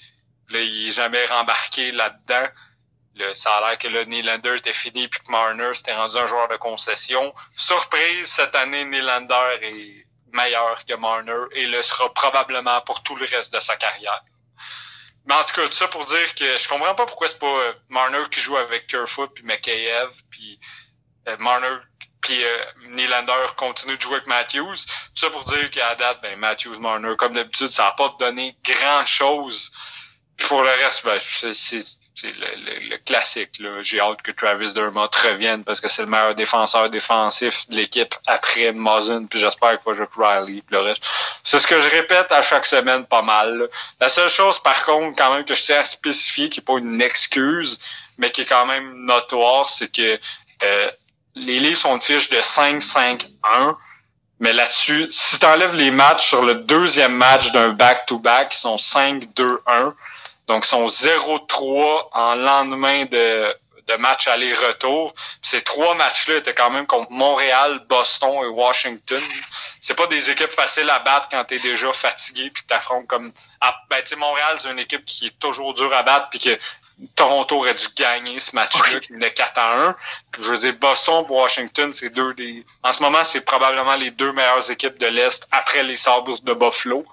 Là, 0.49 0.59
il 0.59 0.89
est 0.89 0.91
jamais 0.91 1.25
rembarqué 1.25 1.91
là-dedans. 1.91 2.47
Le, 3.15 3.33
ça 3.33 3.57
a 3.57 3.69
l'air 3.69 3.77
que 3.77 3.87
le 3.87 4.03
Nylander 4.03 4.57
était 4.57 4.73
fini 4.73 5.07
puis 5.07 5.21
que 5.21 5.31
Marner 5.31 5.73
s'était 5.73 5.93
rendu 5.93 6.17
un 6.17 6.25
joueur 6.25 6.47
de 6.49 6.57
concession. 6.57 7.33
Surprise, 7.55 8.27
cette 8.27 8.55
année, 8.55 8.83
Nylander 8.85 9.59
est 9.61 10.07
meilleur 10.33 10.83
que 10.85 10.93
Marner 10.95 11.45
et 11.53 11.67
le 11.67 11.81
sera 11.81 12.13
probablement 12.13 12.81
pour 12.81 13.03
tout 13.03 13.15
le 13.15 13.25
reste 13.25 13.53
de 13.53 13.59
sa 13.59 13.75
carrière. 13.77 14.23
Mais 15.25 15.35
en 15.35 15.43
tout 15.43 15.53
cas, 15.53 15.67
tout 15.67 15.73
ça 15.73 15.87
pour 15.87 16.05
dire 16.05 16.35
que 16.35 16.57
je 16.57 16.67
comprends 16.67 16.95
pas 16.95 17.05
pourquoi 17.05 17.27
c'est 17.27 17.39
pas 17.39 17.45
euh, 17.45 17.73
Marner 17.89 18.23
qui 18.31 18.39
joue 18.39 18.57
avec 18.57 18.87
Kerfoot 18.87 19.31
puis 19.33 19.43
McKayev 19.43 20.09
puis 20.29 20.59
euh, 21.27 21.37
Marner 21.37 21.77
puis 22.21 22.43
euh, 22.43 22.65
Nylander 22.89 23.47
continue 23.57 23.97
de 23.97 24.01
jouer 24.01 24.15
avec 24.15 24.27
Matthews. 24.27 24.75
Tout 25.13 25.21
ça 25.21 25.29
pour 25.29 25.43
dire 25.45 25.69
qu'à 25.71 25.95
date, 25.95 26.21
ben 26.21 26.37
Matthews, 26.37 26.79
Marner, 26.79 27.15
comme 27.17 27.33
d'habitude, 27.33 27.67
ça 27.67 27.83
n'a 27.83 27.91
pas 27.91 28.15
donné 28.19 28.55
grand 28.63 29.05
chose. 29.05 29.71
Puis 30.37 30.47
pour 30.47 30.61
le 30.61 30.69
reste, 30.69 31.03
ben, 31.03 31.19
c'est 31.53 31.83
c'est 32.15 32.31
le, 32.31 32.89
le, 32.89 32.97
classique. 32.97 33.59
Là. 33.59 33.81
J'ai 33.81 33.99
hâte 33.99 34.21
que 34.21 34.31
Travis 34.31 34.73
Dermott 34.73 35.13
revienne 35.15 35.63
parce 35.63 35.79
que 35.79 35.87
c'est 35.87 36.01
le 36.01 36.07
meilleur 36.07 36.35
défenseur 36.35 36.89
défensif 36.89 37.69
de 37.69 37.77
l'équipe 37.77 38.13
après 38.27 38.71
Muzzin, 38.71 39.25
puis 39.25 39.39
j'espère 39.39 39.79
qu'il 39.79 39.91
va 39.91 39.95
jouer 39.95 40.07
Riley, 40.17 40.63
le 40.69 40.79
reste. 40.79 41.07
C'est 41.43 41.59
ce 41.59 41.67
que 41.67 41.79
je 41.79 41.89
répète 41.89 42.31
à 42.31 42.41
chaque 42.41 42.65
semaine 42.65 43.05
pas 43.05 43.21
mal. 43.21 43.69
La 43.99 44.09
seule 44.09 44.29
chose, 44.29 44.59
par 44.59 44.83
contre, 44.83 45.15
quand 45.17 45.33
même, 45.33 45.45
que 45.45 45.55
je 45.55 45.63
tiens 45.63 45.79
à 45.79 45.83
spécifier, 45.83 46.49
qui 46.49 46.59
n'est 46.59 46.65
pas 46.65 46.77
une 46.77 47.01
excuse, 47.01 47.79
mais 48.17 48.31
qui 48.31 48.41
est 48.41 48.45
quand 48.45 48.65
même 48.65 49.05
notoire, 49.05 49.69
c'est 49.69 49.91
que 49.91 50.19
euh, 50.63 50.91
les 51.35 51.59
livres 51.59 51.79
sont 51.79 51.95
une 51.95 52.01
fiche 52.01 52.29
de 52.29 52.37
5-5-1. 52.37 53.75
Mais 54.39 54.53
là-dessus, 54.53 55.07
si 55.11 55.37
tu 55.37 55.45
enlèves 55.45 55.75
les 55.75 55.91
matchs 55.91 56.27
sur 56.27 56.43
le 56.43 56.55
deuxième 56.55 57.13
match 57.13 57.51
d'un 57.51 57.69
back-to-back, 57.69 58.55
ils 58.55 58.59
sont 58.59 58.75
5-2-1. 58.75 59.93
Donc, 60.51 60.65
ils 60.65 60.67
sont 60.67 60.87
0-3 60.87 62.09
en 62.11 62.35
lendemain 62.35 63.05
de, 63.05 63.55
de 63.87 63.95
match 63.95 64.27
aller-retour. 64.27 65.13
Ces 65.41 65.61
trois 65.61 65.95
matchs-là 65.95 66.35
étaient 66.39 66.53
quand 66.53 66.69
même 66.69 66.85
contre 66.85 67.09
Montréal, 67.09 67.79
Boston 67.87 68.43
et 68.43 68.47
Washington. 68.47 69.21
C'est 69.79 69.93
pas 69.93 70.07
des 70.07 70.29
équipes 70.29 70.51
faciles 70.51 70.89
à 70.89 70.99
battre 70.99 71.29
quand 71.31 71.41
tu 71.45 71.55
es 71.55 71.59
déjà 71.59 71.93
fatigué 71.93 72.49
puis 72.49 72.63
que 72.63 72.67
t'affrontes 72.67 73.07
comme 73.07 73.31
ah, 73.61 73.77
ben 73.89 74.03
tu 74.05 74.17
Montréal, 74.17 74.57
c'est 74.59 74.69
une 74.69 74.79
équipe 74.79 75.05
qui 75.05 75.27
est 75.27 75.39
toujours 75.39 75.73
dure 75.73 75.93
à 75.93 76.03
battre 76.03 76.27
puis 76.29 76.39
que 76.39 76.59
Toronto 77.15 77.55
aurait 77.55 77.73
dû 77.73 77.87
gagner 77.95 78.41
ce 78.41 78.53
match-là, 78.53 78.99
qui 78.99 79.13
venait 79.13 79.31
4 79.31 79.57
à 79.57 79.87
1. 79.87 79.95
je 80.37 80.43
veux 80.43 80.57
dire, 80.57 80.73
Boston 80.73 81.25
Washington, 81.29 81.93
c'est 81.93 82.09
deux 82.09 82.33
des. 82.33 82.65
En 82.83 82.91
ce 82.91 83.01
moment, 83.01 83.23
c'est 83.23 83.41
probablement 83.41 83.95
les 83.95 84.11
deux 84.11 84.33
meilleures 84.33 84.69
équipes 84.69 84.99
de 84.99 85.07
l'Est 85.07 85.47
après 85.51 85.83
les 85.83 85.95
Sabres 85.95 86.41
de 86.43 86.53
Buffalo. 86.53 87.05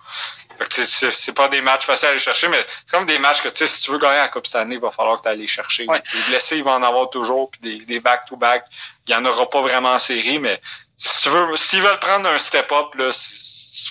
C'est 0.70 1.34
pas 1.34 1.48
des 1.48 1.60
matchs 1.60 1.84
faciles 1.84 2.08
à 2.08 2.10
aller 2.12 2.20
chercher, 2.20 2.48
mais 2.48 2.64
c'est 2.86 2.96
comme 2.96 3.06
des 3.06 3.18
matchs 3.18 3.42
que 3.42 3.66
si 3.66 3.80
tu 3.80 3.90
veux 3.90 3.98
gagner 3.98 4.18
la 4.18 4.28
Coupe 4.28 4.46
cette 4.46 4.56
année, 4.56 4.74
il 4.76 4.80
va 4.80 4.90
falloir 4.90 5.18
que 5.18 5.22
tu 5.22 5.28
ailles 5.28 5.38
les 5.38 5.46
chercher. 5.46 5.86
Les 5.86 6.22
blessés, 6.28 6.56
il 6.58 6.64
va 6.64 6.72
en 6.72 6.82
avoir 6.82 7.10
toujours, 7.10 7.50
puis 7.50 7.84
des 7.84 8.00
back-to-back, 8.00 8.64
il 9.06 9.12
y 9.12 9.14
en 9.14 9.24
aura 9.24 9.48
pas 9.48 9.60
vraiment 9.60 9.92
en 9.92 9.98
série, 9.98 10.38
mais 10.38 10.60
si 10.96 11.22
tu 11.22 11.28
veux, 11.28 11.56
s'ils 11.56 11.82
veulent 11.82 12.00
prendre 12.00 12.28
un 12.28 12.38
step-up, 12.38 12.94
là, 12.94 13.12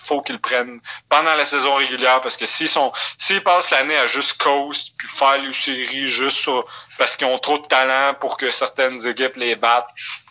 faut 0.07 0.21
qu'ils 0.21 0.39
prennent 0.39 0.79
pendant 1.09 1.35
la 1.35 1.45
saison 1.45 1.75
régulière 1.75 2.21
parce 2.21 2.37
que 2.37 2.45
s'ils 2.45 2.69
sont 2.69 2.91
s'ils 3.17 3.43
passent 3.43 3.69
l'année 3.71 3.97
à 3.97 4.07
juste 4.07 4.33
coast 4.33 4.93
puis 4.97 5.07
faire 5.07 5.41
les 5.41 5.53
séries 5.53 6.09
juste 6.09 6.37
sur, 6.37 6.65
parce 6.97 7.15
qu'ils 7.15 7.27
ont 7.27 7.37
trop 7.39 7.59
de 7.59 7.67
talent 7.67 8.13
pour 8.15 8.37
que 8.37 8.49
certaines 8.49 9.05
équipes 9.05 9.35
les 9.35 9.55
battent, 9.55 9.89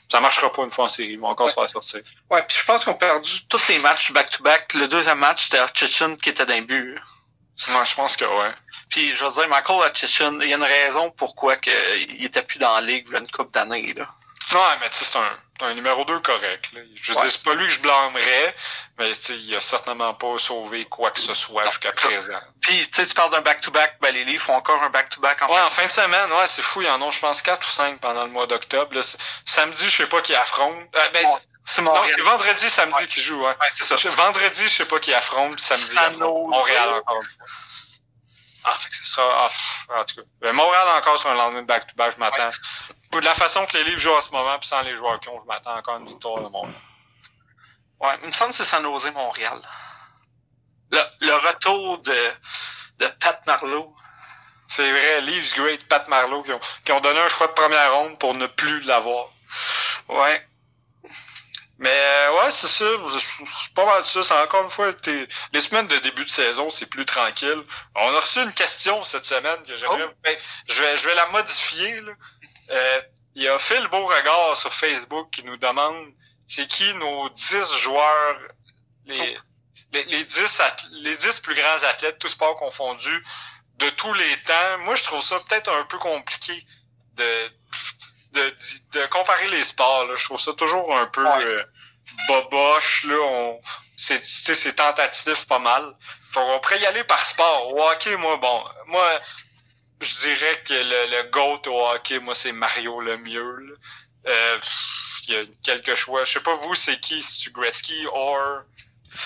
ça 0.09 0.21
marchera 0.21 0.53
pas 0.53 0.63
une 0.63 0.71
fois 0.71 0.87
en 0.87 0.89
série. 0.89 1.13
Ils 1.13 1.21
vont 1.21 1.29
encore 1.29 1.49
se 1.49 1.55
faire 1.55 1.69
sortir. 1.69 2.01
Ouais, 2.31 2.43
puis 2.47 2.57
je 2.59 2.65
pense 2.65 2.85
qu'on 2.85 2.93
a 2.93 2.95
perdu 2.95 3.47
tous 3.49 3.69
les 3.69 3.79
matchs 3.79 4.13
back-to-back. 4.13 4.75
Le 4.75 4.89
deuxième 4.89 5.19
match, 5.19 5.45
c'était 5.45 5.63
Hutchinson 5.63 6.17
qui 6.17 6.31
était 6.31 6.47
d'un 6.47 6.63
but. 6.63 6.99
Moi, 7.69 7.85
je 7.85 7.95
pense 7.95 8.17
que 8.17 8.25
ouais. 8.25 8.53
Puis 8.91 9.15
je 9.15 9.25
veux 9.25 9.33
dire, 9.33 9.49
Michael 9.49 9.91
Hutchinson, 9.91 10.39
il 10.43 10.49
y 10.49 10.53
a 10.53 10.57
une 10.57 10.63
raison 10.63 11.11
pourquoi 11.11 11.57
que, 11.57 11.71
il 11.99 12.25
était 12.25 12.43
plus 12.43 12.59
dans 12.59 12.75
la 12.75 12.81
ligue 12.83 13.13
une 13.13 13.29
coupe 13.31 13.53
d'années. 13.53 13.95
là. 13.95 14.09
Ouais, 14.53 14.77
mais 14.81 14.91
tu 14.91 14.99
sais, 14.99 15.05
c'est 15.07 15.19
un, 15.19 15.39
un, 15.61 15.75
numéro 15.75 16.05
2 16.05 16.21
correct. 16.21 16.71
Là. 16.73 16.81
Je 16.95 17.13
veux 17.13 17.21
dire, 17.21 17.31
c'est 17.31 17.43
pas 17.43 17.55
lui 17.55 17.67
que 17.67 17.73
je 17.73 17.81
blâmerais, 17.81 18.55
mais 18.99 19.13
tu 19.13 19.15
sais, 19.15 19.39
il 19.39 19.55
a 19.57 19.61
certainement 19.61 20.15
pas 20.15 20.39
sauvé 20.39 20.85
quoi 20.87 21.11
que 21.11 21.21
ce 21.21 21.35
soit 21.35 21.67
jusqu'à 21.67 21.93
présent. 21.93 22.39
Puis, 22.61 22.89
tu 22.89 22.97
sais, 22.97 23.07
tu 23.07 23.15
parles 23.15 23.31
d'un 23.31 23.41
back-to-back, 23.41 23.99
ben 24.01 24.13
les 24.13 24.25
livres 24.25 24.45
font 24.45 24.55
encore 24.55 24.83
un 24.83 24.91
back-to-back 24.91 25.43
en 25.43 25.47
ouais, 25.49 25.57
fin 25.57 25.67
en 25.67 25.71
fin 25.71 25.87
de 25.87 25.93
semaine. 25.93 26.33
Ouais, 26.33 26.47
c'est 26.47 26.63
fou, 26.63 26.83
il 26.83 26.89
y 26.89 26.91
en 26.91 27.01
a, 27.01 27.11
je 27.11 27.19
pense, 27.19 27.43
4 27.43 27.67
ou 27.67 27.71
5 27.71 28.01
pendant 28.01 28.25
le 28.25 28.31
mois 28.31 28.47
d'octobre. 28.47 28.93
Samedi, 29.45 29.89
je 29.91 29.97
sais 29.97 30.07
pas 30.07 30.21
qui 30.21 30.35
affronte. 30.35 30.89
Euh, 30.97 31.09
ben, 31.13 31.27
c'est 31.67 31.83
Non, 31.83 31.95
c'est 32.07 32.21
vendredi, 32.21 32.71
samedi 32.71 32.97
ouais. 32.97 33.07
qui 33.09 33.21
joue, 33.21 33.41
ouais. 33.41 33.49
ouais 33.49 33.69
c'est 33.75 33.97
ça. 33.97 34.11
Vendredi, 34.11 34.63
je 34.63 34.69
sais 34.69 34.85
pas 34.85 35.01
qui 35.01 35.13
affronte, 35.13 35.59
samedi. 35.59 35.97
Montréal 36.19 36.91
encore. 36.91 37.23
Ah, 38.69 38.77
fait 38.79 38.89
que 38.89 38.97
ce 38.97 39.05
sera. 39.05 39.49
Ah, 39.89 40.01
en 40.01 40.05
tout 40.05 40.17
cas. 40.17 40.23
Ben, 40.41 40.53
Montréal 40.53 40.89
encore 40.99 41.19
sur 41.19 41.31
un 41.31 41.35
lendemain 41.35 41.63
de 41.63 41.67
back-to-back, 41.67 42.15
je 42.15 42.19
m'attends. 42.19 42.51
De 43.13 43.21
la 43.21 43.35
façon 43.35 43.65
que 43.65 43.77
les 43.77 43.85
livres 43.85 44.01
jouent 44.01 44.17
en 44.17 44.21
ce 44.21 44.33
moment, 44.33 44.59
puis 44.59 44.69
sans 44.69 44.83
les 44.83 44.97
joueurs 44.97 45.21
qui 45.21 45.29
ont, 45.29 45.41
je 45.41 45.47
m'attends 45.47 45.77
encore 45.77 45.95
à 45.95 45.99
une 45.99 46.07
victoire 46.07 46.43
de 46.43 46.49
Montréal. 46.49 46.75
Ouais, 48.01 48.19
il 48.23 48.29
me 48.29 48.33
semble 48.33 48.51
que 48.51 48.57
c'est 48.57 48.65
San 48.65 48.83
Jose 48.83 49.11
Montréal. 49.13 49.61
Le, 50.91 51.01
le 51.21 51.35
retour 51.35 51.99
de, 52.03 52.33
de 52.99 53.07
Pat 53.07 53.47
Marlowe. 53.47 53.95
C'est 54.69 54.91
vrai, 54.91 55.21
Leaves 55.21 55.55
Great, 55.55 55.87
Pat 55.87 56.09
Marlowe, 56.09 56.43
qui 56.43 56.53
ont, 56.53 56.61
qui 56.85 56.91
ont 56.91 57.01
donné 57.01 57.21
un 57.21 57.29
choix 57.29 57.47
de 57.47 57.53
première 57.53 57.95
ronde 57.95 58.19
pour 58.19 58.35
ne 58.35 58.49
plus 58.49 58.81
l'avoir. 58.81 59.29
Ouais. 60.09 60.45
Mais 61.79 61.91
euh, 61.93 62.33
ouais, 62.39 62.51
c'est 62.53 62.69
ça. 62.69 62.85
C'est 63.13 63.75
pas 63.75 63.85
mal 63.85 64.03
ça. 64.03 64.23
C'est 64.23 64.35
encore 64.35 64.65
une 64.65 64.71
fois, 64.71 64.93
les 65.53 65.61
semaines 65.61 65.89
de 65.89 65.99
début 65.99 66.25
de 66.25 66.31
saison, 66.31 66.71
c'est 66.71 66.87
plus 66.87 67.05
tranquille. 67.05 67.63
On 67.95 68.15
a 68.15 68.21
reçu 68.21 68.41
une 68.41 68.55
question 68.55 69.05
cette 69.05 69.25
semaine 69.25 69.63
que 69.65 69.77
j'aimerais. 69.77 70.09
Oh. 70.09 70.15
Ben, 70.23 70.37
je, 70.69 70.81
vais, 70.81 70.97
je 70.97 71.07
vais 71.07 71.15
la 71.15 71.27
modifier. 71.27 72.01
Là. 72.01 72.13
Euh, 72.71 73.01
il 73.35 73.43
y 73.43 73.49
a 73.49 73.59
Phil 73.59 73.87
Beauregard 73.89 74.57
sur 74.57 74.73
Facebook 74.73 75.31
qui 75.31 75.45
nous 75.45 75.59
demande 75.59 76.13
c'est 76.47 76.67
qui 76.67 76.95
nos 76.95 77.29
10 77.29 77.79
joueurs, 77.81 78.39
les, 79.05 79.37
oh. 79.37 79.41
les, 79.93 80.05
les, 80.05 80.25
10 80.25 80.63
les 81.03 81.17
10 81.17 81.41
plus 81.41 81.55
grands 81.55 81.83
athlètes, 81.89 82.19
tous 82.19 82.29
sports 82.29 82.57
confondus, 82.57 83.25
de 83.75 83.91
tous 83.91 84.15
les 84.15 84.43
temps. 84.43 84.79
Moi, 84.81 84.97
je 84.97 85.05
trouve 85.05 85.23
ça 85.23 85.41
peut-être 85.41 85.71
un 85.71 85.85
peu 85.85 85.99
compliqué 85.99 86.67
de 87.15 87.51
de, 88.37 88.55
de, 88.93 89.07
comparer 89.07 89.49
les 89.49 89.65
sports. 89.65 90.05
Là. 90.07 90.15
Je 90.17 90.25
trouve 90.25 90.41
ça 90.41 90.53
toujours 90.53 90.97
un 90.97 91.07
peu 91.07 91.27
euh, 91.27 91.63
boboche. 92.29 93.05
Là. 93.05 93.17
On, 93.21 93.61
c'est, 93.97 94.25
c'est 94.25 94.75
tentatif 94.75 95.47
pas 95.47 95.59
mal. 95.59 95.95
On 96.37 96.61
pourrait 96.61 96.81
y 96.81 96.87
aller 96.87 97.05
par 97.05 97.25
sport. 97.25 97.73
Au 97.73 97.83
hockey, 97.91 98.17
moi, 98.17 98.37
bon, 98.37 98.65
moi, 98.87 99.21
je 100.01 100.15
dirais 100.21 100.63
que 100.65 100.75
le, 100.75 101.17
le 101.17 101.31
GOAT 101.31 101.63
au 101.67 101.89
hockey, 101.89 102.19
moi, 102.19 102.35
c'est 102.35 102.53
Mario 102.53 103.01
le 103.01 103.17
mieux. 103.17 103.79
Euh, 104.27 104.59
il 105.29 105.35
y 105.35 105.39
a 105.39 105.43
quelques 105.63 105.95
choix. 105.95 106.25
Je 106.25 106.35
sais 106.35 106.41
pas, 106.41 106.55
vous, 106.55 106.75
c'est 106.75 107.01
qui? 107.01 107.23
C'est-tu 107.23 107.51
Gretzky 107.51 108.07
or... 108.13 108.65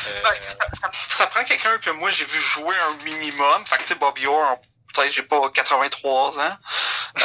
Euh... 0.07 0.23
Ben, 0.23 0.41
ça, 0.81 0.91
ça, 1.11 1.27
prend 1.27 1.43
quelqu'un 1.43 1.79
que 1.79 1.91
moi, 1.91 2.11
j'ai 2.11 2.25
vu 2.25 2.41
jouer 2.41 2.77
un 2.77 3.05
minimum. 3.05 3.67
Fait 3.67 3.77
que, 3.79 3.83
tu 3.83 3.89
sais, 3.89 3.95
Bobby 3.97 4.25
Orr, 4.27 4.59
peut-être 5.01 5.13
j'ai 5.13 5.23
pas 5.23 5.51
83 5.51 6.41
ans. 6.41 6.57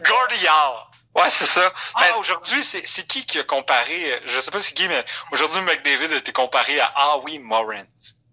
Gordial. 0.00 0.72
Ouais, 1.14 1.28
c'est 1.30 1.46
ça. 1.46 1.72
Ah, 1.94 2.00
ben, 2.00 2.16
aujourd'hui, 2.16 2.64
c'est 2.64 3.06
qui 3.06 3.26
qui 3.26 3.38
a 3.38 3.44
comparé, 3.44 4.20
je 4.26 4.40
sais 4.40 4.50
pas 4.50 4.60
c'est 4.60 4.72
qui, 4.72 4.88
mais 4.88 5.04
aujourd'hui, 5.30 5.60
McDavid 5.60 6.14
a 6.14 6.16
été 6.16 6.32
comparé 6.32 6.80
à 6.80 6.90
Ah 6.96 7.18
oui, 7.18 7.38
Morant. 7.38 7.84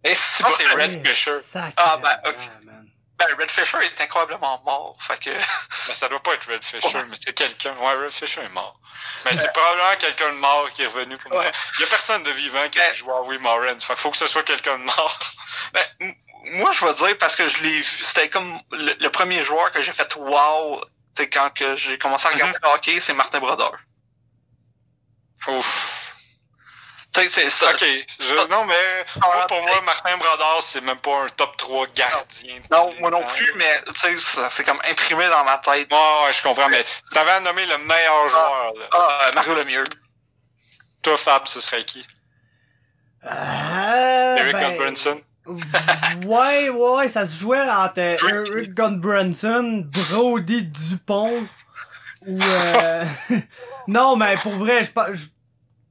Et 0.03 0.16
c'est 0.16 0.45
ah, 0.45 0.51
c'est 0.55 0.66
Red 0.68 1.05
Fisher. 1.05 1.39
Ah, 1.76 1.97
ben, 2.01 2.18
okay. 2.24 2.38
ben, 3.18 3.28
Red 3.38 3.51
Fisher 3.51 3.80
est 3.84 3.99
incroyablement 3.99 4.62
mort, 4.64 4.95
fait 5.01 5.20
que... 5.20 5.30
Ben, 5.88 5.93
ça 5.93 6.07
doit 6.07 6.24
pas 6.24 6.36
être 6.36 6.49
Red 6.49 6.64
Fisher, 6.64 7.03
mais 7.10 7.18
c'est 7.20 7.34
quelqu'un. 7.34 7.74
Ouais, 7.82 7.95
Red 7.95 8.12
Fisher 8.12 8.41
est 8.41 8.49
mort. 8.49 8.80
Mais 9.26 9.36
c'est 9.36 9.51
probablement 9.51 9.95
quelqu'un 9.99 10.32
de 10.32 10.38
mort 10.38 10.70
qui 10.72 10.84
est 10.84 10.88
revenu 10.88 11.18
pour 11.18 11.32
moi. 11.32 11.51
Il 11.78 11.82
y 11.82 11.84
a 11.84 11.88
personne 11.88 12.24
de 12.24 12.32
vivant 12.32 12.70
qui 12.72 12.80
a 12.80 12.88
ben, 12.88 12.95
joué 12.95 13.12
à 13.12 13.22
Oui 13.24 13.38
fait 13.38 13.78
qu'il 13.78 13.95
faut 13.97 14.12
que 14.12 14.18
ce 14.18 14.28
soit 14.28 14.43
quelqu'un 14.43 14.80
de 14.80 14.84
mort. 14.84 15.20
Ben, 15.74 16.16
moi, 16.46 16.72
je 16.72 16.86
vais 16.86 16.94
dire 16.94 17.18
parce 17.18 17.36
que 17.36 17.48
je 17.48 17.64
l'ai 17.64 17.82
vu, 17.82 17.84
c'était 18.02 18.30
comme 18.30 18.60
le, 18.72 19.08
premier 19.10 19.44
joueur 19.44 19.72
que 19.72 19.82
j'ai 19.82 19.92
fait 19.92 20.14
wow, 20.16 20.82
c'est 21.16 21.30
quand 21.30 21.50
que 21.54 21.76
j'ai 21.76 21.98
commencé 21.98 22.28
à 22.28 22.32
regarder 22.32 22.58
le 22.62 22.70
hockey, 22.70 23.00
c'est 23.00 23.14
Martin 23.14 23.40
Brodeur. 23.40 23.78
Ouf. 25.48 26.14
c'est 27.14 27.46
Ok. 27.46 28.50
non, 28.50 28.66
mais 28.66 29.06
moi, 29.22 29.48
pour 29.48 29.62
moi, 29.62 29.82
Martin 29.82 30.18
Brodeur, 30.18 30.62
c'est 30.62 30.82
même 30.82 31.00
pas 31.00 31.24
un 31.24 31.30
top 31.30 31.58
3 31.58 31.88
gardien. 31.88 32.60
Non, 32.72 32.94
moi 33.00 33.10
non 33.10 33.24
plus, 33.24 33.54
mais 33.56 33.82
tu 34.02 34.20
sais, 34.20 34.48
c'est 34.50 34.64
comme 34.64 34.82
imprimé 34.90 35.28
dans 35.28 35.44
ma 35.44 35.58
tête. 35.58 35.92
Ouais, 35.92 36.26
ouais, 36.26 36.34
je 36.34 36.42
comprends, 36.42 36.70
mais 36.70 36.86
tu 37.12 37.18
avais 37.18 37.40
nommé 37.42 37.66
le 37.66 37.78
meilleur 37.80 38.24
ah, 38.26 38.30
joueur. 38.30 38.74
Là. 38.76 38.86
Ah, 38.92 39.22
euh, 39.26 39.32
Mario 39.34 39.56
Lemieux. 39.56 39.86
Toi, 41.02 41.18
Fab, 41.18 41.48
ce 41.48 41.62
serait 41.62 41.86
qui? 41.86 42.06
Euh, 43.26 44.36
Eric 44.38 44.54
ben... 44.54 44.78
Brunson 44.78 45.22
ouais, 46.26 46.70
ouais, 46.70 47.08
ça 47.08 47.26
se 47.26 47.39
jouait 47.39 47.70
entre 47.70 48.00
Eric 48.52 48.74
Gunbranson, 48.74 49.86
Brody 49.86 50.64
Dupont, 50.64 51.47
ou... 52.26 52.41
Euh... 52.41 53.06
non, 53.88 54.16
mais 54.16 54.36
pour 54.38 54.54
vrai, 54.54 54.84
je, 54.84 54.91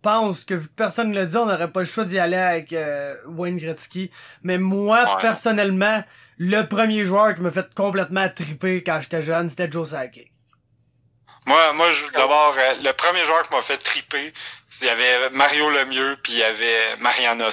pense 0.03 0.45
que 0.45 0.55
personne 0.77 1.11
ne 1.11 1.15
l'a 1.15 1.27
dit, 1.27 1.37
on 1.37 1.47
n'aurait 1.47 1.71
pas 1.71 1.81
le 1.81 1.87
choix 1.87 2.05
d'y 2.05 2.19
aller 2.19 2.37
avec 2.37 2.73
euh, 2.73 3.17
Wayne 3.27 3.57
Gretzky. 3.57 4.11
Mais 4.43 4.59
moi, 4.59 5.19
personnellement, 5.21 6.05
le 6.37 6.63
premier 6.63 7.05
joueur 7.05 7.35
qui 7.35 7.41
m'a 7.41 7.51
fait 7.51 7.73
complètement 7.75 8.29
triper 8.29 8.85
quand 8.85 9.01
j'étais 9.01 9.23
jeune, 9.23 9.49
c'était 9.49 9.71
Joe 9.71 9.91
Sakic. 9.91 10.33
Moi, 11.47 11.73
moi 11.73 11.89
d'abord, 12.15 12.55
euh, 12.59 12.75
le 12.83 12.93
premier 12.93 13.25
joueur 13.25 13.49
qui 13.49 13.55
m'a 13.55 13.63
fait 13.63 13.79
triper, 13.79 14.33
il 14.81 14.87
y 14.87 14.91
avait 14.91 15.31
Mario 15.31 15.71
Lemieux, 15.71 16.17
puis 16.23 16.35
il 16.35 16.39
y 16.39 16.43
avait 16.43 16.97
Mariana. 17.01 17.49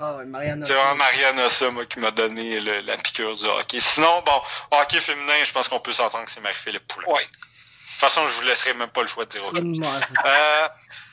Ah. 0.00 0.18
C'est 0.64 0.72
vraiment 0.74 0.94
Mariana, 0.94 1.48
ça, 1.50 1.70
moi, 1.70 1.84
qui 1.86 1.98
m'a 1.98 2.10
donné 2.10 2.60
la 2.60 2.96
piqûre 2.98 3.34
du 3.36 3.44
hockey. 3.46 3.80
Sinon, 3.80 4.22
bon, 4.24 4.40
hockey 4.70 5.00
féminin, 5.00 5.32
je 5.44 5.52
pense 5.52 5.66
qu'on 5.68 5.80
peut 5.80 5.92
s'entendre 5.92 6.24
que 6.24 6.30
c'est 6.30 6.40
Marie-Philippe 6.40 6.86
Poulin. 6.86 7.08
Ouais. 7.08 7.26
façon, 7.96 8.26
je 8.28 8.32
vous 8.34 8.42
laisserai 8.42 8.74
même 8.74 8.90
pas 8.90 9.02
le 9.02 9.08
choix 9.08 9.24
de 9.24 9.30
dire 9.30 9.44
autre 9.44 9.58
chose. 9.58 9.80
Euh, 10.24 10.68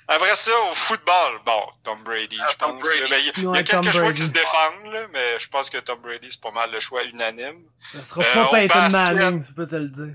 après 0.07 0.35
ça, 0.35 0.51
au 0.71 0.75
football, 0.75 1.39
bon, 1.43 1.63
Tom 1.83 2.03
Brady, 2.03 2.37
Ah, 2.39 2.47
je 2.51 2.57
Tom 2.57 2.71
pense. 2.79 2.81
Brady. 2.87 3.09
ben, 3.09 3.21
Il 3.37 3.43
y 3.43 3.47
a, 3.47 3.63
quelques 3.63 3.69
Tom 3.71 3.91
choix 3.91 4.01
Brady. 4.03 4.21
qui 4.21 4.27
se 4.27 4.31
défendent, 4.33 4.93
là, 4.93 4.99
mais 5.11 5.39
je 5.39 5.47
pense 5.47 5.69
que 5.71 5.77
Tom 5.79 5.99
Brady, 6.01 6.27
c'est 6.29 6.41
pas 6.41 6.51
mal 6.51 6.69
le 6.71 6.79
choix 6.79 7.03
unanime. 7.05 7.63
Ça 7.91 8.03
sera 8.03 8.21
euh, 8.21 8.33
pas 8.35 8.49
Peyton 8.51 8.89
Manning, 8.91 9.43
je 9.47 9.51
peux 9.53 9.65
te 9.65 9.75
le 9.75 9.87
dire. 9.89 10.13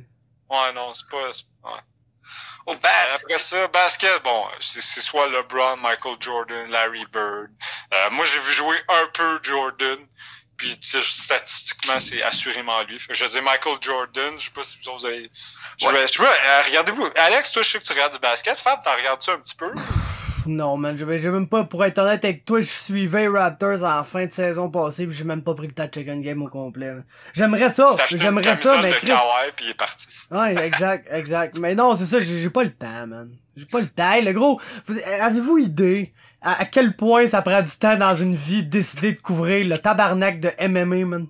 Ouais, 0.49 0.73
non, 0.75 0.93
c'est 0.95 1.09
pas. 1.09 1.27
ouais. 1.27 1.81
Au 2.67 2.75
basket, 2.75 3.23
Après 3.23 3.39
ça, 3.39 3.67
basket, 3.69 4.23
bon, 4.23 4.47
c'est 4.61 4.81
soit 5.01 5.29
LeBron, 5.29 5.77
Michael 5.77 6.17
Jordan, 6.21 6.71
Larry 6.71 7.05
Bird. 7.07 7.51
Euh, 7.95 8.11
moi, 8.11 8.27
j'ai 8.27 8.39
vu 8.41 8.53
jouer 8.53 8.77
un 8.89 9.07
peu 9.13 9.41
Jordan. 9.43 9.99
Puis, 10.57 10.79
statistiquement, 10.83 11.99
c'est 12.01 12.23
assurément 12.23 12.83
lui. 12.83 13.01
Fait 13.01 13.09
que 13.09 13.15
je 13.15 13.25
dis 13.25 13.41
Michael 13.41 13.79
Jordan. 13.81 14.39
Je 14.39 14.45
sais 14.45 14.51
pas 14.51 14.63
si 14.63 14.77
vous 14.85 15.07
avez. 15.07 15.31
Je 15.79 15.87
Ouais. 15.87 15.93
euh, 15.97 16.63
regardez-vous. 16.67 17.09
Alex, 17.17 17.51
toi, 17.53 17.63
je 17.63 17.71
sais 17.71 17.79
que 17.79 17.85
tu 17.85 17.93
regardes 17.93 18.13
du 18.13 18.19
basket. 18.19 18.59
Fab, 18.59 18.83
t'en 18.83 18.95
regardes 18.95 19.23
ça 19.23 19.33
un 19.33 19.41
petit 19.41 19.55
peu? 19.55 19.73
Non, 20.47 20.77
man, 20.77 20.97
je 20.97 21.05
vais, 21.05 21.19
j'ai 21.19 21.29
même 21.31 21.47
pas, 21.49 21.65
pour 21.65 21.85
être 21.85 21.99
honnête 21.99 22.25
avec 22.25 22.45
toi, 22.45 22.61
je 22.61 22.67
suivais 22.67 23.29
Raptors 23.29 23.85
en 23.85 24.03
fin 24.05 24.27
de 24.27 24.33
saison 24.33 24.71
passée, 24.71 25.07
pis 25.07 25.15
j'ai 25.15 25.25
même 25.25 25.43
pas 25.43 25.55
pris 25.55 25.67
le 25.67 25.73
temps 25.73 25.85
de 25.85 25.91
checker 25.91 26.11
une 26.13 26.23
game 26.23 26.41
au 26.43 26.49
complet. 26.49 26.95
J'aimerais 27.35 27.71
ça, 27.71 27.95
j'aimerais 28.09 28.57
ça, 28.57 28.81
mais 28.83 28.91
de 28.91 28.97
Chris... 28.97 29.07
Kawhi, 29.09 29.51
puis 29.57 29.67
il 29.67 29.71
est 29.71 29.75
parti. 29.75 30.07
Ouais, 30.31 30.57
exact, 30.67 31.09
exact. 31.13 31.59
Mais 31.59 31.75
non, 31.75 31.95
c'est 31.95 32.07
ça, 32.07 32.19
j'ai 32.21 32.51
pas 32.51 32.63
le 32.65 32.73
temps, 32.73 33.07
man. 33.07 33.31
J'ai 33.57 33.67
pas 33.67 33.81
le 33.81 33.89
temps. 33.89 34.11
Hey, 34.13 34.25
le 34.25 34.33
gros, 34.33 34.61
vous- 34.87 34.99
avez-vous 35.21 35.59
idée 35.59 36.13
à, 36.41 36.63
à 36.63 36.65
quel 36.65 36.97
point 36.97 37.27
ça 37.27 37.43
prend 37.43 37.61
du 37.63 37.71
temps 37.73 37.97
dans 37.97 38.15
une 38.15 38.35
vie 38.35 38.65
de 38.65 38.71
décider 38.71 39.13
de 39.13 39.21
couvrir 39.21 39.67
le 39.69 39.77
tabarnak 39.79 40.41
de 40.41 40.51
MMA, 40.67 41.05
man? 41.05 41.27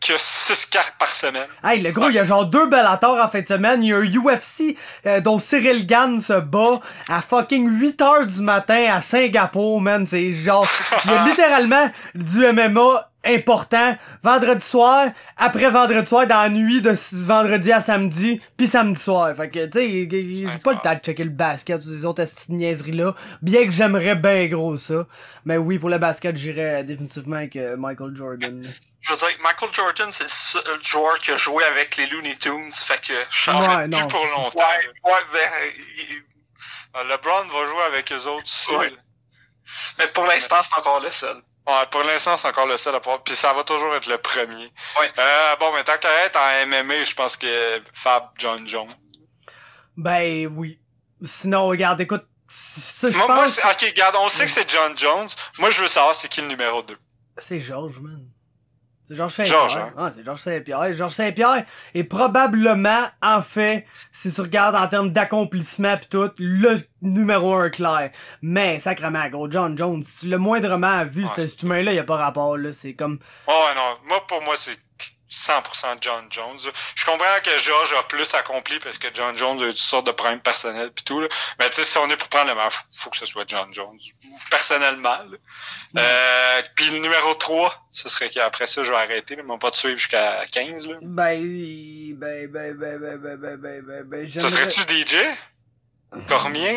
Qui 0.00 0.12
a 0.12 0.18
6 0.18 0.66
cartes 0.66 0.94
par 0.98 1.08
semaine. 1.08 1.48
Hey, 1.64 1.82
le 1.82 1.90
gros, 1.90 2.08
il 2.08 2.14
y 2.14 2.18
a 2.18 2.24
genre 2.24 2.46
deux 2.46 2.68
Bellator 2.68 3.18
en 3.18 3.28
fin 3.28 3.40
de 3.40 3.46
semaine. 3.46 3.82
Il 3.82 3.88
y 3.88 3.92
a 3.92 3.96
un 3.96 4.04
UFC 4.04 4.76
euh, 5.06 5.20
dont 5.20 5.38
Cyril 5.38 5.86
Gann 5.86 6.20
se 6.20 6.38
bat 6.38 6.80
à 7.08 7.20
fucking 7.20 7.68
8 7.80 8.02
heures 8.02 8.26
du 8.26 8.40
matin 8.40 8.86
à 8.92 9.00
Singapour, 9.00 9.80
man. 9.80 10.06
C'est 10.06 10.30
genre... 10.32 10.68
Il 11.04 11.10
y 11.10 11.14
a 11.14 11.24
littéralement 11.28 11.90
du 12.14 12.46
MMA 12.52 13.08
important 13.24 13.96
vendredi 14.22 14.64
soir, 14.64 15.10
après 15.36 15.70
vendredi 15.70 16.06
soir, 16.06 16.26
dans 16.26 16.42
la 16.42 16.48
nuit 16.48 16.80
de 16.80 16.94
vendredi 17.12 17.72
à 17.72 17.80
samedi, 17.80 18.40
puis 18.56 18.68
samedi 18.68 19.00
soir. 19.00 19.34
Fait 19.34 19.50
que, 19.50 19.66
tu 19.66 19.78
sais, 19.78 20.08
j'ai 20.10 20.58
pas 20.58 20.72
le 20.72 20.78
temps 20.78 20.94
de 20.94 21.00
checker 21.00 21.24
le 21.24 21.30
basket 21.30 21.84
ou 21.84 21.90
des 21.90 22.04
autres 22.04 22.24
niaiseries-là. 22.48 23.14
Bien 23.42 23.64
que 23.64 23.70
j'aimerais 23.70 24.14
bien 24.14 24.46
gros 24.46 24.76
ça. 24.76 25.06
Mais 25.44 25.56
oui, 25.56 25.78
pour 25.78 25.90
le 25.90 25.98
basket, 25.98 26.36
j'irais 26.36 26.84
définitivement 26.84 27.36
avec 27.36 27.56
euh, 27.56 27.76
Michael 27.76 28.14
Jordan. 28.14 28.62
Je 29.00 29.12
veux 29.12 29.18
dire, 29.18 29.36
Michael 29.42 29.70
Jordan, 29.72 30.10
c'est 30.12 30.24
le 30.24 30.28
seul 30.30 30.82
joueur 30.84 31.18
qui 31.20 31.30
a 31.32 31.36
joué 31.36 31.64
avec 31.64 31.96
les 31.96 32.06
Looney 32.06 32.36
Tunes, 32.36 32.72
fait 32.72 33.00
que 33.00 33.14
je 33.30 33.50
Ouais, 33.50 33.82
Plus 33.88 33.88
non. 33.90 34.08
pour 34.08 34.24
longtemps. 34.26 34.58
Ouais, 34.58 35.12
ouais, 35.12 35.20
ben, 35.32 35.50
il- 35.98 36.24
LeBron 37.08 37.44
va 37.46 37.66
jouer 37.68 37.82
avec 37.86 38.10
eux 38.12 38.26
autres 38.26 38.44
aussi. 38.44 38.74
Ouais. 38.74 38.92
mais 39.98 40.08
pour 40.08 40.24
l'instant, 40.26 40.56
c'est 40.62 40.76
encore 40.78 41.00
le 41.00 41.10
seul. 41.10 41.36
Ouais, 41.66 41.86
pour 41.90 42.02
l'instant, 42.02 42.36
c'est 42.38 42.48
encore 42.48 42.66
le 42.66 42.76
seul 42.78 42.94
à 42.94 43.00
pouvoir. 43.00 43.22
Puis 43.22 43.36
ça 43.36 43.52
va 43.52 43.62
toujours 43.62 43.94
être 43.94 44.06
le 44.06 44.16
premier. 44.18 44.72
Ouais. 44.98 45.12
Euh, 45.18 45.56
bon, 45.56 45.70
mais 45.74 45.84
tant 45.84 45.98
qu'à 45.98 46.24
être 46.24 46.36
en 46.38 46.66
MMA, 46.66 47.04
je 47.04 47.14
pense 47.14 47.36
que 47.36 47.82
Fab 47.92 48.30
John 48.38 48.66
Jones. 48.66 48.88
Ben 49.96 50.46
oui. 50.56 50.80
Sinon, 51.22 51.66
regarde, 51.68 52.00
écoute, 52.00 52.24
ça, 52.48 53.10
Moi, 53.10 53.26
pense... 53.26 53.58
ok, 53.58 53.80
regarde, 53.82 54.16
on 54.18 54.28
sait 54.28 54.46
que 54.46 54.50
c'est 54.50 54.68
John 54.70 54.96
Jones. 54.96 55.28
Moi, 55.58 55.70
je 55.70 55.82
veux 55.82 55.88
savoir 55.88 56.14
c'est 56.14 56.28
qui 56.28 56.40
le 56.40 56.46
numéro 56.48 56.80
2. 56.82 56.96
C'est 57.36 57.60
Georges, 57.60 57.98
man. 58.00 58.26
C'est 59.08 59.16
Georges 59.16 59.32
Saint-Pierre. 59.32 59.58
Georges, 59.58 59.76
hein? 59.76 59.92
Ah, 59.96 60.10
c'est 60.14 60.24
Georges 60.24 60.40
Saint-Pierre. 60.40 60.92
Georges 60.92 61.14
Saint-Pierre 61.14 61.64
est 61.94 62.04
probablement, 62.04 63.04
en 63.22 63.40
fait, 63.40 63.86
si 64.12 64.32
tu 64.32 64.40
regardes 64.40 64.74
en 64.74 64.86
termes 64.86 65.10
d'accomplissement 65.10 65.96
pis 65.96 66.08
tout, 66.08 66.30
le 66.38 66.78
numéro 67.00 67.54
un 67.54 67.70
clair. 67.70 68.10
Mais, 68.42 68.78
sacrément, 68.78 69.26
gros, 69.28 69.50
John 69.50 69.78
Jones, 69.78 70.04
l'as 70.24 70.38
moindrement 70.38 71.04
vu, 71.04 71.24
Ouais, 71.24 71.30
cet 71.36 71.44
c'est 71.44 71.50
cet 71.50 71.62
humain-là, 71.62 71.92
y 71.94 71.98
a 71.98 72.04
pas 72.04 72.16
rapport, 72.16 72.58
là. 72.58 72.72
C'est 72.72 72.94
comme... 72.94 73.18
Oh, 73.46 73.66
non. 73.74 73.96
Moi, 74.08 74.26
pour 74.26 74.42
moi, 74.42 74.54
c'est 74.56 74.78
100% 75.30 75.98
John 76.00 76.26
Jones. 76.30 76.58
Je 76.94 77.04
comprends 77.04 77.24
que 77.44 77.58
George 77.60 77.92
a 77.94 78.02
plus 78.04 78.32
accompli 78.34 78.78
parce 78.80 78.98
que 78.98 79.08
John 79.12 79.36
Jones 79.36 79.60
a 79.62 79.66
eu 79.66 79.70
toutes 79.70 79.78
sortes 79.78 80.06
de 80.06 80.12
problèmes 80.12 80.40
personnels 80.40 80.90
pis 80.92 81.04
tout, 81.04 81.20
là. 81.20 81.28
Mais 81.58 81.68
tu 81.70 81.76
sais, 81.76 81.84
si 81.84 81.98
on 81.98 82.08
est 82.10 82.16
pour 82.16 82.28
prendre 82.28 82.48
le 82.48 82.54
meilleur, 82.54 82.72
faut, 82.72 82.82
faut 82.96 83.10
que 83.10 83.16
ce 83.18 83.26
soit 83.26 83.44
John 83.46 83.72
Jones. 83.72 83.98
Personnellement, 84.50 85.18
là. 85.30 85.36
Euh, 85.98 86.62
puis 86.76 86.90
le 86.90 86.98
numéro 86.98 87.34
3, 87.34 87.88
ce 87.92 88.08
serait 88.08 88.30
qu'après 88.30 88.66
ça, 88.66 88.84
je 88.84 88.90
vais 88.90 88.96
arrêter, 88.96 89.36
mais 89.36 89.58
pas 89.58 89.70
de 89.70 89.76
suivre 89.76 89.98
jusqu'à 89.98 90.44
15, 90.50 90.88
là. 90.88 90.96
Ben, 91.02 91.40
ben, 92.14 92.50
ben, 92.50 92.74
ben, 92.76 92.98
ben, 92.98 93.18
ben, 93.18 93.36
ben, 93.36 93.56
ben, 93.56 93.82
ben, 93.82 94.02
ben, 94.04 94.28
Ça 94.32 94.48
j'aimerais- 94.48 94.70
serait-tu 94.70 95.04
DJ? 95.04 95.16
Cormier? 96.26 96.74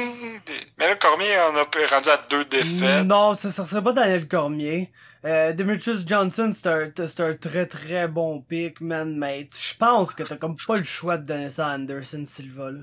Mais 0.77 0.87
là, 0.87 0.95
Cormier 0.95 1.37
en 1.39 1.55
a 1.55 1.63
rendu 1.63 2.09
à 2.09 2.17
deux 2.29 2.45
défaites. 2.45 3.05
Non, 3.05 3.33
ça, 3.33 3.51
ça 3.51 3.65
serait 3.65 3.83
pas 3.83 3.93
Daniel 3.93 4.27
Cormier. 4.27 4.91
Euh, 5.23 5.53
Demetrius 5.53 6.05
Johnson, 6.07 6.51
c'est 6.53 6.67
un, 6.67 6.91
un 7.27 7.33
très 7.35 7.67
très 7.67 8.07
bon 8.07 8.41
pick, 8.41 8.81
man, 8.81 9.15
mais 9.15 9.49
je 9.53 9.77
pense 9.77 10.13
que 10.13 10.23
t'as 10.23 10.35
comme 10.35 10.57
pas 10.57 10.77
le 10.77 10.83
choix 10.83 11.17
de 11.17 11.25
donner 11.27 11.49
ça 11.49 11.67
à 11.67 11.75
Anderson 11.75 12.23
Silva, 12.25 12.71
là. 12.71 12.79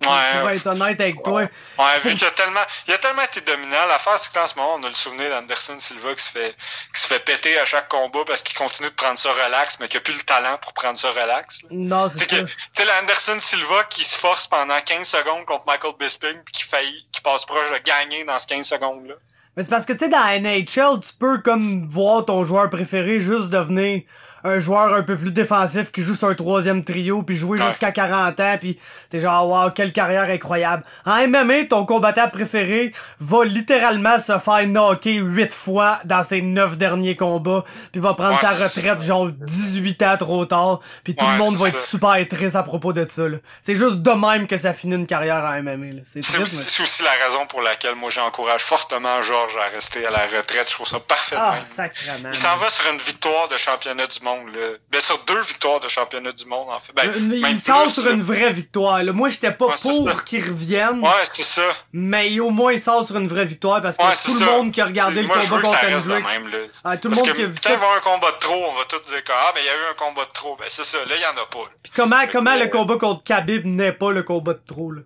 Pour 0.00 0.12
Ouais, 0.12 0.56
être 0.56 0.66
honnête 0.68 1.00
avec 1.00 1.22
toi. 1.24 1.40
ouais, 1.42 1.98
vu 2.04 2.14
qu'il 2.14 2.26
a 2.26 2.30
tellement, 2.30 2.60
il 2.86 2.94
a 2.94 2.98
tellement 2.98 3.22
été 3.22 3.40
dominant. 3.40 3.84
L'affaire, 3.88 4.16
c'est 4.18 4.32
qu'en 4.32 4.46
ce 4.46 4.54
moment, 4.56 4.76
on 4.78 4.84
a 4.84 4.88
le 4.88 4.94
souvenir 4.94 5.28
d'Anderson 5.30 5.76
Silva 5.80 6.14
qui 6.14 6.22
se 6.22 6.28
fait, 6.30 6.54
qui 6.94 7.00
se 7.00 7.06
fait 7.08 7.18
péter 7.18 7.58
à 7.58 7.64
chaque 7.64 7.88
combat 7.88 8.20
parce 8.26 8.42
qu'il 8.42 8.56
continue 8.56 8.88
de 8.90 8.94
prendre 8.94 9.18
ça 9.18 9.30
relax, 9.32 9.78
mais 9.80 9.88
qui 9.88 9.96
a 9.96 10.00
plus 10.00 10.14
le 10.14 10.20
talent 10.22 10.56
pour 10.62 10.72
prendre 10.72 10.96
ça 10.96 11.10
relax. 11.10 11.62
là. 11.64 11.68
Non, 11.72 12.08
C'est 12.08 12.30
ça. 12.30 12.36
tu 12.44 12.46
sais, 12.74 12.84
l'Anderson 12.84 13.38
Silva 13.40 13.84
qui 13.90 14.04
se 14.04 14.16
force 14.16 14.46
pendant 14.46 14.80
15 14.80 15.04
secondes 15.06 15.44
contre 15.46 15.64
Michael 15.66 15.94
Bisping 15.98 16.44
puis 16.44 16.52
qui 16.52 16.62
faillit, 16.62 17.06
qui 17.10 17.20
passe 17.20 17.44
proche 17.44 17.68
de 17.72 17.82
gagner 17.84 18.22
dans 18.24 18.38
ces 18.38 18.46
15 18.46 18.66
secondes-là. 18.68 19.14
Mais 19.56 19.64
c'est 19.64 19.70
parce 19.70 19.84
que, 19.84 19.92
tu 19.94 19.98
sais, 19.98 20.08
dans 20.08 20.24
NHL, 20.40 21.00
tu 21.00 21.12
peux 21.18 21.38
comme 21.38 21.88
voir 21.90 22.24
ton 22.24 22.44
joueur 22.44 22.70
préféré 22.70 23.18
juste 23.18 23.48
devenir 23.50 24.02
un 24.44 24.58
joueur 24.58 24.94
un 24.94 25.02
peu 25.02 25.16
plus 25.16 25.30
défensif 25.32 25.90
qui 25.92 26.02
joue 26.02 26.14
sur 26.14 26.28
un 26.28 26.34
troisième 26.34 26.84
trio 26.84 27.22
puis 27.22 27.36
jouer 27.36 27.60
Ouais. 27.60 27.68
jusqu'à 27.68 27.90
40 27.92 28.38
ans 28.40 28.56
puis 28.60 28.78
t'es 29.10 29.20
genre 29.20 29.48
wow 29.48 29.70
quelle 29.70 29.92
carrière 29.92 30.24
incroyable. 30.30 30.84
En 31.04 31.26
MMA 31.26 31.64
ton 31.68 31.84
combattant 31.84 32.28
préféré 32.28 32.92
va 33.20 33.44
littéralement 33.44 34.18
se 34.18 34.38
faire 34.38 34.66
knocker 34.66 35.16
8 35.16 35.52
fois 35.52 35.98
dans 36.04 36.22
ses 36.22 36.42
9 36.42 36.76
derniers 36.78 37.16
combats 37.16 37.64
puis 37.92 38.00
va 38.00 38.14
prendre 38.14 38.34
Ouais, 38.34 38.40
sa 38.40 38.50
retraite 38.50 39.02
genre 39.02 39.28
18 39.30 40.02
ans 40.02 40.16
trop 40.18 40.44
tard 40.46 40.80
puis 41.04 41.14
tout 41.14 41.24
Ouais, 41.24 41.32
le 41.32 41.38
monde 41.38 41.56
va 41.56 41.68
être 41.68 41.78
ça. 41.80 41.86
super 41.86 42.28
triste 42.28 42.56
à 42.56 42.62
propos 42.62 42.92
de 42.92 43.06
ça. 43.08 43.22
C'est 43.60 43.74
juste 43.74 43.96
de 44.02 44.10
même 44.10 44.46
que 44.46 44.56
ça 44.56 44.72
finit 44.72 44.94
une 44.94 45.06
carrière 45.06 45.44
en 45.44 45.62
MMA. 45.62 46.02
C'est 46.04 46.20
aussi, 46.20 46.56
mais... 46.56 46.84
aussi 46.84 47.02
la 47.02 47.10
raison 47.26 47.46
pour 47.46 47.60
laquelle 47.62 47.94
moi 47.96 48.10
j'encourage 48.10 48.62
fortement 48.62 49.22
Georges 49.22 49.56
à 49.56 49.74
rester 49.74 50.06
à 50.06 50.10
la 50.10 50.26
retraite. 50.26 50.66
Je 50.68 50.74
trouve 50.74 50.86
ça 50.88 51.00
parfait. 51.00 51.36
de 51.36 51.40
Ah 51.42 51.54
sacrément. 51.64 52.28
Il 52.32 52.36
s'en 52.38 52.56
va 52.56 52.70
sur 52.70 52.84
une 52.92 52.98
victoire 52.98 53.48
de 53.48 53.56
championnat 53.56 54.06
du 54.06 54.20
monde. 54.24 54.37
Là. 54.46 54.76
Ben, 54.90 55.00
sur 55.00 55.18
deux 55.24 55.40
victoires 55.42 55.80
de 55.80 55.88
championnat 55.88 56.32
du 56.32 56.44
monde, 56.46 56.68
en 56.70 56.80
fait. 56.80 56.92
Ben, 56.94 57.08
Euh, 57.10 57.48
il 57.50 57.60
sort 57.60 57.90
sur 57.90 58.04
là. 58.04 58.12
une 58.12 58.22
vraie 58.22 58.52
victoire. 58.52 59.02
Là. 59.02 59.12
Moi, 59.12 59.28
j'étais 59.28 59.50
pas 59.52 59.66
Ouais, 59.66 59.74
pour 59.82 60.24
qu'il 60.24 60.44
revienne, 60.44 61.00
Ouais, 61.00 61.10
c'est 61.32 61.42
ça. 61.42 61.62
mais 61.92 62.38
au 62.40 62.50
moins, 62.50 62.72
il 62.72 62.80
sort 62.80 63.04
sur 63.06 63.16
une 63.16 63.28
vraie 63.28 63.44
victoire 63.44 63.82
parce 63.82 63.96
que 63.96 64.02
Ouais, 64.02 64.14
tout 64.24 64.38
ça. 64.38 64.44
le 64.46 64.50
monde 64.50 64.72
qui 64.72 64.80
a 64.80 64.86
regardé 64.86 65.22
le 65.22 65.26
moi, 65.28 65.38
combat 65.40 65.60
contre 65.62 65.84
Hendricks, 65.84 66.26
même, 66.26 66.48
là. 66.48 66.58
ah, 66.84 66.96
tout 66.96 67.08
le 67.08 67.16
monde 67.16 67.26
que 67.26 67.32
qui 67.32 67.42
a 67.42 67.46
vu 67.46 67.56
ça. 67.62 67.76
va 67.76 67.86
un 67.96 68.00
combat 68.00 68.30
de 68.32 68.38
trop, 68.38 68.54
on 68.70 68.74
va 68.74 68.84
tous 68.88 69.00
dire 69.10 69.24
que, 69.24 69.32
ah, 69.34 69.52
mais 69.54 69.60
il 69.62 69.66
y 69.66 69.68
a 69.68 69.72
eu 69.72 69.90
un 69.90 69.94
combat 69.94 70.24
de 70.24 70.32
trop. 70.32 70.56
Ben, 70.56 70.66
c'est 70.68 70.84
ça. 70.84 70.98
Là, 70.98 71.14
il 71.16 71.20
y 71.20 71.26
en 71.26 71.42
a 71.42 71.46
pas. 71.46 71.70
Puis 71.82 71.92
comment, 71.94 72.20
Fait 72.20 72.28
comment 72.30 72.54
que- 72.54 72.64
le 72.64 72.68
combat 72.68 72.96
contre 72.96 73.24
Khabib 73.24 73.64
n'est 73.66 73.92
pas 73.92 74.10
le 74.12 74.22
combat 74.22 74.54
de 74.54 74.62
trop, 74.66 74.90
là? 74.92 75.02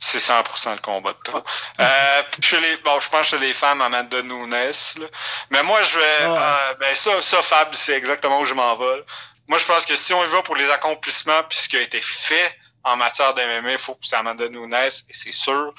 C'est 0.00 0.18
100% 0.18 0.72
le 0.74 0.80
combat 0.80 1.12
de 1.12 1.18
trop. 1.24 1.42
Euh, 1.80 2.22
chez 2.40 2.60
les, 2.60 2.76
bon, 2.78 3.00
je 3.00 3.08
pense 3.08 3.26
chez 3.26 3.38
les 3.38 3.52
femmes, 3.52 3.82
Amanda 3.82 4.22
Nunes, 4.22 4.50
là. 4.50 5.06
Mais 5.50 5.62
moi, 5.64 5.82
je 5.82 5.98
vais, 5.98 6.04
euh, 6.38 6.74
ben, 6.74 6.94
ça, 6.94 7.20
ça, 7.20 7.42
Fab, 7.42 7.74
c'est 7.74 7.94
exactement 7.94 8.38
où 8.40 8.44
je 8.44 8.54
m'en 8.54 8.76
vais. 8.76 8.96
là. 8.98 9.02
Moi, 9.48 9.58
je 9.58 9.64
pense 9.64 9.84
que 9.86 9.96
si 9.96 10.14
on 10.14 10.22
y 10.24 10.28
va 10.28 10.42
pour 10.42 10.54
les 10.56 10.70
accomplissements 10.70 11.42
puis 11.44 11.58
ce 11.58 11.68
qui 11.68 11.76
a 11.76 11.80
été 11.80 12.00
fait 12.00 12.56
en 12.84 12.96
matière 12.96 13.34
d'MMA, 13.34 13.72
il 13.72 13.78
faut 13.78 13.94
que 13.96 14.06
c'est 14.06 14.14
Amanda 14.16 14.48
Nunes, 14.48 14.72
et 14.74 15.12
c'est 15.12 15.32
sûr. 15.32 15.74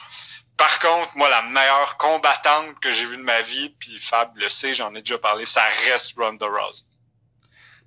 Par 0.57 0.79
contre, 0.79 1.15
moi, 1.15 1.29
la 1.29 1.41
meilleure 1.43 1.95
combattante 1.95 2.77
que 2.81 2.91
j'ai 2.91 3.05
vue 3.05 3.15
de 3.17 3.23
ma 3.23 3.41
vie, 3.41 3.69
puis 3.79 3.97
Fab 3.99 4.35
le 4.35 4.49
sait, 4.49 4.73
j'en 4.73 4.93
ai 4.95 5.01
déjà 5.01 5.17
parlé, 5.17 5.45
ça 5.45 5.63
reste 5.85 6.13
Ronda 6.17 6.45
Rousey. 6.45 6.83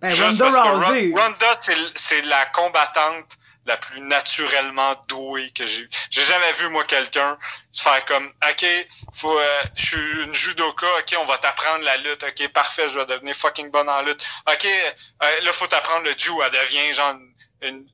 Ben, 0.01 0.09
Juste 0.11 0.41
Ronda 0.41 0.63
Rousey. 0.63 1.13
Ron- 1.15 1.23
Ronda, 1.25 1.59
c'est 1.95 2.23
la 2.23 2.47
combattante 2.47 3.27
la 3.67 3.77
plus 3.77 4.01
naturellement 4.01 4.95
douée 5.09 5.51
que 5.53 5.67
j'ai. 5.67 5.89
J'ai 6.11 6.25
jamais 6.25 6.53
vu, 6.53 6.69
moi, 6.69 6.85
quelqu'un 6.85 7.39
se 7.71 7.83
faire 7.83 8.05
comme, 8.07 8.33
OK, 8.51 8.67
faut, 9.15 9.39
euh, 9.39 9.63
je 9.77 9.85
suis 9.87 10.23
une 10.25 10.35
judoka, 10.35 10.87
OK, 10.99 11.17
on 11.21 11.25
va 11.25 11.39
t'apprendre 11.39 11.85
la 11.85 11.97
lutte, 11.99 12.25
OK, 12.25 12.49
parfait, 12.49 12.89
je 12.91 12.99
vais 12.99 13.07
devenir 13.07 13.35
fucking 13.37 13.71
bonne 13.71 13.89
en 13.89 14.03
lutte. 14.03 14.25
OK, 14.51 14.67
euh, 14.67 15.41
là, 15.43 15.53
faut 15.53 15.67
t'apprendre 15.69 16.05
le 16.05 16.15
jiu, 16.17 16.33
elle 16.45 16.51
devient 16.51 16.93
genre 16.95 17.15
une- 17.63 17.89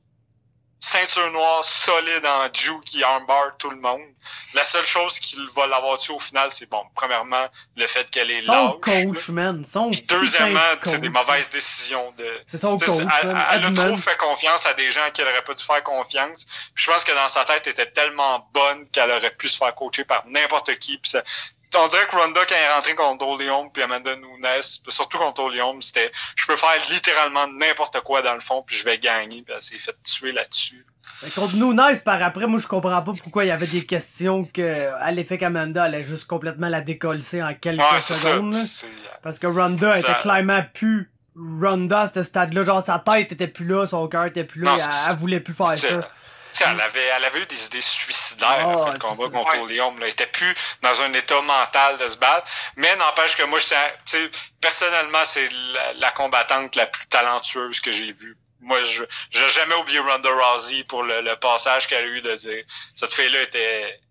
ceinture 0.79 1.29
noire 1.31 1.63
solide 1.63 2.25
en 2.25 2.45
Jew 2.53 2.79
qui 2.85 3.03
armbar 3.03 3.57
tout 3.57 3.69
le 3.69 3.77
monde. 3.79 4.01
La 4.53 4.63
seule 4.63 4.85
chose 4.85 5.19
qu'il 5.19 5.45
va 5.55 5.67
l'avoir 5.67 5.97
tué 5.97 6.13
au 6.13 6.19
final, 6.19 6.49
c'est 6.51 6.69
bon, 6.69 6.83
premièrement, 6.95 7.47
le 7.75 7.85
fait 7.87 8.09
qu'elle 8.09 8.31
est 8.31 8.41
Son 8.43 8.51
lâche. 8.51 8.79
coach, 8.81 9.27
man. 9.29 9.65
Son 9.65 9.91
Puis 9.91 10.01
deuxièmement, 10.03 10.59
c'est 10.83 11.01
des 11.01 11.09
mauvaises 11.09 11.49
décisions 11.49 12.11
de. 12.17 12.25
C'est 12.47 12.59
son 12.59 12.77
coach, 12.77 13.03
elle, 13.21 13.27
man. 13.27 13.45
elle 13.51 13.65
a 13.65 13.71
trop 13.87 13.97
fait 13.97 14.17
confiance 14.17 14.65
à 14.65 14.73
des 14.73 14.91
gens 14.91 15.09
qui 15.13 15.21
n'auraient 15.21 15.43
pas 15.43 15.53
dû 15.53 15.63
faire 15.63 15.83
confiance. 15.83 16.45
Puis 16.73 16.85
je 16.85 16.91
pense 16.91 17.03
que 17.03 17.11
dans 17.13 17.27
sa 17.27 17.43
tête, 17.43 17.63
elle 17.65 17.71
était 17.71 17.91
tellement 17.91 18.47
bonne 18.53 18.89
qu'elle 18.89 19.11
aurait 19.11 19.35
pu 19.35 19.49
se 19.49 19.57
faire 19.57 19.73
coacher 19.75 20.05
par 20.05 20.23
n'importe 20.27 20.75
qui. 20.77 20.97
Puis 20.97 21.11
ça- 21.11 21.23
on 21.75 21.87
dirait 21.87 22.07
que 22.07 22.15
Ronda, 22.15 22.41
quand 22.47 22.55
elle 22.55 22.63
est 22.63 22.73
rentrée 22.73 22.95
contre 22.95 23.27
Oleum 23.27 23.71
puis 23.71 23.83
Amanda 23.83 24.15
Nunes, 24.15 24.61
surtout 24.89 25.17
contre 25.17 25.41
Oleum, 25.43 25.81
c'était 25.81 26.11
je 26.35 26.45
peux 26.47 26.55
faire 26.55 26.69
littéralement 26.89 27.47
n'importe 27.47 27.99
quoi 28.01 28.21
dans 28.21 28.33
le 28.33 28.39
fond, 28.39 28.63
puis 28.65 28.75
je 28.77 28.83
vais 28.83 28.97
gagner. 28.97 29.43
Puis 29.43 29.53
elle 29.55 29.61
s'est 29.61 29.77
fait 29.77 29.95
tuer 30.03 30.31
là-dessus. 30.31 30.85
Mais 31.23 31.29
contre 31.31 31.55
Nunes, 31.55 31.99
par 32.05 32.21
après, 32.23 32.47
moi, 32.47 32.59
je 32.59 32.67
comprends 32.67 33.01
pas 33.01 33.13
pourquoi 33.21 33.43
il 33.43 33.47
y 33.47 33.51
avait 33.51 33.67
des 33.67 33.85
questions 33.85 34.45
que, 34.45 34.89
à 34.99 35.11
l'effet 35.11 35.37
qu'Amanda 35.37 35.83
allait 35.83 36.03
juste 36.03 36.25
complètement 36.27 36.69
la 36.69 36.81
décoller 36.81 37.23
en 37.41 37.53
quelques 37.55 37.79
Ouais, 37.81 38.01
c'est 38.01 38.13
ça. 38.13 38.33
secondes. 38.35 38.53
C'est- 38.53 38.87
Parce 39.21 39.37
que 39.39 39.47
Ronda 39.47 39.93
Ça- 39.93 39.99
était 39.99 40.19
clairement 40.21 40.63
plus 40.73 41.11
Ronda 41.35 42.01
à 42.01 42.07
ce 42.07 42.23
stade-là. 42.23 42.63
Genre, 42.63 42.83
sa 42.83 42.99
tête 42.99 43.31
était 43.31 43.47
plus 43.47 43.65
là, 43.65 43.85
son 43.85 44.07
cœur 44.07 44.25
était 44.25 44.43
plus 44.43 44.61
là, 44.61 44.71
Non, 44.71 44.77
elle, 44.77 44.89
elle 45.11 45.15
voulait 45.17 45.39
plus 45.39 45.53
faire 45.53 45.77
ça. 45.77 46.07
Tu 46.59 46.65
sais, 46.65 46.69
elle 46.71 46.81
avait, 46.81 47.05
elle 47.05 47.25
avait 47.25 47.41
eu 47.41 47.45
des 47.45 47.65
idées 47.65 47.81
suicidaires 47.81 48.67
Ah, 48.67 48.71
après 48.73 48.93
le 48.93 48.99
combat 48.99 49.29
contre 49.29 49.61
Ouais. 49.61 49.77
Là. 49.77 49.91
Elle 50.01 50.09
était 50.09 50.27
plus 50.27 50.53
dans 50.81 51.01
un 51.01 51.13
état 51.13 51.41
mental 51.41 51.97
de 51.97 52.07
se 52.07 52.17
battre. 52.17 52.47
Mais 52.75 52.95
n'empêche 52.97 53.35
que 53.35 53.43
moi, 53.43 53.59
sais, 53.59 54.31
personnellement, 54.61 55.23
c'est 55.25 55.49
la, 55.49 55.93
la 55.93 56.11
combattante 56.11 56.75
la 56.75 56.85
plus 56.87 57.07
talentueuse 57.07 57.79
que 57.79 57.91
j'ai 57.91 58.11
vue. 58.11 58.37
Moi, 58.61 58.83
je 58.83 59.03
j'ai 59.31 59.49
jamais 59.49 59.75
oublié 59.75 59.99
Ronda 59.99 60.29
Rousey 60.29 60.83
pour 60.83 61.03
le, 61.03 61.21
le 61.21 61.35
passage 61.37 61.87
qu'elle 61.87 62.03
a 62.03 62.07
eu 62.07 62.21
de 62.21 62.35
dire 62.35 62.65
cette 62.93 63.13
fille-là 63.13 63.41
était, 63.43 64.01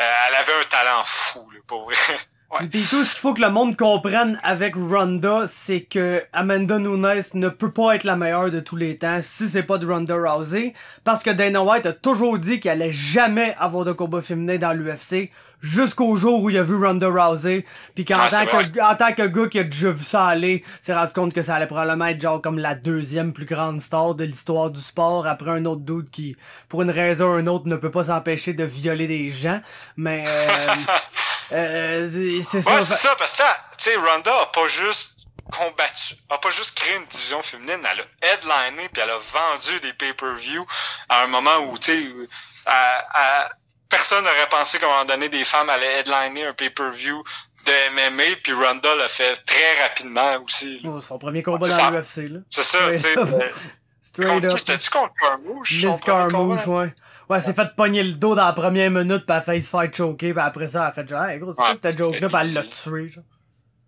euh, 0.00 0.14
elle 0.28 0.34
avait 0.34 0.54
un 0.54 0.64
talent 0.64 1.04
fou, 1.04 1.48
là, 1.50 1.60
pour 1.66 1.84
vrai. 1.84 1.96
Pis 2.70 2.86
tout, 2.88 3.02
ce 3.02 3.10
qu'il 3.10 3.20
faut 3.20 3.34
que 3.34 3.40
le 3.40 3.50
monde 3.50 3.76
comprenne 3.76 4.38
avec 4.44 4.76
Ronda, 4.76 5.44
c'est 5.48 5.80
que 5.80 6.22
Amanda 6.32 6.78
Nunes 6.78 7.22
ne 7.34 7.48
peut 7.48 7.72
pas 7.72 7.96
être 7.96 8.04
la 8.04 8.14
meilleure 8.14 8.50
de 8.50 8.60
tous 8.60 8.76
les 8.76 8.96
temps 8.96 9.18
si 9.22 9.48
c'est 9.48 9.64
pas 9.64 9.78
de 9.78 9.86
Ronda 9.86 10.14
Rousey. 10.14 10.72
Parce 11.02 11.24
que 11.24 11.30
Dana 11.30 11.64
White 11.64 11.86
a 11.86 11.92
toujours 11.92 12.38
dit 12.38 12.60
qu'elle 12.60 12.82
allait 12.82 12.92
jamais 12.92 13.56
avoir 13.58 13.84
de 13.84 13.92
combat 13.92 14.20
féminin 14.20 14.56
dans 14.56 14.72
l'UFC 14.72 15.30
jusqu'au 15.64 16.14
jour 16.16 16.42
où 16.42 16.50
il 16.50 16.58
a 16.58 16.62
vu 16.62 16.76
Ronda 16.76 17.08
Rousey. 17.08 17.64
Puis 17.94 18.04
qu'en 18.04 18.18
tant, 18.28 18.44
que, 18.46 18.80
en 18.82 18.94
tant 18.96 19.12
que 19.14 19.22
gars 19.26 19.48
qui 19.48 19.58
a 19.58 19.64
déjà 19.64 19.90
vu 19.90 20.04
ça 20.04 20.26
aller, 20.26 20.62
s'est 20.82 20.94
rendu 20.94 21.12
compte 21.14 21.32
que 21.32 21.40
ça 21.42 21.54
allait 21.54 21.66
probablement 21.66 22.04
être 22.06 22.20
genre 22.20 22.42
comme 22.42 22.58
la 22.58 22.74
deuxième 22.74 23.32
plus 23.32 23.46
grande 23.46 23.80
star 23.80 24.14
de 24.14 24.24
l'histoire 24.24 24.68
du 24.70 24.80
sport 24.80 25.26
après 25.26 25.50
un 25.52 25.64
autre 25.64 25.80
doute 25.80 26.10
qui, 26.10 26.36
pour 26.68 26.82
une 26.82 26.90
raison 26.90 27.34
ou 27.34 27.38
une 27.38 27.48
autre, 27.48 27.66
ne 27.66 27.76
peut 27.76 27.90
pas 27.90 28.04
s'empêcher 28.04 28.52
de 28.52 28.64
violer 28.64 29.06
des 29.06 29.30
gens. 29.30 29.60
Mais, 29.96 30.24
euh, 30.28 30.74
euh, 31.52 32.10
c'est- 32.12 32.42
c'est 32.50 32.62
ça. 32.62 32.74
Ouais, 32.74 32.84
c'est 32.84 32.96
ça, 32.96 33.14
parce 33.18 33.32
que, 33.32 33.42
tu 33.78 33.90
sais, 33.90 33.96
Ronda 33.96 34.32
a 34.42 34.46
pas 34.46 34.68
juste 34.68 35.12
combattu, 35.50 36.14
a 36.30 36.38
pas 36.38 36.50
juste 36.50 36.74
créé 36.76 36.96
une 36.96 37.06
division 37.06 37.42
féminine, 37.42 37.80
elle 37.90 38.00
a 38.00 38.32
headliné 38.34 38.88
puis 38.92 39.02
elle 39.02 39.10
a 39.10 39.18
vendu 39.18 39.78
des 39.80 39.92
pay-per-view 39.92 40.66
à 41.08 41.22
un 41.22 41.26
moment 41.26 41.58
où, 41.70 41.78
tu 41.78 41.92
sais, 41.92 42.28
à- 42.66 43.02
à- 43.14 43.48
personne 43.96 44.24
n'aurait 44.24 44.48
pensé 44.50 44.78
qu'à 44.78 44.86
un 44.86 44.90
moment 44.90 45.04
donné, 45.04 45.28
des 45.28 45.44
femmes 45.44 45.70
allaient 45.70 46.00
headliner 46.00 46.46
un 46.46 46.52
pay-per-view 46.52 47.22
de 47.66 47.90
MMA, 48.10 48.36
puis 48.42 48.52
Ronda 48.52 48.94
l'a 48.96 49.08
fait 49.08 49.36
très 49.46 49.82
rapidement 49.82 50.36
aussi. 50.44 50.80
Oh, 50.84 51.00
son 51.00 51.18
premier 51.18 51.42
combat 51.42 51.66
C'est 51.68 51.76
dans 51.78 51.90
l'UFC, 51.90 52.16
là. 52.30 52.40
C'est 52.50 52.62
ça, 52.62 52.78
tu 52.92 52.98
sais. 52.98 53.14
Straight 54.02 54.44
up. 54.44 54.58
c'était-tu 54.58 54.90
contre 54.90 55.12
Carmouche? 55.20 55.70
Liz 55.70 56.00
Carmouche, 56.04 56.66
ouais. 56.66 56.94
Ouais, 57.28 57.38
elle 57.38 57.42
s'est 57.42 57.54
fait 57.54 57.74
pogner 57.74 58.02
le 58.02 58.12
dos 58.12 58.34
dans 58.34 58.44
la 58.44 58.52
première 58.52 58.90
minute, 58.90 59.24
pis 59.24 59.32
elle 59.32 59.36
a 59.38 59.40
failli 59.40 59.62
se 59.62 59.70
faire 59.70 59.88
choquer, 59.94 60.34
pis 60.34 60.40
après 60.40 60.66
ça, 60.66 60.82
elle 60.82 60.88
a 60.88 60.92
fait 60.92 61.08
genre, 61.08 61.24
hey, 61.24 61.38
gros, 61.38 61.52
c'est 61.52 61.62
Ouais, 61.62 61.68
quoi 61.70 61.78
cette 61.90 61.98
joke-là, 61.98 62.28
pis 62.28 62.34
elle 62.40 62.52
l'a 62.52 62.62
tué, 62.64 63.08
genre. 63.08 63.24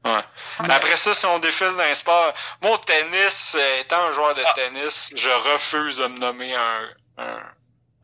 Ouais. 0.06 0.20
Mais- 0.62 0.72
Après 0.74 0.96
ça, 0.96 1.14
si 1.14 1.26
on 1.26 1.38
défile 1.38 1.72
dans 1.76 1.84
les 1.84 1.94
sports, 1.96 2.32
moi, 2.62 2.72
au 2.74 2.78
tennis, 2.78 3.54
euh, 3.58 3.80
étant 3.82 3.98
un 4.08 4.12
joueur 4.12 4.34
de 4.34 4.40
Ah. 4.46 4.52
tennis, 4.54 5.12
je 5.14 5.28
refuse 5.52 5.98
de 5.98 6.06
me 6.06 6.18
nommer 6.18 6.54
un, 6.54 6.88
un, 7.18 7.38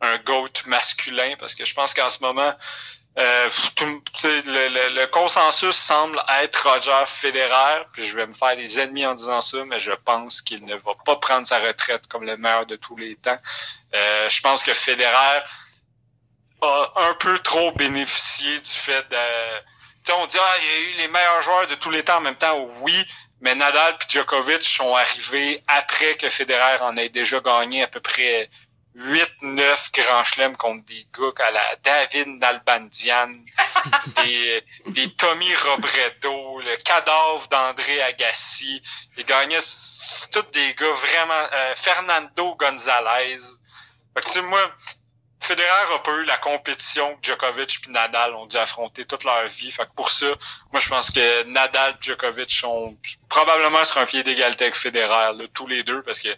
un 0.03 0.17
GOAT 0.19 0.51
masculin 0.67 1.35
parce 1.39 1.55
que 1.55 1.65
je 1.65 1.73
pense 1.73 1.93
qu'en 1.93 2.09
ce 2.09 2.19
moment, 2.21 2.53
euh, 3.17 3.49
le, 4.21 5.05
consensus 5.05 5.75
semble 5.75 6.21
être 6.41 6.67
Roger 6.67 7.03
Federer, 7.05 7.85
puis 7.93 8.07
je 8.07 8.15
vais 8.15 8.25
me 8.25 8.33
faire 8.33 8.55
des 8.55 8.79
ennemis 8.79 9.05
en 9.05 9.13
disant 9.13 9.41
ça, 9.41 9.63
mais 9.65 9.79
je 9.79 9.91
pense 9.91 10.41
qu'il 10.41 10.65
ne 10.65 10.75
va 10.75 10.93
pas 11.05 11.15
prendre 11.17 11.45
sa 11.45 11.59
retraite 11.59 12.07
comme 12.07 12.23
le 12.23 12.37
meilleur 12.37 12.65
de 12.65 12.75
tous 12.75 12.97
les 12.97 13.15
temps. 13.15 13.37
Euh, 13.93 14.29
je 14.29 14.41
pense 14.41 14.63
que 14.63 14.73
Federer 14.73 15.43
a 16.61 16.91
un 16.95 17.13
peu 17.15 17.37
trop 17.39 17.71
bénéficié 17.73 18.59
du 18.59 18.69
fait 18.69 19.07
de 19.09 19.17
on 20.11 20.25
dit, 20.25 20.37
ah, 20.39 20.55
il 20.59 20.65
y 20.65 20.69
a 20.69 20.89
eu 20.89 20.97
les 20.97 21.07
meilleurs 21.07 21.41
joueurs 21.43 21.67
de 21.67 21.75
tous 21.75 21.89
les 21.89 22.03
temps 22.03 22.17
en 22.17 22.21
même 22.21 22.35
temps. 22.35 22.69
Oui, 22.81 23.05
mais 23.39 23.55
Nadal 23.55 23.93
et 23.93 24.11
Djokovic 24.11 24.63
sont 24.63 24.95
arrivés 24.95 25.63
après 25.67 26.15
que 26.15 26.29
Federer 26.29 26.81
en 26.81 26.97
ait 26.97 27.09
déjà 27.09 27.39
gagné 27.39 27.83
à 27.83 27.87
peu 27.87 27.99
près 27.99 28.49
8-9 28.95 29.91
grands 29.93 30.23
chelems 30.23 30.55
contre 30.55 30.85
des 30.85 31.07
gars 31.17 31.45
à 31.45 31.51
la 31.51 31.75
David 31.83 32.27
Nalbandian, 32.39 33.33
des, 34.23 34.63
des 34.87 35.13
Tommy 35.15 35.53
Robredo, 35.55 36.61
le 36.61 36.75
cadavre 36.83 37.47
d'André 37.49 38.01
Agassi. 38.01 38.81
Il 39.17 39.25
gagnait 39.25 39.59
tous 40.31 40.41
des 40.51 40.73
gars 40.75 40.93
vraiment... 40.93 41.47
euh, 41.53 41.73
Fernando 41.75 42.55
Gonzalez. 42.55 43.39
Fait 44.15 44.21
que, 44.21 44.25
tu 44.27 44.31
sais, 44.33 44.41
moi, 44.41 44.71
Federer 45.43 45.93
a 45.93 45.99
pas 45.99 46.11
eu 46.11 46.25
la 46.25 46.37
compétition 46.37 47.17
que 47.17 47.27
Djokovic 47.27 47.81
puis 47.81 47.91
Nadal 47.91 48.33
ont 48.33 48.45
dû 48.45 48.55
affronter 48.55 49.05
toute 49.05 49.25
leur 49.25 49.45
vie. 49.47 49.71
Fait 49.71 49.85
que 49.85 49.91
pour 49.93 50.09
ça, 50.09 50.27
moi 50.71 50.79
je 50.79 50.87
pense 50.87 51.11
que 51.11 51.43
Nadal 51.43 51.91
et 51.91 51.95
Djokovic 51.99 52.49
sont 52.49 52.97
probablement 53.27 53.83
sur 53.83 53.97
un 53.97 54.05
pied 54.05 54.23
d'égalité 54.23 54.65
avec 54.65 54.75
Federer, 54.75 55.33
là, 55.35 55.43
tous 55.53 55.67
les 55.67 55.83
deux, 55.83 56.01
parce 56.03 56.21
que 56.21 56.29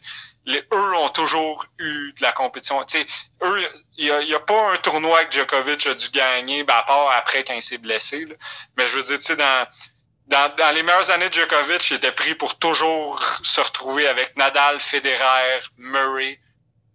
les, 0.46 0.60
eux 0.74 0.96
ont 0.96 1.10
toujours 1.10 1.66
eu 1.80 2.14
de 2.14 2.22
la 2.22 2.32
compétition. 2.32 2.84
Tu 2.86 3.00
sais, 3.00 3.08
eux, 3.44 3.68
il 3.98 4.06
y 4.06 4.12
a, 4.12 4.38
a 4.38 4.40
pas 4.40 4.74
un 4.74 4.78
tournoi 4.78 5.26
que 5.26 5.34
Djokovic 5.34 5.88
a 5.88 5.94
dû 5.96 6.10
gagner, 6.10 6.64
ben, 6.64 6.76
à 6.76 6.84
part 6.84 7.12
après 7.12 7.44
quand 7.44 7.54
il 7.54 7.62
s'est 7.62 7.78
blessé. 7.78 8.26
là. 8.26 8.36
Mais 8.78 8.88
je 8.88 8.98
veux 8.98 9.04
dire, 9.04 9.20
tu 9.20 9.36
dans, 9.36 9.68
dans, 10.28 10.56
dans 10.56 10.76
les 10.76 10.84
meilleures 10.84 11.10
années 11.10 11.30
de 11.30 11.34
Djokovic, 11.34 11.90
il 11.90 11.98
était 11.98 12.12
pris 12.12 12.36
pour 12.36 12.58
toujours 12.58 13.22
se 13.44 13.62
retrouver 13.62 14.08
avec 14.08 14.36
Nadal, 14.38 14.80
Federer, 14.80 15.62
Murray 15.78 16.40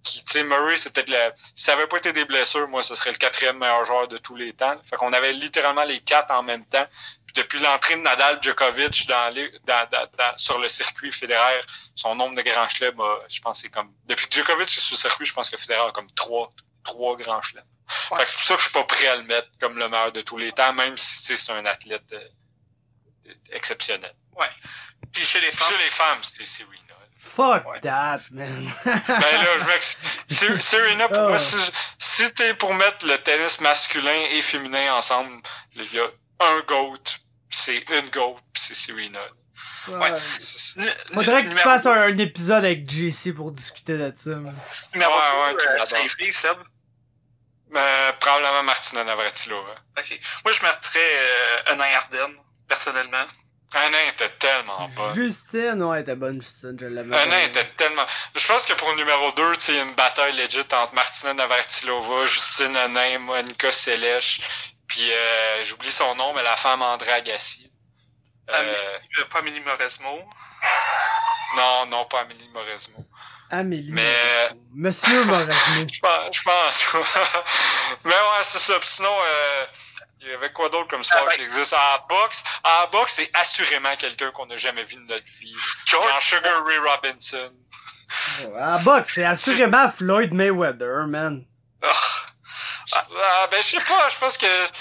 qui, 0.03 0.43
Murray, 0.43 0.77
c'est 0.77 0.93
peut-être 0.93 1.11
le, 1.11 1.33
si 1.55 1.65
ça 1.65 1.73
avait 1.73 1.87
pas 1.87 1.99
été 1.99 2.13
des 2.13 2.25
blessures, 2.25 2.69
moi, 2.69 2.83
ce 2.83 2.95
serait 2.95 3.13
le 3.13 3.19
quatrième 3.19 3.59
meilleur 3.59 3.85
joueur 3.85 4.09
de 4.09 4.19
tous 4.19 4.37
les 4.37 4.53
temps. 4.53 4.77
Fait 4.89 4.97
qu'on 4.97 5.13
avait 5.13 5.33
littéralement 5.33 5.85
les 5.85 6.01
quatre 6.01 6.31
en 6.33 6.43
même 6.43 6.65
temps. 6.67 6.87
Puis 7.32 7.43
depuis 7.43 7.61
l'entrée 7.61 7.94
de 7.97 8.01
Nadal 8.01 8.43
Djokovic 8.43 9.07
dans 9.07 9.32
les, 9.35 9.51
dans, 9.65 9.89
dans, 9.90 10.07
dans- 10.19 10.36
sur 10.36 10.59
le 10.59 10.69
circuit 10.69 11.12
fédéraire, 11.12 11.65
son 11.94 12.15
nombre 12.15 12.35
de 12.36 12.43
grands 12.43 12.69
chelems, 12.69 13.01
a, 13.01 13.19
je 13.28 13.40
pense, 13.40 13.59
que 13.59 13.62
c'est 13.62 13.69
comme, 13.70 13.93
depuis 14.07 14.27
que 14.28 14.35
Djokovic 14.35 14.69
est 14.69 14.81
sur 14.81 14.94
le 14.97 15.01
circuit, 15.01 15.27
je 15.27 15.32
pense 15.32 15.48
que 15.48 15.57
Federer 15.57 15.89
a 15.89 15.93
comme 15.93 16.11
trois, 16.15 16.52
trois 16.82 17.16
grands 17.16 17.40
chelems. 17.43 17.65
Ouais. 18.11 18.24
C'est 18.27 18.35
pour 18.35 18.43
ça 18.44 18.55
que 18.55 18.61
je 18.61 18.65
suis 18.66 18.73
pas 18.73 18.85
prêt 18.85 19.07
à 19.09 19.16
le 19.16 19.23
mettre 19.24 19.48
comme 19.61 19.78
le 19.78 19.89
meilleur 19.89 20.12
de 20.12 20.20
tous 20.23 20.39
les 20.39 20.51
temps, 20.52 20.73
même 20.73 20.97
si, 20.98 21.20
tu 21.20 21.27
sais, 21.27 21.36
c'est 21.36 21.52
un 21.52 21.66
athlète 21.66 22.12
euh, 22.12 23.32
exceptionnel. 23.52 24.15
Puis 25.12 25.24
chez 25.24 25.40
les 25.40 25.48
Puis 25.48 25.57
femmes, 25.57 25.69
chez 25.77 25.85
les 25.85 25.90
femmes, 25.90 26.23
c'était 26.23 26.44
Serena. 26.44 26.77
Fuck 27.19 27.66
Ouais. 27.69 27.81
that, 27.81 28.20
man. 28.31 28.70
Ben 28.85 28.97
là, 29.07 29.59
je 29.59 29.65
m'excuse. 29.65 30.61
Serena, 30.65 31.09
pour 31.09 31.28
moi, 31.28 31.39
si, 31.39 31.57
si 31.98 32.32
t'es 32.32 32.55
pour 32.55 32.73
mettre 32.74 33.05
le 33.07 33.19
tennis 33.19 33.61
masculin 33.61 34.23
et 34.32 34.40
féminin 34.40 34.94
ensemble, 34.94 35.43
il 35.74 35.93
y 35.93 36.01
a 36.01 36.09
un 36.41 36.61
GOAT, 36.67 36.99
c'est 37.51 37.85
une 37.91 38.09
GOAT, 38.11 38.39
pis 38.53 38.61
c'est 38.62 38.75
Serena. 38.75 39.21
Ouais. 39.89 40.15
N- 40.77 40.95
Faudrait 41.12 41.45
que 41.45 41.51
tu 41.51 41.57
fasses 41.57 41.87
un, 41.87 41.93
un 41.93 42.19
épisode 42.19 42.65
avec 42.65 42.89
JC 42.91 43.35
pour 43.35 43.53
discuter 43.53 43.97
de 43.99 44.12
ça. 44.17 44.31
Numéro 44.31 45.12
Ouais, 45.12 45.55
ouais, 45.55 45.57
tu 45.59 45.67
euh, 45.69 46.03
les 46.03 46.09
filles, 46.09 46.33
Seb? 46.33 46.57
Euh, 47.77 48.12
probablement 48.19 48.62
Martina 48.65 49.05
Navratilova. 49.05 49.75
Ok. 49.97 50.21
Moi, 50.45 50.53
je 50.55 50.62
mettrais 50.62 50.99
euh, 50.99 51.73
Anna 51.73 51.85
Arden, 51.97 52.33
personnellement. 52.67 53.25
Anna 53.73 54.03
était 54.12 54.29
tellement 54.31 54.89
bonne. 54.89 55.15
Justine, 55.15 55.81
ouais, 55.85 55.99
elle 55.99 56.03
était 56.03 56.17
bonne, 56.17 56.43
Justine, 56.43 56.77
je 56.81 56.87
l'avais. 56.87 57.17
Anna 57.17 57.45
était 57.45 57.69
tellement... 57.77 58.05
Je 58.37 58.45
pense 58.49 58.67
que 58.67 58.73
pour 58.73 58.91
le 58.91 58.97
numéro 58.97 59.31
2, 59.31 59.55
tu 59.55 59.61
sais, 59.61 59.73
il 59.73 59.77
y 59.77 59.81
a 59.81 59.85
une 59.85 59.95
bataille 59.95 60.37
legit 60.37 60.59
entre 60.73 60.93
Martina 60.95 61.35
Navratilova, 61.35 62.27
Justine 62.27 62.75
Henin, 62.75 63.19
Monica 63.21 63.71
Seles, 63.71 64.41
puis 64.91 65.11
euh, 65.12 65.65
j'oublie 65.65 65.91
son 65.91 66.15
nom, 66.17 66.35
mais 66.35 66.43
la 66.43 66.57
femme 66.57 66.83
André 66.83 67.12
Agassi. 67.12 67.73
Euh, 68.51 68.55
Euh, 69.19 69.25
pas 69.31 69.39
Amélie 69.39 69.61
Mauresmo? 69.61 70.29
non, 71.57 71.87
non, 71.87 72.05
pas 72.07 72.21
Amélie 72.21 72.49
Mauresmo. 72.53 72.99
Amélie. 73.51 73.93
Mais- 73.93 74.49
Mauresmo. 74.51 74.61
Monsieur 74.75 75.25
Mauresmo. 75.25 75.87
Je 75.93 76.01
pense, 76.01 76.37
je 76.37 76.43
pense. 76.45 76.83
Mais 78.05 78.11
ouais, 78.12 78.45
c'est 78.45 78.59
ça. 78.59 78.79
Puis 78.81 78.89
sinon, 78.89 79.17
euh, 79.25 79.67
Il 80.23 80.29
y 80.29 80.33
avait 80.35 80.53
quoi 80.53 80.69
d'autre 80.69 80.89
comme 80.89 81.03
sport 81.03 81.23
Ah, 81.23 81.31
ben- 81.31 81.37
qui 81.37 81.43
existe? 81.45 81.73
En 81.73 82.07
boxe, 82.09 82.45
en 82.62 82.87
boxe, 82.91 83.15
c'est 83.17 83.31
assurément 83.35 83.97
quelqu'un 83.97 84.31
qu'on 84.33 84.45
n'a 84.47 84.57
jamais 84.59 84.85
vu 84.85 84.97
de 84.97 85.01
notre 85.07 85.25
vie. 85.41 85.55
George- 85.87 86.09
Genre 86.09 86.21
Sugar 86.23 86.65
Ray 86.67 86.79
Robinson. 86.79 87.53
À 88.59 88.79
boxe, 88.79 89.12
c'est 89.15 89.25
assurément 89.25 89.89
Floyd 89.89 90.33
Mayweather, 90.35 91.07
man. 91.07 91.45
Ah, 92.93 93.07
Ah, 93.17 93.47
ben, 93.51 93.62
je 93.62 93.69
sais 93.69 93.81
pas, 93.81 94.09
je 94.11 94.17
pense 94.19 94.37
que, 94.39 94.67
tu 94.67 94.73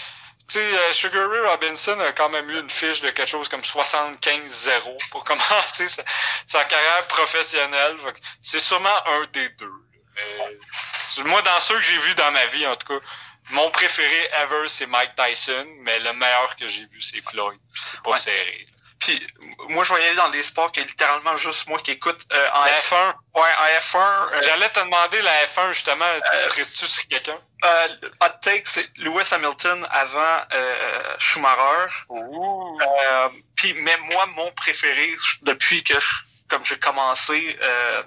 sais, 0.47 0.59
euh, 0.59 0.93
Sugar 0.93 1.29
Ray 1.29 1.41
Robinson 1.47 1.99
a 1.99 2.11
quand 2.11 2.29
même 2.29 2.49
eu 2.49 2.59
une 2.59 2.69
fiche 2.69 3.01
de 3.01 3.09
quelque 3.11 3.29
chose 3.29 3.47
comme 3.49 3.61
75-0 3.63 4.97
pour 5.11 5.23
commencer 5.31 5.87
sa, 5.87 6.03
sa 6.45 6.65
carrière 6.65 7.07
professionnelle. 7.07 7.97
C'est 8.41 8.59
sûrement 8.59 9.07
un 9.07 9.25
des 9.33 9.49
deux. 9.49 9.71
Mais, 10.15 11.23
moi, 11.25 11.41
dans 11.41 11.59
ceux 11.59 11.75
que 11.75 11.81
j'ai 11.81 11.97
vus 11.97 12.15
dans 12.15 12.31
ma 12.31 12.45
vie, 12.47 12.65
en 12.67 12.75
tout 12.75 12.87
cas, 12.99 13.05
mon 13.51 13.69
préféré 13.71 14.29
ever, 14.43 14.67
c'est 14.69 14.85
Mike 14.85 15.15
Tyson, 15.15 15.65
mais 15.81 15.99
le 15.99 16.13
meilleur 16.13 16.55
que 16.55 16.67
j'ai 16.67 16.85
vu, 16.85 17.01
c'est 17.01 17.21
Floyd. 17.21 17.59
C'est 17.75 18.01
pas 18.01 18.11
Ouais. 18.11 18.17
serré. 18.19 18.67
Puis 18.99 19.25
moi, 19.69 19.83
je 19.85 19.93
vais 19.93 20.01
y 20.03 20.05
aller 20.07 20.15
dans 20.15 20.29
des 20.29 20.43
sports 20.43 20.71
que 20.71 20.81
littéralement 20.81 21.37
juste 21.37 21.67
moi 21.67 21.79
qui 21.79 21.91
écoute 21.91 22.19
euh, 22.33 22.49
en, 22.53 22.65
La 22.65 22.81
F... 22.81 22.91
F1, 22.91 23.13
ouais, 23.35 23.41
en 23.41 23.79
F1. 23.79 23.97
euh, 24.33 24.41
j'allais 24.41 24.69
te 24.69 24.79
demander 24.81 25.21
la 25.21 25.45
F1, 25.45 25.73
justement, 25.73 26.05
tu 26.51 26.59
restes-tu 26.59 26.85
sur 26.85 27.07
quelqu'un? 27.07 27.39
euh, 27.65 27.87
hot 28.21 28.29
take, 28.41 28.63
c'est 28.65 28.87
Lewis 28.97 29.27
Hamilton 29.31 29.87
avant 29.91 30.41
euh, 30.53 31.15
Schumacher. 31.17 31.93
Ouh. 32.09 32.79
Euh, 32.81 33.29
puis, 33.55 33.73
mais 33.73 33.97
moi, 33.97 34.25
mon 34.35 34.51
préféré, 34.51 35.09
depuis 35.43 35.83
que 35.83 35.99
je, 35.99 36.07
comme 36.49 36.65
j'ai 36.65 36.77
commencé, 36.79 37.57
euh, 37.61 38.03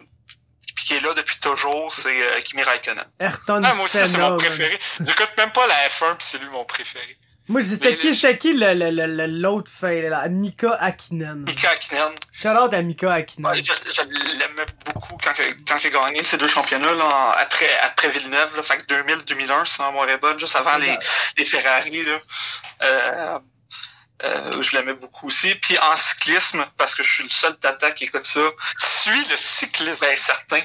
puis 0.75 0.85
qui 0.87 0.95
est 0.97 1.01
là 1.01 1.13
depuis 1.15 1.39
toujours, 1.39 1.95
c'est 1.95 2.21
euh, 2.23 2.41
Kimi 2.43 2.63
Raikkonen. 2.63 3.05
Ayrton 3.21 3.63
Ah, 3.65 3.75
moi 3.75 3.85
aussi, 3.87 3.99
c'est 4.07 4.17
mon 4.19 4.37
préféré. 4.37 4.79
J'écoute 5.01 5.31
même 5.37 5.53
pas 5.53 5.67
la 5.67 5.89
F1, 5.89 6.17
puis 6.17 6.27
c'est 6.31 6.39
lui 6.39 6.49
mon 6.49 6.65
préféré. 6.65 7.17
Moi, 7.53 7.61
je 7.61 7.67
dis, 7.67 7.75
c'était 7.75 7.99
qui, 7.99 8.15
c'était 8.17 8.39
qui 8.39 8.55
le, 8.55 8.73
le, 8.73 8.91
le, 8.91 9.07
le- 9.07 9.27
l'autre 9.27 9.71
fait, 9.71 10.09
là? 10.09 10.27
Mika 10.29 10.73
Hakkinen. 10.81 11.45
Mika 11.47 11.69
Hakkinen, 11.71 12.13
Shout 12.33 12.49
out 12.49 12.73
à 12.73 12.81
Mika 12.81 13.09
ouais, 13.09 13.27
je, 13.63 13.73
je 13.93 14.39
l'aimais 14.39 14.65
beaucoup 14.87 15.19
quand, 15.23 15.35
quand 15.69 15.77
il 15.85 15.87
a 15.89 15.91
gagné 15.91 16.23
ces 16.23 16.39
deux 16.39 16.49
championnats 16.49 16.95
là, 16.95 17.37
après, 17.39 17.79
après 17.81 18.09
Villeneuve, 18.09 18.57
là, 18.57 18.63
fait 18.63 18.79
que 18.79 18.95
2000-2001, 18.95 19.67
si 19.67 19.83
est 19.83 20.17
bonne, 20.17 20.39
juste 20.39 20.57
avant 20.57 20.79
les, 20.79 20.97
les 21.37 21.45
Ferrari. 21.45 22.03
Là. 22.05 22.19
Euh, 22.83 23.39
euh, 24.25 24.63
je 24.63 24.75
l'aimais 24.77 24.95
beaucoup 24.95 25.27
aussi. 25.27 25.55
Puis 25.57 25.77
en 25.79 25.95
cyclisme, 25.97 26.65
parce 26.79 26.95
que 26.95 27.03
je 27.03 27.13
suis 27.13 27.25
le 27.25 27.29
seul 27.29 27.59
tata 27.59 27.91
qui 27.91 28.05
écoute 28.05 28.25
ça, 28.25 28.41
Suis 28.79 29.25
le 29.29 29.37
cycliste. 29.37 30.01
ben 30.01 30.17
certain. 30.17 30.63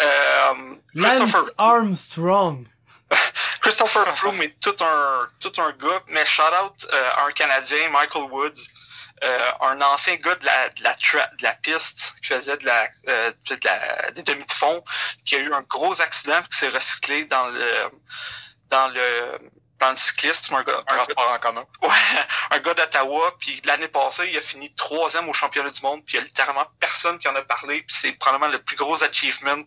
Euh, 0.00 0.74
Lance 0.94 1.34
Armstrong. 1.58 2.66
Christopher 3.60 4.06
Froome 4.16 4.42
est 4.42 4.58
tout 4.60 4.76
un, 4.80 5.28
tout 5.40 5.52
un 5.60 5.72
gars, 5.72 6.02
mais 6.08 6.24
shout 6.26 6.42
out 6.42 6.86
euh, 6.92 7.10
à 7.16 7.26
un 7.26 7.30
Canadien, 7.32 7.88
Michael 7.90 8.24
Woods, 8.30 8.60
euh, 9.24 9.50
un 9.60 9.80
ancien 9.82 10.16
gars 10.16 10.34
de 10.34 10.44
la, 10.46 10.68
de 10.70 10.82
la, 10.82 10.94
tra- 10.94 11.36
de 11.36 11.42
la 11.42 11.54
piste 11.54 12.14
qui 12.22 12.28
faisait 12.28 12.56
de 12.56 12.64
la, 12.66 12.88
euh, 13.08 13.32
de 13.48 13.58
la- 13.64 14.10
des 14.12 14.22
demi 14.22 14.44
de 14.44 14.82
qui 15.24 15.36
a 15.36 15.38
eu 15.38 15.52
un 15.52 15.60
gros 15.62 16.00
accident 16.00 16.42
qui 16.50 16.58
s'est 16.58 16.68
recyclé 16.68 17.24
dans 17.26 17.48
le, 17.48 17.90
dans 18.70 18.88
le, 18.88 19.38
dans 19.82 19.90
le 19.90 19.96
cyclisme. 19.96 20.54
Un 20.54 20.62
gars, 20.62 20.80
un 20.86 20.94
transport 20.94 21.28
en 21.28 21.38
commun. 21.38 21.64
Ouais, 21.82 21.88
un 22.50 22.60
gars 22.60 22.74
d'Ottawa, 22.74 23.34
puis 23.40 23.60
l'année 23.64 23.88
passée, 23.88 24.28
il 24.30 24.38
a 24.38 24.40
fini 24.40 24.72
troisième 24.74 25.28
au 25.28 25.32
championnat 25.32 25.70
du 25.70 25.82
monde, 25.82 26.02
puis 26.06 26.14
il 26.14 26.20
y 26.20 26.22
a 26.22 26.24
littéralement 26.24 26.64
personne 26.78 27.18
qui 27.18 27.26
en 27.28 27.34
a 27.34 27.42
parlé, 27.42 27.82
puis 27.82 27.96
c'est 28.00 28.12
probablement 28.12 28.50
le 28.50 28.62
plus 28.62 28.76
gros 28.76 29.02
achievement. 29.02 29.64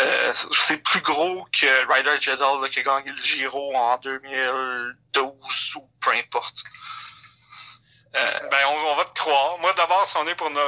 Euh, 0.00 0.32
c'est 0.66 0.78
plus 0.78 1.00
gros 1.00 1.46
que 1.52 1.92
Ryder 1.92 2.10
là, 2.10 2.68
qui 2.68 2.78
a 2.78 2.82
gagné 2.82 3.10
le 3.10 3.22
Giro 3.22 3.74
en 3.74 3.96
2012 3.98 5.76
ou 5.76 5.90
peu 6.00 6.12
importe. 6.12 6.62
Euh, 8.14 8.38
Ben, 8.50 8.58
on, 8.68 8.74
on 8.90 8.94
va 8.94 9.04
te 9.06 9.18
croire. 9.18 9.58
Moi, 9.58 9.72
d'abord, 9.74 10.06
si 10.06 10.16
on 10.18 10.26
est 10.26 10.34
pour, 10.34 10.48
une- 10.48 10.58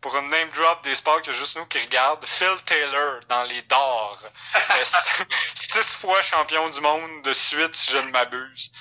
pour 0.00 0.14
une 0.16 0.28
name 0.28 0.50
drop 0.50 0.82
des 0.84 0.94
sports 0.94 1.22
que 1.22 1.32
juste 1.32 1.56
nous 1.56 1.64
qui 1.66 1.78
regardent, 1.78 2.24
Phil 2.26 2.54
Taylor 2.66 3.20
dans 3.28 3.44
les 3.44 3.62
dards. 3.62 4.18
Euh, 4.54 4.84
six 5.54 5.82
fois 5.96 6.20
champion 6.22 6.68
du 6.68 6.80
monde 6.80 7.22
de 7.22 7.32
suite, 7.32 7.74
si 7.74 7.92
je 7.92 7.98
ne 7.98 8.10
m'abuse. 8.10 8.72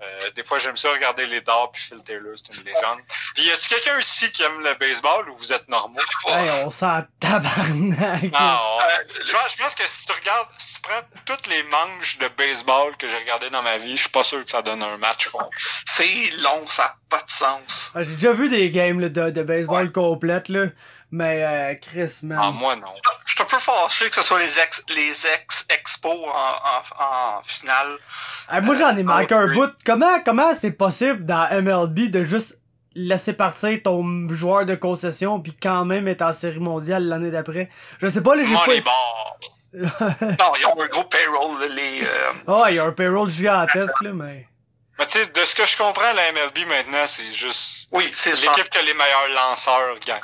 Euh, 0.00 0.30
des 0.36 0.44
fois, 0.44 0.58
j'aime 0.60 0.76
ça 0.76 0.92
regarder 0.92 1.26
les 1.26 1.40
dards, 1.40 1.72
puis 1.72 1.82
Phil 1.82 2.02
Taylor, 2.04 2.34
c'est 2.36 2.56
une 2.56 2.64
légende. 2.64 3.00
Puis, 3.34 3.44
y 3.44 3.50
a-tu 3.50 3.68
quelqu'un 3.68 3.98
ici 3.98 4.30
qui 4.30 4.42
aime 4.42 4.60
le 4.62 4.74
baseball 4.74 5.28
ou 5.28 5.36
vous 5.36 5.52
êtes 5.52 5.68
normaux? 5.68 5.98
Hey, 6.26 6.50
on 6.64 6.70
s'en 6.70 7.02
tabarnak. 7.18 8.30
Ah, 8.34 8.76
ouais. 8.78 8.84
Euh, 8.84 9.22
je, 9.24 9.32
pense, 9.32 9.52
je 9.56 9.62
pense 9.62 9.74
que 9.74 9.82
si 9.86 10.06
tu 10.06 10.12
regardes, 10.12 10.48
si 10.58 10.74
tu 10.74 10.80
prends 10.82 11.00
toutes 11.26 11.46
les 11.48 11.62
manches 11.64 12.18
de 12.18 12.28
baseball 12.28 12.96
que 12.96 13.08
j'ai 13.08 13.16
regardées 13.16 13.50
dans 13.50 13.62
ma 13.62 13.78
vie, 13.78 13.96
je 13.96 14.02
suis 14.02 14.10
pas 14.10 14.22
sûr 14.22 14.44
que 14.44 14.50
ça 14.50 14.62
donne 14.62 14.82
un 14.82 14.96
match 14.98 15.28
c'est 15.84 16.30
long, 16.38 16.66
ça 16.68 16.82
n'a 16.84 16.94
pas 17.08 17.22
de 17.24 17.30
sens. 17.30 17.92
Ah, 17.94 18.02
J'ai 18.02 18.14
déjà 18.14 18.32
vu 18.32 18.48
des 18.48 18.70
games 18.70 19.00
là, 19.00 19.08
de, 19.08 19.30
de 19.30 19.42
baseball 19.42 19.90
complètes, 19.92 20.48
là. 20.48 20.66
Mais, 21.10 21.42
euh, 21.42 21.74
Chris, 21.80 22.18
man. 22.24 22.38
Ah, 22.40 22.50
moi, 22.50 22.76
non. 22.76 22.88
Je 23.24 23.32
suis 23.32 23.42
un 23.42 23.46
peu 23.46 23.58
fâché 23.58 24.10
que 24.10 24.16
ce 24.16 24.22
soit 24.22 24.38
les 24.40 24.58
ex 24.58 24.84
les 24.94 25.10
ex 25.26 25.66
expos 25.70 26.12
en, 26.12 26.28
en, 26.28 27.38
en 27.38 27.42
finale. 27.44 27.96
Ah, 28.48 28.60
moi, 28.60 28.74
j'en 28.74 28.94
ai 28.96 29.02
manqué 29.02 29.34
un 29.34 29.46
oui. 29.48 29.54
bout. 29.54 29.70
Comment, 29.86 30.20
comment 30.22 30.52
c'est 30.54 30.72
possible 30.72 31.24
dans 31.24 31.48
MLB 31.62 32.10
de 32.10 32.22
juste 32.24 32.60
laisser 32.94 33.32
partir 33.32 33.78
ton 33.82 34.28
joueur 34.28 34.66
de 34.66 34.74
concession 34.74 35.40
puis 35.40 35.56
quand 35.60 35.84
même 35.86 36.08
être 36.08 36.22
en 36.22 36.32
série 36.34 36.58
mondiale 36.60 37.04
l'année 37.04 37.30
d'après? 37.30 37.70
Je 38.00 38.08
sais 38.08 38.22
pas, 38.22 38.36
là, 38.36 38.42
j'ai 38.44 38.54
pas... 38.54 38.66
les 38.66 38.80
bars. 38.82 39.38
Non, 40.38 40.52
ils 40.58 40.66
ont 40.66 40.80
un 40.80 40.86
gros 40.88 41.04
payroll, 41.04 41.60
là, 41.60 41.66
les... 41.68 42.02
euh, 42.02 42.32
Ah, 42.46 42.64
il 42.70 42.76
y 42.76 42.78
a 42.78 42.84
un 42.84 42.92
payroll 42.92 43.28
gigantesque, 43.28 44.00
là, 44.02 44.12
mais... 44.14 44.48
Mais 44.98 45.06
tu 45.06 45.12
sais, 45.12 45.26
de 45.26 45.44
ce 45.44 45.54
que 45.54 45.64
je 45.64 45.76
comprends, 45.76 46.12
la 46.12 46.32
MLB 46.32 46.66
maintenant, 46.66 47.06
c'est 47.06 47.30
juste 47.32 47.86
Oui, 47.92 48.10
c'est 48.14 48.32
l'équipe 48.34 48.68
que 48.68 48.78
les 48.80 48.94
meilleurs 48.94 49.28
lanceurs 49.28 49.98
gagnent. 50.00 50.20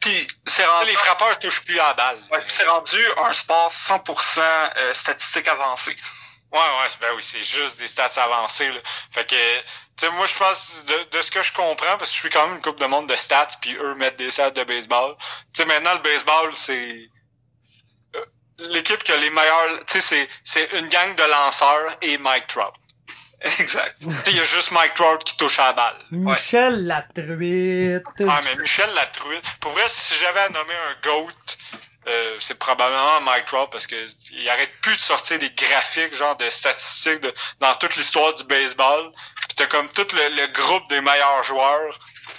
Puis 0.00 0.26
c'est 0.46 0.64
rendu, 0.66 0.86
Les 0.90 0.96
frappeurs 0.96 1.38
touchent 1.38 1.64
plus 1.64 1.78
à 1.78 1.88
la 1.88 1.94
balle. 1.94 2.18
ouais, 2.32 2.44
c'est 2.48 2.66
rendu 2.66 3.00
un 3.18 3.32
sport 3.32 3.70
100% 3.72 4.40
euh, 4.76 4.92
statistique 4.94 5.46
avancée. 5.46 5.96
Ouais, 6.50 6.58
ouais, 6.58 6.88
ben 7.00 7.12
oui, 7.14 7.22
c'est 7.22 7.42
juste 7.42 7.78
des 7.78 7.86
stats 7.88 8.10
avancées, 8.16 8.72
là. 8.72 8.80
Fait 9.12 9.26
que, 9.28 9.36
tu 9.36 10.06
sais, 10.06 10.10
moi, 10.10 10.26
je 10.26 10.34
pense, 10.34 10.84
de, 10.86 11.16
de 11.16 11.22
ce 11.22 11.30
que 11.30 11.42
je 11.42 11.52
comprends, 11.52 11.98
parce 11.98 12.10
que 12.10 12.14
je 12.16 12.20
suis 12.20 12.30
quand 12.30 12.46
même 12.46 12.56
une 12.56 12.62
coupe 12.62 12.80
de 12.80 12.86
monde 12.86 13.06
de 13.08 13.16
stats, 13.16 13.48
puis 13.60 13.76
eux 13.76 13.94
mettent 13.96 14.16
des 14.16 14.30
stats 14.30 14.50
de 14.52 14.64
baseball. 14.64 15.14
Tu 15.52 15.58
sais, 15.60 15.64
maintenant, 15.66 15.92
le 15.92 16.00
baseball, 16.00 16.54
c'est 16.54 17.06
euh, 18.16 18.24
l'équipe 18.58 19.04
qui 19.04 19.12
a 19.12 19.16
les 19.18 19.28
meilleurs, 19.30 19.84
tu 19.86 20.00
sais, 20.00 20.00
c'est, 20.00 20.28
c'est 20.42 20.78
une 20.78 20.88
gang 20.88 21.14
de 21.14 21.22
lanceurs 21.24 21.96
et 22.00 22.16
Mike 22.16 22.46
Trout. 22.46 22.72
Exact. 23.60 23.96
Tu 24.00 24.10
sais, 24.10 24.30
il 24.30 24.36
y 24.36 24.40
a 24.40 24.44
juste 24.44 24.72
Mike 24.72 24.94
Trout 24.94 25.22
qui 25.24 25.36
touche 25.36 25.58
à 25.58 25.66
la 25.66 25.72
balle. 25.72 25.96
Michel 26.10 26.86
Latruite. 26.86 28.04
Ah, 28.28 28.40
mais 28.44 28.56
Michel 28.56 28.92
Latruite. 28.94 29.44
Pour 29.60 29.72
vrai, 29.72 29.84
si 29.88 30.14
j'avais 30.20 30.40
à 30.40 30.48
nommer 30.48 30.74
un 30.74 31.08
GOAT, 31.08 31.32
euh, 32.08 32.36
c'est 32.40 32.58
probablement 32.58 33.20
Mike 33.20 33.44
Trout 33.46 33.68
parce 33.70 33.86
que 33.86 33.94
il 34.32 34.48
arrête 34.48 34.72
plus 34.80 34.96
de 34.96 35.00
sortir 35.00 35.38
des 35.38 35.50
graphiques, 35.50 36.14
genre 36.16 36.36
de 36.36 36.48
statistiques 36.50 37.20
de, 37.20 37.32
dans 37.60 37.74
toute 37.74 37.94
l'histoire 37.96 38.34
du 38.34 38.44
baseball. 38.44 39.12
Puis 39.48 39.56
t'as 39.56 39.66
comme 39.66 39.88
tout 39.88 40.06
le, 40.14 40.34
le 40.34 40.46
groupe 40.52 40.88
des 40.88 41.00
meilleurs 41.00 41.42
joueurs 41.44 41.98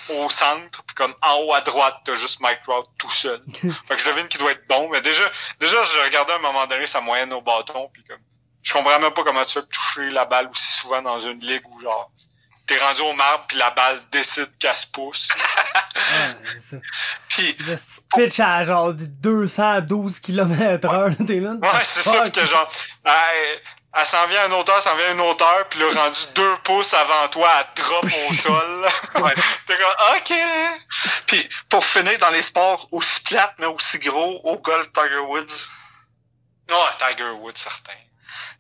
au 0.09 0.29
centre, 0.29 0.83
puis 0.83 0.95
comme 0.95 1.13
en 1.21 1.35
haut 1.37 1.53
à 1.53 1.61
droite, 1.61 1.95
t'as 2.03 2.15
juste 2.15 2.39
Mike 2.39 2.61
Trout 2.63 2.85
tout 2.97 3.11
seul. 3.11 3.41
fait 3.53 3.95
que 3.95 3.97
je 3.97 4.09
devine 4.09 4.27
qu'il 4.27 4.39
doit 4.39 4.51
être 4.51 4.67
bon, 4.67 4.89
mais 4.89 5.01
déjà, 5.01 5.23
déjà, 5.59 5.83
je 5.83 6.03
regardais 6.03 6.33
à 6.33 6.35
un 6.37 6.39
moment 6.39 6.65
donné 6.67 6.87
sa 6.87 7.01
moyenne 7.01 7.31
au 7.33 7.41
bâton, 7.41 7.89
puis 7.93 8.03
comme, 8.03 8.19
je 8.61 8.73
comprends 8.73 8.99
même 8.99 9.11
pas 9.11 9.23
comment 9.23 9.43
tu 9.45 9.59
pour 9.59 9.69
toucher 9.69 10.09
la 10.11 10.25
balle 10.25 10.47
aussi 10.49 10.77
souvent 10.79 11.01
dans 11.01 11.19
une 11.19 11.39
ligue 11.39 11.63
où 11.67 11.79
genre, 11.79 12.11
t'es 12.67 12.77
rendu 12.77 13.01
au 13.01 13.13
marbre, 13.13 13.45
puis 13.47 13.57
la 13.57 13.71
balle 13.71 14.01
décide 14.11 14.49
qu'elle 14.59 14.75
se 14.75 14.87
pousse. 14.87 15.29
C'est 16.45 16.59
ça. 16.59 16.77
Puis 17.27 17.57
Le 17.59 17.75
pitch 18.15 18.39
à 18.39 18.63
genre 18.63 18.93
du 18.93 19.07
212 19.07 20.19
km 20.19 20.85
heure, 20.91 21.11
t'es 21.25 21.39
là. 21.39 21.51
Ouais, 21.51 21.83
c'est 21.85 22.01
ça, 22.03 22.29
que 22.29 22.45
genre, 22.45 22.71
elle, 23.05 23.61
elle 23.93 24.05
s'en 24.05 24.27
vient 24.27 24.41
à 24.41 24.45
une 24.45 24.53
hauteur, 24.53 24.81
s'en 24.83 24.95
vient 24.95 25.07
à 25.07 25.11
une 25.11 25.21
hauteur, 25.21 25.67
puis 25.69 25.79
là, 25.79 26.03
rendu 26.03 26.19
deux 26.35 26.55
pouces 26.63 26.93
avant 26.93 27.27
toi, 27.29 27.49
elle 27.59 27.83
drop 27.83 28.05
au 28.05 28.33
sol. 28.35 28.89
Ouais. 29.15 29.33
T'es 29.65 29.77
comme, 29.77 30.17
ok! 30.17 30.33
Puis, 31.27 31.49
pour 31.69 31.83
finir 31.85 32.17
dans 32.19 32.29
les 32.29 32.41
sports 32.43 32.87
aussi 32.91 33.21
plates, 33.21 33.55
mais 33.59 33.65
aussi 33.67 33.99
gros, 33.99 34.41
au 34.43 34.57
golf, 34.59 34.91
Tiger 34.91 35.19
Woods, 35.27 35.53
Ouais, 36.69 36.75
Tiger 36.99 37.31
Woods, 37.31 37.57
certain. 37.57 37.93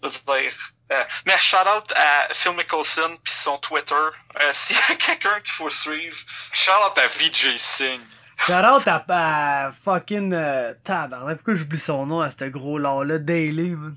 Dire. 0.03 0.53
euh, 0.91 1.03
mais 1.25 1.37
shout 1.37 1.57
out 1.57 1.91
à 1.95 2.33
Phil 2.33 2.53
Mickelson 2.53 3.17
puis 3.23 3.33
son 3.33 3.57
Twitter. 3.57 3.93
Euh, 3.95 4.49
S'il 4.53 4.75
y 4.75 4.79
a 4.91 4.95
quelqu'un 4.95 5.39
qu'il 5.41 5.51
faut 5.53 5.69
suivre, 5.69 6.17
Charlotte 6.53 6.97
à 6.97 7.07
VJ 7.07 7.57
Singh. 7.57 8.01
Shout 8.45 8.53
out 8.53 8.87
à, 8.87 9.03
à 9.09 9.71
fucking 9.71 10.33
euh, 10.33 10.73
tabarnak, 10.83 11.37
pourquoi 11.37 11.55
j'oublie 11.55 11.79
son 11.79 12.05
nom 12.05 12.21
à 12.21 12.29
ce 12.31 12.45
gros 12.45 12.77
lard-là, 12.77 13.17
Daly, 13.19 13.71
man. 13.71 13.95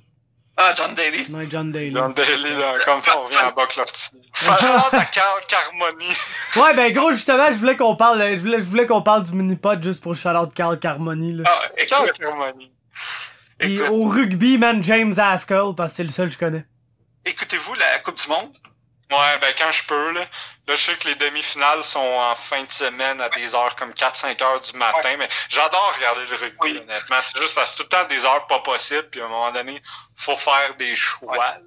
ah, 0.56 0.74
John 0.76 0.94
Daly. 0.94 1.30
Non, 1.30 1.48
John 1.48 1.70
Daly. 1.70 1.90
Le 1.90 2.12
Daily, 2.12 2.56
là, 2.56 2.74
comme 2.84 3.00
ça, 3.02 3.18
on 3.18 3.22
revient 3.24 3.36
à 3.36 3.52
Buck 3.52 3.76
Lofty. 3.76 4.16
Charlotte 4.34 4.94
à 4.94 5.04
Carl 5.04 5.40
Carmoni. 5.46 6.12
Ouais, 6.56 6.74
ben 6.74 6.92
gros, 6.92 7.12
justement, 7.12 7.46
je 7.50 7.54
voulais 7.56 7.76
qu'on 7.76 7.94
parle, 7.96 8.20
je 8.32 8.36
voulais, 8.38 8.58
je 8.58 8.64
voulais 8.64 8.86
qu'on 8.86 9.00
parle 9.02 9.22
du 9.22 9.32
mini-pod 9.32 9.80
juste 9.82 10.02
pour 10.02 10.14
shout 10.16 10.28
out 10.30 10.52
Carl 10.54 10.78
Carmoni, 10.80 11.32
là. 11.34 11.44
Ah, 11.46 11.62
Carl 11.88 12.06
écoute, 12.08 12.18
Carmoni. 12.18 12.72
Puis 13.62 13.76
écoute, 13.76 13.88
au 13.90 14.08
rugby, 14.08 14.58
man, 14.58 14.82
James 14.82 15.14
Haskell, 15.16 15.74
parce 15.76 15.92
que 15.92 15.96
c'est 15.96 16.04
le 16.04 16.10
seul 16.10 16.28
que 16.28 16.34
je 16.34 16.38
connais. 16.38 16.64
écoutez-vous 17.24 17.74
la 17.74 17.98
Coupe 18.00 18.20
du 18.20 18.28
Monde? 18.28 18.56
Ouais, 19.10 19.38
ben 19.40 19.52
quand 19.58 19.70
je 19.70 19.84
peux, 19.84 20.12
là. 20.12 20.22
Là, 20.68 20.76
je 20.76 20.80
sais 20.80 20.94
que 20.94 21.08
les 21.08 21.16
demi-finales 21.16 21.82
sont 21.82 21.98
en 21.98 22.36
fin 22.36 22.62
de 22.62 22.70
semaine 22.70 23.20
à 23.20 23.28
des 23.30 23.52
heures 23.52 23.74
comme 23.74 23.90
4-5 23.90 24.40
heures 24.44 24.60
du 24.60 24.78
matin, 24.78 25.16
mais 25.18 25.28
j'adore 25.48 25.92
regarder 25.96 26.22
le 26.30 26.36
rugby, 26.36 26.78
honnêtement. 26.78 27.16
C'est 27.20 27.40
juste 27.40 27.54
parce 27.54 27.72
que 27.72 27.78
tout 27.78 27.82
le 27.82 27.88
temps 27.88 28.06
des 28.08 28.24
heures 28.24 28.46
pas 28.46 28.60
possibles, 28.60 29.08
puis 29.10 29.20
à 29.20 29.24
un 29.24 29.28
moment 29.28 29.50
donné, 29.50 29.82
faut 30.14 30.36
faire 30.36 30.74
des 30.78 30.94
choix. 30.94 31.36
Là. 31.36 31.58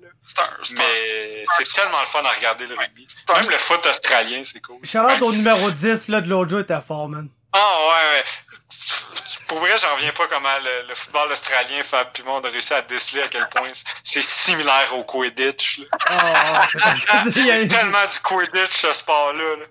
mais 0.72 1.44
c'est 1.58 1.74
tellement 1.74 2.00
le 2.00 2.06
fun 2.06 2.24
à 2.24 2.32
regarder 2.32 2.68
le 2.68 2.76
rugby. 2.76 3.06
Même 3.34 3.50
le 3.50 3.58
foot 3.58 3.86
australien, 3.86 4.42
c'est 4.46 4.62
cool. 4.62 4.80
Charlotte 4.84 5.22
au 5.22 5.34
numéro 5.34 5.70
10 5.70 6.08
là, 6.08 6.22
de 6.22 6.30
l'autre 6.30 6.52
jeu 6.52 6.62
était 6.62 6.82
fort, 6.82 7.10
man. 7.10 7.30
Ah 7.52 7.78
ouais, 7.88 8.18
ouais. 8.18 8.24
Pour 9.48 9.60
vrai, 9.60 9.78
j'en 9.78 9.94
reviens 9.96 10.12
pas 10.12 10.28
comment 10.28 10.50
le, 10.88 10.96
football 10.96 11.32
australien, 11.32 11.84
Fab 11.84 12.12
puis 12.14 12.24
on 12.26 12.44
a 12.44 12.50
réussi 12.50 12.74
à 12.74 12.82
déceler 12.82 13.22
à 13.22 13.28
quel 13.28 13.48
point 13.50 13.70
c'est 14.04 14.28
similaire 14.28 14.96
au 14.96 15.04
Quidditch. 15.04 15.80
Là. 15.80 15.86
Oh, 16.74 16.80
c'est 17.34 17.68
tellement 17.68 18.06
du 18.06 18.20
Quidditch 18.24 18.82
ce 18.82 18.94
sport-là. 18.94 19.66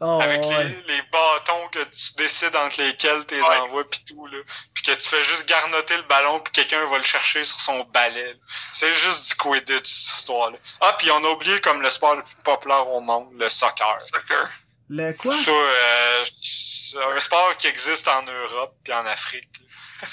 Oh, 0.00 0.18
Avec 0.20 0.44
les, 0.44 0.64
les, 0.64 1.02
bâtons 1.12 1.68
que 1.70 1.78
tu 1.84 2.14
décides 2.18 2.54
entre 2.56 2.82
lesquels 2.82 3.24
tu 3.26 3.36
les 3.36 3.42
envoies 3.42 3.88
pis 3.88 4.04
tout 4.04 4.26
là, 4.26 4.38
puis 4.74 4.82
que 4.82 4.90
tu 4.90 5.08
fais 5.08 5.22
juste 5.22 5.48
garnoter 5.48 5.96
le 5.96 6.02
ballon 6.02 6.40
puis 6.40 6.52
quelqu'un 6.52 6.84
va 6.86 6.98
le 6.98 7.04
chercher 7.04 7.44
sur 7.44 7.58
son 7.58 7.84
balai. 7.84 8.34
C'est 8.72 8.92
juste 8.94 9.28
du 9.28 9.34
Quidditch 9.36 9.88
cette 9.88 10.18
histoire-là. 10.18 10.58
Ah 10.80 10.96
puis 10.98 11.10
on 11.12 11.24
a 11.24 11.28
oublié 11.28 11.60
comme 11.60 11.80
le 11.80 11.90
sport 11.90 12.16
le 12.16 12.22
plus 12.22 12.34
populaire 12.42 12.90
au 12.90 13.00
monde, 13.00 13.28
le 13.38 13.48
soccer. 13.48 14.00
Soccer. 14.00 14.50
Le 14.96 15.12
quoi? 15.14 15.34
Euh, 15.34 16.24
c'est 16.40 17.02
un 17.02 17.18
sport 17.18 17.56
qui 17.56 17.66
existe 17.66 18.06
en 18.06 18.22
Europe 18.22 18.76
puis 18.84 18.92
en 18.92 19.04
Afrique. 19.06 19.48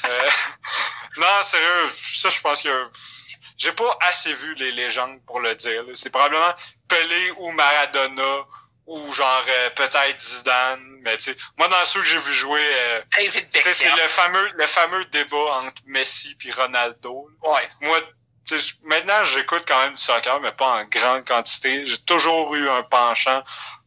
Euh, 0.06 0.30
non, 1.18 1.44
sérieux, 1.44 1.91
ça 2.16 2.32
je 2.32 2.41
pense 2.41 2.64
que 2.64 2.90
j'ai 3.58 3.74
pas 3.74 3.95
assez 4.02 4.34
vu 4.34 4.56
les 4.56 4.72
légendes 4.72 5.24
pour 5.28 5.40
le 5.40 5.53
dire. 5.53 5.84
C'est 5.94 6.10
probablement 6.10 6.53
Pelé 6.88 7.32
ou 7.38 7.52
Maradona 7.52 8.45
ou 8.88 9.14
genre 9.14 9.45
euh, 9.48 9.70
peut-être 9.70 10.20
Zidane, 10.20 10.98
mais 11.02 11.16
tu 11.18 11.26
sais, 11.26 11.38
moi 11.60 11.68
dans 11.68 11.86
ceux 11.86 11.99
que 11.99 12.08
j'ai 12.08 12.18
vu 12.18 12.34
jouer, 12.34 12.60
euh, 12.60 13.02
c'est 13.52 13.86
le 13.86 14.08
fameux 14.08 14.49
le 14.56 14.66
fameux 14.66 15.06
débat 15.06 15.62
entre 15.62 15.84
Messi 15.86 16.34
puis 16.40 16.52
Ronaldo. 16.52 17.30
Ouais. 17.44 17.70
Moi, 17.82 17.99
maintenant 18.82 19.24
j'écoute 19.26 19.64
quand 19.68 19.80
même 19.84 19.94
du 19.94 20.02
soccer, 20.02 20.40
mais 20.41 20.52
pas 20.53 20.82
en 20.82 20.86
grande 20.86 21.24
quantité. 21.24 21.86
J'ai 21.86 21.99
toujours 21.99 22.56
eu 22.56 22.68
un 22.68 22.82
penchant 22.82 23.44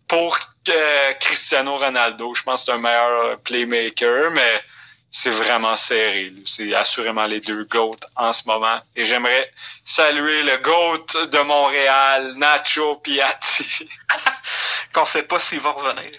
pour 0.09 0.39
euh, 0.69 1.13
Cristiano 1.15 1.77
Ronaldo. 1.77 2.35
Je 2.35 2.43
pense 2.43 2.61
que 2.61 2.67
c'est 2.67 2.73
un 2.73 2.79
meilleur 2.79 3.39
playmaker, 3.41 4.31
mais 4.31 4.63
c'est 5.11 5.31
vraiment 5.31 5.77
serré. 5.77 6.33
C'est 6.45 6.75
assurément 6.75 7.27
les 7.27 7.41
deux 7.41 7.65
GOAT 7.65 7.97
en 8.17 8.33
ce 8.33 8.47
moment. 8.49 8.81
Et 8.97 9.07
j'aimerais 9.07 9.51
saluer 9.85 10.43
le 10.43 10.59
GOAT 10.59 11.27
de 11.27 11.39
Montréal, 11.39 12.35
Nacho 12.37 12.97
Piatti. 12.97 13.89
Qu'on 14.93 15.07
sait 15.07 15.23
pas 15.23 15.41
s'il 15.41 15.61
va 15.61 15.71
revenir. 15.71 16.11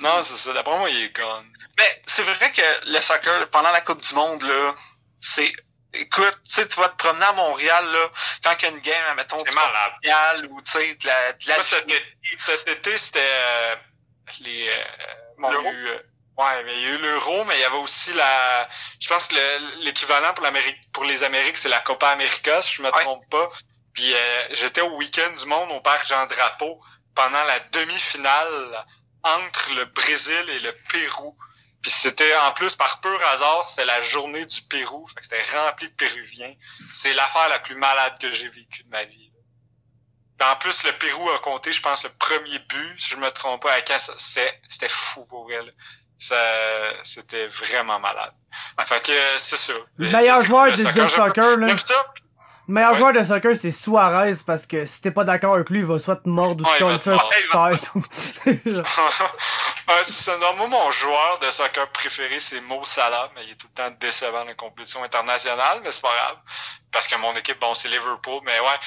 Non, 0.00 0.22
c'est 0.22 0.36
ça. 0.36 0.52
D'après 0.52 0.78
moi, 0.78 0.90
il 0.90 1.04
est 1.04 1.16
gone. 1.16 1.52
Mais 1.78 2.02
c'est 2.06 2.22
vrai 2.22 2.52
que 2.52 2.90
le 2.90 3.00
soccer, 3.00 3.48
pendant 3.50 3.72
la 3.72 3.80
Coupe 3.80 4.00
du 4.00 4.14
Monde, 4.14 4.42
là, 4.42 4.74
c'est 5.20 5.52
écoute, 5.94 6.40
tu 6.44 6.54
sais, 6.54 6.68
tu 6.68 6.78
vas 6.78 6.88
te 6.88 6.96
promener 6.96 7.24
à 7.24 7.32
Montréal, 7.32 7.84
là, 7.92 8.10
quand 8.42 8.54
il 8.58 8.62
y 8.62 8.66
a 8.66 8.70
une 8.70 8.80
game, 8.80 9.16
mettons, 9.16 9.38
c'est 9.38 9.52
malade. 9.52 9.92
Montréal, 10.02 10.46
ou 10.50 10.62
tu 10.62 10.70
sais, 10.70 10.94
de 10.94 11.06
la, 11.06 11.32
de 11.32 11.48
la... 11.48 11.62
cet, 11.62 12.68
été, 12.68 12.98
c'était 12.98 13.20
euh, 13.20 13.76
les 14.40 14.68
euh, 14.68 14.84
euh, 15.44 15.98
ouais, 16.38 16.64
mais 16.64 16.74
il 16.76 16.80
y 16.82 16.86
a 16.86 16.88
eu 16.90 16.98
l'Euro, 16.98 17.44
mais 17.44 17.56
il 17.56 17.60
y 17.60 17.64
avait 17.64 17.76
aussi 17.76 18.12
la 18.14 18.68
je 19.00 19.08
pense 19.08 19.26
que 19.26 19.34
l'équivalent 19.84 20.34
pour 20.34 20.46
pour 20.92 21.04
les 21.04 21.22
Amériques, 21.22 21.56
c'est 21.56 21.68
la 21.68 21.80
Copa 21.80 22.08
América, 22.08 22.62
si 22.62 22.74
je 22.74 22.82
me 22.82 22.90
trompe 22.90 23.28
pas. 23.30 23.48
Puis 23.92 24.12
j'étais 24.52 24.80
au 24.80 24.96
week-end 24.96 25.30
du 25.38 25.46
monde 25.46 25.70
au 25.70 25.80
parc 25.80 26.06
Jean 26.08 26.26
Drapeau 26.26 26.80
pendant 27.14 27.44
la 27.44 27.60
demi-finale 27.60 28.84
entre 29.22 29.74
le 29.74 29.84
Brésil 29.86 30.50
et 30.50 30.60
le 30.60 30.72
Pérou. 30.90 31.36
Puis 31.84 31.92
c'était 31.92 32.34
en 32.36 32.52
plus 32.52 32.74
par 32.74 33.02
pur 33.02 33.20
hasard, 33.26 33.62
c'était 33.68 33.84
la 33.84 34.00
journée 34.00 34.46
du 34.46 34.62
Pérou, 34.62 35.06
fait 35.06 35.16
que 35.16 35.22
c'était 35.22 35.42
rempli 35.54 35.86
de 35.86 35.92
Péruviens. 35.92 36.54
C'est 36.94 37.12
l'affaire 37.12 37.50
la 37.50 37.58
plus 37.58 37.76
malade 37.76 38.14
que 38.18 38.32
j'ai 38.32 38.48
vécue 38.48 38.84
de 38.84 38.88
ma 38.88 39.04
vie. 39.04 39.30
en 40.40 40.56
plus, 40.56 40.82
le 40.84 40.92
Pérou 40.92 41.28
a 41.28 41.38
compté, 41.40 41.74
je 41.74 41.82
pense, 41.82 42.02
le 42.02 42.08
premier 42.18 42.58
but, 42.58 42.98
si 42.98 43.10
je 43.10 43.16
me 43.16 43.30
trompe 43.30 43.62
pas, 43.64 43.74
à 43.74 43.82
casse, 43.82 44.10
c'était 44.16 44.88
fou 44.88 45.26
pour 45.26 45.52
elle. 45.52 45.74
Ça, 46.16 46.38
c'était 47.02 47.48
vraiment 47.48 48.00
malade. 48.00 48.32
Fait 48.86 49.02
que 49.02 49.12
c'est 49.38 49.58
ça. 49.58 49.74
Le 49.98 50.10
meilleur 50.10 50.42
joueur 50.42 50.74
de, 50.74 51.08
soccer, 51.08 51.58
là. 51.58 51.76
Le 52.66 52.74
meilleur 52.74 52.94
joueur 52.94 53.12
de 53.12 53.22
soccer, 53.22 53.54
c'est 53.54 53.70
Suarez, 53.70 54.36
parce 54.46 54.66
que 54.66 54.86
si 54.86 55.02
t'es 55.02 55.10
pas 55.10 55.24
d'accord 55.24 55.54
avec 55.54 55.68
lui, 55.68 55.80
il 55.80 55.84
va 55.84 55.98
soit 55.98 56.16
te 56.16 56.28
mordre 56.28 56.64
ou 56.64 56.74
te 56.74 56.78
coller 56.78 56.98
ça 56.98 57.18
tête 57.28 57.94
ou... 57.94 58.02
c'est 58.42 60.38
moi, 60.56 60.66
mon 60.66 60.90
joueur 60.90 61.38
de 61.40 61.50
soccer 61.50 61.86
préféré, 61.90 62.38
c'est 62.40 62.62
Mo 62.62 62.82
Salah, 62.86 63.30
mais 63.34 63.44
il 63.44 63.50
est 63.50 63.56
tout 63.56 63.66
le 63.66 63.74
temps 63.74 63.94
décevant 64.00 64.38
dans 64.38 64.46
les 64.46 64.54
compétitions 64.54 65.04
internationales, 65.04 65.80
mais 65.84 65.92
c'est 65.92 66.00
pas 66.00 66.14
grave. 66.16 66.38
Parce 66.90 67.06
que 67.06 67.16
mon 67.16 67.34
équipe, 67.36 67.60
bon, 67.60 67.74
c'est 67.74 67.88
Liverpool, 67.88 68.40
mais 68.44 68.58
ouais, 68.58 68.80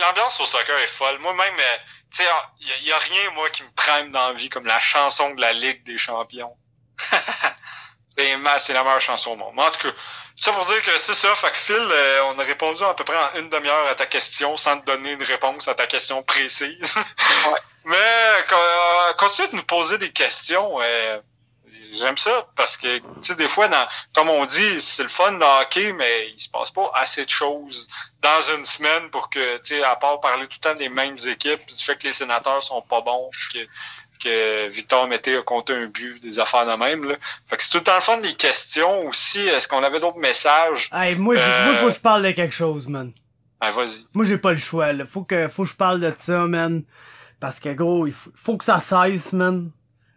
l'ambiance 0.00 0.40
au 0.40 0.46
soccer 0.46 0.78
est 0.78 0.86
folle. 0.86 1.18
Moi-même, 1.18 1.54
euh, 1.58 1.76
tu 2.10 2.22
sais, 2.22 2.28
il 2.60 2.86
y, 2.86 2.92
a 2.92 2.98
rien, 2.98 3.30
moi, 3.34 3.50
qui 3.50 3.62
me 3.62 3.70
prime 3.72 4.10
dans 4.10 4.28
la 4.28 4.32
vie 4.32 4.48
comme 4.48 4.64
la 4.64 4.78
chanson 4.78 5.34
de 5.34 5.40
la 5.42 5.52
Ligue 5.52 5.84
des 5.84 5.98
champions. 5.98 6.56
c'est 8.58 8.72
la 8.72 8.82
meilleure 8.82 9.00
chanson 9.00 9.32
au 9.32 9.36
monde. 9.36 9.58
en 9.58 9.70
tout 9.70 9.88
cas, 9.88 9.94
ça 10.36 10.52
pour 10.52 10.66
dire 10.66 10.82
que 10.82 10.96
c'est 10.98 11.14
ça. 11.14 11.34
Fait 11.34 11.50
que 11.50 11.56
Phil, 11.56 11.76
euh, 11.76 12.22
on 12.26 12.38
a 12.38 12.44
répondu 12.44 12.82
à 12.84 12.94
peu 12.94 13.04
près 13.04 13.16
en 13.16 13.40
une 13.40 13.50
demi-heure 13.50 13.88
à 13.88 13.94
ta 13.94 14.06
question 14.06 14.56
sans 14.56 14.78
te 14.80 14.86
donner 14.86 15.12
une 15.12 15.22
réponse 15.22 15.66
à 15.68 15.74
ta 15.74 15.86
question 15.86 16.22
précise. 16.22 16.94
Mais 17.84 17.96
euh, 17.96 19.12
continue 19.14 19.48
de 19.48 19.56
nous 19.56 19.62
poser 19.64 19.98
des 19.98 20.10
questions. 20.10 20.78
Euh, 20.80 21.20
J'aime 21.92 22.18
ça 22.18 22.46
parce 22.54 22.76
que, 22.76 22.98
tu 22.98 23.04
sais, 23.22 23.34
des 23.34 23.48
fois, 23.48 23.68
dans, 23.68 23.86
comme 24.12 24.28
on 24.28 24.44
dit, 24.44 24.80
c'est 24.82 25.02
le 25.02 25.08
fun 25.08 25.32
de 25.32 25.62
hockey, 25.62 25.92
mais 25.92 26.30
il 26.30 26.38
se 26.38 26.48
passe 26.50 26.70
pas 26.70 26.90
assez 26.94 27.24
de 27.24 27.30
choses 27.30 27.88
dans 28.20 28.40
une 28.54 28.64
semaine 28.66 29.10
pour 29.10 29.30
que, 29.30 29.56
tu 29.58 29.76
sais, 29.76 29.82
à 29.82 29.96
part 29.96 30.20
parler 30.20 30.46
tout 30.46 30.58
le 30.62 30.70
temps 30.70 30.74
des 30.74 30.90
mêmes 30.90 31.16
équipes, 31.26 31.66
du 31.66 31.82
fait 31.82 31.96
que 31.96 32.06
les 32.06 32.12
sénateurs 32.12 32.62
sont 32.62 32.82
pas 32.82 33.00
bons, 33.00 33.30
que 33.52 33.58
que 34.18 34.68
Victor 34.68 35.06
Mété 35.06 35.36
a 35.36 35.42
compté 35.42 35.74
un 35.74 35.86
but, 35.86 36.20
des 36.22 36.38
affaires 36.38 36.66
de 36.66 36.76
même. 36.78 37.04
Là. 37.04 37.14
Fait 37.48 37.56
que 37.56 37.62
c'est 37.62 37.70
tout 37.70 37.78
le 37.78 37.84
temps 37.84 37.94
le 37.94 38.00
fun 38.00 38.18
des 38.18 38.34
questions 38.34 39.06
aussi. 39.06 39.40
Est-ce 39.40 39.68
qu'on 39.68 39.82
avait 39.82 40.00
d'autres 40.00 40.18
messages? 40.18 40.90
Hey, 40.92 41.16
moi, 41.16 41.36
euh... 41.36 41.66
moi, 41.66 41.74
faut 41.80 41.88
que 41.88 41.94
je 41.94 42.00
parle 42.00 42.22
de 42.24 42.30
quelque 42.32 42.54
chose, 42.54 42.88
man. 42.88 43.12
Ah, 43.60 43.70
vas-y. 43.70 44.04
Moi, 44.14 44.24
j'ai 44.24 44.38
pas 44.38 44.52
le 44.52 44.58
choix, 44.58 44.92
là. 44.92 45.04
Faut 45.04 45.24
que, 45.24 45.48
faut 45.48 45.64
que 45.64 45.70
je 45.70 45.76
parle 45.76 46.00
de 46.00 46.12
ça, 46.16 46.46
man. 46.46 46.82
Parce 47.40 47.60
que, 47.60 47.70
gros, 47.70 48.06
il 48.06 48.12
faut, 48.12 48.56
que 48.56 48.64
ça 48.64 48.80
cesse, 48.80 49.32
man. 49.32 49.70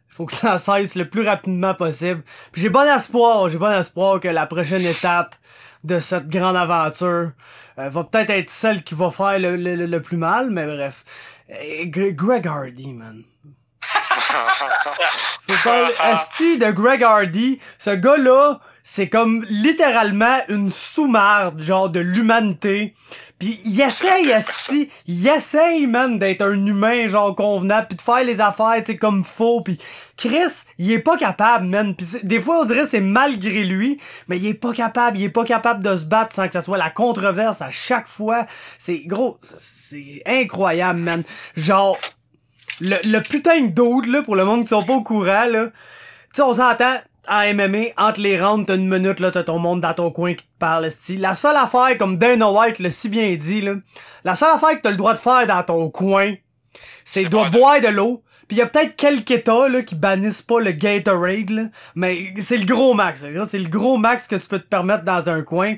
Faut 0.10 0.26
que 0.26 0.34
ça 0.36 0.60
cesse 0.60 0.96
le 0.96 1.10
plus 1.10 1.26
rapidement 1.26 1.74
possible. 1.74 2.24
Puis 2.52 2.62
j'ai 2.62 2.70
bon 2.70 2.88
espoir, 2.88 3.50
j'ai 3.50 3.58
bon 3.58 3.72
espoir 3.72 4.20
que 4.20 4.28
la 4.28 4.46
prochaine 4.46 4.86
étape 4.86 5.36
de 5.84 6.00
cette 6.00 6.28
grande 6.28 6.58
aventure 6.58 7.32
euh, 7.80 7.90
va 7.90 8.04
peut-être 8.04 8.30
être 8.30 8.50
celle 8.50 8.84
qui 8.84 8.94
va 8.94 9.10
faire 9.10 9.40
le, 9.40 9.56
le, 9.56 9.76
le, 9.76 10.02
plus 10.02 10.18
mal, 10.18 10.52
mais 10.52 10.66
bref. 10.66 11.04
Greg 11.86 12.48
Hardy, 12.48 12.94
man. 12.94 13.24
Faut 13.82 15.70
pas 15.70 15.90
Asti 16.00 16.58
de 16.58 16.72
Greg 16.72 17.04
Hardy, 17.04 17.60
ce 17.80 17.92
gars-là, 17.92 18.60
c'est 18.84 19.10
comme 19.10 19.46
littéralement 19.50 20.40
une 20.50 20.72
sous-marde, 20.72 21.62
genre 21.62 21.90
de 21.90 22.00
l'humanité. 22.00 22.94
Puis 23.40 23.60
il 23.66 23.82
essaye, 23.82 24.32
Asti, 24.32 24.92
il 25.08 25.28
essaye, 25.28 25.88
man, 25.88 26.20
d'être 26.20 26.44
un 26.44 26.66
humain, 26.66 27.08
genre 27.08 27.36
convenable, 27.36 27.88
puis 27.88 27.98
de 27.98 28.02
faire 28.02 28.24
les 28.24 28.40
affaires, 28.40 28.84
tu 28.86 28.98
comme 28.98 29.24
faux, 29.24 29.62
puis 29.62 29.80
Chris, 30.16 30.52
il 30.78 30.92
est 30.92 31.00
pas 31.00 31.18
capable, 31.18 31.66
man. 31.66 31.96
Pis 31.96 32.06
des 32.22 32.40
fois, 32.40 32.62
on 32.62 32.66
dirait 32.66 32.86
c'est 32.86 33.02
malgré 33.02 33.64
lui, 33.64 34.00
mais 34.28 34.38
il 34.38 34.46
est 34.46 34.54
pas 34.54 34.74
capable, 34.74 35.18
il 35.18 35.24
est 35.24 35.30
pas 35.30 35.46
capable 35.46 35.84
de 35.84 35.96
se 35.96 36.06
battre 36.06 36.36
sans 36.36 36.46
que 36.46 36.54
ça 36.54 36.62
soit 36.62 36.78
la 36.78 36.92
controverse 36.92 37.62
à 37.62 37.72
chaque 37.72 38.08
fois. 38.08 38.46
C'est 38.78 39.00
gros, 39.08 39.40
c'est 39.42 40.22
incroyable, 40.28 41.00
man. 41.00 41.24
Genre, 41.58 41.98
le, 42.82 42.98
le 43.04 43.22
putain 43.22 43.62
de 43.62 43.68
dude, 43.68 44.12
là, 44.12 44.22
pour 44.24 44.36
le 44.36 44.44
monde 44.44 44.64
qui 44.64 44.68
sont 44.68 44.84
pas 44.84 44.94
au 44.94 45.04
courant, 45.04 45.46
là. 45.46 45.68
Tu 45.68 46.38
sais, 46.38 46.42
on 46.42 46.56
s'entend, 46.56 46.96
à 47.28 47.54
MMA, 47.54 47.90
entre 47.98 48.20
les 48.20 48.42
rounds, 48.42 48.66
t'as 48.66 48.76
une 48.76 48.88
minute, 48.90 49.20
là, 49.20 49.32
t'as 49.32 49.44
ton 49.44 49.60
monde 49.60 49.82
dans 49.82 49.94
ton 49.94 50.12
coin 50.12 50.34
qui 50.34 50.46
te 50.46 50.60
parle, 50.60 50.90
si. 50.92 51.18
La 51.18 51.36
seule 51.36 51.56
affaire, 51.56 51.98
comme 51.98 52.18
Dana 52.18 52.50
White 52.50 52.80
l'a 52.80 52.90
si 52.90 53.10
bien 53.10 53.36
dit, 53.36 53.62
là, 53.62 53.76
la 54.24 54.36
seule 54.36 54.52
affaire 54.52 54.72
que 54.72 54.82
t'as 54.82 54.92
le 54.92 54.98
droit 54.98 55.14
de 55.14 55.20
faire 55.20 55.46
dans 55.48 55.64
ton 55.64 55.90
coin, 55.90 56.34
c'est 57.06 57.26
de 57.26 57.52
boire 57.52 57.80
de 57.80 57.88
l'eau, 57.88 58.24
puis 58.52 58.58
il 58.58 58.60
y 58.60 58.64
a 58.64 58.66
peut-être 58.66 58.98
quelques 58.98 59.32
états 59.32 59.70
là, 59.70 59.82
qui 59.82 59.96
bannissent 59.96 60.42
pas 60.42 60.60
le 60.60 60.74
Gatorade, 60.74 61.52
là, 61.52 61.64
mais 61.96 62.34
c'est 62.42 62.58
le 62.58 62.66
gros 62.66 62.94
max. 62.94 63.24
C'est 63.48 63.58
le 63.58 63.70
gros 63.70 63.96
max 63.96 64.28
que 64.28 64.36
tu 64.36 64.46
peux 64.46 64.60
te 64.60 64.68
permettre 64.68 65.06
dans 65.06 65.30
un 65.30 65.42
coin. 65.42 65.76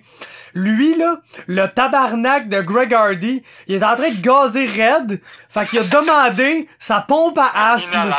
Lui, 0.56 0.98
là, 0.98 1.22
le 1.46 1.68
tabarnak 1.68 2.50
de 2.50 2.62
Greg 2.62 2.92
Hardy, 2.92 3.44
il 3.68 3.76
est 3.76 3.84
en 3.84 3.96
train 3.96 4.10
de 4.10 4.20
gazer 4.20 4.66
Red. 4.66 5.22
Fait 5.50 5.68
qu'il 5.68 5.78
a 5.78 5.84
demandé 5.84 6.68
sa 6.80 7.02
pompe 7.02 7.38
à 7.38 7.74
asthme. 7.74 8.12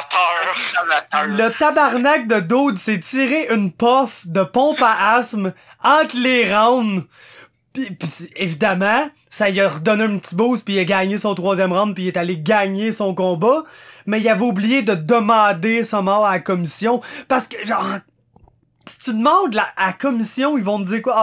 Le 1.27 1.49
tabarnak 1.59 2.29
de 2.29 2.39
Dode 2.39 2.79
s'est 2.79 3.01
tiré 3.01 3.49
une 3.51 3.73
puff 3.73 4.25
de 4.25 4.45
pompe 4.45 4.83
à 4.83 5.17
asthme 5.17 5.53
entre 5.83 6.17
les 6.17 6.55
rounds 6.55 7.03
Puis, 7.73 7.91
puis 7.91 8.09
évidemment, 8.37 9.11
ça 9.31 9.51
lui 9.51 9.61
a 9.61 9.69
redonné 9.69 10.05
un 10.05 10.19
petit 10.19 10.37
boost, 10.37 10.65
puis 10.65 10.75
il 10.75 10.79
a 10.79 10.85
gagné 10.85 11.19
son 11.19 11.35
troisième 11.35 11.73
round, 11.73 11.93
puis 11.93 12.05
il 12.05 12.07
est 12.07 12.17
allé 12.17 12.39
gagner 12.39 12.93
son 12.93 13.17
combat. 13.17 13.65
Mais 14.07 14.21
il 14.21 14.29
avait 14.29 14.43
oublié 14.43 14.83
de 14.83 14.95
demander 14.95 15.85
mort 16.03 16.27
à 16.27 16.33
la 16.35 16.41
commission. 16.41 17.01
Parce 17.29 17.47
que, 17.49 17.65
genre, 17.67 17.85
si 18.87 18.99
tu 18.99 19.15
demandes 19.15 19.55
la, 19.55 19.67
à 19.77 19.87
la 19.89 19.93
commission, 19.95 20.59
ils 20.59 20.65
vont 20.65 20.79
te 20.83 20.89
dire 20.89 21.03
quoi? 21.03 21.15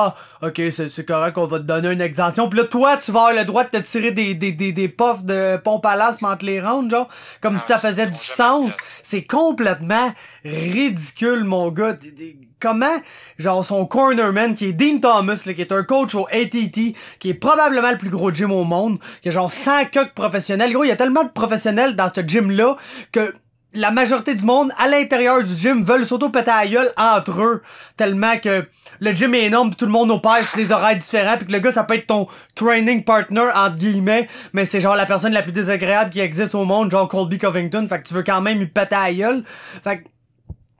Ah, 0.41 0.47
ok, 0.47 0.61
c'est, 0.71 1.05
correct, 1.05 1.37
on 1.37 1.45
va 1.45 1.59
te 1.59 1.63
donner 1.63 1.89
une 1.91 2.01
exemption. 2.01 2.49
Puis 2.49 2.59
là, 2.59 2.65
toi, 2.65 2.97
tu 2.97 3.11
vas 3.11 3.19
avoir 3.21 3.33
le 3.35 3.45
droit 3.45 3.63
de 3.63 3.69
te 3.69 3.77
tirer 3.77 4.11
des, 4.11 4.33
des, 4.33 4.51
des, 4.51 4.71
des 4.71 4.87
puffs 4.89 5.23
de 5.23 5.57
pompe 5.57 5.85
à 5.85 5.95
l'asthme 5.95 6.25
entre 6.25 6.45
les 6.45 6.59
rounds, 6.59 6.89
genre. 6.89 7.07
Comme 7.39 7.57
Ah, 7.57 7.59
si 7.59 7.67
ça 7.67 7.77
faisait 7.77 8.07
du 8.07 8.17
sens. 8.17 8.71
C'est 9.03 9.23
complètement 9.23 10.11
ridicule, 10.43 11.43
mon 11.43 11.69
gars. 11.69 11.93
Des- 11.93 12.11
des- 12.11 12.37
Comment, 12.61 13.01
genre, 13.37 13.65
son 13.65 13.85
cornerman, 13.85 14.55
qui 14.55 14.67
est 14.67 14.73
Dean 14.73 14.99
Thomas, 14.99 15.41
là, 15.45 15.53
qui 15.53 15.61
est 15.61 15.71
un 15.71 15.83
coach 15.83 16.15
au 16.15 16.27
ATT, 16.31 16.95
qui 17.19 17.29
est 17.29 17.33
probablement 17.33 17.91
le 17.91 17.97
plus 17.97 18.09
gros 18.09 18.31
gym 18.31 18.51
au 18.51 18.63
monde, 18.63 18.99
qui 19.21 19.29
a 19.29 19.31
genre 19.31 19.51
100 19.51 19.85
coques 19.93 20.13
professionnels. 20.13 20.71
Gros, 20.71 20.83
il 20.83 20.89
y 20.89 20.91
a 20.91 20.95
tellement 20.95 21.23
de 21.23 21.29
professionnels 21.29 21.95
dans 21.95 22.09
ce 22.13 22.21
gym-là 22.21 22.75
que 23.11 23.33
la 23.73 23.91
majorité 23.91 24.35
du 24.35 24.43
monde 24.43 24.71
à 24.77 24.87
l'intérieur 24.87 25.41
du 25.43 25.53
gym 25.55 25.83
veulent 25.83 26.05
s'auto-péter 26.05 26.51
à 26.51 26.67
gueule 26.67 26.91
entre 26.97 27.41
eux 27.41 27.61
tellement 27.95 28.37
que 28.37 28.67
le 28.99 29.11
gym 29.11 29.33
est 29.33 29.45
énorme 29.45 29.69
pis 29.69 29.77
tout 29.77 29.85
le 29.85 29.91
monde 29.91 30.11
opère 30.11 30.45
sur 30.45 30.57
des 30.57 30.71
horaires 30.71 30.97
différents 30.97 31.37
puis 31.37 31.47
que 31.47 31.53
le 31.53 31.59
gars 31.59 31.71
ça 31.71 31.85
peut 31.85 31.95
être 31.95 32.07
ton 32.07 32.27
training 32.55 33.03
partner 33.03 33.47
entre 33.55 33.77
guillemets 33.77 34.27
mais 34.51 34.65
c'est 34.65 34.81
genre 34.81 34.97
la 34.97 35.05
personne 35.05 35.31
la 35.31 35.41
plus 35.41 35.53
désagréable 35.53 36.09
qui 36.09 36.19
existe 36.19 36.53
au 36.53 36.65
monde 36.65 36.91
genre 36.91 37.07
Colby 37.07 37.37
Covington 37.37 37.87
fait 37.87 38.01
que 38.01 38.07
tu 38.09 38.13
veux 38.13 38.23
quand 38.23 38.41
même 38.41 38.59
lui 38.59 38.67
péter 38.67 38.95
à 38.95 39.13
gueule 39.13 39.43
fait 39.83 39.99
que 39.99 40.03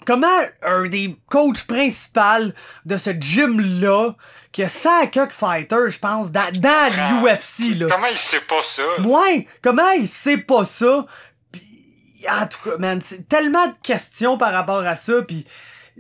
comment 0.06 0.28
un 0.64 0.88
des 0.88 1.18
coachs 1.30 1.64
principaux 1.64 2.52
de 2.86 2.98
ce 2.98 3.12
gym-là, 3.12 4.14
qui 4.52 4.64
a 4.64 4.70
100 4.70 5.08
cock 5.14 5.32
fighters, 5.32 5.90
je 5.90 6.00
pense, 6.00 6.32
dans, 6.32 6.52
dans 6.60 7.24
l'UFC, 7.24 7.78
là. 7.80 7.88
Comment 7.90 8.08
il 8.08 8.18
sait 8.18 8.42
pas 8.42 8.64
ça? 8.64 8.84
Ouais, 9.02 9.48
comment 9.62 9.92
il 9.92 10.08
sait 10.08 10.38
pas 10.38 10.66
ça? 10.66 11.06
Pis, 11.52 12.26
en 12.30 12.48
tout 12.48 12.70
cas, 12.70 12.78
man, 12.78 13.02
c'est 13.02 13.30
tellement 13.30 13.68
de 13.68 13.76
questions 13.82 14.38
par 14.38 14.52
rapport 14.52 14.86
à 14.86 14.96
ça, 14.96 15.22
pis 15.22 15.46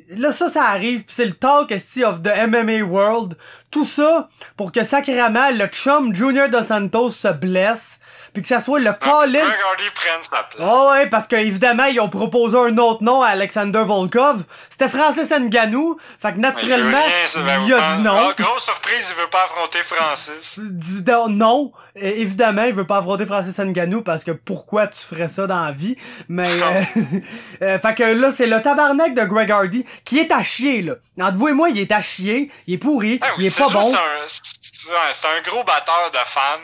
là, 0.09 0.31
ça, 0.33 0.49
ça 0.49 0.63
arrive, 0.65 1.03
pis 1.03 1.13
c'est 1.13 1.25
le 1.25 1.33
talk, 1.33 1.71
esti, 1.71 2.03
of 2.03 2.21
the 2.23 2.31
MMA 2.47 2.83
world. 2.83 3.37
Tout 3.69 3.85
ça 3.85 4.27
pour 4.57 4.71
que, 4.71 4.83
sacrément, 4.83 5.49
le 5.51 5.67
chum 5.67 6.13
Junior 6.13 6.49
Dos 6.49 6.63
Santos 6.63 7.11
se 7.11 7.29
blesse, 7.29 8.00
pis 8.33 8.41
que 8.41 8.47
ça 8.47 8.59
soit 8.59 8.79
le 8.79 8.93
Collins... 8.93 9.39
Greg 9.39 9.59
Hardy 9.69 9.89
prenne 9.93 10.21
sa 10.21 10.43
place. 10.43 10.61
Oh 10.61 10.89
ouais, 10.91 11.07
parce 11.07 11.27
que 11.27 11.35
évidemment 11.35 11.85
ils 11.85 11.99
ont 11.99 12.09
proposé 12.09 12.57
un 12.57 12.77
autre 12.77 13.03
nom 13.03 13.21
à 13.21 13.29
Alexander 13.29 13.83
Volkov. 13.85 14.43
C'était 14.69 14.87
Francis 14.89 15.29
Ngannou. 15.31 15.97
Fait 16.19 16.33
que 16.33 16.37
naturellement, 16.39 17.01
il 17.35 17.41
rien, 17.41 17.77
a 17.77 17.95
dit 17.97 18.01
non. 18.03 18.15
ah, 18.29 18.33
grosse 18.37 18.63
surprise, 18.63 19.05
il 19.09 19.15
veut 19.21 19.29
pas 19.29 19.43
affronter 19.43 19.79
Francis. 19.83 20.59
Donc 21.03 21.29
non. 21.29 21.71
Et 21.95 22.21
évidemment, 22.21 22.63
il 22.63 22.73
veut 22.73 22.87
pas 22.87 22.97
affronter 22.99 23.25
Francis 23.25 23.57
Ngannou 23.59 24.01
parce 24.01 24.23
que 24.23 24.31
pourquoi 24.31 24.87
tu 24.87 24.99
ferais 24.99 25.27
ça 25.27 25.45
dans 25.47 25.65
la 25.65 25.71
vie? 25.71 25.97
Mais 26.29 26.49
euh, 26.49 26.81
euh, 27.61 27.79
fait 27.79 27.95
que 27.95 28.03
là, 28.03 28.31
c'est 28.31 28.47
le 28.47 28.61
tabarnak 28.61 29.13
de 29.13 29.23
Greg 29.25 29.51
Hardy 29.51 29.85
qui 30.05 30.19
est 30.19 30.31
à 30.31 30.41
chier 30.41 30.81
là. 30.81 30.93
Entre 31.19 31.37
vous 31.37 31.49
et 31.49 31.53
moi, 31.53 31.69
il 31.69 31.79
est 31.79 31.91
à 31.91 32.01
chier, 32.01 32.51
il 32.67 32.75
est 32.75 32.77
pourri, 32.77 33.19
Ah 33.21 33.27
oui, 33.37 33.43
il 33.43 33.47
est 33.47 33.57
pas 33.57 33.69
bon. 33.69 33.93
un- 33.93 33.97
c'est 34.27 34.49
c'est 35.13 35.27
un 35.27 35.41
gros 35.43 35.63
batteur 35.63 36.09
de 36.11 36.17
femmes 36.25 36.59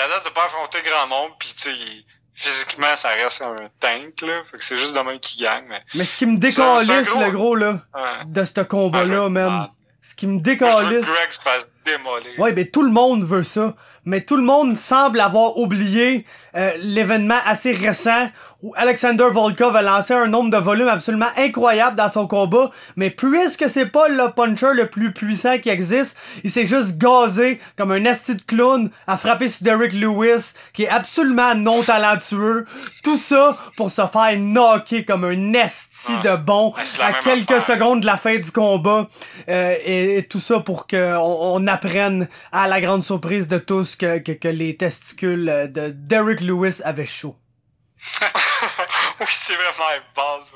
a 0.00 0.08
l'air 0.08 0.22
de 0.24 0.30
pas 0.30 0.44
affronter 0.44 0.78
grand 0.84 1.06
monde, 1.06 1.30
pis 1.38 1.54
tu 1.54 1.68
physiquement, 2.34 2.94
ça 2.96 3.08
reste 3.10 3.40
un 3.42 3.56
tank, 3.80 4.20
là. 4.20 4.42
Fait 4.50 4.58
que 4.58 4.64
c'est 4.64 4.76
juste 4.76 4.94
demain 4.94 5.16
qui 5.18 5.42
gagne, 5.42 5.64
mais... 5.68 5.80
Mais 5.94 6.04
ce 6.04 6.16
qui 6.18 6.26
me 6.26 6.36
décalisse 6.36 7.08
gros- 7.08 7.20
le 7.24 7.30
gros 7.30 7.54
là 7.56 7.80
Ouais. 7.94 8.24
de 8.26 8.44
ce 8.44 8.60
Ah, 8.60 8.64
combat-là, 8.64 9.20
veux 9.22 9.28
man. 9.30 9.50
mal. 9.50 9.68
Ce 10.02 10.14
qui 10.14 10.26
me 10.28 10.38
décalisse. 10.38 11.04
Greg 11.04 11.30
se 11.30 11.40
fasse 11.40 11.68
démolir. 11.84 12.38
Ouais, 12.38 12.52
ben 12.52 12.70
tout 12.70 12.82
le 12.82 12.90
monde 12.90 13.24
veut 13.24 13.42
ça. 13.42 13.74
Mais 14.04 14.20
tout 14.20 14.36
le 14.36 14.42
monde 14.42 14.76
semble 14.76 15.18
avoir 15.18 15.56
oublié 15.56 16.24
euh, 16.54 16.72
l'événement 16.76 17.40
assez 17.44 17.72
récent 17.72 18.30
où 18.62 18.72
Alexander 18.76 19.26
Volkov 19.30 19.76
a 19.76 19.82
lancé 19.82 20.14
un 20.14 20.26
nombre 20.26 20.50
de 20.50 20.56
volumes 20.56 20.88
absolument 20.88 21.26
incroyable 21.36 21.96
dans 21.96 22.08
son 22.08 22.26
combat. 22.26 22.70
Mais 22.96 23.10
puisque 23.10 23.68
c'est 23.68 23.86
pas 23.86 24.08
le 24.08 24.30
puncher 24.32 24.72
le 24.74 24.86
plus 24.88 25.12
puissant 25.12 25.58
qui 25.58 25.68
existe, 25.68 26.16
il 26.44 26.50
s'est 26.50 26.64
juste 26.64 26.98
gazé 26.98 27.60
comme 27.76 27.92
un 27.92 28.04
esti 28.04 28.34
de 28.36 28.42
clown 28.42 28.90
à 29.06 29.16
frapper 29.16 29.48
sur 29.48 29.64
Derrick 29.64 29.92
Lewis, 29.92 30.54
qui 30.72 30.84
est 30.84 30.88
absolument 30.88 31.54
non 31.54 31.82
talentueux. 31.82 32.64
Tout 33.02 33.18
ça 33.18 33.56
pour 33.76 33.90
se 33.90 34.06
faire 34.06 34.36
knocker 34.38 35.04
comme 35.04 35.24
un 35.24 35.52
esti 35.52 36.12
de 36.22 36.36
bon 36.36 36.72
c'est 36.84 36.98
la 36.98 37.06
à 37.06 37.12
quelques 37.14 37.50
affaire. 37.50 37.76
secondes 37.76 38.00
de 38.00 38.06
la 38.06 38.16
fin 38.16 38.36
du 38.38 38.50
combat 38.52 39.08
euh, 39.48 39.74
et, 39.84 40.18
et 40.18 40.22
tout 40.22 40.40
ça 40.40 40.60
pour 40.60 40.86
que 40.86 41.16
on, 41.16 41.54
on 41.56 41.66
apprenne 41.66 42.28
à 42.52 42.68
la 42.68 42.80
grande 42.80 43.02
surprise 43.02 43.48
de 43.48 43.58
tous 43.58 43.96
que, 43.96 44.18
que, 44.18 44.32
que 44.32 44.48
les 44.48 44.76
testicules 44.76 45.70
de 45.72 45.90
Derrick 45.90 46.40
Lewis 46.40 46.80
avaient 46.84 47.04
chaud. 47.04 47.36
oui, 49.20 49.26
c'est 49.30 49.54
vraiment 49.54 49.90
une 49.94 50.02
base. 50.14 50.52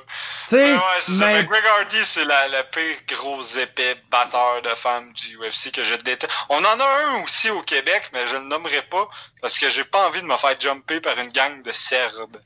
Tu 0.48 0.50
sais, 0.50 0.56
Ouais, 0.56 0.72
ouais, 0.72 0.80
c'est 1.00 1.12
mais 1.12 1.44
Greg 1.44 1.64
Hardy, 1.64 2.04
c'est 2.04 2.24
la, 2.24 2.48
le 2.48 2.62
pire 2.70 2.96
gros 3.08 3.42
épais 3.42 3.96
batteur 4.10 4.60
de 4.62 4.74
femmes 4.74 5.12
du 5.14 5.38
UFC 5.38 5.72
que 5.72 5.82
je 5.82 5.94
déteste. 5.94 6.32
On 6.50 6.62
en 6.64 6.80
a 6.80 6.84
un 6.84 7.22
aussi 7.22 7.50
au 7.50 7.62
Québec, 7.62 8.10
mais 8.12 8.26
je 8.26 8.34
le 8.34 8.42
nommerai 8.42 8.82
pas 8.82 9.08
parce 9.40 9.58
que 9.58 9.70
j'ai 9.70 9.84
pas 9.84 10.06
envie 10.06 10.20
de 10.20 10.26
me 10.26 10.36
faire 10.36 10.58
jumper 10.60 11.00
par 11.00 11.18
une 11.18 11.30
gang 11.30 11.62
de 11.62 11.72
Serbes. 11.72 12.40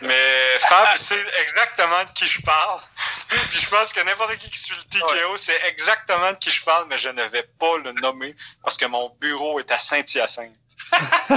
Mais 0.00 0.58
Fab 0.68 0.96
sait 0.96 1.26
exactement 1.42 2.04
de 2.04 2.12
qui 2.14 2.26
je 2.26 2.40
parle. 2.42 2.80
Puis 3.28 3.60
je 3.60 3.68
pense 3.68 3.92
que 3.92 4.00
n'importe 4.00 4.36
qui 4.38 4.50
qui 4.50 4.58
suit 4.58 4.74
le 4.76 4.98
TKO 4.98 5.36
sait 5.36 5.60
exactement 5.68 6.32
de 6.32 6.38
qui 6.38 6.50
je 6.50 6.64
parle, 6.64 6.86
mais 6.88 6.96
je 6.96 7.10
ne 7.10 7.22
vais 7.24 7.48
pas 7.58 7.76
le 7.78 7.92
nommer 7.92 8.34
parce 8.62 8.78
que 8.78 8.86
mon 8.86 9.10
bureau 9.20 9.60
est 9.60 9.70
à 9.70 9.78
Saint-Hyacinthe. 9.78 10.67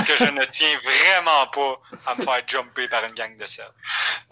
Que 0.05 0.15
je 0.17 0.25
ne 0.25 0.45
tiens 0.45 0.77
vraiment 0.83 1.47
pas 1.47 1.79
à 2.11 2.15
me 2.15 2.23
faire 2.23 2.41
jumper 2.47 2.87
par 2.87 3.03
une 3.05 3.13
gang 3.13 3.37
de 3.37 3.45
Serbes. 3.45 3.73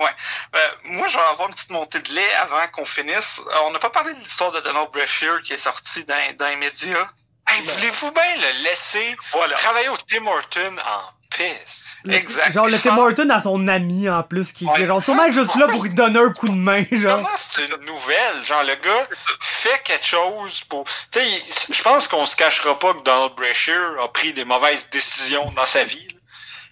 Euh, 0.02 0.68
moi, 0.84 1.08
je 1.08 1.18
vais 1.18 1.24
avoir 1.24 1.50
une 1.50 1.56
petite 1.56 1.70
montée 1.70 2.00
de 2.00 2.14
lait 2.14 2.34
avant 2.36 2.68
qu'on 2.70 2.86
finisse. 2.86 3.40
Euh, 3.40 3.56
on 3.64 3.72
n'a 3.72 3.80
pas 3.80 3.90
parlé 3.90 4.14
de 4.14 4.20
l'histoire 4.20 4.52
de 4.52 4.60
Donald 4.62 4.90
Brashear 4.92 5.42
qui 5.42 5.54
est 5.54 5.58
sorti 5.58 6.04
dans, 6.06 6.36
dans 6.38 6.48
les 6.48 6.56
médias. 6.56 7.10
Hey, 7.48 7.62
voulez-vous 7.64 8.12
bien 8.12 8.36
le 8.38 8.64
laisser 8.64 9.18
Voilà. 9.32 9.56
travailler 9.58 9.90
au 9.90 9.98
Tim 9.98 10.26
Horton 10.28 10.76
en 10.86 11.02
piste? 11.30 11.86
le- 12.06 12.14
exact. 12.14 12.54
genre 12.54 12.68
le 12.68 12.80
Tim 12.80 12.98
Horton 12.98 13.30
a 13.30 13.42
son 13.42 13.68
ami 13.68 14.10
en 14.10 14.24
plus 14.24 14.52
qui 14.54 14.66
Ouais. 14.66 14.86
genre 14.86 15.04
sûrement 15.04 15.32
juste 15.32 15.56
là 15.56 15.68
pour 15.68 15.84
lui 15.84 15.94
donner 15.94 16.20
un 16.20 16.32
coup 16.32 16.48
de 16.48 16.54
main 16.56 16.86
genre. 16.92 17.18
Comment 17.18 17.30
c'est 17.38 17.66
une 17.70 17.86
nouvelle? 17.86 18.44
Genre, 18.46 18.64
le 18.64 18.76
gars 18.76 19.08
fait 19.42 19.82
quelque 19.84 20.06
chose 20.06 20.62
pour... 20.70 20.86
Tu 21.12 21.20
sais, 21.20 21.74
je 21.74 21.82
pense 21.84 22.08
qu'on 22.08 22.26
se 22.26 22.36
cachera 22.36 22.78
pas 22.80 22.94
que 22.94 23.04
Donald 23.04 23.34
Brashear 23.36 24.00
a 24.02 24.12
pris 24.14 24.32
des 24.34 24.46
mauvaises 24.46 24.90
décisions 24.90 25.52
dans 25.52 25.66
sa 25.66 25.84
vie. 25.84 26.08
là. 26.08 26.20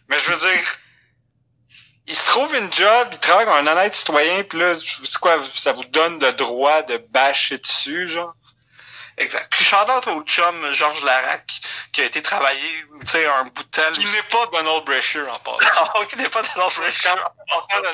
Mais 0.09 0.17
je 0.19 0.31
veux 0.31 0.38
dire, 0.39 0.63
il 2.07 2.15
se 2.15 2.25
trouve 2.25 2.55
une 2.55 2.71
job, 2.71 3.09
il 3.11 3.19
travaille 3.19 3.45
comme 3.45 3.67
un 3.67 3.69
honnête 3.71 3.93
citoyen, 3.95 4.43
puis 4.43 4.59
là, 4.59 4.75
c'est 5.03 5.17
quoi, 5.19 5.39
ça 5.55 5.73
vous 5.73 5.84
donne 5.85 6.19
le 6.21 6.31
droit 6.31 6.81
de 6.84 6.97
bâcher 7.09 7.57
dessus, 7.57 8.07
genre? 8.09 8.34
Exact. 9.19 9.48
Puis 9.49 9.65
shout-out 9.65 10.06
au 10.07 10.22
chum 10.23 10.72
Georges 10.73 11.03
Larac 11.03 11.60
qui 11.91 12.02
a 12.02 12.06
été 12.06 12.22
travaillé, 12.22 12.61
tu 13.02 13.07
sais, 13.07 13.26
un 13.26 13.45
bout 13.45 13.64
de 13.64 13.69
temps. 13.69 13.91
Qui 13.94 14.06
n'est 14.06 14.22
pas 14.23 14.45
Donald 14.48 14.85
Brashear 14.85 15.34
en 15.34 15.39
passant. 15.39 15.69
Ah, 15.76 16.06
qui 16.07 16.18
n'est 16.18 16.30
pas 16.30 16.44
Donald 16.44 16.73
Brashear. 16.76 17.18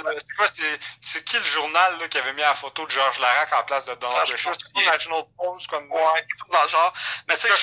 C'est 0.04 0.36
quoi, 0.36 0.48
c'est, 0.54 0.80
c'est 1.00 1.24
qui 1.24 1.38
le 1.38 1.44
journal 1.44 1.98
là, 2.00 2.10
qui 2.10 2.18
avait 2.18 2.34
mis 2.34 2.42
la 2.42 2.56
photo 2.56 2.86
de 2.86 2.92
Georges 2.92 3.20
Larac 3.20 3.54
en 3.54 3.64
place 3.64 3.86
de 3.86 3.94
Donald 3.96 4.28
Ah, 4.28 4.36
pense 4.44 4.58
C'est 4.58 4.74
pas 4.74 4.92
National 4.92 5.24
Post 5.38 5.68
comme 5.68 5.90
Ouais, 5.92 6.02
quelque 6.16 6.40
chose 6.40 6.52
dans 6.52 6.64
le 6.64 6.70
genre. 6.70 6.94
Mais 7.30 7.36
tu 7.38 7.48
sais, 7.48 7.54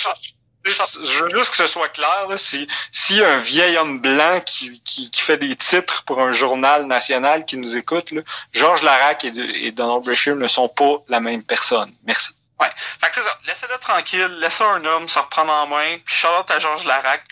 je, 0.65 1.25
veux 1.25 1.31
juste 1.31 1.51
que 1.51 1.57
ce 1.57 1.67
soit 1.67 1.89
clair, 1.89 2.27
là, 2.29 2.39
si, 2.39 2.67
si 2.91 3.23
un 3.23 3.39
vieil 3.39 3.77
homme 3.77 4.01
blanc 4.01 4.41
qui, 4.41 4.81
qui, 4.83 5.11
qui 5.11 5.21
fait 5.21 5.39
des 5.39 5.57
titres 5.57 6.05
pour 6.05 6.21
un 6.21 6.33
journal 6.33 6.87
national 6.87 7.45
qui 7.45 7.57
nous 7.57 7.77
écoute, 7.77 8.11
là, 8.11 8.23
Georges 8.53 8.83
Larac 8.83 9.25
et 9.25 9.71
Donald 9.73 10.03
Brashear 10.03 10.37
ne 10.37 10.49
sont 10.49 10.69
pas 10.69 10.97
la 11.09 11.21
même 11.21 11.43
personne. 11.43 11.95
Merci. 12.05 12.40
Fait 12.69 13.09
que 13.09 13.15
c'est 13.15 13.23
ça, 13.23 13.39
laissez-le 13.47 13.79
tranquille, 13.79 14.39
laissez 14.41 14.65
un 14.65 14.85
homme 14.85 15.09
se 15.09 15.19
reprendre 15.19 15.53
en 15.53 15.67
main, 15.67 15.99
puis 16.05 16.15
shout-out 16.15 16.51
à 16.51 16.59
Georges 16.59 16.85
Larac 16.85 17.23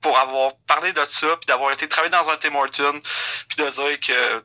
pour 0.00 0.18
avoir 0.18 0.52
parlé 0.66 0.92
de 0.92 1.04
ça, 1.04 1.36
puis 1.36 1.46
d'avoir 1.46 1.70
été 1.72 1.88
travaillé 1.88 2.10
dans 2.10 2.28
un 2.28 2.36
Tim 2.36 2.54
Hortons, 2.54 3.00
puis 3.48 3.56
de 3.56 3.70
dire 3.70 4.00
que 4.00 4.44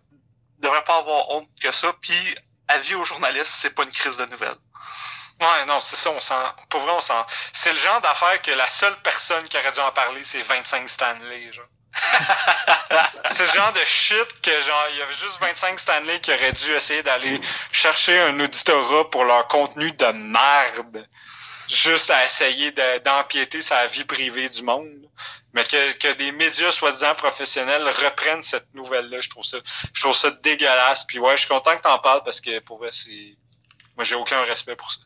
devrait 0.60 0.84
pas 0.84 0.98
avoir 0.98 1.30
honte 1.32 1.50
que 1.62 1.72
ça, 1.72 1.94
puis 2.02 2.36
avis 2.68 2.96
aux 2.96 3.06
journalistes, 3.06 3.54
c'est 3.58 3.72
pas 3.72 3.84
une 3.84 3.92
crise 3.92 4.18
de 4.18 4.26
nouvelles. 4.26 4.58
Ouais, 5.40 5.66
non, 5.68 5.80
c'est 5.80 5.96
ça, 5.96 6.10
on 6.10 6.20
sent. 6.20 6.34
Pour 6.70 6.82
vrai, 6.82 6.92
on 6.94 7.02
sent. 7.02 7.14
C'est 7.54 7.72
le 7.72 7.78
genre 7.78 8.02
d'affaire 8.02 8.42
que 8.42 8.52
la 8.52 8.68
seule 8.68 9.00
personne 9.02 9.48
qui 9.48 9.58
aurait 9.58 9.72
dû 9.72 9.80
en 9.80 9.92
parler, 9.92 10.24
c'est 10.24 10.42
25 10.42 10.90
Stanley, 10.90 11.52
genre. 11.54 11.66
le 13.40 13.46
genre 13.56 13.74
de 13.74 13.80
shit 13.86 14.42
que 14.42 14.52
genre 14.64 14.86
il 14.92 14.98
y 14.98 15.02
avait 15.02 15.14
juste 15.14 15.40
25 15.40 15.80
Stanley 15.80 16.20
qui 16.22 16.32
auraient 16.32 16.54
dû 16.54 16.72
essayer 16.72 17.04
d'aller 17.04 17.40
chercher 17.72 18.20
un 18.20 18.40
auditorat 18.40 19.10
pour 19.10 19.24
leur 19.24 19.48
contenu 19.48 19.92
de 19.92 20.06
merde 20.08 21.08
juste 21.68 22.10
à 22.10 22.26
essayer 22.26 22.72
de- 22.72 23.00
d'empiéter 23.04 23.62
sa 23.62 23.88
vie 23.88 24.06
privée 24.06 24.50
du 24.50 24.62
monde. 24.64 24.88
Mais 25.54 25.64
que, 25.64 25.94
que 25.94 26.14
des 26.14 26.32
médias 26.32 26.72
soi-disant 26.72 27.16
professionnels 27.16 27.84
reprennent 28.06 28.44
cette 28.44 28.74
nouvelle 28.74 29.10
là 29.10 29.22
je 29.22 29.30
trouve 29.30 29.44
ça 29.46 29.58
je 29.94 30.02
trouve 30.02 30.16
ça 30.16 30.30
dégueulasse. 30.32 31.06
Puis 31.08 31.20
ouais 31.20 31.34
je 31.36 31.42
suis 31.42 31.50
content 31.50 31.76
que 31.76 31.82
t'en 31.82 32.00
parles 32.00 32.22
parce 32.24 32.42
que 32.42 32.60
pour 32.60 32.78
vrai 32.78 32.90
c'est 32.92 33.36
moi 33.96 34.04
j'ai 34.04 34.16
aucun 34.16 34.42
respect 34.44 34.76
pour 34.76 34.92
ça. 34.92 35.00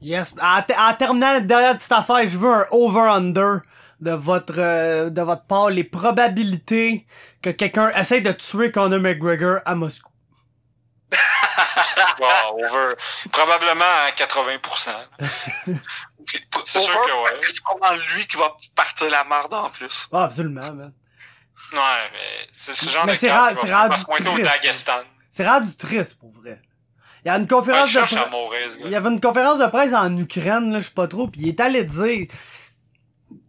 Yes. 0.00 0.34
En, 0.40 0.60
en 0.60 0.94
terminant 0.94 1.32
la 1.32 1.40
dernière 1.40 1.76
petite 1.76 1.90
affaire, 1.90 2.24
je 2.24 2.38
veux 2.38 2.52
un 2.52 2.66
over-under 2.70 3.62
de 4.00 4.12
votre 4.12 4.54
euh, 4.58 5.10
de 5.10 5.22
votre 5.22 5.44
part, 5.44 5.70
les 5.70 5.84
probabilités 5.84 7.06
que 7.42 7.50
quelqu'un 7.50 7.90
essaye 7.90 8.22
de 8.22 8.32
tuer 8.32 8.70
Conor 8.70 9.00
McGregor 9.00 9.60
à 9.64 9.74
Moscou. 9.74 10.12
Wow, 12.20 12.64
over. 12.64 12.94
Probablement 13.30 13.84
à 13.84 14.10
80%. 14.10 14.90
Puis, 16.26 16.40
C'est 16.64 16.78
over, 16.78 16.86
sûr 16.86 17.00
que 17.02 17.34
ouais. 17.34 17.40
C'est 17.46 17.62
probablement 17.62 18.02
lui 18.14 18.26
qui 18.26 18.36
va 18.36 18.56
partir 18.74 19.10
la 19.10 19.24
merde 19.24 19.54
en 19.54 19.70
plus. 19.70 20.08
Ah, 20.12 20.24
absolument, 20.24 20.72
man. 20.72 20.92
Ouais, 21.72 21.78
mais 22.12 22.48
c'est 22.52 22.74
ce 22.74 22.90
genre 22.90 23.06
Mais 23.06 23.14
de 23.14 23.18
c'est 23.18 23.28
cas 23.28 23.54
qui 23.54 23.66
va 23.66 23.96
se 23.98 24.04
pointer 24.04 24.28
au 24.28 24.32
triste, 24.32 24.44
Daghestan. 24.44 25.00
C'est 25.30 25.46
rendu 25.46 25.76
triste 25.76 26.18
pour 26.18 26.32
vrai. 26.32 26.60
Il 27.24 27.28
y 27.28 27.30
a 27.30 27.36
une 27.36 27.48
conférence 27.48 27.92
de 27.92 28.00
presse. 28.00 28.78
Il 28.84 28.90
y 28.90 28.94
avait 28.94 29.10
une 29.10 29.20
conférence 29.20 29.58
de 29.58 29.66
presse 29.66 29.92
en 29.92 30.16
Ukraine, 30.16 30.72
là, 30.72 30.80
je 30.80 30.86
sais 30.86 30.94
pas 30.94 31.08
trop, 31.08 31.28
puis 31.28 31.42
il 31.42 31.48
est 31.48 31.60
allé 31.60 31.84
dire 31.84 32.26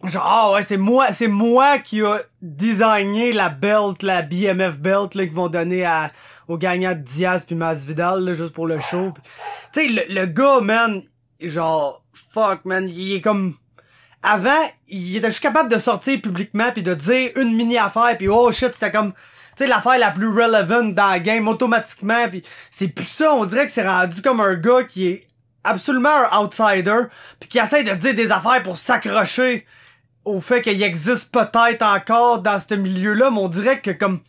genre 0.03 0.25
ah 0.25 0.51
ouais, 0.53 0.63
c'est 0.63 0.77
moi, 0.77 1.11
c'est 1.11 1.27
moi 1.27 1.79
qui 1.79 2.01
a 2.01 2.19
designé 2.41 3.33
la 3.33 3.49
belt, 3.49 4.01
la 4.01 4.21
BMF 4.21 4.79
belt 4.79 5.15
là 5.15 5.25
qu'ils 5.25 5.33
vont 5.33 5.49
donner 5.49 5.85
à 5.85 6.11
aux 6.47 6.57
gagnants 6.57 6.93
de 6.93 7.01
Diaz 7.01 7.43
puis 7.45 7.55
Masvidal 7.55 8.23
là, 8.23 8.33
juste 8.33 8.53
pour 8.53 8.65
le 8.65 8.79
show. 8.79 9.13
Tu 9.73 9.81
sais 9.81 9.87
le, 9.87 10.01
le 10.09 10.25
gars 10.25 10.61
man, 10.61 11.01
genre 11.41 12.03
fuck 12.13 12.65
man, 12.65 12.87
il 12.87 13.15
est 13.15 13.21
comme 13.21 13.55
avant, 14.23 14.69
il 14.87 15.17
était 15.17 15.29
juste 15.29 15.41
capable 15.41 15.69
de 15.69 15.77
sortir 15.77 16.21
publiquement 16.21 16.71
puis 16.71 16.83
de 16.83 16.93
dire 16.93 17.31
une 17.35 17.55
mini 17.55 17.77
affaire 17.77 18.17
puis 18.17 18.27
oh 18.29 18.51
shit, 18.51 18.73
c'était 18.73 18.91
comme 18.91 19.13
tu 19.13 19.65
sais 19.65 19.67
l'affaire 19.67 19.97
la 19.97 20.11
plus 20.11 20.29
relevant 20.29 20.83
dans 20.83 21.09
la 21.09 21.19
game 21.19 21.47
automatiquement 21.47 22.27
puis 22.29 22.43
c'est 22.71 22.87
plus 22.87 23.05
ça, 23.05 23.33
on 23.33 23.45
dirait 23.45 23.65
que 23.65 23.71
c'est 23.71 23.87
rendu 23.87 24.21
comme 24.21 24.39
un 24.39 24.55
gars 24.55 24.83
qui 24.83 25.07
est 25.07 25.27
absolument 25.63 26.09
un 26.31 26.43
outsider 26.43 27.01
puis 27.39 27.49
qui 27.49 27.59
essaie 27.59 27.83
de 27.83 27.93
dire 27.93 28.15
des 28.15 28.31
affaires 28.31 28.63
pour 28.63 28.77
s'accrocher 28.77 29.65
au 30.25 30.39
fait 30.41 30.61
qu'il 30.61 30.81
existe 30.83 31.31
peut-être 31.31 31.81
encore 31.81 32.39
dans 32.39 32.59
ce 32.59 32.73
milieu-là, 32.75 33.29
mais 33.31 33.37
on 33.39 33.47
dirait 33.47 33.81
que 33.81 33.91
comme 33.91 34.21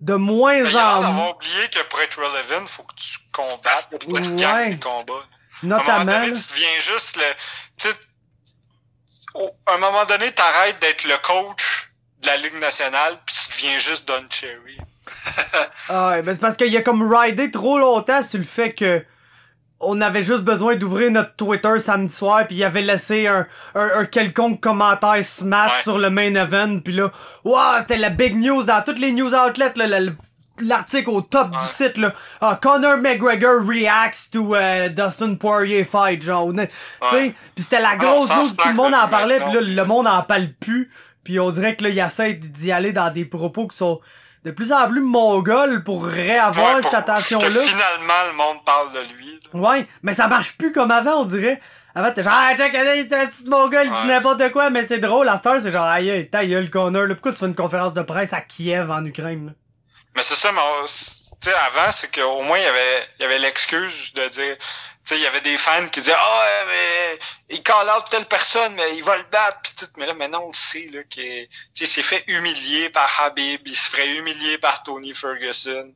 de 0.00 0.14
moins 0.14 0.54
Mais 0.62 0.70
l'air 0.70 0.98
en 1.00 1.12
moins, 1.12 1.30
oublié 1.30 1.68
que 1.70 1.82
pour 1.88 2.00
être 2.00 2.16
relevant, 2.18 2.66
faut 2.66 2.82
que 2.84 2.94
tu 2.94 3.18
combattes, 3.32 3.88
faut 3.90 3.98
que 3.98 4.04
tu 4.20 4.28
Ouais. 4.30 4.36
gagnes 4.36 4.70
le 4.72 4.76
combat. 4.78 5.14
À 5.62 5.66
un 5.66 5.68
moment 5.68 5.78
notamment. 5.82 6.04
donné, 6.20 6.32
tu 6.32 6.48
deviens 6.52 6.78
juste 6.80 7.16
le. 7.16 7.90
À 9.66 9.74
un 9.74 9.78
moment 9.78 10.04
donné, 10.06 10.32
t'arrêtes 10.32 10.80
d'être 10.80 11.04
le 11.04 11.16
coach 11.18 11.90
de 12.22 12.26
la 12.26 12.36
Ligue 12.36 12.58
nationale, 12.58 13.16
puis 13.24 13.36
tu 13.36 13.56
deviens 13.56 13.78
juste 13.78 14.06
Don 14.08 14.24
Cherry. 14.30 14.78
Ah 15.88 16.10
ouais, 16.10 16.22
ben 16.22 16.34
c'est 16.34 16.40
parce 16.40 16.56
qu'il 16.56 16.74
a 16.76 16.82
comme 16.82 17.12
ridé 17.14 17.50
trop 17.50 17.78
longtemps 17.78 18.22
sur 18.22 18.38
le 18.38 18.44
fait 18.44 18.72
que 18.72 19.04
on 19.82 20.00
avait 20.00 20.22
juste 20.22 20.42
besoin 20.42 20.76
d'ouvrir 20.76 21.10
notre 21.10 21.34
Twitter 21.36 21.78
samedi 21.78 22.12
soir 22.14 22.46
puis 22.46 22.56
il 22.56 22.64
avait 22.64 22.82
laissé 22.82 23.26
un, 23.26 23.46
un, 23.74 24.00
un 24.00 24.04
quelconque 24.04 24.60
commentaire 24.60 25.10
Ouais. 25.12 25.22
sur 25.82 25.98
le 25.98 26.10
main 26.10 26.34
event 26.34 26.80
puis 26.80 26.92
là 26.92 27.10
waouh 27.44 27.80
c'était 27.80 27.96
la 27.96 28.10
big 28.10 28.36
news 28.36 28.62
dans 28.64 28.82
toutes 28.84 28.98
les 28.98 29.12
news 29.12 29.34
outlets 29.34 29.72
là, 29.76 30.00
le- 30.00 30.14
l'article 30.62 31.08
au 31.10 31.20
top 31.22 31.50
du 31.50 31.56
Ouais. 31.56 31.62
site 31.72 31.96
là 31.96 32.12
Ah, 32.42 32.58
Conor 32.60 32.98
McGregor 32.98 33.66
reacts 33.66 34.30
to 34.32 34.54
euh, 34.54 34.88
Dustin 34.90 35.34
Poirier 35.36 35.84
fight 35.84 36.22
genre 36.22 36.50
est- 36.60 36.66
tu 36.68 37.08
sais 37.10 37.16
Ouais. 37.16 37.34
puis 37.54 37.64
c'était 37.64 37.80
la 37.80 37.90
Ah, 37.92 37.96
grosse 37.96 38.28
news 38.30 38.48
tout 38.56 38.68
le 38.68 38.74
monde 38.74 38.94
en 38.94 39.08
parlait 39.08 39.38
puis 39.40 39.52
là 39.54 39.60
le 39.62 39.84
monde 39.84 40.06
en 40.06 40.22
parle 40.22 40.48
plus 40.60 40.90
puis 41.24 41.40
on 41.40 41.50
dirait 41.50 41.76
que 41.76 41.84
là 41.84 41.88
il 41.90 41.98
essaie 41.98 42.34
d'y 42.34 42.70
aller 42.72 42.92
dans 42.92 43.10
des 43.10 43.24
propos 43.24 43.66
qui 43.68 43.76
sont 43.78 44.00
de 44.44 44.50
plus 44.52 44.72
en 44.72 44.88
plus 44.88 45.02
mongols 45.02 45.84
pour 45.84 46.06
réavoir 46.06 46.76
Ouais, 46.76 46.80
pour 46.80 46.90
cette 46.90 47.00
attention 47.00 47.38
Que 47.40 47.44
là 47.44 47.60
finalement, 47.60 48.22
le 48.30 48.36
monde 48.38 48.64
parle 48.64 48.90
de 48.94 49.00
lui. 49.18 49.29
Ouais, 49.52 49.86
mais 50.02 50.14
ça 50.14 50.28
marche 50.28 50.56
plus 50.56 50.72
comme 50.72 50.90
avant, 50.90 51.22
on 51.22 51.24
dirait. 51.24 51.60
Avant, 51.94 52.12
t'es 52.12 52.22
genre, 52.22 52.32
ah, 52.34 52.56
check, 52.56 52.72
petit 52.72 53.48
mongol, 53.48 53.86
il 53.86 53.92
dit 53.92 54.06
n'importe 54.06 54.52
quoi, 54.52 54.70
mais 54.70 54.86
c'est 54.86 54.98
drôle. 54.98 55.28
À 55.28 55.36
cette 55.36 55.46
heure, 55.46 55.60
c'est 55.60 55.72
genre, 55.72 55.86
aïe, 55.86 56.28
ta 56.30 56.46
gueule, 56.46 56.70
Connor, 56.70 57.06
là. 57.06 57.14
Pourquoi 57.14 57.32
tu 57.32 57.38
fais 57.38 57.46
une 57.46 57.54
conférence 57.54 57.94
de 57.94 58.02
presse 58.02 58.32
à 58.32 58.40
Kiev, 58.40 58.90
en 58.90 59.04
Ukraine, 59.04 59.46
là? 59.46 59.52
Mais 60.14 60.22
c'est 60.22 60.34
ça, 60.34 60.52
mais 60.52 60.60
tu 61.40 61.48
sais, 61.48 61.54
avant, 61.54 61.90
c'est 61.92 62.14
qu'au 62.14 62.42
moins, 62.42 62.58
il 62.58 62.64
y 62.64 62.66
avait, 62.66 63.08
il 63.18 63.22
y 63.22 63.24
avait 63.24 63.38
l'excuse 63.38 64.12
de 64.14 64.28
dire, 64.28 64.56
tu 64.58 64.64
sais, 65.04 65.16
il 65.16 65.22
y 65.22 65.26
avait 65.26 65.40
des 65.40 65.56
fans 65.56 65.88
qui 65.88 66.00
disaient, 66.00 66.14
ah, 66.16 66.40
ouais, 66.40 66.66
mais 66.68 67.56
il 67.56 67.62
call 67.62 67.88
out 67.88 68.04
telle 68.10 68.26
personne, 68.26 68.74
mais 68.74 68.96
il 68.96 69.02
va 69.02 69.16
le 69.16 69.24
battre, 69.24 69.60
pis 69.62 69.74
tout. 69.76 69.86
Mais 69.96 70.06
là, 70.06 70.14
maintenant, 70.14 70.42
on 70.44 70.48
le 70.48 70.54
sait, 70.54 70.88
là, 70.92 71.02
qu'il 71.04 71.48
tu 71.48 71.50
sais, 71.74 71.84
il 71.84 71.88
s'est 71.88 72.02
fait 72.02 72.24
humilier 72.28 72.90
par 72.90 73.08
Habib, 73.22 73.62
il 73.66 73.76
se 73.76 73.88
ferait 73.88 74.16
humilier 74.16 74.58
par 74.58 74.82
Tony 74.82 75.14
Ferguson. 75.14 75.92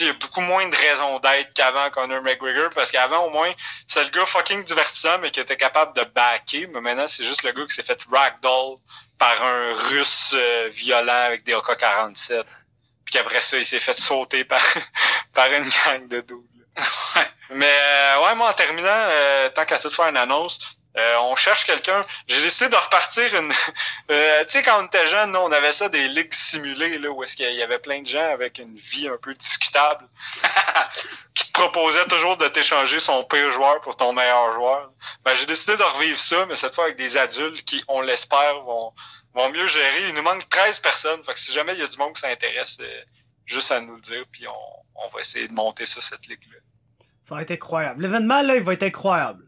Il 0.00 0.06
y 0.06 0.08
a 0.08 0.12
beaucoup 0.14 0.40
moins 0.40 0.66
de 0.66 0.74
raisons 0.74 1.18
d'être 1.18 1.52
qu'avant 1.54 1.90
Conor 1.90 2.22
McGregor, 2.22 2.70
parce 2.74 2.90
qu'avant, 2.90 3.26
au 3.26 3.30
moins, 3.30 3.52
c'est 3.86 4.02
le 4.02 4.10
gars 4.10 4.24
fucking 4.24 4.64
divertissant, 4.64 5.18
mais 5.18 5.30
qui 5.30 5.40
était 5.40 5.56
capable 5.56 5.94
de 5.94 6.04
backer, 6.04 6.68
mais 6.68 6.80
maintenant, 6.80 7.06
c'est 7.06 7.24
juste 7.24 7.42
le 7.42 7.52
gars 7.52 7.66
qui 7.66 7.74
s'est 7.74 7.82
fait 7.82 8.00
ragdoll 8.10 8.78
par 9.18 9.42
un 9.42 9.74
russe 9.90 10.32
euh, 10.34 10.68
violent 10.72 11.12
avec 11.26 11.44
des 11.44 11.52
AK-47. 11.52 12.44
Puis 13.04 13.12
qu'après 13.12 13.42
ça, 13.42 13.58
il 13.58 13.66
s'est 13.66 13.80
fait 13.80 13.92
sauter 13.98 14.44
par, 14.44 14.62
par 15.34 15.52
une 15.52 15.68
gang 15.68 16.08
de 16.08 16.20
doubles. 16.22 16.48
Ouais. 17.14 17.28
Mais 17.50 17.70
euh, 17.70 18.24
ouais, 18.24 18.34
moi 18.34 18.50
en 18.50 18.52
terminant, 18.52 18.88
euh, 18.88 19.48
tant 19.50 19.64
qu'à 19.64 19.78
tout 19.78 19.90
faire 19.90 20.08
une 20.08 20.16
annonce, 20.16 20.58
euh, 20.96 21.16
on 21.22 21.34
cherche 21.34 21.64
quelqu'un. 21.64 22.04
J'ai 22.28 22.40
décidé 22.40 22.70
de 22.70 22.76
repartir 22.76 23.34
une. 23.34 23.52
euh, 24.10 24.44
tu 24.44 24.52
sais, 24.52 24.62
quand 24.62 24.80
on 24.80 24.86
était 24.86 25.06
jeune, 25.08 25.32
là, 25.32 25.40
on 25.42 25.50
avait 25.50 25.72
ça 25.72 25.88
des 25.88 26.06
ligues 26.06 26.32
simulées 26.32 26.98
là, 26.98 27.10
où 27.10 27.24
est-ce 27.24 27.34
qu'il 27.34 27.52
y 27.52 27.62
avait 27.62 27.80
plein 27.80 28.02
de 28.02 28.06
gens 28.06 28.32
avec 28.32 28.58
une 28.58 28.76
vie 28.76 29.08
un 29.08 29.18
peu 29.20 29.34
discutable 29.34 30.08
qui 31.34 31.48
te 31.48 31.52
proposait 31.52 32.06
toujours 32.06 32.36
de 32.36 32.46
t'échanger 32.46 33.00
son 33.00 33.24
pire 33.24 33.50
joueur 33.50 33.80
pour 33.80 33.96
ton 33.96 34.12
meilleur 34.12 34.52
joueur. 34.52 34.92
Ben, 35.24 35.34
j'ai 35.34 35.46
décidé 35.46 35.76
de 35.76 35.82
revivre 35.82 36.18
ça, 36.18 36.46
mais 36.46 36.54
cette 36.54 36.74
fois 36.74 36.84
avec 36.84 36.96
des 36.96 37.16
adultes 37.16 37.64
qui, 37.64 37.82
on 37.88 38.00
l'espère, 38.00 38.60
vont, 38.62 38.92
vont 39.34 39.50
mieux 39.50 39.66
gérer. 39.66 40.08
Il 40.08 40.14
nous 40.14 40.22
manque 40.22 40.48
13 40.48 40.78
personnes. 40.78 41.24
Fait 41.24 41.32
que 41.32 41.40
si 41.40 41.52
jamais 41.52 41.74
il 41.74 41.80
y 41.80 41.82
a 41.82 41.88
du 41.88 41.98
monde 41.98 42.14
qui 42.14 42.20
s'intéresse, 42.20 42.78
euh, 42.80 43.00
juste 43.46 43.72
à 43.72 43.80
nous 43.80 43.96
le 43.96 44.00
dire, 44.00 44.24
puis 44.30 44.46
on, 44.46 44.84
on 44.94 45.08
va 45.08 45.20
essayer 45.20 45.48
de 45.48 45.52
monter 45.52 45.86
ça, 45.86 46.00
cette 46.00 46.26
ligue-là. 46.28 46.58
Ça 47.22 47.34
va 47.34 47.42
être 47.42 47.50
incroyable. 47.50 48.02
L'événement, 48.02 48.42
là, 48.42 48.54
il 48.54 48.62
va 48.62 48.74
être 48.74 48.82
incroyable. 48.82 49.44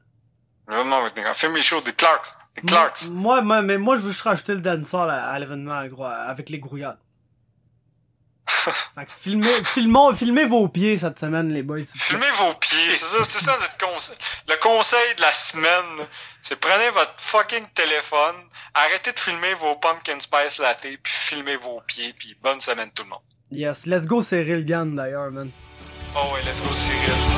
On 0.69 1.35
fait 1.35 1.49
mes 1.49 1.63
shows 1.63 1.81
des 1.81 1.93
Clarks. 1.93 2.27
Des 2.57 2.63
Clarks. 2.63 3.05
Moi, 3.09 3.41
moi, 3.43 3.63
mais 3.63 3.79
moi, 3.79 3.97
je 3.97 4.03
veux 4.03 4.11
juste 4.11 4.23
rajouter 4.23 4.55
le 4.55 4.61
dancehall 4.61 5.11
à, 5.11 5.29
à 5.29 5.39
l'événement, 5.39 5.85
gros, 5.87 6.05
avec 6.05 6.49
les 6.49 6.59
grouillades. 6.59 6.99
fait 8.95 9.07
que 9.07 9.13
filmez, 9.13 9.65
filmons, 9.65 10.13
filmez 10.13 10.45
vos 10.45 10.69
pieds 10.69 10.99
cette 10.99 11.19
semaine, 11.19 11.53
les 11.53 11.63
boys. 11.63 11.83
Filmez 11.97 12.31
vos 12.39 12.55
pieds, 12.55 12.93
c'est 12.93 13.05
ça, 13.05 13.25
c'est 13.25 13.45
ça 13.45 13.59
notre 13.61 13.77
conseil. 13.77 14.17
Le 14.49 14.57
conseil 14.61 15.15
de 15.17 15.21
la 15.21 15.33
semaine, 15.33 16.07
c'est 16.43 16.59
prenez 16.59 16.91
votre 16.91 17.15
fucking 17.19 17.67
téléphone, 17.75 18.37
arrêtez 18.75 19.13
de 19.13 19.19
filmer 19.19 19.55
vos 19.55 19.75
pumpkin 19.77 20.21
spice 20.21 20.59
latte, 20.59 20.81
puis 20.81 21.13
filmez 21.13 21.57
vos 21.57 21.81
pieds, 21.87 22.13
puis 22.17 22.37
bonne 22.43 22.61
semaine 22.61 22.91
tout 22.93 23.03
le 23.03 23.11
monde. 23.11 23.21
Yes, 23.51 23.87
let's 23.87 24.07
go 24.07 24.23
Cyril 24.23 24.65
Gann, 24.65 24.95
d'ailleurs, 24.95 25.31
man. 25.31 25.51
Oh 26.15 26.33
ouais, 26.33 26.43
let's 26.45 26.61
go 26.61 26.73
Cyril. 26.73 27.36